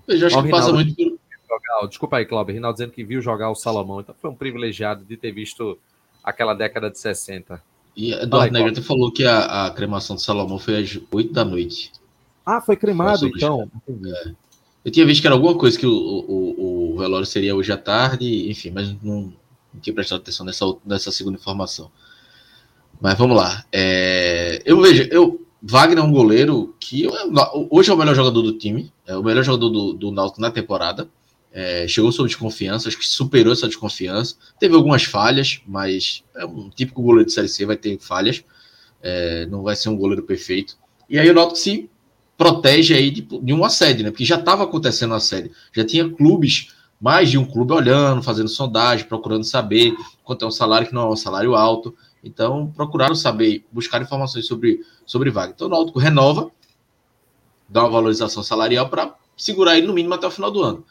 Eu 0.07 0.17
já 0.19 0.27
acho 0.27 0.43
que 0.43 0.49
passa 0.49 0.71
muito 0.71 0.93
jogar. 0.95 1.87
Desculpa 1.87 2.17
aí, 2.17 2.25
Cláudio. 2.27 2.53
Rinaldo 2.53 2.75
dizendo 2.75 2.91
que 2.91 3.03
viu 3.03 3.19
jogar 3.19 3.49
o 3.49 3.55
Salomão. 3.55 3.99
Então 3.99 4.13
foi 4.21 4.29
um 4.29 4.35
privilegiado 4.35 5.03
de 5.03 5.17
ter 5.17 5.31
visto 5.31 5.79
aquela 6.23 6.53
década 6.53 6.91
de 6.91 6.99
60. 6.99 7.59
E 7.95 8.13
Eduardo 8.13 8.53
Negrete 8.53 8.83
falou 8.83 9.11
que 9.11 9.25
a, 9.25 9.65
a, 9.65 9.71
cremação 9.71 10.15
do 10.15 10.21
Salomão 10.21 10.59
foi 10.59 10.83
às 10.83 10.99
8 11.11 11.33
da 11.33 11.43
noite. 11.43 11.91
Ah, 12.45 12.61
foi 12.61 12.75
cremado, 12.75 13.27
então. 13.27 13.69
É. 13.87 14.31
Eu 14.85 14.91
tinha 14.91 15.05
visto 15.05 15.21
que 15.21 15.27
era 15.27 15.35
alguma 15.35 15.55
coisa 15.57 15.77
que 15.77 15.85
o, 15.85 15.91
o, 15.91 16.93
o 16.93 16.97
velório 16.97 17.25
seria 17.25 17.55
hoje 17.55 17.71
à 17.71 17.77
tarde, 17.77 18.49
enfim, 18.49 18.71
mas 18.71 18.89
não, 19.01 19.33
não 19.73 19.81
tinha 19.81 19.93
prestado 19.93 20.19
atenção 20.19 20.45
nessa, 20.45 20.65
nessa 20.85 21.11
segunda 21.11 21.37
informação. 21.37 21.89
Mas 22.99 23.17
vamos 23.17 23.37
lá. 23.37 23.65
É, 23.71 24.61
eu 24.65 24.81
vejo, 24.81 25.07
eu, 25.09 25.45
Wagner 25.61 25.99
é 25.99 26.01
um 26.01 26.11
goleiro 26.11 26.75
que 26.79 27.07
hoje 27.69 27.89
é 27.89 27.93
o 27.93 27.97
melhor 27.97 28.15
jogador 28.15 28.41
do 28.41 28.57
time, 28.57 28.91
é 29.07 29.15
o 29.15 29.23
melhor 29.23 29.43
jogador 29.43 29.69
do, 29.69 29.93
do 29.93 30.11
Náutico 30.11 30.41
na 30.41 30.51
temporada 30.51 31.09
é, 31.53 31.87
chegou 31.87 32.11
sob 32.11 32.27
desconfiança, 32.27 32.89
acho 32.89 32.97
que 32.97 33.07
superou 33.07 33.53
essa 33.53 33.67
desconfiança. 33.67 34.35
Teve 34.59 34.73
algumas 34.75 35.03
falhas, 35.03 35.61
mas 35.67 36.23
é 36.35 36.43
um 36.43 36.69
típico 36.69 37.03
goleiro 37.03 37.27
de 37.27 37.31
Série 37.33 37.47
C, 37.47 37.63
vai 37.63 37.77
ter 37.77 37.99
falhas. 37.99 38.43
É, 39.01 39.45
não 39.45 39.61
vai 39.61 39.75
ser 39.75 39.89
um 39.89 39.95
goleiro 39.95 40.23
perfeito. 40.23 40.77
E 41.07 41.19
aí 41.19 41.29
o 41.29 41.33
Náutico 41.33 41.59
se 41.59 41.89
protege 42.43 42.93
aí 42.93 43.09
de, 43.09 43.21
de 43.21 43.53
um 43.53 43.63
assédio, 43.63 44.03
né? 44.03 44.11
Porque 44.11 44.25
já 44.25 44.35
estava 44.35 44.63
acontecendo 44.63 45.11
um 45.11 45.15
assédio. 45.15 45.51
Já 45.71 45.85
tinha 45.85 46.09
clubes, 46.09 46.73
mais 46.99 47.31
de 47.31 47.37
um 47.37 47.45
clube 47.45 47.71
olhando, 47.71 48.21
fazendo 48.21 48.49
sondagem, 48.49 49.07
procurando 49.07 49.45
saber 49.45 49.95
quanto 50.25 50.43
é 50.43 50.47
um 50.49 50.51
salário 50.51 50.85
que 50.85 50.93
não 50.93 51.03
é 51.03 51.13
um 51.13 51.15
salário 51.15 51.55
alto. 51.55 51.95
Então, 52.21 52.69
procuraram 52.75 53.15
saber, 53.15 53.65
buscar 53.71 54.01
informações 54.01 54.45
sobre, 54.45 54.81
sobre 55.05 55.29
vaga. 55.29 55.53
Então, 55.55 55.67
o 55.67 55.69
Náutico 55.69 55.99
renova, 55.99 56.51
dá 57.69 57.83
uma 57.83 57.91
valorização 57.91 58.43
salarial 58.43 58.89
para 58.89 59.15
segurar 59.37 59.77
ele 59.77 59.87
no 59.87 59.93
mínimo 59.93 60.13
até 60.13 60.27
o 60.27 60.31
final 60.31 60.51
do 60.51 60.61
ano. 60.61 60.85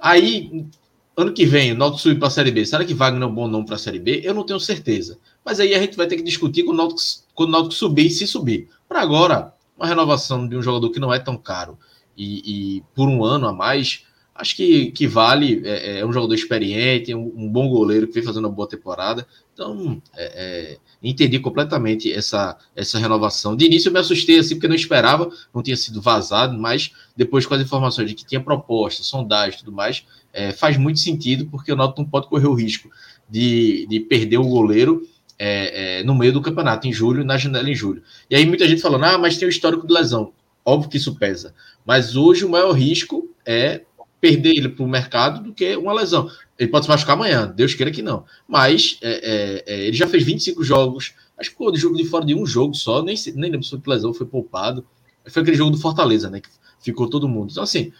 Aí, 0.00 0.66
ano 1.14 1.34
que 1.34 1.44
vem, 1.44 1.72
o 1.72 1.76
Náutico 1.76 2.00
subir 2.00 2.18
para 2.18 2.28
a 2.28 2.30
Série 2.30 2.50
B. 2.50 2.64
Será 2.64 2.82
que 2.82 2.94
Wagner 2.94 3.24
é 3.24 3.26
um 3.26 3.34
bom 3.34 3.46
nome 3.46 3.66
para 3.66 3.74
a 3.74 3.78
Série 3.78 3.98
B? 3.98 4.22
Eu 4.24 4.32
não 4.32 4.42
tenho 4.42 4.58
certeza. 4.58 5.18
Mas 5.44 5.60
aí 5.60 5.74
a 5.74 5.78
gente 5.78 5.98
vai 5.98 6.06
ter 6.06 6.16
que 6.16 6.22
discutir 6.22 6.62
quando 6.62 6.78
o 6.78 6.82
Náutico, 6.82 7.00
quando 7.34 7.50
o 7.50 7.52
Náutico 7.52 7.74
subir, 7.74 8.08
se 8.08 8.26
subir. 8.26 8.70
Para 8.88 9.02
agora, 9.02 9.54
uma 9.76 9.86
renovação 9.86 10.48
de 10.48 10.56
um 10.56 10.62
jogador 10.62 10.90
que 10.90 11.00
não 11.00 11.12
é 11.12 11.18
tão 11.18 11.36
caro 11.36 11.78
e, 12.16 12.76
e 12.78 12.82
por 12.94 13.08
um 13.08 13.22
ano 13.22 13.46
a 13.46 13.52
mais, 13.52 14.04
acho 14.34 14.56
que, 14.56 14.90
que 14.90 15.06
vale. 15.06 15.62
É, 15.64 16.00
é 16.00 16.06
um 16.06 16.12
jogador 16.12 16.34
experiente, 16.34 17.14
um, 17.14 17.32
um, 17.36 17.48
bom 17.48 17.68
goleiro 17.68 18.06
que 18.06 18.14
vem 18.14 18.22
fazendo 18.22 18.46
uma 18.46 18.54
boa 18.54 18.68
temporada. 18.68 19.26
Então, 19.52 20.00
é, 20.16 20.24
é, 20.24 20.78
entendi 21.02 21.38
completamente 21.38 22.12
essa, 22.12 22.56
essa 22.74 22.98
renovação. 22.98 23.56
De 23.56 23.66
início 23.66 23.88
eu 23.88 23.92
me 23.92 23.98
assustei 23.98 24.38
assim, 24.38 24.54
porque 24.54 24.68
não 24.68 24.74
esperava, 24.74 25.30
não 25.54 25.62
tinha 25.62 25.76
sido 25.76 26.00
vazado, 26.00 26.58
mas 26.58 26.92
depois 27.16 27.46
com 27.46 27.54
as 27.54 27.60
informações 27.60 28.08
de 28.08 28.14
que 28.14 28.24
tinha 28.24 28.40
proposta, 28.40 29.02
sondagem 29.02 29.56
e 29.56 29.58
tudo 29.58 29.72
mais, 29.72 30.04
é, 30.32 30.52
faz 30.52 30.76
muito 30.76 30.98
sentido, 30.98 31.46
porque 31.46 31.72
o 31.72 31.76
Náutico 31.76 32.02
não 32.02 32.08
pode 32.08 32.28
correr 32.28 32.46
o 32.46 32.54
risco 32.54 32.90
de, 33.28 33.86
de 33.88 34.00
perder 34.00 34.38
o 34.38 34.48
goleiro 34.48 35.06
é, 35.38 36.00
é, 36.00 36.02
no 36.04 36.14
meio 36.14 36.32
do 36.32 36.40
campeonato, 36.40 36.86
em 36.86 36.92
julho, 36.92 37.24
na 37.24 37.36
janela 37.36 37.68
em 37.68 37.74
julho. 37.74 38.02
E 38.30 38.36
aí 38.36 38.46
muita 38.46 38.66
gente 38.68 38.82
falando, 38.82 39.04
ah, 39.04 39.18
mas 39.18 39.36
tem 39.36 39.46
o 39.46 39.50
histórico 39.50 39.86
de 39.86 39.92
lesão. 39.92 40.32
Óbvio 40.64 40.90
que 40.90 40.96
isso 40.96 41.14
pesa. 41.16 41.54
Mas 41.84 42.16
hoje 42.16 42.44
o 42.44 42.48
maior 42.48 42.72
risco 42.72 43.28
é 43.44 43.82
perder 44.20 44.56
ele 44.56 44.68
para 44.68 44.84
o 44.84 44.88
mercado 44.88 45.42
do 45.42 45.52
que 45.52 45.76
uma 45.76 45.92
lesão. 45.92 46.28
Ele 46.58 46.70
pode 46.70 46.86
se 46.86 46.90
machucar 46.90 47.14
amanhã, 47.14 47.46
Deus 47.54 47.74
queira 47.74 47.92
que 47.92 48.02
não. 48.02 48.24
Mas 48.48 48.98
é, 49.02 49.64
é, 49.66 49.74
é 49.74 49.86
ele 49.86 49.96
já 49.96 50.06
fez 50.06 50.24
25 50.24 50.64
jogos, 50.64 51.14
acho 51.38 51.50
que 51.50 51.62
o 51.62 51.76
jogo 51.76 51.96
de 51.96 52.04
fora 52.04 52.24
de 52.24 52.34
um 52.34 52.46
jogo 52.46 52.74
só, 52.74 53.02
nem, 53.02 53.14
nem 53.34 53.50
lembro 53.50 53.66
se 53.66 53.78
lesão 53.86 54.12
foi 54.12 54.26
poupado. 54.26 54.84
Foi 55.28 55.42
aquele 55.42 55.56
jogo 55.56 55.70
do 55.70 55.78
Fortaleza, 55.78 56.30
né? 56.30 56.40
Que 56.40 56.48
ficou 56.80 57.08
todo 57.08 57.28
mundo. 57.28 57.50
Então, 57.50 57.62
assim, 57.62 57.92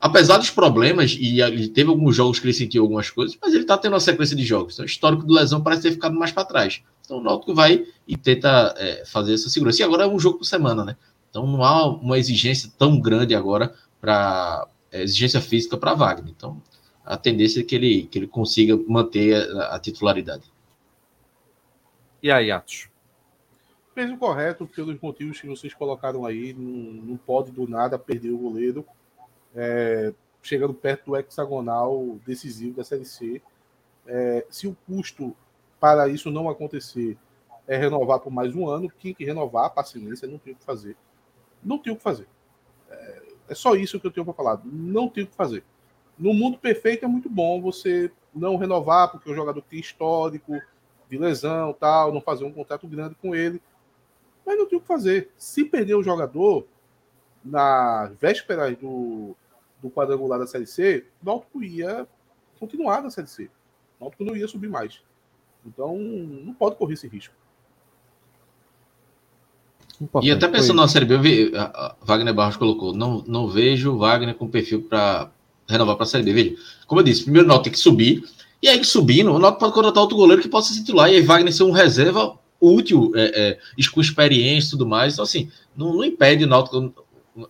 apesar 0.00 0.38
dos 0.38 0.50
problemas, 0.50 1.16
e 1.18 1.40
ele 1.42 1.68
teve 1.68 1.90
alguns 1.90 2.16
jogos 2.16 2.38
que 2.38 2.46
ele 2.46 2.54
sentiu 2.54 2.82
algumas 2.82 3.10
coisas, 3.10 3.36
mas 3.40 3.52
ele 3.52 3.62
está 3.62 3.76
tendo 3.76 3.92
uma 3.92 4.00
sequência 4.00 4.34
de 4.34 4.44
jogos. 4.44 4.74
Então, 4.74 4.84
o 4.84 4.86
histórico 4.86 5.26
de 5.26 5.32
lesão 5.32 5.62
parece 5.62 5.82
ter 5.82 5.92
ficado 5.92 6.18
mais 6.18 6.32
para 6.32 6.44
trás. 6.44 6.82
Então, 7.04 7.18
o 7.18 7.22
Náutico 7.22 7.54
vai 7.54 7.84
e 8.08 8.16
tenta 8.16 8.74
é, 8.78 9.04
fazer 9.04 9.34
essa 9.34 9.50
segurança. 9.50 9.82
E 9.82 9.84
agora 9.84 10.04
é 10.04 10.06
um 10.06 10.18
jogo 10.18 10.38
por 10.38 10.44
semana, 10.44 10.84
né? 10.84 10.96
Então, 11.28 11.46
não 11.46 11.62
há 11.62 11.86
uma 11.86 12.18
exigência 12.18 12.70
tão 12.78 12.98
grande 12.98 13.34
agora 13.34 13.74
para 14.00 14.66
é, 14.90 15.02
exigência 15.02 15.40
física 15.40 15.76
para 15.76 15.94
Wagner. 15.94 16.32
Então, 16.34 16.62
a 17.04 17.16
tendência 17.16 17.60
é 17.60 17.62
que 17.62 17.74
ele, 17.74 18.08
que 18.10 18.18
ele 18.18 18.26
consiga 18.26 18.78
manter 18.88 19.34
a, 19.34 19.76
a 19.76 19.78
titularidade. 19.78 20.44
E 22.22 22.30
aí, 22.30 22.50
Atos? 22.50 22.88
Fez 23.94 24.10
o 24.10 24.16
correto 24.16 24.66
pelos 24.66 24.98
motivos 25.00 25.40
que 25.40 25.46
vocês 25.46 25.74
colocaram 25.74 26.24
aí. 26.24 26.54
Não, 26.54 27.02
não 27.02 27.16
pode 27.16 27.50
do 27.50 27.68
nada 27.68 27.98
perder 27.98 28.30
o 28.30 28.38
goleiro. 28.38 28.86
É, 29.54 30.12
chegando 30.42 30.74
perto 30.74 31.06
do 31.06 31.16
hexagonal 31.16 32.18
decisivo 32.26 32.76
da 32.76 32.84
Série 32.84 33.04
C. 33.04 33.42
É, 34.06 34.46
se 34.48 34.66
o 34.66 34.76
custo 34.86 35.36
para 35.78 36.08
isso 36.08 36.30
não 36.30 36.48
acontecer 36.48 37.16
é 37.66 37.76
renovar 37.76 38.20
por 38.20 38.30
mais 38.30 38.54
um 38.54 38.68
ano, 38.68 38.90
tinha 38.98 39.14
que 39.14 39.24
renovar, 39.24 39.70
paciência, 39.70 40.26
não 40.26 40.38
tem 40.38 40.52
o 40.52 40.56
que 40.56 40.64
fazer. 40.64 40.96
Não 41.62 41.78
tem 41.78 41.92
o 41.92 41.96
que 41.96 42.02
fazer. 42.02 42.26
É, 42.90 43.22
é 43.50 43.54
só 43.54 43.74
isso 43.74 44.00
que 44.00 44.06
eu 44.06 44.10
tenho 44.10 44.24
para 44.24 44.34
falar. 44.34 44.60
Não 44.64 45.08
tem 45.08 45.24
o 45.24 45.26
que 45.26 45.36
fazer. 45.36 45.62
No 46.18 46.34
mundo 46.34 46.58
perfeito 46.58 47.04
é 47.04 47.08
muito 47.08 47.30
bom 47.30 47.60
você 47.60 48.10
não 48.34 48.56
renovar, 48.56 49.10
porque 49.10 49.30
o 49.30 49.34
jogador 49.34 49.62
tem 49.62 49.78
histórico 49.78 50.60
de 51.08 51.18
lesão, 51.18 51.72
tal, 51.72 52.12
não 52.12 52.20
fazer 52.20 52.44
um 52.44 52.52
contrato 52.52 52.86
grande 52.86 53.14
com 53.16 53.34
ele. 53.34 53.60
Mas 54.44 54.58
não 54.58 54.66
tem 54.66 54.78
o 54.78 54.80
que 54.80 54.86
fazer. 54.86 55.30
Se 55.36 55.64
perder 55.64 55.94
o 55.94 56.02
jogador 56.02 56.66
na 57.44 58.10
véspera 58.20 58.70
do, 58.72 59.36
do 59.82 59.90
quadrangular 59.90 60.38
da 60.38 60.46
Série 60.46 60.66
C, 60.66 61.06
o 61.22 61.26
Náutico 61.26 61.62
ia 61.62 62.06
continuar 62.58 63.02
na 63.02 63.10
Série 63.10 63.26
C. 63.26 63.50
O 63.98 64.04
Náutico 64.04 64.24
não 64.24 64.36
ia 64.36 64.48
subir 64.48 64.68
mais. 64.68 65.00
Então, 65.64 65.96
não 65.96 66.54
pode 66.54 66.76
correr 66.76 66.94
esse 66.94 67.08
risco. 67.08 67.34
Importante. 70.00 70.30
E 70.30 70.32
até 70.32 70.48
pensando 70.48 70.76
na 70.78 70.88
Série 70.88 71.04
B, 71.04 71.14
eu 71.14 71.20
vi, 71.20 71.52
Wagner 72.02 72.32
Barros 72.32 72.56
colocou, 72.56 72.94
não, 72.94 73.22
não 73.26 73.48
vejo 73.48 73.98
Wagner 73.98 74.34
com 74.34 74.48
perfil 74.48 74.82
para 74.82 75.30
renovar 75.68 75.96
para 75.96 76.04
a 76.04 76.08
Série 76.08 76.24
B. 76.24 76.32
Veja, 76.32 76.56
como 76.86 77.00
eu 77.00 77.04
disse, 77.04 77.22
primeiro 77.22 77.46
o 77.46 77.48
Náutico 77.48 77.64
tem 77.64 77.72
que 77.72 77.78
subir, 77.78 78.24
e 78.62 78.68
aí 78.68 78.82
subindo, 78.82 79.30
o 79.30 79.38
Náutico 79.38 79.60
pode 79.60 79.74
contratar 79.74 80.02
outro 80.02 80.16
goleiro 80.16 80.40
que 80.40 80.48
possa 80.48 80.72
se 80.72 80.80
titular, 80.80 81.10
e 81.10 81.16
aí 81.16 81.22
Wagner 81.22 81.52
ser 81.52 81.64
um 81.64 81.70
reserva 81.70 82.38
útil, 82.60 83.12
é, 83.14 83.50
é, 83.50 83.58
com 83.92 84.00
experiência 84.00 84.68
e 84.68 84.70
tudo 84.72 84.86
mais. 84.86 85.14
Então, 85.14 85.22
assim, 85.22 85.50
não, 85.76 85.94
não 85.94 86.04
impede 86.04 86.44
o 86.44 86.46
Náutico. 86.46 86.92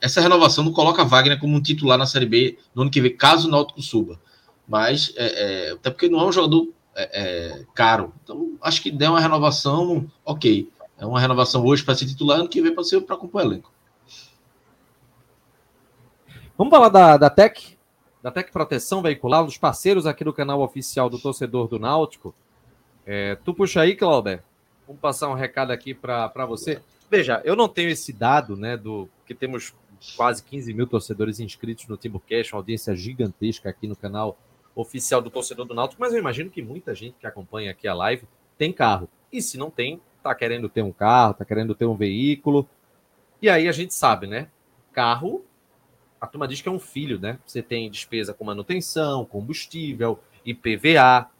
Essa 0.00 0.20
renovação 0.20 0.64
não 0.64 0.72
coloca 0.72 1.04
Wagner 1.04 1.40
como 1.40 1.56
um 1.56 1.62
titular 1.62 1.98
na 1.98 2.06
Série 2.06 2.26
B 2.26 2.58
no 2.74 2.82
ano 2.82 2.90
que 2.90 3.00
vem, 3.00 3.16
caso 3.16 3.48
o 3.48 3.50
Náutico 3.50 3.80
suba. 3.80 4.20
Mas, 4.68 5.12
é, 5.16 5.68
é, 5.68 5.72
até 5.72 5.90
porque 5.90 6.08
não 6.08 6.20
é 6.20 6.24
um 6.26 6.32
jogador 6.32 6.68
é, 6.94 7.10
é, 7.12 7.64
caro. 7.74 8.12
Então, 8.22 8.56
acho 8.60 8.82
que 8.82 8.90
der 8.90 9.08
uma 9.08 9.20
renovação, 9.20 10.10
ok. 10.24 10.70
É 10.98 11.06
uma 11.06 11.18
renovação 11.18 11.64
hoje 11.64 11.82
para 11.82 11.94
ser 11.94 12.06
titular, 12.06 12.40
ano 12.40 12.48
que 12.48 12.60
vem 12.60 12.74
para 12.74 12.84
ser 12.84 13.00
para 13.00 13.16
compor 13.16 13.40
elenco. 13.40 13.72
Vamos 16.56 16.70
falar 16.70 16.90
da, 16.90 17.16
da 17.16 17.30
Tech, 17.30 17.78
da 18.22 18.30
Tech 18.30 18.52
Proteção 18.52 19.00
Veicular, 19.00 19.44
dos 19.44 19.56
parceiros 19.56 20.06
aqui 20.06 20.22
do 20.22 20.32
canal 20.32 20.60
oficial 20.60 21.08
do 21.08 21.18
torcedor 21.18 21.66
do 21.68 21.78
Náutico. 21.78 22.34
É, 23.06 23.34
tu 23.36 23.54
puxa 23.54 23.80
aí, 23.80 23.96
Clauber. 23.96 24.42
Vamos 24.86 25.00
passar 25.00 25.28
um 25.30 25.34
recado 25.34 25.70
aqui 25.70 25.94
para 25.94 26.44
você. 26.46 26.82
Veja, 27.10 27.40
eu 27.44 27.56
não 27.56 27.66
tenho 27.66 27.88
esse 27.88 28.12
dado, 28.12 28.56
né, 28.56 28.76
do 28.76 29.08
que 29.30 29.34
temos 29.36 29.72
quase 30.16 30.42
15 30.42 30.74
mil 30.74 30.88
torcedores 30.88 31.38
inscritos 31.38 31.86
no 31.86 31.96
Timbucast, 31.96 32.52
uma 32.52 32.58
audiência 32.58 32.96
gigantesca 32.96 33.70
aqui 33.70 33.86
no 33.86 33.94
canal 33.94 34.36
oficial 34.74 35.22
do 35.22 35.30
torcedor 35.30 35.64
do 35.66 35.72
Náutico, 35.72 36.00
mas 36.00 36.12
eu 36.12 36.18
imagino 36.18 36.50
que 36.50 36.60
muita 36.60 36.96
gente 36.96 37.14
que 37.20 37.28
acompanha 37.28 37.70
aqui 37.70 37.86
a 37.86 37.94
live 37.94 38.26
tem 38.58 38.72
carro. 38.72 39.08
E 39.32 39.40
se 39.40 39.56
não 39.56 39.70
tem, 39.70 40.00
tá 40.20 40.34
querendo 40.34 40.68
ter 40.68 40.82
um 40.82 40.90
carro, 40.90 41.34
tá 41.34 41.44
querendo 41.44 41.76
ter 41.76 41.84
um 41.84 41.94
veículo. 41.94 42.68
E 43.40 43.48
aí 43.48 43.68
a 43.68 43.72
gente 43.72 43.94
sabe, 43.94 44.26
né? 44.26 44.48
Carro, 44.92 45.44
a 46.20 46.26
turma 46.26 46.48
diz 46.48 46.60
que 46.60 46.68
é 46.68 46.72
um 46.72 46.80
filho, 46.80 47.20
né? 47.20 47.38
Você 47.46 47.62
tem 47.62 47.88
despesa 47.88 48.34
com 48.34 48.44
manutenção, 48.44 49.24
combustível, 49.24 50.18
IPVA, 50.44 51.30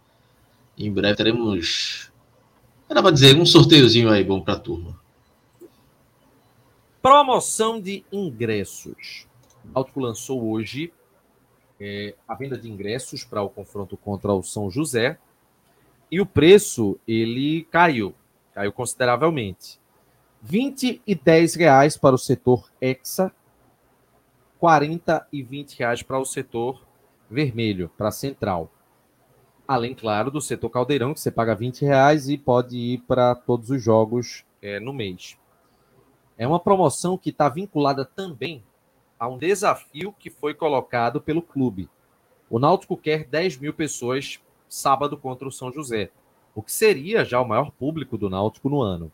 Em 0.78 0.92
breve 0.92 1.16
teremos, 1.16 2.12
era 2.90 3.02
para 3.02 3.12
dizer, 3.12 3.38
um 3.38 3.46
sorteiozinho 3.46 4.10
aí 4.10 4.24
bom 4.24 4.42
para 4.42 4.56
a 4.56 4.60
turma. 4.60 5.00
Promoção 7.02 7.80
de 7.80 8.04
ingressos. 8.12 9.28
O 9.66 9.74
Náutico 9.74 10.00
lançou 10.00 10.52
hoje 10.52 10.92
é, 11.80 12.16
a 12.28 12.36
venda 12.36 12.58
de 12.58 12.70
ingressos 12.70 13.24
para 13.24 13.42
o 13.42 13.50
confronto 13.50 13.98
contra 13.98 14.32
o 14.32 14.44
São 14.44 14.70
José 14.70 15.18
e 16.12 16.22
o 16.22 16.26
preço 16.26 17.00
ele 17.08 17.64
caiu, 17.72 18.14
caiu 18.54 18.72
consideravelmente. 18.72 19.80
20 20.44 21.02
e 21.06 21.16
10 21.16 21.56
reais 21.56 21.98
para 21.98 22.16
o 22.16 22.20
setor 22.20 22.70
Hexa, 22.82 23.32
40 24.60 25.28
e 25.32 25.42
20 25.42 25.80
reais 25.80 26.04
para 26.04 26.20
o 26.20 26.26
setor 26.26 26.82
vermelho, 27.30 27.90
para 27.98 28.10
a 28.10 28.12
central. 28.12 28.70
Além, 29.68 29.94
claro, 29.94 30.30
do 30.30 30.42
setor 30.42 30.70
caldeirão, 30.70 31.14
que 31.14 31.20
você 31.20 31.32
paga 31.32 31.56
20 31.56 31.86
reais 31.86 32.28
e 32.28 32.38
pode 32.38 32.78
ir 32.78 32.98
para 33.08 33.36
todos 33.36 33.70
os 33.70 33.82
jogos 33.82 34.44
é, 34.62 34.80
no 34.80 34.94
mês. 34.94 35.38
É 36.38 36.48
uma 36.48 36.60
promoção 36.60 37.18
que 37.18 37.30
está 37.30 37.48
vinculada 37.48 38.04
também 38.04 38.64
a 39.20 39.28
um 39.28 39.38
desafio 39.38 40.14
que 40.18 40.30
foi 40.30 40.54
colocado 40.54 41.22
pelo 41.22 41.42
clube. 41.42 41.90
O 42.50 42.58
Náutico 42.60 42.98
quer 42.98 43.24
10 43.26 43.58
mil 43.60 43.74
pessoas 43.74 44.42
sábado 44.68 45.18
contra 45.18 45.48
o 45.48 45.52
São 45.52 45.72
José, 45.72 46.10
o 46.56 46.62
que 46.62 46.72
seria 46.72 47.24
já 47.24 47.40
o 47.40 47.48
maior 47.48 47.72
público 47.72 48.18
do 48.18 48.30
Náutico 48.30 48.70
no 48.70 48.82
ano. 48.82 49.12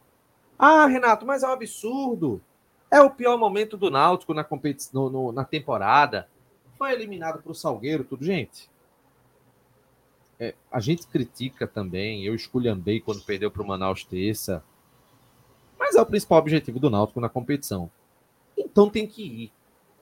Ah, 0.57 0.87
Renato, 0.87 1.25
mas 1.25 1.43
é 1.43 1.47
um 1.47 1.51
absurdo. 1.51 2.41
É 2.89 3.01
o 3.01 3.09
pior 3.09 3.37
momento 3.37 3.77
do 3.77 3.91
Náutico 3.91 4.33
na, 4.33 4.43
competição, 4.43 5.09
no, 5.09 5.31
na 5.31 5.43
temporada. 5.43 6.27
Foi 6.77 6.93
eliminado 6.93 7.41
para 7.41 7.51
o 7.51 7.55
Salgueiro, 7.55 8.03
tudo. 8.03 8.23
Gente, 8.23 8.69
é, 10.39 10.53
a 10.71 10.79
gente 10.79 11.07
critica 11.07 11.67
também. 11.67 12.23
Eu 12.23 12.35
esculhambei 12.35 12.99
quando 12.99 13.23
perdeu 13.23 13.49
para 13.51 13.61
o 13.61 13.67
Manaus 13.67 14.03
terça 14.03 14.63
mas 15.77 15.95
é 15.95 16.01
o 16.01 16.05
principal 16.05 16.39
objetivo 16.39 16.79
do 16.79 16.89
Náutico 16.89 17.21
na 17.21 17.29
competição. 17.29 17.89
Então 18.57 18.89
tem 18.89 19.05
que 19.05 19.23
ir. 19.23 19.51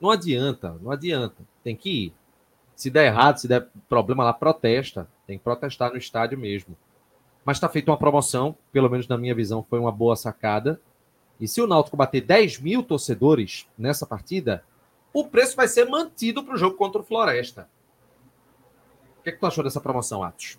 Não 0.00 0.10
adianta, 0.10 0.76
não 0.80 0.90
adianta. 0.90 1.44
Tem 1.62 1.76
que 1.76 2.06
ir. 2.06 2.12
Se 2.74 2.90
der 2.90 3.06
errado, 3.06 3.38
se 3.38 3.48
der 3.48 3.68
problema 3.88 4.24
lá, 4.24 4.32
protesta. 4.32 5.08
Tem 5.26 5.38
que 5.38 5.44
protestar 5.44 5.90
no 5.90 5.96
estádio 5.96 6.38
mesmo. 6.38 6.76
Mas 7.44 7.58
está 7.58 7.68
feita 7.68 7.90
uma 7.90 7.96
promoção, 7.96 8.56
pelo 8.72 8.90
menos 8.90 9.06
na 9.06 9.16
minha 9.16 9.34
visão, 9.34 9.64
foi 9.68 9.78
uma 9.78 9.92
boa 9.92 10.16
sacada. 10.16 10.80
E 11.38 11.46
se 11.46 11.60
o 11.60 11.66
Náutico 11.66 11.96
bater 11.96 12.22
10 12.22 12.60
mil 12.60 12.82
torcedores 12.82 13.68
nessa 13.78 14.06
partida, 14.06 14.64
o 15.12 15.28
preço 15.28 15.56
vai 15.56 15.68
ser 15.68 15.84
mantido 15.84 16.42
para 16.42 16.54
o 16.54 16.58
jogo 16.58 16.76
contra 16.76 17.00
o 17.00 17.04
Floresta. 17.04 17.68
Que, 19.26 19.30
é 19.30 19.32
que 19.32 19.40
tu 19.40 19.46
achou 19.46 19.64
dessa 19.64 19.80
promoção, 19.80 20.22
Atos? 20.22 20.56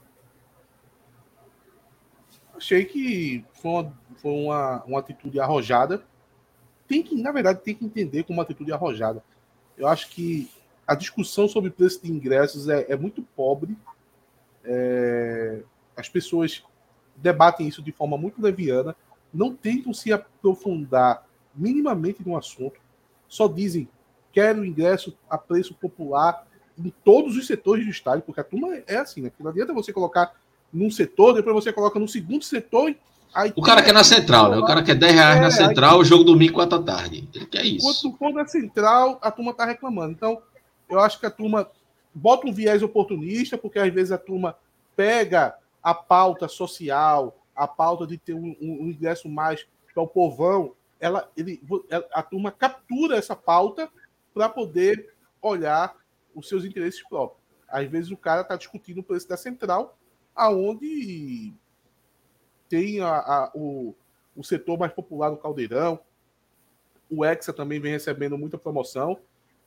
Achei 2.54 2.84
que 2.84 3.46
foi 3.54 3.72
uma, 3.72 3.94
foi 4.18 4.32
uma, 4.34 4.84
uma 4.84 5.00
atitude 5.00 5.40
arrojada. 5.40 6.04
Tem 6.86 7.02
que, 7.02 7.16
na 7.16 7.32
verdade, 7.32 7.62
tem 7.62 7.74
que 7.74 7.86
entender 7.86 8.24
como 8.24 8.40
uma 8.40 8.44
atitude 8.44 8.74
arrojada. 8.74 9.24
Eu 9.78 9.88
acho 9.88 10.10
que 10.10 10.52
a 10.86 10.96
discussão 10.96 11.48
sobre 11.48 11.70
preço 11.70 12.04
de 12.04 12.12
ingressos 12.12 12.68
é, 12.68 12.92
é 12.92 12.98
muito 12.98 13.22
pobre. 13.38 13.78
É, 14.66 15.64
as 15.96 16.10
pessoas 16.10 16.62
debatem 17.16 17.70
isso 17.70 17.82
de 17.82 17.94
forma 17.94 18.18
muito 18.18 18.42
leviana, 18.42 18.98
não 19.34 19.56
tentam 19.56 19.94
se 19.94 20.12
aprofundar 20.12 21.26
minimamente 21.56 22.22
no 22.28 22.36
assunto, 22.36 22.82
só 23.30 23.48
dizem 23.48 23.88
quero 24.34 24.66
ingresso 24.66 25.18
a 25.30 25.38
preço 25.38 25.74
popular 25.74 26.46
em 26.78 26.94
todos 27.04 27.36
os 27.36 27.48
setores 27.48 27.86
do 27.86 27.92
estádio, 27.92 28.24
porque 28.24 28.42
a 28.42 28.44
turma 28.44 28.76
é 28.88 28.98
assim, 28.98 29.22
né? 29.22 29.32
Não 29.40 29.50
adianta 29.50 29.74
você 29.74 29.92
colocar 29.92 30.34
num 30.72 30.92
setor, 30.92 31.34
depois 31.34 31.56
você 31.56 31.74
coloca 31.74 32.00
no 32.00 32.08
segundo 32.08 32.44
setor. 32.44 32.96
Aí 33.34 33.52
o 33.56 33.62
cara 33.62 33.82
quer 33.82 33.94
na 33.94 34.04
central, 34.04 34.52
né? 34.52 34.58
O 34.58 34.66
cara 34.66 34.84
quer 34.84 34.96
10 34.96 35.14
reais 35.14 35.38
é, 35.38 35.42
na 35.42 35.52
central, 35.52 36.00
o 36.00 36.06
jogo 36.06 36.24
domingo, 36.24 36.54
4 36.54 36.80
da 36.80 36.94
tarde. 36.94 37.28
Ele 37.34 37.46
quer 37.46 37.66
isso. 37.66 37.86
Quando 37.86 38.18
for 38.18 38.34
na 38.34 38.48
central, 38.48 39.20
a 39.22 39.32
turma 39.32 39.54
tá 39.54 39.66
reclamando. 39.66 40.12
Então, 40.12 40.42
eu 40.90 41.00
acho 41.00 41.20
que 41.20 41.26
a 41.26 41.32
turma 41.32 41.70
bota 42.14 42.48
um 42.48 42.54
viés 42.54 42.82
oportunista, 42.82 43.58
porque 43.58 43.80
às 43.80 43.94
vezes 43.94 44.12
a 44.12 44.18
turma 44.18 44.56
pega 44.96 45.56
a 45.84 45.94
pauta 45.94 46.48
social, 46.48 47.38
a 47.56 47.68
pauta 47.68 48.08
de 48.08 48.18
ter 48.18 48.34
um, 48.34 48.56
um 48.62 48.88
ingresso 48.90 49.28
mais 49.30 49.66
para 49.94 50.04
o 50.04 50.08
povão, 50.08 50.74
ela, 51.00 51.30
ele, 51.36 51.62
a 52.14 52.22
turma 52.22 52.52
captura 52.52 53.18
essa 53.18 53.36
pauta 53.36 53.90
para 54.34 54.50
poder 54.50 55.14
olhar 55.42 55.96
os 56.38 56.48
seus 56.48 56.64
interesses 56.64 57.02
próprios. 57.02 57.42
Às 57.68 57.90
vezes 57.90 58.12
o 58.12 58.18
cara 58.18 58.42
está 58.42 58.56
discutindo 58.56 59.00
o 59.00 59.04
preço 59.04 59.28
da 59.28 59.36
central, 59.36 59.98
aonde 60.36 61.52
tem 62.70 63.02
a, 63.02 63.18
a, 63.18 63.52
o, 63.56 63.96
o 64.36 64.44
setor 64.44 64.78
mais 64.78 64.94
popular 64.94 65.32
do 65.32 65.38
Caldeirão, 65.38 66.00
o 67.10 67.26
Hexa 67.26 67.52
também 67.52 67.80
vem 67.80 67.94
recebendo 67.94 68.38
muita 68.38 68.58
promoção, 68.58 69.18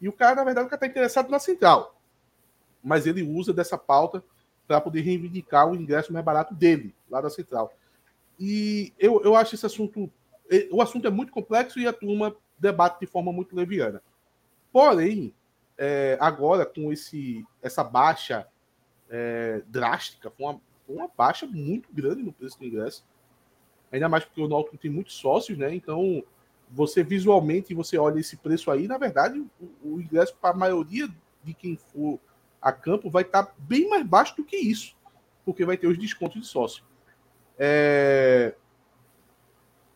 e 0.00 0.08
o 0.08 0.12
cara, 0.12 0.36
na 0.36 0.44
verdade, 0.44 0.72
está 0.72 0.86
interessado 0.86 1.30
na 1.30 1.38
central. 1.38 2.00
Mas 2.82 3.06
ele 3.06 3.22
usa 3.22 3.52
dessa 3.52 3.76
pauta 3.76 4.22
para 4.66 4.80
poder 4.80 5.00
reivindicar 5.00 5.68
o 5.68 5.74
ingresso 5.74 6.12
mais 6.12 6.24
barato 6.24 6.54
dele, 6.54 6.94
lá 7.10 7.20
da 7.20 7.28
central. 7.28 7.72
E 8.38 8.94
eu, 8.98 9.20
eu 9.22 9.34
acho 9.34 9.54
esse 9.54 9.66
assunto. 9.66 10.10
O 10.70 10.80
assunto 10.80 11.06
é 11.06 11.10
muito 11.10 11.32
complexo 11.32 11.78
e 11.78 11.86
a 11.86 11.92
turma 11.92 12.34
debate 12.58 13.00
de 13.00 13.06
forma 13.06 13.32
muito 13.32 13.54
leviana. 13.54 14.02
Porém, 14.72 15.34
é, 15.82 16.18
agora, 16.20 16.66
com 16.66 16.92
esse, 16.92 17.42
essa 17.62 17.82
baixa 17.82 18.46
é, 19.08 19.62
drástica, 19.66 20.30
foi 20.30 20.44
uma, 20.44 20.60
uma 20.86 21.08
baixa 21.16 21.46
muito 21.46 21.88
grande 21.90 22.22
no 22.22 22.34
preço 22.34 22.58
do 22.58 22.66
ingresso. 22.66 23.02
Ainda 23.90 24.06
mais 24.06 24.22
porque 24.22 24.42
o 24.42 24.48
Náutico 24.48 24.76
tem 24.76 24.90
muitos 24.90 25.14
sócios, 25.14 25.56
né? 25.56 25.74
Então, 25.74 26.22
você 26.68 27.02
visualmente 27.02 27.72
você 27.72 27.96
olha 27.96 28.20
esse 28.20 28.36
preço 28.36 28.70
aí, 28.70 28.86
na 28.86 28.98
verdade, 28.98 29.40
o, 29.40 29.48
o 29.82 30.00
ingresso 30.02 30.36
para 30.38 30.50
a 30.50 30.58
maioria 30.58 31.08
de 31.42 31.54
quem 31.54 31.76
for 31.76 32.20
a 32.60 32.70
campo 32.72 33.08
vai 33.08 33.22
estar 33.22 33.44
tá 33.44 33.54
bem 33.56 33.88
mais 33.88 34.06
baixo 34.06 34.36
do 34.36 34.44
que 34.44 34.56
isso, 34.56 34.94
porque 35.46 35.64
vai 35.64 35.78
ter 35.78 35.86
os 35.86 35.98
descontos 35.98 36.42
de 36.42 36.46
sócio. 36.46 36.84
É... 37.58 38.54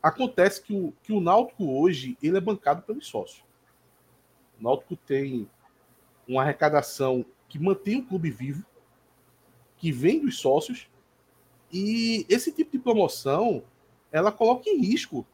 Acontece 0.03 0.63
que 0.63 0.73
o, 0.73 0.95
que 1.03 1.13
o 1.13 1.21
Náutico 1.21 1.79
hoje 1.79 2.17
ele 2.23 2.39
é 2.39 2.41
bancado 2.41 2.81
pelos 2.81 3.07
sócios. 3.07 3.45
O 4.59 4.63
Náutico 4.63 4.97
tem 4.97 5.47
uma 6.27 6.43
arrecadação 6.43 7.25
que 7.49 7.59
mantém 7.59 7.99
o 7.99 8.07
clube 8.07 8.31
vivo, 8.31 8.65
que 9.77 9.93
vem 9.93 10.21
dos 10.21 10.39
sócios, 10.39 10.89
e 11.73 12.25
esse 12.29 12.53
tipo 12.53 12.73
de 12.73 12.79
promoção 12.79 13.63
ela 14.11 14.31
coloca 14.31 14.71
em 14.71 14.79
risco 14.79 15.27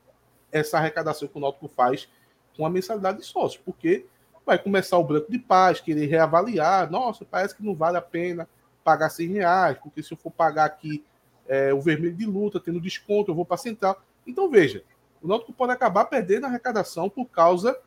essa 0.51 0.79
arrecadação 0.79 1.29
que 1.29 1.37
o 1.37 1.41
Náutico 1.41 1.69
faz 1.69 2.09
com 2.57 2.65
a 2.65 2.71
mensalidade 2.71 3.19
de 3.19 3.25
sócios, 3.25 3.62
porque 3.62 4.07
vai 4.45 4.59
começar 4.59 4.99
o 4.99 5.05
Branco 5.05 5.31
de 5.31 5.39
Paz, 5.39 5.81
querer 5.81 6.07
reavaliar, 6.07 6.91
nossa, 6.91 7.25
parece 7.25 7.55
que 7.55 7.62
não 7.62 7.75
vale 7.75 7.97
a 7.97 8.03
pena 8.03 8.49
pagar 8.83 9.11
100 9.11 9.29
reais, 9.29 9.79
porque 9.83 10.03
se 10.03 10.12
eu 10.12 10.17
for 10.17 10.31
pagar 10.31 10.65
aqui 10.65 11.05
é, 11.47 11.73
o 11.73 11.81
vermelho 11.81 12.15
de 12.15 12.27
luta, 12.27 12.59
tendo 12.59 12.81
desconto, 12.81 13.31
eu 13.31 13.35
vou 13.35 13.45
para 13.45 13.57
central. 13.57 14.03
Então, 14.27 14.49
veja, 14.49 14.83
o 15.23 15.29
Náutico 15.29 15.53
pode 15.53 15.73
acabar 15.73 16.07
perdendo 16.07 16.47
a 16.47 16.49
arrecadação 16.49 17.09
por 17.09 17.27
causa 17.27 17.79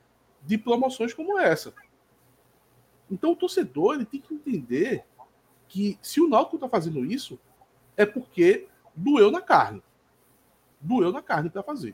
de 0.44 0.58
promoções 0.58 1.14
como 1.14 1.40
essa. 1.40 1.74
Então, 3.14 3.34
o 3.34 3.36
torcedor 3.36 3.94
ele 3.94 4.06
tem 4.06 4.20
que 4.20 4.34
entender 4.34 5.06
que 5.68 6.00
se 6.02 6.20
o 6.20 6.28
Náutico 6.28 6.56
está 6.56 6.68
fazendo 6.68 7.06
isso, 7.06 7.40
é 7.96 8.08
porque 8.08 8.68
doeu 8.96 9.30
na 9.30 9.40
carne. 9.40 9.84
Doeu 10.82 11.12
na 11.12 11.22
carne 11.22 11.48
para 11.48 11.62
fazer. 11.62 11.94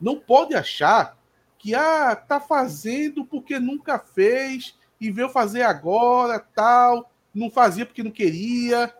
Não 0.00 0.20
pode 0.20 0.54
achar 0.54 1.18
que 1.58 1.74
ah, 1.74 2.14
tá 2.14 2.38
fazendo 2.38 3.24
porque 3.24 3.58
nunca 3.58 3.98
fez 3.98 4.78
e 5.00 5.10
veio 5.10 5.28
fazer 5.28 5.62
agora, 5.62 6.38
tal, 6.38 7.10
não 7.34 7.50
fazia 7.50 7.84
porque 7.84 8.04
não 8.04 8.12
queria. 8.12 8.94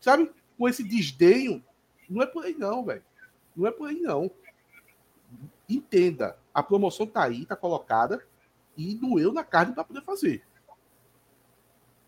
Sabe? 0.00 0.30
Com 0.56 0.68
esse 0.68 0.84
desdenho, 0.84 1.64
não 2.08 2.22
é 2.22 2.26
por 2.26 2.44
aí 2.44 2.54
não, 2.54 2.84
velho. 2.84 3.02
Não 3.56 3.66
é 3.66 3.72
por 3.72 3.88
aí 3.88 3.98
não. 3.98 4.30
Entenda, 5.68 6.38
a 6.54 6.62
promoção 6.62 7.08
tá 7.08 7.24
aí, 7.24 7.44
tá 7.44 7.56
colocada 7.56 8.24
e 8.76 8.94
doeu 8.94 9.32
na 9.32 9.42
carne 9.42 9.74
para 9.74 9.82
poder 9.82 10.02
fazer. 10.02 10.44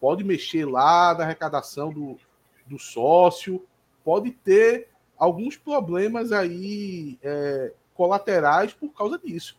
Pode 0.02 0.24
mexer 0.24 0.64
lá 0.64 1.14
na 1.14 1.22
arrecadação 1.22 1.92
do, 1.92 2.18
do 2.66 2.76
sócio, 2.76 3.64
pode 4.02 4.32
ter 4.32 4.88
alguns 5.16 5.56
problemas 5.56 6.32
aí 6.32 7.20
é, 7.22 7.72
colaterais 7.94 8.72
por 8.72 8.92
causa 8.92 9.16
disso. 9.16 9.56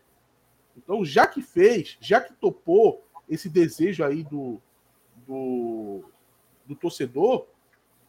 Então, 0.76 1.06
já 1.06 1.26
que 1.26 1.42
fez, 1.42 1.98
já 2.02 2.20
que 2.20 2.34
topou 2.34 3.06
esse 3.30 3.48
desejo 3.48 4.04
aí 4.04 4.22
do, 4.22 4.60
do, 5.26 6.04
do 6.66 6.76
torcedor, 6.76 7.46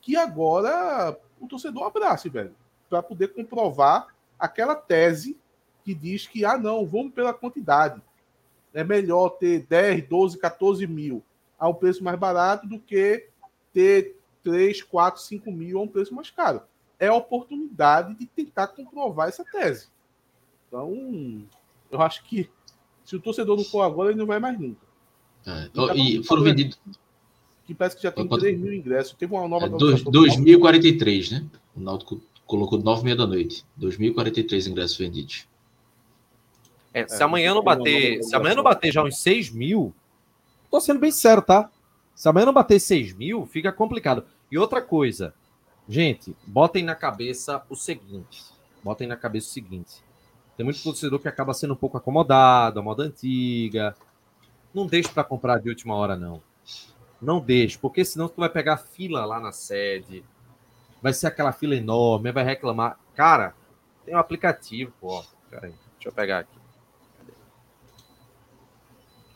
que 0.01 0.17
agora 0.17 1.17
o 1.41 1.47
torcedor 1.47 1.85
abrace, 1.85 2.29
velho, 2.29 2.57
para 2.91 3.01
poder 3.01 3.29
comprovar 3.29 4.09
aquela 4.37 4.75
tese 4.75 5.39
que 5.85 5.95
diz 5.95 6.27
que, 6.27 6.45
ah, 6.45 6.59
não, 6.59 6.85
vamos 6.85 7.15
pela 7.15 7.33
quantidade. 7.33 8.03
É 8.73 8.83
melhor 8.83 9.29
ter 9.39 9.61
10, 9.61 10.09
12, 10.09 10.37
14 10.37 10.85
mil 10.89 11.23
a 11.65 11.69
um 11.69 11.75
preço 11.75 12.05
mais 12.05 12.19
barato 12.19 12.67
do 12.69 12.79
que 12.79 13.27
ter 13.73 14.17
3, 14.43 14.83
4, 14.83 15.23
5 15.23 15.51
mil 15.51 15.79
a 15.79 15.83
um 15.83 15.89
preço 15.89 16.15
mais 16.15 16.31
caro. 16.31 16.63
É 16.99 17.09
a 17.09 17.15
oportunidade 17.15 18.15
de 18.15 18.27
tentar 18.27 18.69
comprovar 18.69 19.29
essa 19.29 19.45
tese. 19.45 19.89
Então, 20.69 21.47
eu 21.91 22.03
acho 22.03 22.23
que 22.25 22.51
se 23.05 23.17
o 23.17 23.21
torcedor 23.21 23.57
não 23.57 23.65
for 23.65 23.83
agora, 23.83 24.11
ele 24.11 24.19
não 24.19 24.27
vai 24.27 24.39
mais 24.39 24.59
nunca. 24.59 24.87
É. 25.47 25.71
E, 25.95 26.21
e 26.21 26.25
foram 26.25 26.43
vendidos. 26.43 26.79
Que 27.67 27.75
parece 27.75 27.97
que 27.97 28.03
já 28.03 28.13
tem 28.13 28.29
3 28.29 28.59
mil 28.61 28.73
ingressos. 28.73 29.15
Teve 29.15 29.33
uma 29.33 29.49
nova. 29.49 29.67
É, 29.67 29.69
2043, 29.71 31.31
né? 31.31 31.47
O 31.75 31.81
Náutico 31.81 32.21
colocou 32.47 32.79
9 32.79 33.11
h 33.11 33.17
da 33.17 33.27
noite. 33.27 33.65
2043 33.77 34.67
ingressos 34.67 34.99
vendidos. 34.99 35.49
É, 36.93 37.09
se 37.09 37.23
é, 37.23 37.25
amanhã 37.25 37.55
não 37.55 37.63
bater. 37.63 38.23
Se 38.23 38.37
amanhã 38.37 38.55
não 38.55 38.63
bater 38.63 38.93
já 38.93 39.03
uns 39.03 39.19
6 39.19 39.51
mil. 39.51 39.95
Tô 40.75 40.81
sendo 40.81 40.99
bem 40.99 41.13
sério, 41.13 41.41
tá? 41.41 41.71
Se 42.17 42.29
amanhã 42.29 42.47
não 42.47 42.53
bater 42.53 42.81
6 42.81 43.13
mil, 43.13 43.47
fica 43.47 43.71
complicado. 43.71 44.27
E 44.51 44.59
outra 44.59 44.83
coisa, 44.83 45.33
gente, 45.89 46.37
botem 46.45 46.83
na 46.83 46.97
cabeça 46.97 47.63
o 47.71 47.77
seguinte. 47.77 48.43
Botem 48.83 49.07
na 49.07 49.17
cabeça 49.17 49.47
o 49.47 49.53
seguinte. 49.53 50.03
Tem 50.57 50.65
muito 50.65 50.83
torcedor 50.83 51.21
que 51.21 51.29
acaba 51.29 51.55
sendo 51.55 51.75
um 51.75 51.77
pouco 51.77 51.97
acomodado, 51.97 52.81
a 52.81 52.83
moda 52.83 53.05
antiga. 53.05 53.95
Não 54.75 54.85
deixe 54.85 55.09
para 55.11 55.23
comprar 55.23 55.61
de 55.61 55.69
última 55.69 55.95
hora, 55.95 56.17
não. 56.17 56.43
Não 57.23 57.39
deixe, 57.39 57.79
porque 57.79 58.05
senão 58.05 58.27
tu 58.27 58.41
vai 58.41 58.49
pegar 58.49 58.79
fila 58.79 59.25
lá 59.25 59.39
na 59.39 59.53
sede. 59.53 60.25
Vai 61.01 61.13
ser 61.13 61.29
aquela 61.29 61.53
fila 61.53 61.77
enorme, 61.77 62.33
vai 62.33 62.43
reclamar. 62.43 62.99
Cara, 63.15 63.55
tem 64.05 64.17
um 64.17 64.19
aplicativo, 64.19 64.93
pô. 65.01 65.23
Pera 65.49 65.67
aí, 65.67 65.75
deixa 65.95 66.09
eu 66.09 66.13
pegar 66.13 66.41
aqui. 66.41 66.64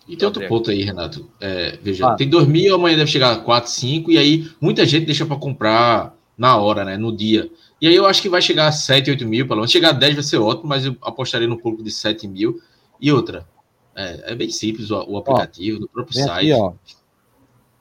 E 0.08 0.16
tem 0.16 0.26
outro 0.26 0.48
ponto 0.48 0.70
aí, 0.70 0.82
Renato. 0.82 1.28
É, 1.38 1.78
veja, 1.82 2.08
ah. 2.08 2.16
tem 2.16 2.28
2 2.28 2.46
mil, 2.48 2.74
amanhã 2.74 2.96
deve 2.96 3.10
chegar 3.10 3.32
a 3.32 3.40
4, 3.40 3.70
5, 3.70 4.10
e 4.10 4.16
aí 4.16 4.50
muita 4.58 4.86
gente 4.86 5.04
deixa 5.04 5.26
para 5.26 5.36
comprar 5.36 6.16
na 6.36 6.56
hora, 6.56 6.82
né? 6.82 6.96
No 6.96 7.14
dia. 7.14 7.50
E 7.80 7.86
aí 7.86 7.94
eu 7.94 8.06
acho 8.06 8.22
que 8.22 8.28
vai 8.28 8.40
chegar 8.40 8.68
a 8.68 8.72
7, 8.72 9.10
8 9.10 9.26
mil, 9.26 9.46
pelo 9.46 9.60
menos. 9.60 9.70
Chegar 9.70 9.90
a 9.90 9.92
10 9.92 10.14
vai 10.14 10.22
ser 10.24 10.38
ótimo, 10.38 10.66
mas 10.66 10.86
eu 10.86 10.96
apostaria 11.02 11.46
no 11.46 11.58
público 11.58 11.84
de 11.84 11.90
7 11.90 12.26
mil. 12.26 12.58
E 12.98 13.12
outra, 13.12 13.46
é, 13.94 14.32
é 14.32 14.34
bem 14.34 14.48
simples 14.48 14.90
o, 14.90 14.96
o 14.96 15.18
aplicativo 15.18 15.76
ó, 15.76 15.80
do 15.80 15.88
próprio 15.88 16.14
site. 16.14 16.52
Aqui, 16.52 16.52
ó. 16.52 16.72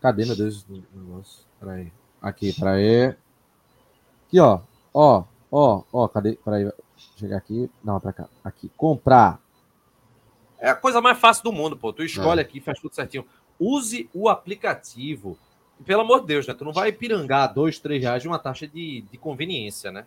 Cadê, 0.01 0.25
meu 0.25 0.35
Deus? 0.35 0.65
Nossa, 0.93 1.39
peraí. 1.59 1.91
Aqui, 2.21 2.53
peraí. 2.53 3.15
Aqui, 4.27 4.39
ó. 4.39 4.59
Ó, 4.93 5.23
ó, 5.49 5.83
ó, 5.93 6.07
cadê? 6.07 6.37
Peraí. 6.43 6.69
Chegar 7.15 7.37
aqui. 7.37 7.69
Não, 7.83 7.99
pra 7.99 8.11
cá. 8.11 8.27
Aqui. 8.43 8.69
Comprar. 8.75 9.39
É 10.59 10.69
a 10.69 10.75
coisa 10.75 11.01
mais 11.01 11.17
fácil 11.17 11.43
do 11.43 11.51
mundo, 11.51 11.77
pô. 11.77 11.93
Tu 11.93 12.03
escolhe 12.03 12.39
é. 12.39 12.43
aqui, 12.43 12.59
faz 12.59 12.79
tudo 12.79 12.95
certinho. 12.95 13.25
Use 13.59 14.09
o 14.13 14.27
aplicativo 14.29 15.37
pelo 15.85 16.01
amor 16.01 16.21
de 16.21 16.27
Deus, 16.27 16.47
né? 16.47 16.53
Tu 16.53 16.65
não 16.65 16.73
vai 16.73 16.91
pirangar 16.91 17.53
dois, 17.53 17.79
três 17.79 18.01
reais 18.01 18.21
de 18.21 18.27
uma 18.27 18.39
taxa 18.39 18.67
de, 18.67 19.03
de 19.11 19.17
conveniência, 19.17 19.91
né? 19.91 20.05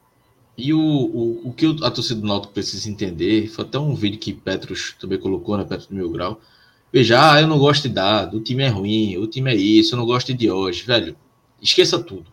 E 0.58 0.74
o, 0.74 0.78
o, 0.78 1.48
o 1.48 1.52
que 1.52 1.66
a 1.82 1.90
torcida 1.90 2.20
do 2.20 2.26
Náutico 2.26 2.52
precisa 2.52 2.90
entender, 2.90 3.48
foi 3.48 3.64
até 3.64 3.78
um 3.78 3.94
vídeo 3.94 4.18
que 4.18 4.32
Petros 4.32 4.94
também 4.98 5.18
colocou, 5.18 5.56
né? 5.56 5.64
Petros 5.64 5.86
do 5.86 5.94
Mil 5.94 6.10
Grau. 6.10 6.40
Veja, 6.92 7.32
ah, 7.32 7.40
eu 7.40 7.46
não 7.46 7.58
gosto 7.58 7.84
de 7.84 7.94
dado, 7.94 8.38
o 8.38 8.40
time 8.40 8.64
é 8.64 8.68
ruim, 8.68 9.16
o 9.16 9.26
time 9.26 9.52
é 9.52 9.54
isso, 9.54 9.94
eu 9.94 9.98
não 9.98 10.04
gosto 10.04 10.34
de 10.34 10.50
hoje. 10.50 10.82
Velho, 10.82 11.16
esqueça 11.62 12.02
tudo. 12.02 12.26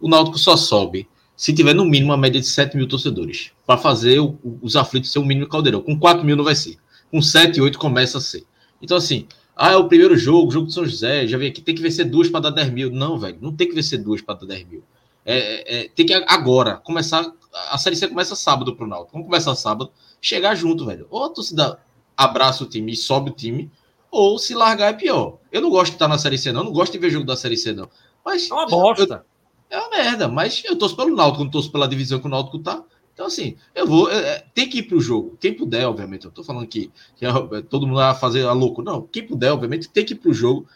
O 0.00 0.08
Náutico 0.08 0.38
só 0.38 0.56
sobe 0.56 1.08
se 1.36 1.52
tiver 1.52 1.74
no 1.74 1.84
mínimo 1.84 2.12
uma 2.12 2.16
média 2.16 2.40
de 2.40 2.46
7 2.46 2.76
mil 2.76 2.86
torcedores. 2.86 3.50
Para 3.66 3.76
fazer 3.76 4.20
o, 4.20 4.38
os 4.62 4.76
aflitos 4.76 5.10
ser 5.10 5.18
o 5.18 5.24
mínimo 5.24 5.48
caldeirão. 5.48 5.82
Com 5.82 5.98
4 5.98 6.24
mil 6.24 6.36
não 6.36 6.44
vai 6.44 6.54
ser. 6.54 6.78
Com 7.10 7.22
7, 7.22 7.60
8 7.60 7.78
começa 7.78 8.18
a 8.18 8.20
ser. 8.20 8.44
Então, 8.82 8.96
assim, 8.96 9.26
ah, 9.56 9.72
é 9.72 9.76
o 9.76 9.88
primeiro 9.88 10.16
jogo, 10.16 10.50
jogo 10.50 10.66
de 10.66 10.74
São 10.74 10.84
José. 10.84 11.26
Já 11.26 11.36
vi 11.36 11.46
aqui, 11.46 11.60
tem 11.60 11.74
que 11.74 11.82
vencer 11.82 12.04
duas 12.04 12.28
para 12.28 12.40
dar 12.40 12.50
10 12.50 12.70
mil. 12.70 12.90
Não, 12.90 13.18
velho, 13.18 13.38
não 13.40 13.54
tem 13.54 13.68
que 13.68 13.74
vencer 13.74 14.02
duas 14.02 14.20
para 14.20 14.34
dar 14.36 14.46
10 14.46 14.68
mil. 14.68 14.84
É, 15.24 15.36
é, 15.36 15.80
é, 15.80 15.88
tem 15.88 16.06
que 16.06 16.14
agora 16.14 16.76
começar. 16.76 17.30
A 17.70 17.76
Série 17.76 17.96
C 17.96 18.08
começa 18.08 18.36
sábado 18.36 18.74
pro 18.76 18.86
Náutico. 18.86 19.12
Vamos 19.12 19.26
começar 19.26 19.54
sábado. 19.54 19.90
Chegar 20.20 20.54
junto, 20.54 20.86
velho. 20.86 21.06
Ou 21.10 21.24
a 21.24 21.28
torcida 21.28 21.78
abraça 22.16 22.64
o 22.64 22.66
time 22.66 22.92
e 22.92 22.96
sobe 22.96 23.30
o 23.30 23.34
time, 23.34 23.70
ou 24.10 24.38
se 24.38 24.54
largar 24.54 24.90
é 24.90 24.92
pior. 24.92 25.38
Eu 25.52 25.60
não 25.60 25.70
gosto 25.70 25.90
de 25.90 25.96
estar 25.96 26.08
na 26.08 26.18
Série 26.18 26.38
C, 26.38 26.50
não. 26.50 26.64
Não 26.64 26.72
gosto 26.72 26.92
de 26.92 26.98
ver 26.98 27.10
jogo 27.10 27.26
da 27.26 27.36
Série 27.36 27.56
C, 27.56 27.72
não. 27.72 27.88
Mas, 28.24 28.50
é 28.50 28.54
uma 28.54 28.66
bosta. 28.66 29.24
Eu, 29.70 29.78
é 29.78 29.80
uma 29.80 29.90
merda, 29.90 30.28
mas 30.28 30.62
eu 30.64 30.76
torço 30.76 30.96
pelo 30.96 31.14
Náutico, 31.14 31.44
não 31.44 31.50
torço 31.50 31.70
pela 31.70 31.86
divisão 31.86 32.18
que 32.18 32.26
o 32.26 32.30
Náutico 32.30 32.58
tá. 32.58 32.82
Então, 33.18 33.26
assim, 33.26 33.56
eu 33.74 33.84
vou. 33.84 34.08
É, 34.08 34.44
tem 34.54 34.68
que 34.68 34.78
ir 34.78 34.84
pro 34.84 35.00
jogo. 35.00 35.36
Quem 35.40 35.52
puder, 35.52 35.84
obviamente. 35.88 36.24
Eu 36.24 36.30
tô 36.30 36.44
falando 36.44 36.68
que, 36.68 36.88
que 37.16 37.26
é, 37.26 37.32
todo 37.68 37.84
mundo 37.84 37.96
vai 37.96 38.14
fazer 38.14 38.46
a 38.46 38.52
louco. 38.52 38.80
Não, 38.80 39.02
quem 39.02 39.26
puder, 39.26 39.50
obviamente, 39.50 39.88
tem 39.88 40.04
que 40.04 40.12
ir 40.14 40.18
pro 40.18 40.32
jogo, 40.32 40.68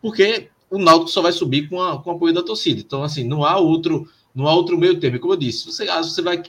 porque 0.00 0.48
o 0.70 0.78
Náutico 0.78 1.10
só 1.10 1.20
vai 1.20 1.32
subir 1.32 1.68
com, 1.68 1.82
a, 1.82 2.00
com 2.00 2.12
o 2.12 2.14
apoio 2.14 2.32
da 2.32 2.40
torcida. 2.40 2.80
Então, 2.80 3.02
assim, 3.02 3.24
não 3.24 3.44
há 3.44 3.58
outro, 3.58 4.08
não 4.32 4.46
há 4.46 4.54
outro 4.54 4.78
meio 4.78 5.00
termo. 5.00 5.18
Como 5.18 5.32
eu 5.32 5.36
disse, 5.36 5.66
você, 5.66 5.88
ah, 5.88 6.00
você 6.00 6.22
vai 6.22 6.40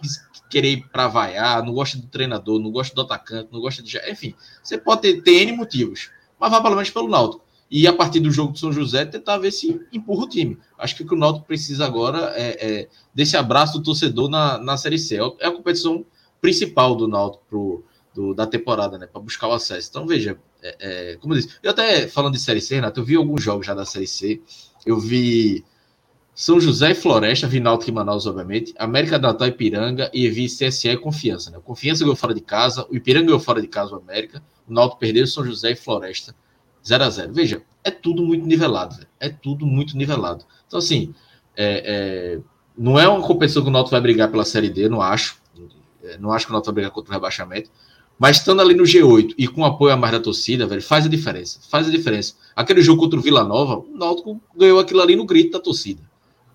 querer 0.52 0.70
ir 0.74 0.88
para 0.90 1.08
vaiar, 1.08 1.66
não 1.66 1.74
gosta 1.74 1.98
do 1.98 2.06
treinador, 2.06 2.60
não 2.60 2.70
gosta 2.70 2.94
do 2.94 3.02
atacante, 3.02 3.50
não 3.52 3.60
gosta 3.60 3.82
de. 3.82 3.98
Enfim, 4.08 4.36
você 4.62 4.78
pode 4.78 5.02
ter, 5.02 5.22
ter 5.24 5.42
N 5.48 5.54
motivos, 5.54 6.12
mas 6.40 6.52
vá 6.52 6.62
pelo 6.62 6.76
menos 6.76 6.92
pelo 6.92 7.08
Náutico. 7.08 7.44
E 7.72 7.88
a 7.88 7.94
partir 7.94 8.20
do 8.20 8.32
jogo 8.32 8.54
do 8.54 8.60
São 8.60 8.72
José, 8.72 9.06
tentar 9.06 9.38
ver 9.38 9.52
se 9.52 9.80
empurra 9.94 10.24
o 10.24 10.30
time. 10.30 10.58
Acho 10.78 10.96
que 10.96 11.04
o 11.04 11.08
que 11.08 11.14
o 11.14 11.18
Náutico 11.18 11.46
precisa 11.46 11.86
agora 11.86 12.34
é, 12.36 12.68
é 12.82 12.90
desse 13.14 13.38
abraço 13.38 13.78
do 13.78 13.84
torcedor 13.84 14.30
na, 14.30 14.58
na 14.58 14.76
Série 14.76 14.98
C. 14.98 15.18
É 15.40 15.48
a 15.48 15.52
competição 15.52 16.04
principal 16.41 16.96
do 16.96 17.08
Náutico 17.08 17.44
pro, 17.48 17.84
do, 18.14 18.34
da 18.34 18.48
temporada, 18.48 18.98
né? 18.98 19.06
Para 19.06 19.22
buscar 19.22 19.48
o 19.48 19.54
acesso. 19.54 19.90
Então, 19.90 20.08
veja, 20.08 20.38
é, 20.62 20.76
é, 20.80 21.16
como 21.18 21.34
eu 21.34 21.38
disse, 21.38 21.56
eu 21.62 21.72
até 21.72 22.08
falando 22.08 22.34
de 22.34 22.40
Série 22.40 22.62
C, 22.62 22.76
Renato, 22.76 23.00
eu 23.00 23.04
vi 23.04 23.16
alguns 23.16 23.44
jogos 23.44 23.66
já 23.66 23.74
da 23.74 23.86
Série 23.86 24.08
C. 24.08 24.41
Eu 24.86 25.00
vi 25.00 25.64
São 26.34 26.60
José 26.60 26.91
e 26.91 26.96
Floresta, 26.96 27.48
vi 27.48 27.60
Náutico 27.60 27.91
e 27.91 27.94
Manaus, 27.94 28.26
obviamente, 28.26 28.74
América 28.78 29.20
do 29.20 29.28
Natal 29.28 29.48
e 29.48 29.52
Ipiranga, 29.52 30.10
e 30.14 30.28
vi 30.30 30.48
CSE 30.48 30.90
e 30.90 30.98
Confiança, 30.98 31.52
né? 31.52 31.60
Confiança 31.64 32.04
ganhou 32.04 32.16
fora 32.16 32.34
de 32.34 32.41
casa, 32.41 32.86
o 32.90 32.96
Ipiranga 32.96 33.28
ganhou 33.28 33.40
fora 33.40 33.62
de 33.62 33.68
casa, 33.68 33.94
o 33.94 33.98
América, 33.98 34.41
o 34.68 34.74
Náutico 34.74 35.00
perdeu 35.00 35.28
São 35.28 35.46
José 35.46 35.72
e 35.72 35.76
Floresta, 35.76 36.36
0 36.90 37.03
a 37.03 37.10
0 37.10 37.34
Veja, 37.34 37.61
é 37.84 37.91
tudo 37.91 38.24
muito 38.24 38.45
nivelado, 38.45 39.06
é 39.20 39.30
tudo 39.30 39.66
muito 39.66 39.95
nivelado. 39.95 40.44
Então, 40.68 40.80
assim, 40.80 41.14
é, 41.56 41.84
é, 41.86 42.40
não 42.78 42.99
é 42.99 43.07
uma 43.07 43.26
competição 43.26 43.61
que 43.61 43.70
o 43.70 43.72
Náutico 43.72 43.91
vai 43.91 44.02
brigar 44.02 44.30
pela 44.32 44.44
Série 44.44 44.70
D, 44.70 44.90
não 44.90 45.02
acho, 45.02 45.38
é, 46.03 46.18
não 46.18 46.32
acho 46.32 46.45
que 46.45 46.52
o 46.52 46.53
Náutico 46.53 46.72
vai 46.72 46.76
brigar 46.76 46.91
contra 46.91 47.11
o 47.11 47.14
rebaixamento, 47.14 47.70
mas 48.18 48.38
estando 48.38 48.61
ali 48.61 48.74
no 48.74 48.84
G8 48.84 49.36
e 49.38 49.48
com 49.48 49.64
apoio 49.64 49.94
a 49.94 49.98
mais 49.98 50.11
da 50.11 50.20
torcida, 50.20 50.66
velho, 50.66 50.82
faz 50.82 51.06
a 51.06 51.10
diferença. 51.10 51.60
Faz 51.70 51.88
a 51.88 51.91
diferença. 51.91 52.34
Aquele 52.56 52.82
jogo 52.82 53.02
contra 53.02 53.18
o 53.18 53.22
Vila 53.22 53.44
Nova, 53.44 53.78
o 53.78 53.98
Náutico 53.98 54.41
ganhou 54.56 54.80
aquilo 54.80 55.02
ali 55.02 55.16
no 55.16 55.26
grito 55.26 55.52
da 55.52 55.60
torcida. 55.60 56.02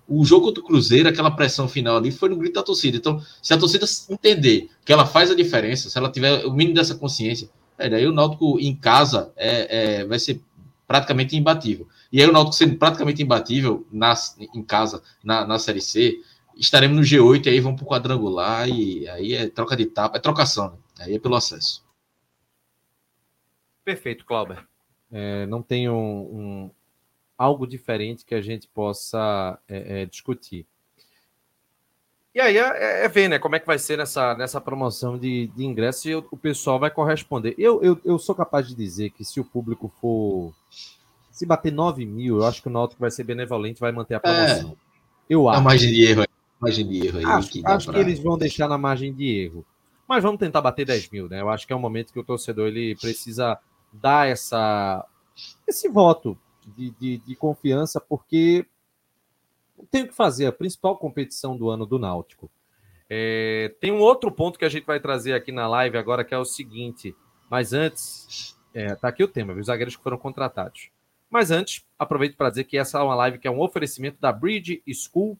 O 0.07 0.23
jogo 0.23 0.45
contra 0.45 0.61
o 0.61 0.65
Cruzeiro, 0.65 1.09
aquela 1.09 1.31
pressão 1.31 1.67
final 1.67 1.97
ali, 1.97 2.11
foi 2.11 2.29
no 2.29 2.35
grito 2.35 2.53
da 2.53 2.61
torcida. 2.61 2.97
Então, 2.97 3.19
se 3.41 3.51
a 3.51 3.57
torcida 3.57 3.87
entender 4.09 4.69
que 4.85 4.93
ela 4.93 5.07
faz 5.07 5.31
a 5.31 5.35
diferença, 5.35 5.89
se 5.89 5.97
ela 5.97 6.11
tiver 6.11 6.45
o 6.45 6.53
mínimo 6.53 6.75
dessa 6.75 6.93
consciência, 6.93 7.49
é, 7.77 7.89
daí 7.89 8.07
o 8.07 8.11
Náutico 8.11 8.59
em 8.59 8.75
casa 8.75 9.33
é, 9.35 9.99
é, 9.99 10.05
vai 10.05 10.19
ser 10.19 10.41
praticamente 10.87 11.35
imbatível. 11.35 11.87
E 12.11 12.21
aí 12.21 12.29
o 12.29 12.31
Náutico 12.31 12.55
sendo 12.55 12.77
praticamente 12.77 13.21
imbatível 13.21 13.85
na, 13.91 14.13
em 14.53 14.63
casa, 14.63 15.01
na, 15.23 15.45
na 15.45 15.59
Série 15.59 15.81
C, 15.81 16.21
estaremos 16.55 16.97
no 16.97 17.03
G8 17.03 17.45
e 17.45 17.49
aí 17.49 17.59
vamos 17.59 17.79
para 17.79 17.85
o 17.85 17.89
quadrangular 17.89 18.69
e 18.69 19.07
aí 19.09 19.33
é 19.33 19.49
troca 19.49 19.75
de 19.75 19.85
tapa, 19.85 20.17
é 20.17 20.19
trocação, 20.19 20.71
né? 20.71 20.77
Aí 20.99 21.15
é 21.15 21.19
pelo 21.19 21.35
acesso. 21.35 21.83
Perfeito, 23.83 24.25
Clauber. 24.25 24.65
É, 25.11 25.45
não 25.45 25.61
tem 25.61 25.89
um, 25.89 25.95
um, 25.95 26.71
algo 27.37 27.67
diferente 27.67 28.25
que 28.25 28.33
a 28.33 28.41
gente 28.41 28.67
possa 28.67 29.59
é, 29.67 30.01
é, 30.01 30.05
discutir. 30.05 30.65
E 32.35 32.41
aí 32.41 32.57
é, 32.57 33.05
é, 33.05 33.07
ver, 33.07 33.29
né, 33.29 33.39
como 33.39 33.55
é 33.55 33.59
que 33.61 33.65
vai 33.65 33.79
ser 33.79 33.97
nessa, 33.97 34.35
nessa 34.35 34.59
promoção 34.59 35.17
de, 35.17 35.47
de 35.55 35.63
ingressos 35.63 36.03
e 36.03 36.15
o, 36.15 36.27
o 36.29 36.35
pessoal 36.35 36.77
vai 36.77 36.91
corresponder. 36.91 37.55
Eu, 37.57 37.81
eu, 37.81 37.97
eu 38.03 38.19
sou 38.19 38.35
capaz 38.35 38.67
de 38.67 38.75
dizer 38.75 39.11
que 39.11 39.23
se 39.23 39.39
o 39.39 39.45
público 39.45 39.89
for. 40.01 40.53
Se 41.31 41.45
bater 41.45 41.71
9 41.71 42.05
mil, 42.05 42.37
eu 42.37 42.45
acho 42.45 42.61
que 42.61 42.67
o 42.67 42.71
Náutico 42.71 42.99
vai 42.99 43.09
ser 43.09 43.23
benevolente 43.23 43.79
vai 43.79 43.93
manter 43.93 44.15
a 44.15 44.19
promoção. 44.19 44.71
É, 44.71 44.75
eu 45.29 45.47
acho. 45.47 45.59
A 45.59 45.63
margem 45.63 45.89
de 45.93 46.03
erro, 46.03 46.25
margem 46.59 46.85
de 46.85 47.07
erro 47.07 47.19
aí. 47.19 47.25
Acho, 47.25 47.49
que, 47.49 47.65
acho 47.65 47.85
pra... 47.85 47.93
que 47.95 47.99
eles 48.01 48.19
vão 48.19 48.37
deixar 48.37 48.67
na 48.67 48.77
margem 48.77 49.13
de 49.13 49.25
erro. 49.25 49.65
Mas 50.05 50.21
vamos 50.21 50.37
tentar 50.37 50.59
bater 50.59 50.85
10 50.85 51.09
mil, 51.11 51.29
né? 51.29 51.39
Eu 51.39 51.49
acho 51.49 51.65
que 51.65 51.71
é 51.71 51.75
um 51.75 51.79
momento 51.79 52.11
que 52.11 52.19
o 52.19 52.23
torcedor 52.23 52.67
ele 52.67 52.97
precisa 52.97 53.57
dar 53.93 54.27
essa, 54.27 55.05
esse 55.65 55.87
voto 55.87 56.37
de, 56.75 56.89
de, 56.99 57.17
de 57.19 57.35
confiança, 57.35 58.01
porque 58.01 58.65
tem 59.91 60.07
que 60.07 60.13
fazer, 60.13 60.45
a 60.45 60.51
principal 60.51 60.97
competição 60.97 61.57
do 61.57 61.69
ano 61.69 61.85
do 61.85 61.99
Náutico. 61.99 62.49
É, 63.09 63.73
tem 63.79 63.91
um 63.91 63.99
outro 63.99 64.31
ponto 64.31 64.57
que 64.57 64.65
a 64.65 64.69
gente 64.69 64.85
vai 64.85 64.99
trazer 64.99 65.33
aqui 65.33 65.51
na 65.51 65.67
live 65.67 65.97
agora, 65.97 66.23
que 66.23 66.33
é 66.33 66.37
o 66.37 66.45
seguinte. 66.45 67.15
Mas 67.49 67.73
antes, 67.73 68.57
é, 68.73 68.95
tá 68.95 69.09
aqui 69.09 69.23
o 69.23 69.27
tema, 69.27 69.53
os 69.53 69.67
zagueiros 69.67 69.95
que 69.95 70.03
foram 70.03 70.17
contratados. 70.17 70.89
Mas 71.29 71.51
antes, 71.51 71.85
aproveito 71.97 72.35
para 72.35 72.49
dizer 72.49 72.63
que 72.63 72.77
essa 72.77 72.99
é 72.99 73.01
uma 73.01 73.15
live 73.15 73.37
que 73.37 73.47
é 73.47 73.51
um 73.51 73.61
oferecimento 73.61 74.19
da 74.19 74.31
Bridge 74.31 74.81
School 74.93 75.37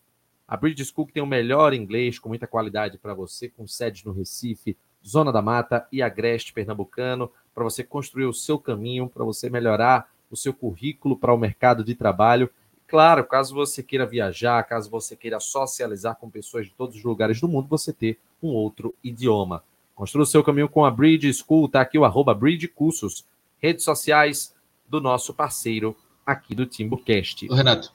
a 0.48 0.56
Bridge 0.56 0.86
School 0.86 1.08
que 1.08 1.14
tem 1.14 1.24
o 1.24 1.28
melhor 1.28 1.74
inglês 1.74 2.20
com 2.20 2.30
muita 2.30 2.46
qualidade 2.46 2.98
para 2.98 3.14
você, 3.14 3.50
com 3.50 3.68
sedes 3.68 4.04
no 4.04 4.12
Recife, 4.12 4.78
Zona 5.06 5.32
da 5.32 5.42
Mata 5.42 5.88
e 5.92 6.02
Agreste 6.02 6.54
Pernambucano, 6.54 7.32
para 7.54 7.64
você 7.64 7.84
construir 7.84 8.26
o 8.26 8.34
seu 8.34 8.60
caminho, 8.60 9.10
para 9.10 9.26
você 9.26 9.50
melhorar 9.50 10.08
o 10.30 10.38
seu 10.38 10.54
currículo 10.54 11.18
para 11.18 11.34
o 11.34 11.38
mercado 11.38 11.84
de 11.84 11.96
trabalho. 11.96 12.50
Claro, 12.96 13.26
caso 13.26 13.54
você 13.54 13.84
queira 13.84 14.06
viajar, 14.06 14.64
caso 14.64 14.90
você 14.90 15.18
queira 15.18 15.38
socializar 15.38 16.16
com 16.16 16.30
pessoas 16.30 16.68
de 16.68 16.72
todos 16.72 16.96
os 16.96 17.04
lugares 17.04 17.42
do 17.42 17.48
mundo, 17.50 17.68
você 17.68 17.92
ter 17.92 18.18
um 18.42 18.48
outro 18.48 18.96
idioma. 19.04 19.66
Construa 19.94 20.24
o 20.24 20.26
seu 20.26 20.42
caminho 20.42 20.70
com 20.70 20.86
a 20.86 20.90
Bridge 20.90 21.34
School, 21.34 21.68
tá 21.68 21.82
aqui 21.82 21.98
o 21.98 22.06
arroba 22.06 22.34
Bridge 22.34 22.70
Cursos, 22.70 23.26
redes 23.58 23.84
sociais 23.84 24.56
do 24.90 25.02
nosso 25.02 25.34
parceiro 25.34 25.94
aqui 26.26 26.56
do 26.56 26.66
Timbucast. 26.66 27.50
Renato, 27.54 27.92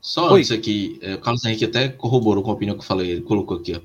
só 0.00 0.30
Oi. 0.30 0.38
antes 0.38 0.52
aqui, 0.52 1.00
é, 1.02 1.16
o 1.16 1.20
Carlos 1.20 1.44
Henrique 1.44 1.64
até 1.64 1.88
corroborou 1.88 2.40
com 2.40 2.52
a 2.52 2.54
opinião 2.54 2.76
que 2.76 2.82
eu 2.84 2.86
falei, 2.86 3.10
ele 3.10 3.22
colocou 3.22 3.56
aqui, 3.56 3.74
ó. 3.76 3.80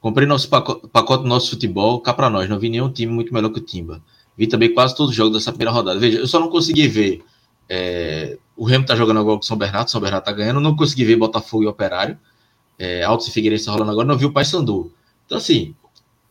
Comprei 0.00 0.26
nosso 0.26 0.48
pacote, 0.48 0.88
pacote 0.88 1.24
do 1.24 1.28
nosso 1.28 1.50
futebol, 1.50 2.00
cá 2.00 2.14
para 2.14 2.30
nós, 2.30 2.48
não 2.48 2.58
vi 2.58 2.70
nenhum 2.70 2.90
time 2.90 3.12
muito 3.12 3.34
melhor 3.34 3.50
que 3.50 3.58
o 3.58 3.62
Timba. 3.62 4.02
Vi 4.34 4.46
também 4.46 4.72
quase 4.72 4.96
todos 4.96 5.10
os 5.10 5.16
jogos 5.16 5.34
dessa 5.34 5.52
primeira 5.52 5.72
rodada. 5.72 6.00
Veja, 6.00 6.20
eu 6.20 6.26
só 6.26 6.40
não 6.40 6.48
consegui 6.48 6.88
ver. 6.88 7.22
É, 7.68 8.38
o 8.56 8.64
Remo 8.64 8.86
tá 8.86 8.94
jogando 8.96 9.20
agora 9.20 9.36
com 9.36 9.42
o 9.42 9.46
São 9.46 9.56
Bernardo, 9.56 9.90
São 9.90 10.00
Bernardo 10.00 10.24
tá 10.24 10.32
ganhando, 10.32 10.60
não 10.60 10.76
consegui 10.76 11.04
ver 11.04 11.16
Botafogo 11.16 11.64
e 11.64 11.66
Operário. 11.66 12.18
É, 12.78 13.02
Altos 13.02 13.28
e 13.28 13.30
Figueirense 13.30 13.68
rolando 13.68 13.90
agora, 13.90 14.06
não 14.06 14.16
vi 14.16 14.26
o 14.26 14.32
Paysandu. 14.32 14.92
Então, 15.24 15.38
assim, 15.38 15.74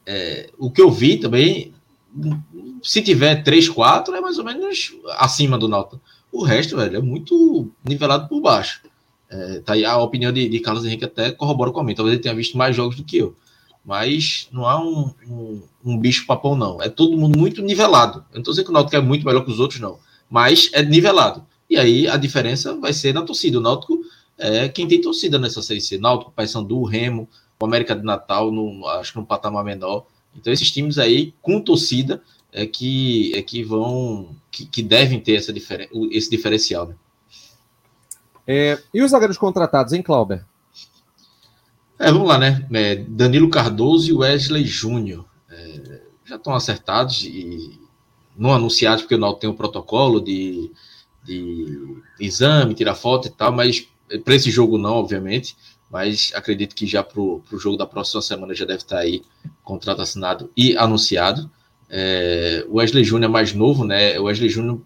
é, 0.05 0.49
o 0.57 0.69
que 0.69 0.81
eu 0.81 0.91
vi 0.91 1.17
também, 1.17 1.73
se 2.83 3.01
tiver 3.01 3.43
3, 3.43 3.69
4, 3.69 4.15
é 4.15 4.21
mais 4.21 4.37
ou 4.37 4.45
menos 4.45 4.95
acima 5.17 5.57
do 5.57 5.67
Nota. 5.67 5.99
O 6.31 6.43
resto, 6.43 6.75
velho, 6.77 6.97
é 6.97 7.01
muito 7.01 7.71
nivelado 7.83 8.27
por 8.27 8.41
baixo. 8.41 8.81
É, 9.29 9.59
tá 9.59 9.73
aí 9.73 9.83
a 9.83 9.97
opinião 9.97 10.31
de, 10.31 10.47
de, 10.47 10.59
Carlos 10.59 10.85
Henrique 10.85 11.05
até 11.05 11.31
corrobora 11.31 11.71
com 11.71 11.79
a 11.79 11.83
minha. 11.83 11.95
Talvez 11.95 12.13
ele 12.13 12.21
tenha 12.21 12.35
visto 12.35 12.57
mais 12.57 12.75
jogos 12.75 12.95
do 12.95 13.03
que 13.03 13.17
eu. 13.17 13.35
Mas 13.83 14.47
não 14.51 14.65
há 14.65 14.81
um, 14.81 15.13
um, 15.27 15.61
um 15.83 15.97
bicho 15.97 16.25
papão, 16.25 16.55
não. 16.55 16.81
É 16.81 16.89
todo 16.89 17.17
mundo 17.17 17.37
muito 17.37 17.61
nivelado. 17.61 18.19
Eu 18.31 18.35
não 18.35 18.39
estou 18.39 18.53
dizendo 18.53 18.65
que 18.65 18.71
o 18.71 18.73
Náutico 18.73 18.95
é 18.95 19.01
muito 19.01 19.25
melhor 19.25 19.43
que 19.43 19.51
os 19.51 19.59
outros, 19.59 19.79
não. 19.79 19.97
Mas 20.29 20.69
é 20.73 20.83
nivelado. 20.83 21.45
E 21.69 21.77
aí 21.77 22.07
a 22.07 22.17
diferença 22.17 22.75
vai 22.75 22.93
ser 22.93 23.13
na 23.13 23.21
torcida. 23.21 23.57
O 23.57 23.61
Náutico 23.61 23.99
é 24.37 24.67
quem 24.69 24.87
tem 24.87 25.01
torcida 25.01 25.39
nessa 25.39 25.61
Série 25.61 25.81
C. 25.81 25.97
Náutico, 25.97 26.31
Paysandu, 26.31 26.83
Remo, 26.83 27.27
o 27.59 27.65
América 27.65 27.95
de 27.95 28.03
Natal, 28.03 28.51
no, 28.51 28.87
acho 28.87 29.13
que 29.13 29.19
num 29.19 29.25
patamar 29.25 29.63
menor. 29.63 30.05
Então 30.35 30.51
esses 30.51 30.71
times 30.71 30.97
aí, 30.97 31.33
com 31.41 31.61
torcida, 31.61 32.21
é 32.51 32.65
que, 32.65 33.33
é 33.35 33.41
que 33.41 33.63
vão... 33.63 34.35
Que, 34.51 34.65
que 34.65 34.81
devem 34.83 35.19
ter 35.19 35.35
essa 35.35 35.51
diferen, 35.51 35.89
esse 36.11 36.29
diferencial, 36.29 36.87
né? 36.87 36.95
É, 38.47 38.79
e 38.93 39.01
os 39.01 39.11
zagueiros 39.11 39.37
contratados, 39.37 39.91
hein, 39.93 40.03
Clauber? 40.03 40.45
É, 41.97 42.11
vamos 42.11 42.27
lá, 42.27 42.37
né? 42.37 42.67
É, 42.73 42.95
Danilo 42.95 43.49
Cardoso 43.49 44.09
e 44.09 44.13
Wesley 44.13 44.65
Júnior 44.65 45.25
é, 45.49 46.01
já 46.25 46.35
estão 46.35 46.53
acertados 46.53 47.23
e 47.23 47.79
não 48.37 48.53
anunciados, 48.53 49.01
porque 49.01 49.15
o 49.15 49.17
Náutico 49.17 49.41
tem 49.41 49.49
um 49.49 49.55
protocolo 49.55 50.19
de, 50.19 50.71
de 51.23 51.97
exame, 52.19 52.73
tirar 52.73 52.95
foto 52.95 53.27
e 53.27 53.31
tal, 53.31 53.51
mas 53.51 53.87
para 54.23 54.35
esse 54.35 54.51
jogo 54.51 54.77
não, 54.77 54.93
obviamente. 54.93 55.55
Mas 55.89 56.31
acredito 56.35 56.75
que 56.75 56.85
já 56.85 57.03
para 57.03 57.21
o 57.21 57.43
jogo 57.53 57.77
da 57.77 57.85
próxima 57.85 58.21
semana 58.21 58.53
já 58.53 58.65
deve 58.65 58.79
estar 58.79 58.99
aí 58.99 59.21
contrato 59.63 60.01
assinado 60.01 60.51
e 60.57 60.75
anunciado. 60.75 61.49
É, 61.89 62.65
o 62.67 62.77
Wesley 62.77 63.03
Júnior 63.03 63.29
é 63.29 63.31
mais 63.31 63.53
novo, 63.53 63.85
né? 63.85 64.19
O 64.19 64.23
Wesley 64.23 64.49
Júnior 64.49 64.81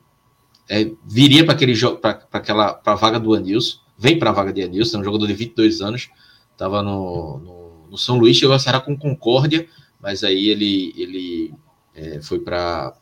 é, 0.69 0.91
viria 1.03 1.43
para 1.43 1.55
aquele 1.55 1.73
jogo, 1.73 1.97
para 1.97 2.21
aquela 2.31 2.73
pra 2.73 2.93
vaga 2.93 3.19
do 3.19 3.33
Anilson, 3.33 3.79
vem 3.97 4.19
para 4.19 4.29
a 4.29 4.33
vaga 4.33 4.53
de 4.53 4.61
Anilson, 4.61 4.97
é 4.97 4.99
um 5.01 5.03
jogador 5.03 5.25
de 5.25 5.33
22 5.33 5.81
anos, 5.81 6.09
estava 6.51 6.83
no, 6.83 7.39
no, 7.39 7.87
no, 7.89 7.97
São 7.97 8.19
Luís, 8.19 8.37
chegou 8.37 8.55
a 8.55 8.59
ser 8.59 8.79
com 8.81 8.95
Concórdia, 8.95 9.67
mas 9.99 10.23
aí 10.23 10.49
ele, 10.49 10.93
ele 10.95 11.53
é, 11.95 12.21
foi 12.21 12.39
para. 12.39 12.93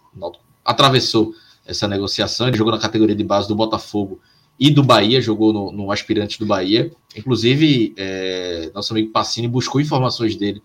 Atravessou 0.64 1.34
essa 1.66 1.88
negociação, 1.88 2.48
ele 2.48 2.58
jogou 2.58 2.72
na 2.72 2.80
categoria 2.80 3.16
de 3.16 3.24
base 3.24 3.48
do 3.48 3.56
Botafogo 3.56 4.20
e 4.60 4.72
do 4.72 4.84
Bahia, 4.84 5.22
jogou 5.22 5.54
no, 5.54 5.72
no 5.72 5.92
aspirante 5.92 6.40
do 6.40 6.46
Bahia. 6.46 6.92
Inclusive, 7.16 7.94
é, 7.98 8.72
nosso 8.74 8.94
amigo 8.94 9.12
Passini 9.12 9.48
buscou 9.48 9.80
informações 9.80 10.36
dele 10.36 10.62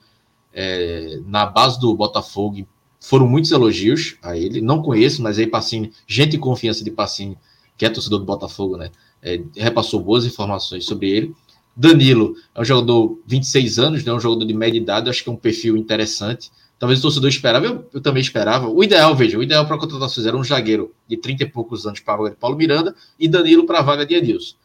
é, 0.53 1.21
na 1.27 1.47
base 1.47 1.81
do 1.81 1.95
Botafogo, 1.95 2.67
foram 3.01 3.27
muitos 3.27 3.51
elogios 3.51 4.17
a 4.23 4.37
ele. 4.37 4.61
Não 4.61 4.81
conheço, 4.81 5.23
mas 5.23 5.39
aí 5.39 5.47
Pacini, 5.47 5.93
gente 6.07 6.33
de 6.33 6.39
confiança 6.39 6.85
de 6.85 6.91
Pacini, 6.91 7.37
que 7.77 7.85
é 7.85 7.91
torcedor 7.91 8.21
do 8.21 8.25
Botafogo, 8.25 8.77
né? 8.77 8.91
É, 9.21 9.43
repassou 9.57 10.01
boas 10.01 10.25
informações 10.25 10.85
sobre 10.85 11.11
ele. 11.11 11.35
Danilo 11.77 12.37
é 12.55 12.61
um 12.61 12.65
jogador 12.65 13.19
26 13.27 13.79
anos, 13.79 14.05
né? 14.05 14.13
Um 14.13 14.21
jogador 14.21 14.45
de 14.45 14.55
média 14.55 14.79
idade, 14.79 15.11
acho 15.11 15.25
que 15.25 15.29
é 15.29 15.33
um 15.33 15.37
perfil 15.37 15.77
interessante. 15.77 16.51
Talvez 16.83 16.99
o 16.99 17.03
torcedor 17.03 17.31
esperava, 17.31 17.65
eu, 17.65 17.89
eu 17.95 18.01
também 18.01 18.21
esperava. 18.21 18.67
O 18.67 18.83
ideal, 18.83 19.15
veja, 19.15 19.39
o 19.39 19.43
ideal 19.45 19.65
para 19.65 19.79
contratações 19.79 20.27
era 20.27 20.37
um 20.37 20.43
zagueiro 20.43 20.93
de 21.07 21.17
30 21.17 21.45
e 21.45 21.47
poucos 21.47 21.87
anos 21.87 22.01
para 22.01 22.15
a 22.15 22.17
vaga 22.17 22.31
de 22.31 22.37
Paulo 22.37 22.57
Miranda 22.57 22.93
e 23.17 23.29
Danilo 23.29 23.65
para 23.65 23.79
a 23.79 23.83
vaga 23.83 24.05
de 24.05 24.17
Edilson. 24.17 24.57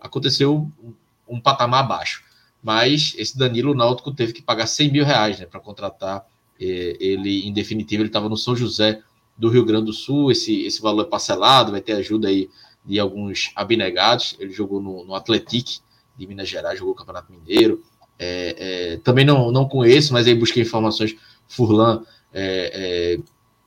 Aconteceu 0.00 0.72
um, 0.82 0.94
um 1.28 1.38
patamar 1.38 1.80
abaixo. 1.80 2.24
Mas 2.62 3.14
esse 3.18 3.36
Danilo, 3.36 3.72
o 3.72 3.74
Náutico 3.74 4.10
teve 4.14 4.32
que 4.32 4.40
pagar 4.40 4.66
100 4.66 4.90
mil 4.90 5.04
reais 5.04 5.40
né, 5.40 5.44
para 5.44 5.60
contratar 5.60 6.24
é, 6.58 6.96
ele. 6.98 7.46
Em 7.46 7.52
definitivo, 7.52 8.00
ele 8.00 8.08
estava 8.08 8.30
no 8.30 8.36
São 8.38 8.56
José 8.56 9.02
do 9.36 9.50
Rio 9.50 9.66
Grande 9.66 9.84
do 9.84 9.92
Sul. 9.92 10.32
Esse, 10.32 10.62
esse 10.64 10.80
valor 10.80 11.02
é 11.02 11.10
parcelado, 11.10 11.72
vai 11.72 11.82
ter 11.82 11.92
ajuda 11.92 12.28
aí 12.28 12.48
de 12.82 12.98
alguns 12.98 13.52
abnegados. 13.54 14.34
Ele 14.40 14.54
jogou 14.54 14.80
no, 14.80 15.04
no 15.04 15.14
Atletic 15.14 15.80
de 16.16 16.26
Minas 16.26 16.48
Gerais, 16.48 16.78
jogou 16.78 16.94
o 16.94 16.96
Campeonato 16.96 17.30
Mineiro. 17.30 17.84
É, 18.18 18.56
é, 18.58 18.96
também 19.04 19.26
não, 19.26 19.52
não 19.52 19.68
conheço, 19.68 20.14
mas 20.14 20.26
aí 20.26 20.34
busquei 20.34 20.62
informações. 20.62 21.14
Furlan 21.48 22.02
é, 22.32 22.72
é, 22.74 23.18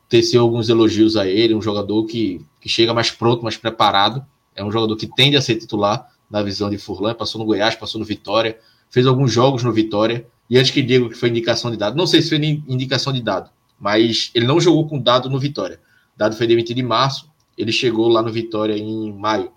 teceu 0.07 0.41
alguns 0.41 0.69
elogios 0.69 1.17
a 1.17 1.27
ele, 1.27 1.55
um 1.55 1.61
jogador 1.61 2.05
que, 2.05 2.45
que 2.59 2.69
chega 2.69 2.93
mais 2.93 3.11
pronto, 3.11 3.43
mais 3.43 3.57
preparado. 3.57 4.25
É 4.55 4.63
um 4.63 4.71
jogador 4.71 4.95
que 4.95 5.07
tende 5.07 5.35
a 5.35 5.41
ser 5.41 5.55
titular 5.55 6.07
na 6.29 6.41
visão 6.41 6.69
de 6.69 6.77
Furlan, 6.77 7.13
passou 7.13 7.39
no 7.39 7.45
Goiás, 7.45 7.75
passou 7.75 7.99
no 7.99 8.05
Vitória, 8.05 8.57
fez 8.89 9.05
alguns 9.05 9.31
jogos 9.31 9.63
no 9.63 9.71
Vitória. 9.71 10.25
E 10.49 10.57
antes 10.57 10.71
que 10.71 10.81
Diego, 10.81 11.09
que 11.09 11.15
foi 11.15 11.29
indicação 11.29 11.71
de 11.71 11.77
dado, 11.77 11.97
não 11.97 12.05
sei 12.05 12.21
se 12.21 12.29
foi 12.29 12.37
indicação 12.67 13.11
de 13.11 13.21
dado, 13.21 13.49
mas 13.79 14.31
ele 14.35 14.45
não 14.45 14.59
jogou 14.59 14.87
com 14.87 14.99
dado 14.99 15.29
no 15.29 15.39
Vitória. 15.39 15.79
Dado 16.15 16.35
foi 16.35 16.45
demitido 16.45 16.79
em 16.79 16.83
março, 16.83 17.29
ele 17.57 17.71
chegou 17.71 18.07
lá 18.07 18.21
no 18.21 18.31
Vitória 18.31 18.77
em 18.77 19.13
maio. 19.13 19.51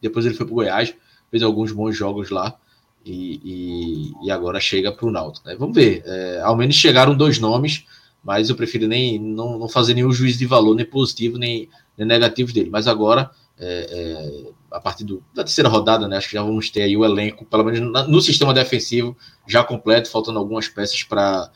Depois 0.00 0.24
ele 0.24 0.34
foi 0.34 0.46
para 0.46 0.52
o 0.52 0.56
Goiás, 0.56 0.94
fez 1.30 1.42
alguns 1.42 1.72
bons 1.72 1.96
jogos 1.96 2.30
lá 2.30 2.56
e, 3.04 3.40
e, 3.44 4.26
e 4.26 4.30
agora 4.30 4.58
chega 4.58 4.90
para 4.90 5.06
o 5.06 5.10
Náutico. 5.10 5.46
Né? 5.46 5.54
Vamos 5.56 5.74
ver. 5.74 6.02
É, 6.06 6.40
ao 6.40 6.56
menos 6.56 6.74
chegaram 6.74 7.14
dois 7.14 7.38
nomes, 7.38 7.84
mas 8.22 8.48
eu 8.48 8.56
prefiro 8.56 8.88
nem 8.88 9.18
não, 9.18 9.58
não 9.58 9.68
fazer 9.68 9.94
nenhum 9.94 10.12
juízo 10.12 10.38
de 10.38 10.46
valor, 10.46 10.74
nem 10.74 10.86
positivo, 10.86 11.36
nem, 11.36 11.68
nem 11.96 12.06
negativo 12.06 12.52
dele. 12.52 12.70
Mas 12.70 12.88
agora, 12.88 13.30
é, 13.58 13.86
é, 13.90 14.52
a 14.70 14.80
partir 14.80 15.04
do, 15.04 15.22
da 15.34 15.44
terceira 15.44 15.68
rodada, 15.68 16.08
né, 16.08 16.16
acho 16.16 16.28
que 16.28 16.34
já 16.34 16.42
vamos 16.42 16.70
ter 16.70 16.82
aí 16.82 16.96
o 16.96 17.04
elenco, 17.04 17.44
pelo 17.44 17.64
menos 17.64 17.92
na, 17.92 18.08
no 18.08 18.20
sistema 18.22 18.54
defensivo, 18.54 19.16
já 19.46 19.62
completo, 19.62 20.10
faltando 20.10 20.38
algumas 20.38 20.68
peças 20.68 21.02
para 21.02 21.50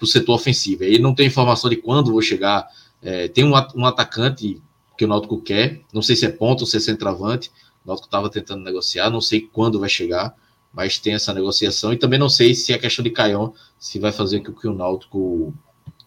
o 0.00 0.06
setor 0.06 0.34
ofensivo. 0.34 0.84
Aí 0.84 0.98
não 0.98 1.14
tem 1.14 1.26
informação 1.26 1.68
de 1.68 1.76
quando 1.76 2.12
vou 2.12 2.22
chegar. 2.22 2.66
É, 3.02 3.28
tem 3.28 3.44
um, 3.44 3.52
um 3.74 3.84
atacante 3.84 4.60
que 4.96 5.04
o 5.04 5.08
Náutico 5.08 5.40
quer, 5.40 5.80
não 5.92 6.02
sei 6.02 6.16
se 6.16 6.26
é 6.26 6.30
ponto 6.30 6.62
ou 6.62 6.66
se 6.66 6.78
é 6.78 6.80
centroavante. 6.80 7.50
O 7.84 7.88
Náutico 7.88 8.06
estava 8.06 8.30
tentando 8.30 8.62
negociar, 8.62 9.10
não 9.10 9.20
sei 9.20 9.42
quando 9.42 9.78
vai 9.78 9.88
chegar 9.88 10.34
mas 10.72 10.98
tem 10.98 11.14
essa 11.14 11.34
negociação. 11.34 11.92
E 11.92 11.96
também 11.96 12.18
não 12.18 12.28
sei 12.28 12.54
se 12.54 12.72
a 12.72 12.78
questão 12.78 13.02
de 13.02 13.10
Caion 13.10 13.52
se 13.78 13.98
vai 13.98 14.12
fazer 14.12 14.40
com 14.40 14.52
que 14.52 14.68
o 14.68 14.74
Náutico 14.74 15.54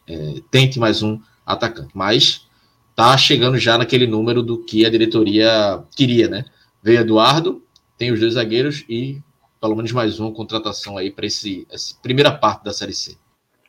é, 0.07 0.41
tente 0.49 0.79
mais 0.79 1.01
um 1.01 1.19
atacante. 1.45 1.91
Mas 1.93 2.47
tá 2.95 3.17
chegando 3.17 3.57
já 3.57 3.77
naquele 3.77 4.07
número 4.07 4.41
do 4.41 4.63
que 4.63 4.85
a 4.85 4.89
diretoria 4.89 5.83
queria, 5.95 6.27
né? 6.27 6.45
Veio 6.81 6.99
Eduardo, 6.99 7.63
tem 7.97 8.11
os 8.11 8.19
dois 8.19 8.33
zagueiros 8.33 8.85
e 8.87 9.21
pelo 9.59 9.75
menos 9.75 9.91
mais 9.91 10.19
uma 10.19 10.31
contratação 10.31 10.97
aí 10.97 11.09
para 11.09 11.25
esse 11.25 11.65
essa 11.71 11.95
primeira 12.01 12.31
parte 12.31 12.63
da 12.63 12.73
Série 12.73 12.93
C. 12.93 13.17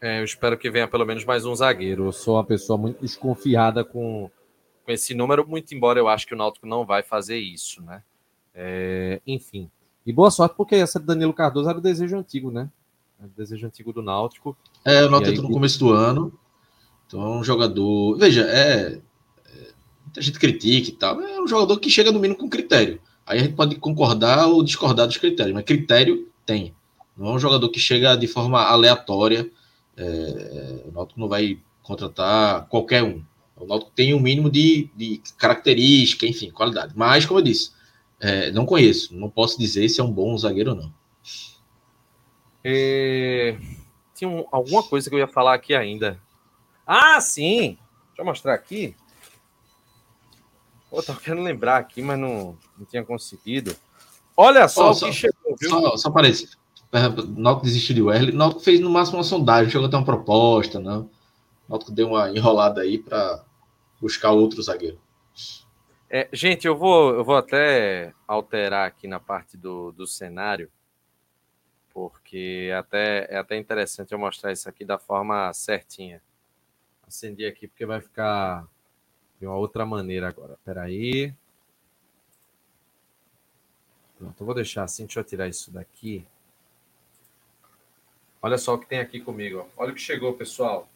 É, 0.01 0.21
eu 0.21 0.25
espero 0.25 0.59
que 0.59 0.71
venha 0.71 0.89
pelo 0.89 1.07
menos 1.07 1.25
mais 1.25 1.47
um 1.47 1.55
zagueiro. 1.55 2.07
Eu 2.07 2.13
sou 2.13 2.35
uma 2.37 2.45
pessoa 2.45 2.77
muito 2.77 3.01
desconfiada 3.01 3.85
com, 3.85 4.31
com 4.85 4.93
esse 4.93 5.15
número, 5.15 5.49
muito 5.49 5.75
embora 5.75 5.99
eu 5.99 6.09
acho 6.09 6.27
que 6.27 6.35
o 6.35 6.37
Náutico 6.37 6.67
não 6.67 6.85
vai 6.85 7.03
fazer 7.03 7.39
isso, 7.39 7.83
né? 7.83 8.03
É, 8.55 9.21
enfim, 9.27 9.71
e 10.07 10.13
boa 10.13 10.31
sorte, 10.31 10.55
porque 10.57 10.75
essa 10.75 11.01
de 11.01 11.07
Danilo 11.07 11.33
Cardoso 11.33 11.69
era 11.69 11.79
o 11.79 11.83
desejo 11.83 12.17
antigo, 12.17 12.51
né? 12.51 12.69
o 13.25 13.37
desejo 13.37 13.67
antigo 13.67 13.93
do 13.93 14.03
Náutico. 14.03 14.57
É, 14.85 15.05
o 15.05 15.11
Náutico 15.11 15.43
no 15.43 15.51
começo 15.51 15.79
do 15.79 15.91
ano. 15.93 16.33
Então 17.07 17.23
é 17.23 17.29
um 17.39 17.45
jogador. 17.45 18.17
Veja, 18.17 18.43
é, 18.43 19.01
é. 19.47 19.69
Muita 20.05 20.21
gente 20.21 20.39
critica 20.39 20.91
e 20.91 20.93
tal. 20.93 21.21
É 21.21 21.41
um 21.41 21.47
jogador 21.47 21.79
que 21.79 21.91
chega 21.91 22.13
no 22.13 22.19
mínimo 22.19 22.39
com 22.39 22.49
critério. 22.49 23.01
Aí 23.27 23.39
a 23.39 23.43
gente 23.43 23.55
pode 23.55 23.77
concordar 23.77 24.47
ou 24.47 24.63
discordar 24.63 25.07
dos 25.07 25.17
critérios, 25.17 25.55
mas 25.55 25.65
critério 25.65 26.29
tem. 26.45 26.75
Não 27.17 27.29
é 27.29 27.33
um 27.33 27.39
jogador 27.39 27.69
que 27.69 27.81
chega 27.81 28.17
de 28.17 28.27
forma 28.27 28.61
aleatória. 28.61 29.51
É, 29.97 30.83
o 30.87 30.93
Náutico 30.93 31.21
não 31.21 31.29
vai 31.29 31.59
contratar 31.83 32.67
qualquer 32.67 33.03
um. 33.03 33.23
O 33.57 33.67
Náutico 33.67 33.93
tem 33.95 34.13
um 34.13 34.21
mínimo 34.21 34.51
de, 34.51 34.91
de 34.97 35.23
característica, 35.39 36.27
enfim, 36.27 36.51
qualidade. 36.51 36.93
Mas, 36.97 37.25
como 37.25 37.39
eu 37.39 37.45
disse, 37.45 37.71
é, 38.25 38.51
não 38.51 38.65
conheço, 38.65 39.15
não 39.15 39.29
posso 39.29 39.59
dizer 39.59 39.87
se 39.91 40.01
é 40.01 40.05
um 40.05 40.11
bom 40.11 40.37
zagueiro 40.39 40.71
ou 40.71 40.77
não. 40.77 40.95
É... 42.65 43.59
Tinha 44.15 44.31
um, 44.31 44.47
alguma 44.51 44.83
coisa 44.83 45.11
que 45.11 45.15
eu 45.15 45.19
ia 45.19 45.29
falar 45.29 45.53
aqui 45.53 45.75
ainda. 45.75 46.19
Ah, 46.87 47.21
sim! 47.21 47.77
Deixa 48.07 48.21
eu 48.21 48.25
mostrar 48.25 48.55
aqui. 48.55 48.97
Pô, 50.89 51.03
tava 51.03 51.21
querendo 51.21 51.43
lembrar 51.43 51.77
aqui, 51.77 52.01
mas 52.01 52.19
não, 52.19 52.57
não 52.79 52.87
tinha 52.87 53.05
conseguido. 53.05 53.77
Olha 54.35 54.67
só 54.69 54.89
oh, 54.89 54.93
o 54.93 54.99
que 54.99 55.13
chegou, 55.13 55.55
viu? 55.61 55.69
Só, 55.69 55.97
só 55.99 56.11
parece. 56.11 56.49
Náutico 57.37 57.67
desistiu 57.67 57.95
de 57.95 58.03
Wesley. 58.03 58.33
Náutico 58.33 58.63
fez 58.63 58.81
no 58.81 58.89
máximo 58.89 59.19
uma 59.19 59.25
sondagem, 59.25 59.71
chegou 59.71 59.87
até 59.87 59.99
uma 59.99 60.05
proposta, 60.05 60.81
não. 60.81 61.11
Náutico 61.69 61.93
deu 61.93 62.09
uma 62.09 62.31
enrolada 62.31 62.81
aí 62.81 62.97
para 62.97 63.45
buscar 64.01 64.31
outro 64.31 64.63
zagueiro. 64.63 64.99
É, 66.17 66.29
gente, 66.33 66.65
eu 66.65 66.77
vou, 66.77 67.13
eu 67.13 67.25
vou 67.25 67.35
até 67.35 68.15
alterar 68.25 68.87
aqui 68.87 69.09
na 69.09 69.19
parte 69.19 69.57
do, 69.57 69.91
do 69.91 70.07
cenário, 70.07 70.71
porque 71.93 72.69
é 72.71 72.77
até, 72.77 73.27
é 73.29 73.37
até 73.37 73.57
interessante 73.57 74.13
eu 74.13 74.19
mostrar 74.21 74.53
isso 74.53 74.69
aqui 74.69 74.85
da 74.85 74.97
forma 74.97 75.53
certinha. 75.53 76.23
Acendi 77.05 77.45
aqui 77.45 77.67
porque 77.67 77.85
vai 77.85 78.01
ficar 78.01 78.65
de 79.41 79.47
uma 79.49 79.57
outra 79.57 79.85
maneira 79.85 80.29
agora. 80.29 80.57
Peraí. 80.65 81.35
Pronto, 84.17 84.41
eu 84.41 84.47
vou 84.47 84.55
deixar 84.55 84.85
assim. 84.85 85.07
Deixa 85.07 85.19
eu 85.19 85.25
tirar 85.25 85.49
isso 85.49 85.73
daqui. 85.73 86.25
Olha 88.41 88.57
só 88.57 88.75
o 88.75 88.79
que 88.79 88.87
tem 88.87 89.01
aqui 89.01 89.19
comigo. 89.19 89.67
Ó. 89.67 89.83
Olha 89.83 89.91
o 89.91 89.95
que 89.97 90.01
chegou, 90.01 90.33
pessoal. 90.35 90.89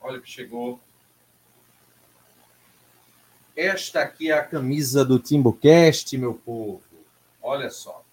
Olha 0.00 0.18
o 0.18 0.22
que 0.22 0.30
chegou. 0.30 0.80
Esta 3.58 4.02
aqui 4.02 4.30
é 4.30 4.34
a 4.34 4.44
camisa 4.44 5.04
do 5.04 5.18
TimbuCast, 5.18 6.16
meu 6.16 6.32
povo. 6.32 6.80
Olha 7.42 7.68
só. 7.70 8.04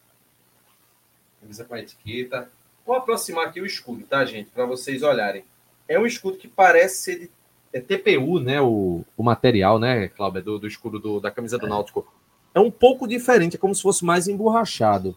Camisa 1.40 1.64
com 1.64 1.76
a 1.76 1.80
etiqueta. 1.80 2.50
Vou 2.84 2.96
aproximar 2.96 3.46
aqui 3.46 3.62
o 3.62 3.66
escudo, 3.66 4.08
tá, 4.08 4.26
gente? 4.26 4.50
Para 4.50 4.66
vocês 4.66 5.04
olharem. 5.04 5.46
É 5.88 6.00
um 6.00 6.06
escudo 6.08 6.40
que 6.40 6.48
parece 6.48 7.04
ser 7.04 7.20
de 7.20 7.32
é 7.72 7.80
TPU, 7.80 8.40
né? 8.40 8.60
O, 8.60 9.06
o 9.16 9.22
material, 9.22 9.78
né, 9.78 10.08
Cláudio? 10.08 10.42
Do, 10.42 10.60
do 10.62 10.68
escudo 10.68 10.98
do, 10.98 11.20
da 11.20 11.30
camisa 11.30 11.60
do 11.60 11.68
é. 11.68 11.70
Náutico. 11.70 12.12
É 12.52 12.60
um 12.60 12.72
pouco 12.72 13.08
diferente, 13.08 13.56
é 13.56 13.60
como 13.60 13.76
se 13.76 13.84
fosse 13.84 14.04
mais 14.04 14.28
emborrachado. 14.28 15.16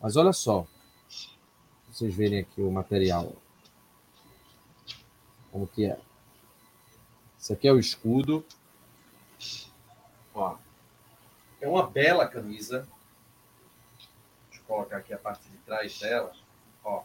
Mas 0.00 0.14
olha 0.14 0.32
só. 0.32 0.68
Vocês 1.90 2.14
verem 2.14 2.38
aqui 2.38 2.60
o 2.62 2.70
material. 2.70 3.32
Como 5.50 5.66
que 5.66 5.84
é. 5.84 5.98
Esse 7.40 7.52
aqui 7.52 7.66
é 7.66 7.72
o 7.72 7.78
escudo. 7.80 8.44
Ó, 10.34 10.56
é 11.60 11.68
uma 11.68 11.86
bela 11.86 12.26
camisa. 12.26 12.86
Deixa 14.48 14.62
eu 14.62 14.66
colocar 14.66 14.96
aqui 14.96 15.14
a 15.14 15.18
parte 15.18 15.48
de 15.48 15.56
trás 15.58 15.98
dela. 15.98 16.32
Ó. 16.84 17.02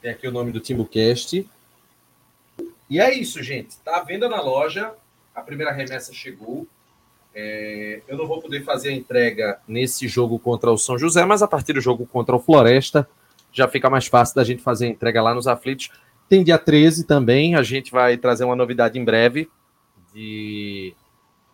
Tem 0.00 0.10
aqui 0.10 0.26
o 0.26 0.32
nome 0.32 0.50
do 0.50 0.60
Timbucast. 0.60 1.48
E 2.88 3.00
é 3.00 3.12
isso, 3.12 3.42
gente. 3.42 3.76
Tá 3.78 3.96
à 3.96 4.02
venda 4.02 4.28
na 4.28 4.40
loja. 4.40 4.94
A 5.34 5.42
primeira 5.42 5.72
remessa 5.72 6.12
chegou. 6.12 6.66
É, 7.34 8.00
eu 8.06 8.16
não 8.16 8.26
vou 8.26 8.40
poder 8.40 8.62
fazer 8.62 8.90
a 8.90 8.92
entrega 8.92 9.60
nesse 9.66 10.06
jogo 10.06 10.38
contra 10.38 10.70
o 10.70 10.78
São 10.78 10.96
José, 10.96 11.24
mas 11.24 11.42
a 11.42 11.48
partir 11.48 11.72
do 11.72 11.80
jogo 11.80 12.06
contra 12.06 12.34
o 12.36 12.38
Floresta 12.38 13.08
já 13.52 13.66
fica 13.66 13.90
mais 13.90 14.06
fácil 14.06 14.36
da 14.36 14.44
gente 14.44 14.62
fazer 14.62 14.86
a 14.86 14.90
entrega 14.90 15.20
lá 15.20 15.34
nos 15.34 15.48
aflitos. 15.48 15.90
Tem 16.28 16.44
dia 16.44 16.58
13 16.58 17.04
também, 17.04 17.54
a 17.56 17.62
gente 17.62 17.90
vai 17.90 18.16
trazer 18.16 18.44
uma 18.44 18.56
novidade 18.56 18.98
em 18.98 19.04
breve 19.04 19.50
de 20.14 20.94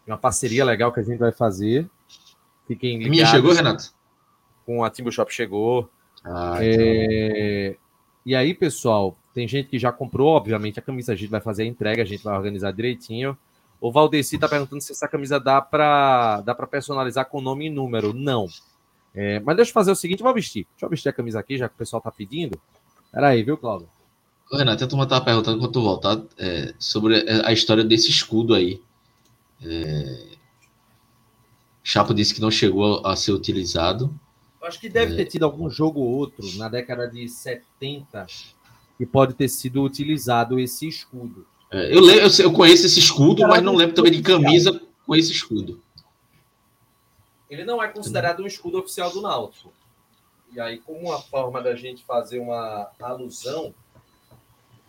uma 0.07 0.19
parceria 0.19 0.65
legal 0.65 0.93
que 0.93 1.01
a 1.01 1.03
gente 1.03 1.19
vai 1.19 1.33
fazer. 1.33 1.89
Fiquem 2.67 2.99
ligados. 2.99 3.11
Minha 3.11 3.27
chegou, 3.27 3.53
Renato? 3.53 3.93
Com 4.67 4.85
a 4.85 4.91
Timbu 4.91 5.11
Shop 5.11 5.33
chegou. 5.33 5.89
Ah, 6.25 6.59
é... 6.61 7.69
então. 7.71 7.81
E 8.27 8.37
aí, 8.37 8.53
pessoal, 8.53 9.17
tem 9.33 9.49
gente 9.49 9.71
que 9.71 9.79
já 9.79 9.91
comprou, 9.91 10.29
obviamente, 10.29 10.79
a 10.79 10.83
camisa. 10.83 11.13
A 11.13 11.17
gente 11.17 11.31
vai 11.31 11.41
fazer 11.41 11.63
a 11.63 11.67
entrega, 11.67 12.03
a 12.03 12.07
gente 12.07 12.23
vai 12.23 12.37
organizar 12.37 12.71
direitinho. 12.71 13.37
O 13.81 13.91
Valdeci 13.91 14.35
está 14.35 14.47
perguntando 14.47 14.83
se 14.83 14.93
essa 14.93 15.09
camisa 15.09 15.41
dá 15.41 15.61
para 15.61 16.43
dá 16.43 16.55
personalizar 16.55 17.25
com 17.25 17.41
nome 17.41 17.67
e 17.67 17.71
número. 17.71 18.13
Não. 18.13 18.47
É, 19.15 19.41
mas 19.41 19.57
deixa 19.57 19.71
eu 19.71 19.75
fazer 19.75 19.91
o 19.91 19.97
seguinte: 19.97 20.23
vou 20.23 20.35
vestir. 20.35 20.67
Deixa 20.73 20.85
eu 20.85 20.91
vestir 20.91 21.09
a 21.09 21.13
camisa 21.13 21.41
aqui, 21.41 21.57
já 21.57 21.69
que 21.69 21.75
o 21.75 21.79
pessoal 21.79 21.99
está 21.99 22.11
pedindo. 22.11 22.61
Peraí, 23.11 23.43
viu, 23.43 23.57
Cláudio? 23.57 23.89
Renato, 24.53 24.85
a 24.85 24.87
turma 24.87 25.05
estava 25.05 25.25
perguntando 25.25 25.59
quando 25.59 25.73
tu 25.73 25.83
voltar 25.83 26.21
é, 26.37 26.75
sobre 26.79 27.25
a 27.45 27.53
história 27.53 27.85
desse 27.85 28.11
escudo 28.11 28.55
aí. 28.55 28.81
É... 29.63 30.27
Chapo 31.83 32.13
disse 32.13 32.35
que 32.35 32.41
não 32.41 32.51
chegou 32.51 33.07
a 33.07 33.15
ser 33.15 33.33
utilizado. 33.33 34.13
Acho 34.63 34.81
que 34.81 34.89
deve 34.89 35.15
é... 35.15 35.17
ter 35.17 35.27
tido 35.27 35.45
algum 35.45 35.71
jogo 35.71 36.01
ou 36.01 36.09
outro 36.09 36.47
na 36.57 36.69
década 36.69 37.09
de 37.09 37.29
70 37.29 38.27
que 38.99 39.07
pode 39.07 39.35
ter 39.35 39.49
sido 39.49 39.83
utilizado 39.83 40.59
esse 40.59 40.87
escudo. 40.87 41.47
É, 41.71 41.97
eu, 41.97 42.05
eu, 42.11 42.29
eu, 42.29 42.53
conheço 42.53 42.85
esse 42.85 42.99
escudo, 42.99 43.47
mas 43.47 43.63
não 43.63 43.77
lembro 43.77 43.95
também 43.95 44.13
de 44.13 44.21
camisa 44.21 44.81
com 45.07 45.15
esse 45.15 45.31
escudo. 45.31 45.81
Ele 47.49 47.65
não 47.65 47.83
é 47.83 47.89
considerado 47.89 48.43
um 48.43 48.47
escudo 48.47 48.79
oficial 48.79 49.11
do 49.11 49.23
Náutico. 49.23 49.73
E 50.53 50.61
aí, 50.61 50.79
como 50.79 51.01
uma 51.01 51.21
forma 51.21 51.63
da 51.63 51.75
gente 51.75 52.05
fazer 52.05 52.41
uma 52.41 52.91
alusão, 53.01 53.73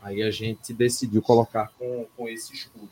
aí 0.02 0.24
a 0.24 0.32
gente 0.32 0.74
decidiu 0.74 1.22
colocar 1.22 1.72
com, 1.78 2.08
com 2.18 2.28
esse 2.28 2.54
escudo. 2.54 2.90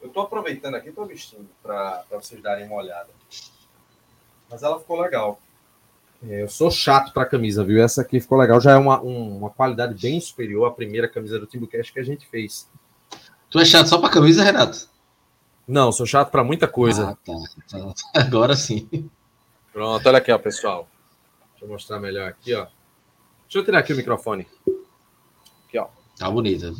Eu 0.00 0.08
estou 0.08 0.22
aproveitando 0.22 0.74
aqui, 0.74 0.90
estou 0.90 1.06
vestindo 1.06 1.48
para 1.62 2.04
vocês 2.10 2.40
darem 2.42 2.66
uma 2.66 2.76
olhada. 2.76 3.08
Mas 4.48 4.62
ela 4.62 4.78
ficou 4.78 5.00
legal. 5.00 5.40
É, 6.28 6.42
eu 6.42 6.48
sou 6.48 6.70
chato 6.70 7.12
para 7.12 7.26
camisa, 7.26 7.64
viu? 7.64 7.82
Essa 7.82 8.02
aqui 8.02 8.20
ficou 8.20 8.38
legal. 8.38 8.60
Já 8.60 8.72
é 8.72 8.76
uma, 8.76 9.02
um, 9.02 9.38
uma 9.38 9.50
qualidade 9.50 10.00
bem 10.00 10.20
superior 10.20 10.66
à 10.66 10.70
primeira 10.70 11.08
camisa 11.08 11.38
do 11.38 11.46
Timbucast 11.46 11.92
que 11.92 12.00
a 12.00 12.04
gente 12.04 12.26
fez. 12.26 12.68
Tu 13.50 13.58
é 13.58 13.64
chato 13.64 13.88
só 13.88 13.98
para 13.98 14.10
camisa, 14.10 14.42
Renato? 14.42 14.88
Não, 15.66 15.90
sou 15.90 16.06
chato 16.06 16.30
para 16.30 16.44
muita 16.44 16.68
coisa. 16.68 17.10
Ah, 17.10 17.16
tá. 17.16 17.32
Então, 17.64 17.94
agora 18.14 18.54
sim. 18.54 19.10
Pronto, 19.72 20.06
olha 20.06 20.18
aqui, 20.18 20.30
ó, 20.30 20.38
pessoal. 20.38 20.88
Deixa 21.52 21.64
eu 21.64 21.68
mostrar 21.68 21.98
melhor 21.98 22.28
aqui, 22.28 22.54
ó. 22.54 22.66
Deixa 23.44 23.58
eu 23.58 23.64
tirar 23.64 23.80
aqui 23.80 23.92
o 23.92 23.96
microfone. 23.96 24.46
Aqui, 25.66 25.78
ó. 25.78 25.88
Tá 26.18 26.30
bonita. 26.30 26.72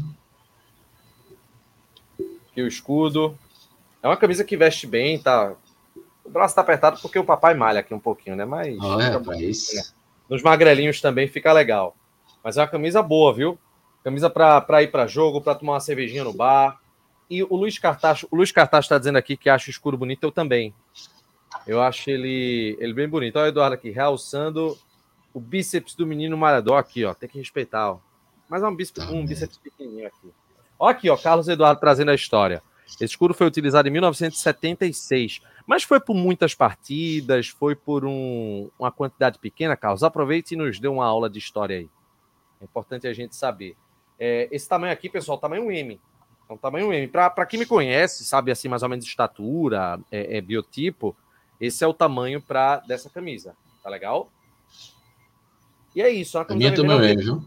Aqui 2.50 2.62
o 2.62 2.66
escudo. 2.66 3.38
É 4.02 4.08
uma 4.08 4.16
camisa 4.16 4.44
que 4.44 4.56
veste 4.56 4.86
bem, 4.86 5.18
tá? 5.18 5.54
O 6.24 6.30
braço 6.30 6.54
tá 6.54 6.60
apertado 6.60 7.00
porque 7.00 7.18
o 7.18 7.24
papai 7.24 7.54
malha 7.54 7.80
aqui 7.80 7.92
um 7.92 8.00
pouquinho, 8.00 8.36
né? 8.36 8.44
Mas. 8.44 8.78
Olha, 8.80 9.10
rapaz. 9.10 9.74
Né? 9.74 9.82
Nos 10.28 10.42
magrelinhos 10.42 11.00
também 11.00 11.28
fica 11.28 11.52
legal. 11.52 11.94
Mas 12.42 12.56
é 12.56 12.60
uma 12.60 12.68
camisa 12.68 13.02
boa, 13.02 13.32
viu? 13.32 13.58
Camisa 14.02 14.30
para 14.30 14.82
ir 14.82 14.90
para 14.90 15.06
jogo, 15.06 15.40
para 15.40 15.54
tomar 15.54 15.74
uma 15.74 15.80
cervejinha 15.80 16.24
no 16.24 16.32
bar. 16.32 16.80
E 17.28 17.42
o 17.42 17.56
Luiz 17.56 17.78
Cartacho, 17.78 18.28
o 18.30 18.36
Luiz 18.36 18.52
Cartacho 18.52 18.86
está 18.86 18.98
dizendo 18.98 19.18
aqui 19.18 19.36
que 19.36 19.50
acha 19.50 19.68
o 19.68 19.70
escuro 19.70 19.96
bonito, 19.96 20.22
eu 20.22 20.30
também. 20.30 20.72
Eu 21.66 21.82
acho 21.82 22.08
ele, 22.08 22.76
ele 22.80 22.94
bem 22.94 23.08
bonito. 23.08 23.36
Olha 23.36 23.46
o 23.46 23.48
Eduardo 23.48 23.74
aqui, 23.74 23.90
realçando 23.90 24.78
o 25.34 25.40
bíceps 25.40 25.94
do 25.94 26.06
menino 26.06 26.36
Maradó 26.36 26.76
aqui, 26.76 27.04
ó. 27.04 27.12
Tem 27.14 27.28
que 27.28 27.38
respeitar, 27.38 27.90
ó. 27.90 27.98
Mas 28.48 28.62
é 28.62 28.68
um 28.68 28.74
bíceps, 28.74 29.04
tá 29.04 29.10
um 29.10 29.24
bíceps 29.24 29.58
pequenininho 29.58 30.06
aqui. 30.06 30.32
Ó 30.78 30.88
aqui, 30.88 31.10
ó, 31.10 31.16
Carlos 31.16 31.48
Eduardo 31.48 31.80
trazendo 31.80 32.10
a 32.10 32.14
história. 32.14 32.62
Esse 32.86 33.04
escuro 33.04 33.34
foi 33.34 33.46
utilizado 33.46 33.88
em 33.88 33.90
1976, 33.90 35.40
mas 35.66 35.82
foi 35.82 35.98
por 35.98 36.14
muitas 36.14 36.54
partidas, 36.54 37.48
foi 37.48 37.74
por 37.74 38.04
um, 38.04 38.70
uma 38.78 38.92
quantidade 38.92 39.38
pequena, 39.38 39.76
Carlos. 39.76 40.04
Aproveite 40.04 40.54
e 40.54 40.56
nos 40.56 40.78
dê 40.78 40.86
uma 40.86 41.04
aula 41.04 41.28
de 41.28 41.38
história 41.38 41.78
aí. 41.78 41.90
É 42.60 42.64
importante 42.64 43.06
a 43.06 43.12
gente 43.12 43.34
saber. 43.34 43.76
É, 44.18 44.48
esse 44.50 44.68
tamanho 44.68 44.92
aqui, 44.92 45.08
pessoal, 45.08 45.36
tamanho 45.36 45.70
M. 45.70 46.00
É 46.48 46.52
um 46.52 46.56
tamanho 46.56 46.92
M. 46.92 47.08
Para 47.08 47.44
quem 47.44 47.58
me 47.58 47.66
conhece, 47.66 48.24
sabe 48.24 48.52
assim 48.52 48.68
mais 48.68 48.82
ou 48.82 48.88
menos 48.88 49.04
estatura, 49.04 49.98
é, 50.10 50.38
é 50.38 50.40
biotipo, 50.40 51.16
esse 51.60 51.82
é 51.82 51.86
o 51.86 51.94
tamanho 51.94 52.40
para 52.40 52.78
dessa 52.78 53.10
camisa. 53.10 53.56
Tá 53.82 53.90
legal? 53.90 54.30
E 55.94 56.02
é 56.02 56.08
isso. 56.08 56.38
A 56.38 56.44
minha 56.54 56.74
também 56.74 57.10
é, 57.10 57.14
viu? 57.14 57.42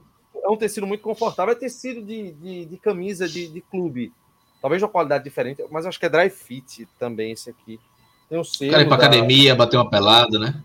É 0.49 0.51
um 0.51 0.57
tecido 0.57 0.87
muito 0.87 1.01
confortável. 1.01 1.51
É 1.51 1.55
tecido 1.55 2.01
de, 2.01 2.31
de, 2.31 2.65
de 2.65 2.77
camisa 2.77 3.29
de, 3.29 3.47
de 3.47 3.61
clube. 3.61 4.11
Talvez 4.59 4.79
de 4.79 4.85
uma 4.85 4.91
qualidade 4.91 5.23
diferente, 5.23 5.63
mas 5.69 5.85
acho 5.85 5.99
que 5.99 6.07
é 6.07 6.09
dry 6.09 6.29
fit 6.29 6.87
também 6.97 7.31
esse 7.31 7.51
aqui. 7.51 7.79
Tem 8.27 8.37
o 8.37 8.43
selo. 8.43 8.71
Cara, 8.71 8.83
ir 8.83 8.87
pra 8.87 8.97
da... 8.97 9.05
academia, 9.05 9.55
bater 9.55 9.77
uma 9.77 9.87
pelada, 9.87 10.39
né? 10.39 10.61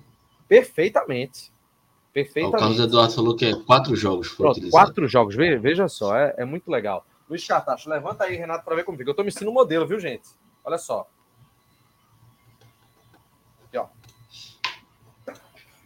Perfeitamente. 0.48 1.52
Perfeitamente. 2.14 2.56
O 2.56 2.58
Carlos 2.58 2.80
Eduardo 2.80 3.14
falou 3.14 3.36
que 3.36 3.44
é 3.44 3.54
quatro 3.54 3.94
jogos. 3.94 4.30
Pronto, 4.30 4.70
quatro 4.70 5.06
jogos, 5.06 5.34
veja 5.34 5.86
só, 5.86 6.16
é, 6.16 6.34
é 6.38 6.44
muito 6.46 6.70
legal. 6.70 7.04
Luiz 7.28 7.46
Cartacho, 7.46 7.90
levanta 7.90 8.24
aí, 8.24 8.36
Renato, 8.36 8.64
para 8.64 8.76
ver 8.76 8.84
como 8.84 8.96
fica. 8.96 9.10
Eu 9.10 9.12
estou 9.12 9.24
me 9.24 9.28
ensinando 9.28 9.50
um 9.50 9.54
modelo, 9.54 9.86
viu, 9.86 10.00
gente? 10.00 10.28
Olha 10.64 10.78
só. 10.78 11.06
Aqui, 13.66 13.76
ó. 13.76 13.86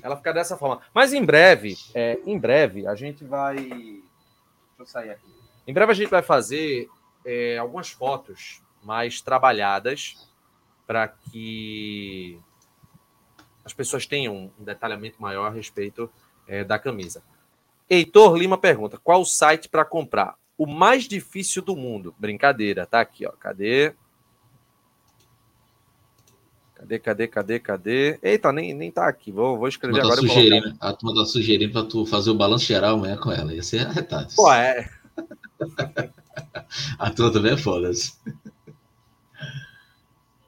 Ela 0.02 0.16
fica 0.16 0.32
dessa 0.32 0.56
forma. 0.56 0.80
Mas 0.94 1.12
em 1.12 1.24
breve, 1.24 1.76
é, 1.94 2.18
em 2.24 2.38
breve, 2.38 2.86
a 2.86 2.94
gente 2.94 3.24
vai. 3.24 3.56
Deixa 3.56 4.02
eu 4.78 4.86
sair 4.86 5.10
aqui. 5.10 5.26
Em 5.66 5.72
breve 5.72 5.92
a 5.92 5.94
gente 5.94 6.08
vai 6.08 6.22
fazer 6.22 6.88
é, 7.24 7.58
algumas 7.58 7.90
fotos 7.90 8.62
mais 8.82 9.20
trabalhadas 9.20 10.28
para 10.86 11.08
que 11.08 12.40
as 13.64 13.74
pessoas 13.74 14.06
tenham 14.06 14.50
um 14.58 14.64
detalhamento 14.64 15.20
maior 15.20 15.46
a 15.46 15.50
respeito 15.50 16.10
é, 16.46 16.64
da 16.64 16.78
camisa. 16.78 17.22
Heitor 17.90 18.36
Lima 18.36 18.56
pergunta: 18.56 18.98
qual 18.98 19.20
o 19.20 19.26
site 19.26 19.68
para 19.68 19.84
comprar? 19.84 20.36
o 20.58 20.66
mais 20.66 21.04
difícil 21.04 21.62
do 21.62 21.76
mundo. 21.76 22.12
Brincadeira, 22.18 22.84
tá 22.84 23.00
aqui, 23.00 23.24
ó. 23.24 23.30
Cadê? 23.30 23.94
Cadê, 26.78 26.98
cadê, 26.98 27.28
cadê, 27.28 27.58
cadê? 27.58 28.18
Eita, 28.22 28.52
nem, 28.52 28.72
nem 28.72 28.90
tá 28.90 29.06
aqui. 29.08 29.32
Vou, 29.32 29.58
vou 29.58 29.68
escrever 29.68 30.00
agora. 30.00 30.20
Sugerindo, 30.20 30.74
a 30.80 30.92
turma 30.92 31.20
tá 31.20 31.26
sugerindo 31.26 31.72
para 31.72 31.84
tu 31.84 32.06
fazer 32.06 32.30
o 32.30 32.34
balanço 32.34 32.66
geral 32.66 32.94
amanhã 32.94 33.16
com 33.16 33.32
ela. 33.32 33.52
Ia 33.52 33.62
ser 33.62 33.86
arretado. 33.86 34.32
Pô, 34.36 34.52
é. 34.52 34.88
a 36.98 37.10
turma 37.10 37.32
também 37.32 37.54
é 37.54 37.56
foda. 37.56 37.90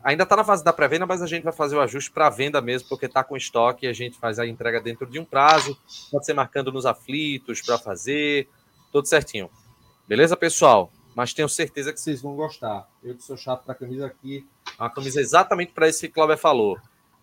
Ainda 0.04 0.24
está 0.24 0.36
na 0.36 0.44
fase 0.44 0.62
da 0.62 0.70
pré-venda, 0.70 1.06
mas 1.06 1.22
a 1.22 1.26
gente 1.26 1.44
vai 1.44 1.52
fazer 1.52 1.76
o 1.76 1.80
ajuste 1.80 2.10
para 2.10 2.28
venda 2.28 2.60
mesmo, 2.60 2.90
porque 2.90 3.06
está 3.06 3.24
com 3.24 3.38
estoque 3.38 3.86
e 3.86 3.88
a 3.88 3.92
gente 3.94 4.18
faz 4.18 4.38
a 4.38 4.46
entrega 4.46 4.82
dentro 4.82 5.06
de 5.06 5.18
um 5.18 5.24
prazo. 5.24 5.74
Pode 6.10 6.26
ser 6.26 6.34
marcando 6.34 6.70
nos 6.70 6.84
aflitos 6.84 7.62
para 7.62 7.78
fazer, 7.78 8.46
tudo 8.92 9.08
certinho. 9.08 9.50
Beleza, 10.06 10.36
pessoal? 10.36 10.92
mas 11.14 11.34
tenho 11.34 11.48
certeza 11.48 11.92
que 11.92 12.00
vocês 12.00 12.22
vão 12.22 12.36
gostar. 12.36 12.88
Eu 13.02 13.16
que 13.16 13.22
sou 13.22 13.36
chato 13.36 13.64
para 13.64 13.74
camisa 13.74 14.06
aqui, 14.06 14.46
é 14.78 14.82
uma 14.82 14.90
camisa 14.90 15.20
exatamente 15.20 15.72
para 15.72 15.88
isso 15.88 16.00
que 16.00 16.06
o 16.06 16.12
Cláudio 16.12 16.38
falou. 16.38 16.78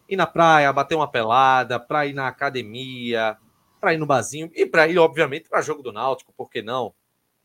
Ir 0.08 0.16
na 0.16 0.26
praia, 0.26 0.72
bater 0.72 0.96
uma 0.96 1.10
pelada, 1.10 1.80
para 1.80 2.06
ir 2.06 2.14
na 2.14 2.28
academia, 2.28 3.38
para 3.80 3.94
ir 3.94 3.98
no 3.98 4.06
barzinho 4.06 4.50
e 4.54 4.66
para 4.66 4.88
ir, 4.88 4.98
obviamente, 4.98 5.50
para 5.50 5.62
jogo 5.62 5.82
do 5.82 5.92
Náutico, 5.92 6.34
por 6.36 6.50
que 6.50 6.62
não? 6.62 6.94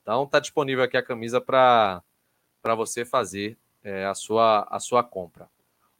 Então 0.02 0.26
tá 0.26 0.40
disponível 0.40 0.84
aqui 0.84 0.96
a 0.96 1.02
camisa 1.02 1.40
para 1.40 2.02
você 2.76 3.04
fazer 3.04 3.56
é, 3.82 4.04
a, 4.06 4.14
sua, 4.14 4.66
a 4.70 4.78
sua 4.80 5.02
compra. 5.02 5.48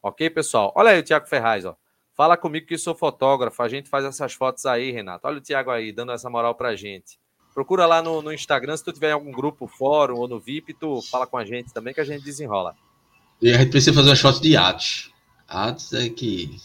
Ok, 0.02 0.28
pessoal? 0.30 0.72
Olha 0.74 0.90
aí 0.90 0.98
o 0.98 1.02
Tiago 1.02 1.26
Ferraz, 1.26 1.64
ó. 1.64 1.76
Fala 2.14 2.36
comigo 2.36 2.66
que 2.66 2.76
sou 2.76 2.94
fotógrafo, 2.94 3.62
a 3.62 3.68
gente 3.68 3.88
faz 3.88 4.04
essas 4.04 4.34
fotos 4.34 4.66
aí, 4.66 4.90
Renato. 4.90 5.26
Olha 5.26 5.38
o 5.38 5.40
Tiago 5.40 5.70
aí, 5.70 5.92
dando 5.92 6.12
essa 6.12 6.28
moral 6.28 6.54
pra 6.54 6.76
gente. 6.76 7.18
Procura 7.54 7.86
lá 7.86 8.02
no, 8.02 8.20
no, 8.22 8.32
Instagram, 8.32 8.76
se 8.76 8.84
tu 8.84 8.92
tiver 8.92 9.10
em 9.10 9.12
algum 9.12 9.30
grupo, 9.30 9.66
fórum 9.66 10.16
ou 10.16 10.26
no 10.26 10.40
VIP, 10.40 10.74
tu 10.74 11.00
fala 11.02 11.26
com 11.26 11.36
a 11.36 11.44
gente 11.44 11.72
também 11.72 11.92
que 11.92 12.00
a 12.00 12.04
gente 12.04 12.24
desenrola. 12.24 12.74
E 13.40 13.50
a 13.52 13.58
gente 13.58 13.70
precisa 13.70 13.94
fazer 13.94 14.08
uma 14.08 14.16
foto 14.16 14.40
de 14.40 14.56
Atos. 14.56 15.11
Atos 15.52 15.92
é 15.92 16.08
que 16.08 16.58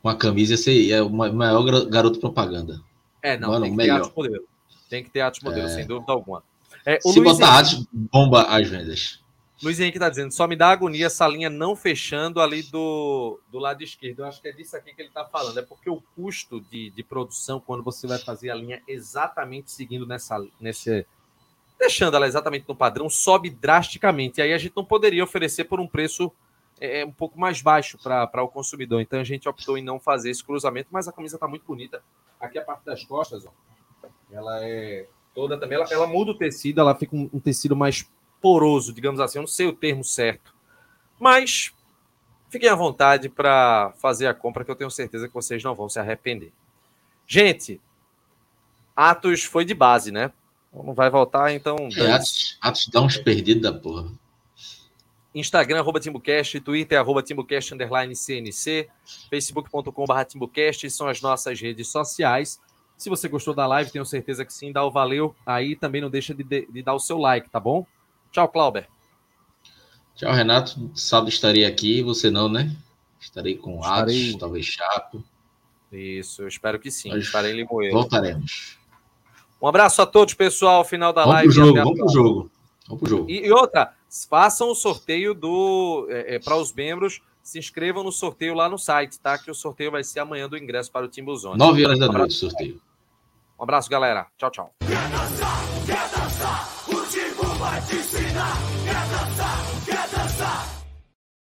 com 0.00 0.08
a 0.08 0.16
camisa 0.16 0.56
você 0.56 0.90
é 0.92 1.02
o 1.02 1.10
maior 1.10 1.86
garoto 1.86 2.20
propaganda. 2.20 2.80
É, 3.22 3.38
não, 3.38 3.48
Mano, 3.48 3.62
tem 3.62 3.70
que 3.70 3.76
melhor. 3.76 3.94
ter 3.94 4.02
Atos 4.02 4.16
modelo. 4.16 4.44
Tem 4.88 5.04
que 5.04 5.10
ter 5.10 5.20
Atos 5.22 5.40
modelo, 5.40 5.66
é... 5.66 5.70
sem 5.70 5.86
dúvida 5.86 6.12
alguma. 6.12 6.42
É, 6.84 7.00
se 7.00 7.18
Luiz 7.18 7.38
botar 7.38 7.58
Atos, 7.58 7.86
bomba 7.92 8.42
as 8.42 8.68
vendas. 8.68 9.24
Luiz 9.62 9.80
Henrique 9.80 9.96
está 9.96 10.10
dizendo, 10.10 10.30
só 10.30 10.46
me 10.46 10.56
dá 10.56 10.68
agonia 10.68 11.06
essa 11.06 11.26
linha 11.26 11.48
não 11.48 11.74
fechando 11.74 12.40
ali 12.40 12.62
do, 12.64 13.40
do 13.50 13.58
lado 13.58 13.82
esquerdo. 13.82 14.20
Eu 14.20 14.26
acho 14.26 14.42
que 14.42 14.48
é 14.48 14.52
disso 14.52 14.76
aqui 14.76 14.94
que 14.94 15.00
ele 15.00 15.08
está 15.08 15.24
falando. 15.24 15.58
É 15.58 15.62
porque 15.62 15.88
o 15.88 16.02
custo 16.14 16.60
de, 16.60 16.90
de 16.90 17.02
produção, 17.02 17.58
quando 17.58 17.82
você 17.82 18.06
vai 18.06 18.18
fazer 18.18 18.50
a 18.50 18.54
linha 18.54 18.82
exatamente 18.86 19.72
seguindo 19.72 20.06
nessa, 20.06 20.44
nesse. 20.60 21.06
deixando 21.78 22.14
ela 22.14 22.26
exatamente 22.26 22.66
no 22.68 22.76
padrão, 22.76 23.08
sobe 23.08 23.48
drasticamente. 23.48 24.38
E 24.38 24.42
aí 24.42 24.52
a 24.52 24.58
gente 24.58 24.74
não 24.76 24.84
poderia 24.84 25.24
oferecer 25.24 25.64
por 25.64 25.80
um 25.80 25.86
preço 25.86 26.30
é, 26.84 27.00
é 27.00 27.06
um 27.06 27.12
pouco 27.12 27.38
mais 27.38 27.62
baixo 27.62 27.98
para 27.98 28.42
o 28.42 28.48
consumidor. 28.48 29.00
Então 29.00 29.18
a 29.18 29.24
gente 29.24 29.48
optou 29.48 29.78
em 29.78 29.82
não 29.82 29.98
fazer 29.98 30.30
esse 30.30 30.44
cruzamento, 30.44 30.88
mas 30.90 31.08
a 31.08 31.12
camisa 31.12 31.36
está 31.36 31.48
muito 31.48 31.64
bonita. 31.64 32.02
Aqui 32.40 32.58
a 32.58 32.62
parte 32.62 32.84
das 32.84 33.04
costas, 33.04 33.46
ó, 33.46 33.50
ela 34.30 34.64
é 34.64 35.06
toda 35.34 35.58
também. 35.58 35.76
Ela, 35.76 35.86
ela 35.90 36.06
muda 36.06 36.32
o 36.32 36.38
tecido, 36.38 36.80
ela 36.80 36.94
fica 36.94 37.14
um, 37.16 37.28
um 37.32 37.40
tecido 37.40 37.74
mais 37.74 38.08
poroso, 38.40 38.92
digamos 38.92 39.20
assim. 39.20 39.38
Eu 39.38 39.42
não 39.42 39.48
sei 39.48 39.66
o 39.66 39.72
termo 39.72 40.04
certo. 40.04 40.54
Mas 41.18 41.72
fiquem 42.50 42.68
à 42.68 42.74
vontade 42.74 43.28
para 43.28 43.92
fazer 43.98 44.26
a 44.26 44.34
compra, 44.34 44.64
que 44.64 44.70
eu 44.70 44.76
tenho 44.76 44.90
certeza 44.90 45.28
que 45.28 45.34
vocês 45.34 45.62
não 45.62 45.74
vão 45.74 45.88
se 45.88 45.98
arrepender. 45.98 46.52
Gente, 47.26 47.80
Atos 48.94 49.44
foi 49.44 49.64
de 49.64 49.74
base, 49.74 50.12
né? 50.12 50.30
Não 50.72 50.94
vai 50.94 51.08
voltar, 51.08 51.52
então. 51.52 51.76
É, 51.96 52.12
Atos, 52.12 52.58
Atos 52.60 52.88
dá 52.88 53.00
uns 53.00 53.16
perdidos 53.16 53.62
da 53.62 53.72
porra. 53.72 54.10
Instagram, 55.34 55.80
arroba 55.80 55.98
TimbuCast, 55.98 56.60
Twitter, 56.60 56.98
arroba 56.98 57.22
TimbuCast, 57.22 57.74
underline 57.74 58.14
CNC, 58.14 58.88
facebook.com.br 59.28 60.24
TimbuCast, 60.28 60.88
são 60.90 61.08
as 61.08 61.20
nossas 61.20 61.60
redes 61.60 61.88
sociais. 61.88 62.60
Se 62.96 63.10
você 63.10 63.28
gostou 63.28 63.52
da 63.52 63.66
live, 63.66 63.90
tenho 63.90 64.06
certeza 64.06 64.44
que 64.44 64.52
sim, 64.52 64.70
dá 64.70 64.84
o 64.84 64.90
valeu 64.90 65.34
aí, 65.44 65.74
também 65.74 66.00
não 66.00 66.08
deixa 66.08 66.32
de, 66.32 66.44
de, 66.44 66.66
de 66.66 66.82
dar 66.82 66.94
o 66.94 67.00
seu 67.00 67.18
like, 67.18 67.50
tá 67.50 67.58
bom? 67.58 67.84
Tchau, 68.30 68.48
Clauber. 68.48 68.88
Tchau, 70.14 70.32
Renato. 70.32 70.90
Sábado 70.94 71.28
estarei 71.28 71.64
aqui, 71.64 72.02
você 72.02 72.30
não, 72.30 72.48
né? 72.48 72.74
Estarei 73.20 73.56
com 73.56 73.80
estarei... 73.80 74.28
Atos, 74.28 74.40
talvez 74.40 74.66
Chapo. 74.66 75.24
Isso, 75.90 76.42
eu 76.42 76.48
espero 76.48 76.78
que 76.78 76.90
sim. 76.90 77.10
Nós 77.10 77.24
estarei 77.24 77.52
em 77.52 77.56
Limoeiro. 77.56 77.94
Voltaremos. 77.94 78.78
Um 79.60 79.66
abraço 79.66 80.02
a 80.02 80.06
todos, 80.06 80.34
pessoal. 80.34 80.84
Final 80.84 81.12
da 81.12 81.22
vamos 81.22 81.34
live. 81.34 81.54
Pro 81.54 81.64
jogo, 81.64 81.74
vamos 81.74 81.98
pro 81.98 82.08
jogo. 82.08 82.50
Vamos 82.86 83.00
pro 83.00 83.10
jogo. 83.10 83.30
E, 83.30 83.46
e 83.46 83.52
outra, 83.52 83.94
façam 84.28 84.70
o 84.70 84.74
sorteio 84.74 85.34
do 85.34 86.06
é, 86.10 86.36
é, 86.36 86.38
para 86.38 86.56
os 86.56 86.72
membros. 86.72 87.20
Se 87.42 87.58
inscrevam 87.58 88.02
no 88.02 88.12
sorteio 88.12 88.54
lá 88.54 88.68
no 88.68 88.78
site, 88.78 89.18
tá? 89.18 89.36
Que 89.36 89.50
o 89.50 89.54
sorteio 89.54 89.90
vai 89.90 90.04
ser 90.04 90.20
amanhã 90.20 90.48
do 90.48 90.56
ingresso 90.56 90.90
para 90.90 91.04
o 91.04 91.08
Timbuzone. 91.08 91.58
9 91.58 91.84
horas 91.84 91.98
da 91.98 92.08
um 92.08 92.12
noite, 92.12 92.34
sorteio. 92.34 92.80
Um 93.58 93.62
abraço, 93.64 93.90
galera. 93.90 94.26
Tchau, 94.38 94.50
tchau. 94.50 94.74
Quer 94.80 95.10
dançar, 95.10 95.58
quer 95.86 96.08
dançar, 96.10 96.84
o 96.88 97.06
Timbu 97.06 97.54
vai 97.58 97.82
te 97.82 97.96
ensinar. 97.96 98.56
Quer 98.84 99.08
dançar. 99.08 99.33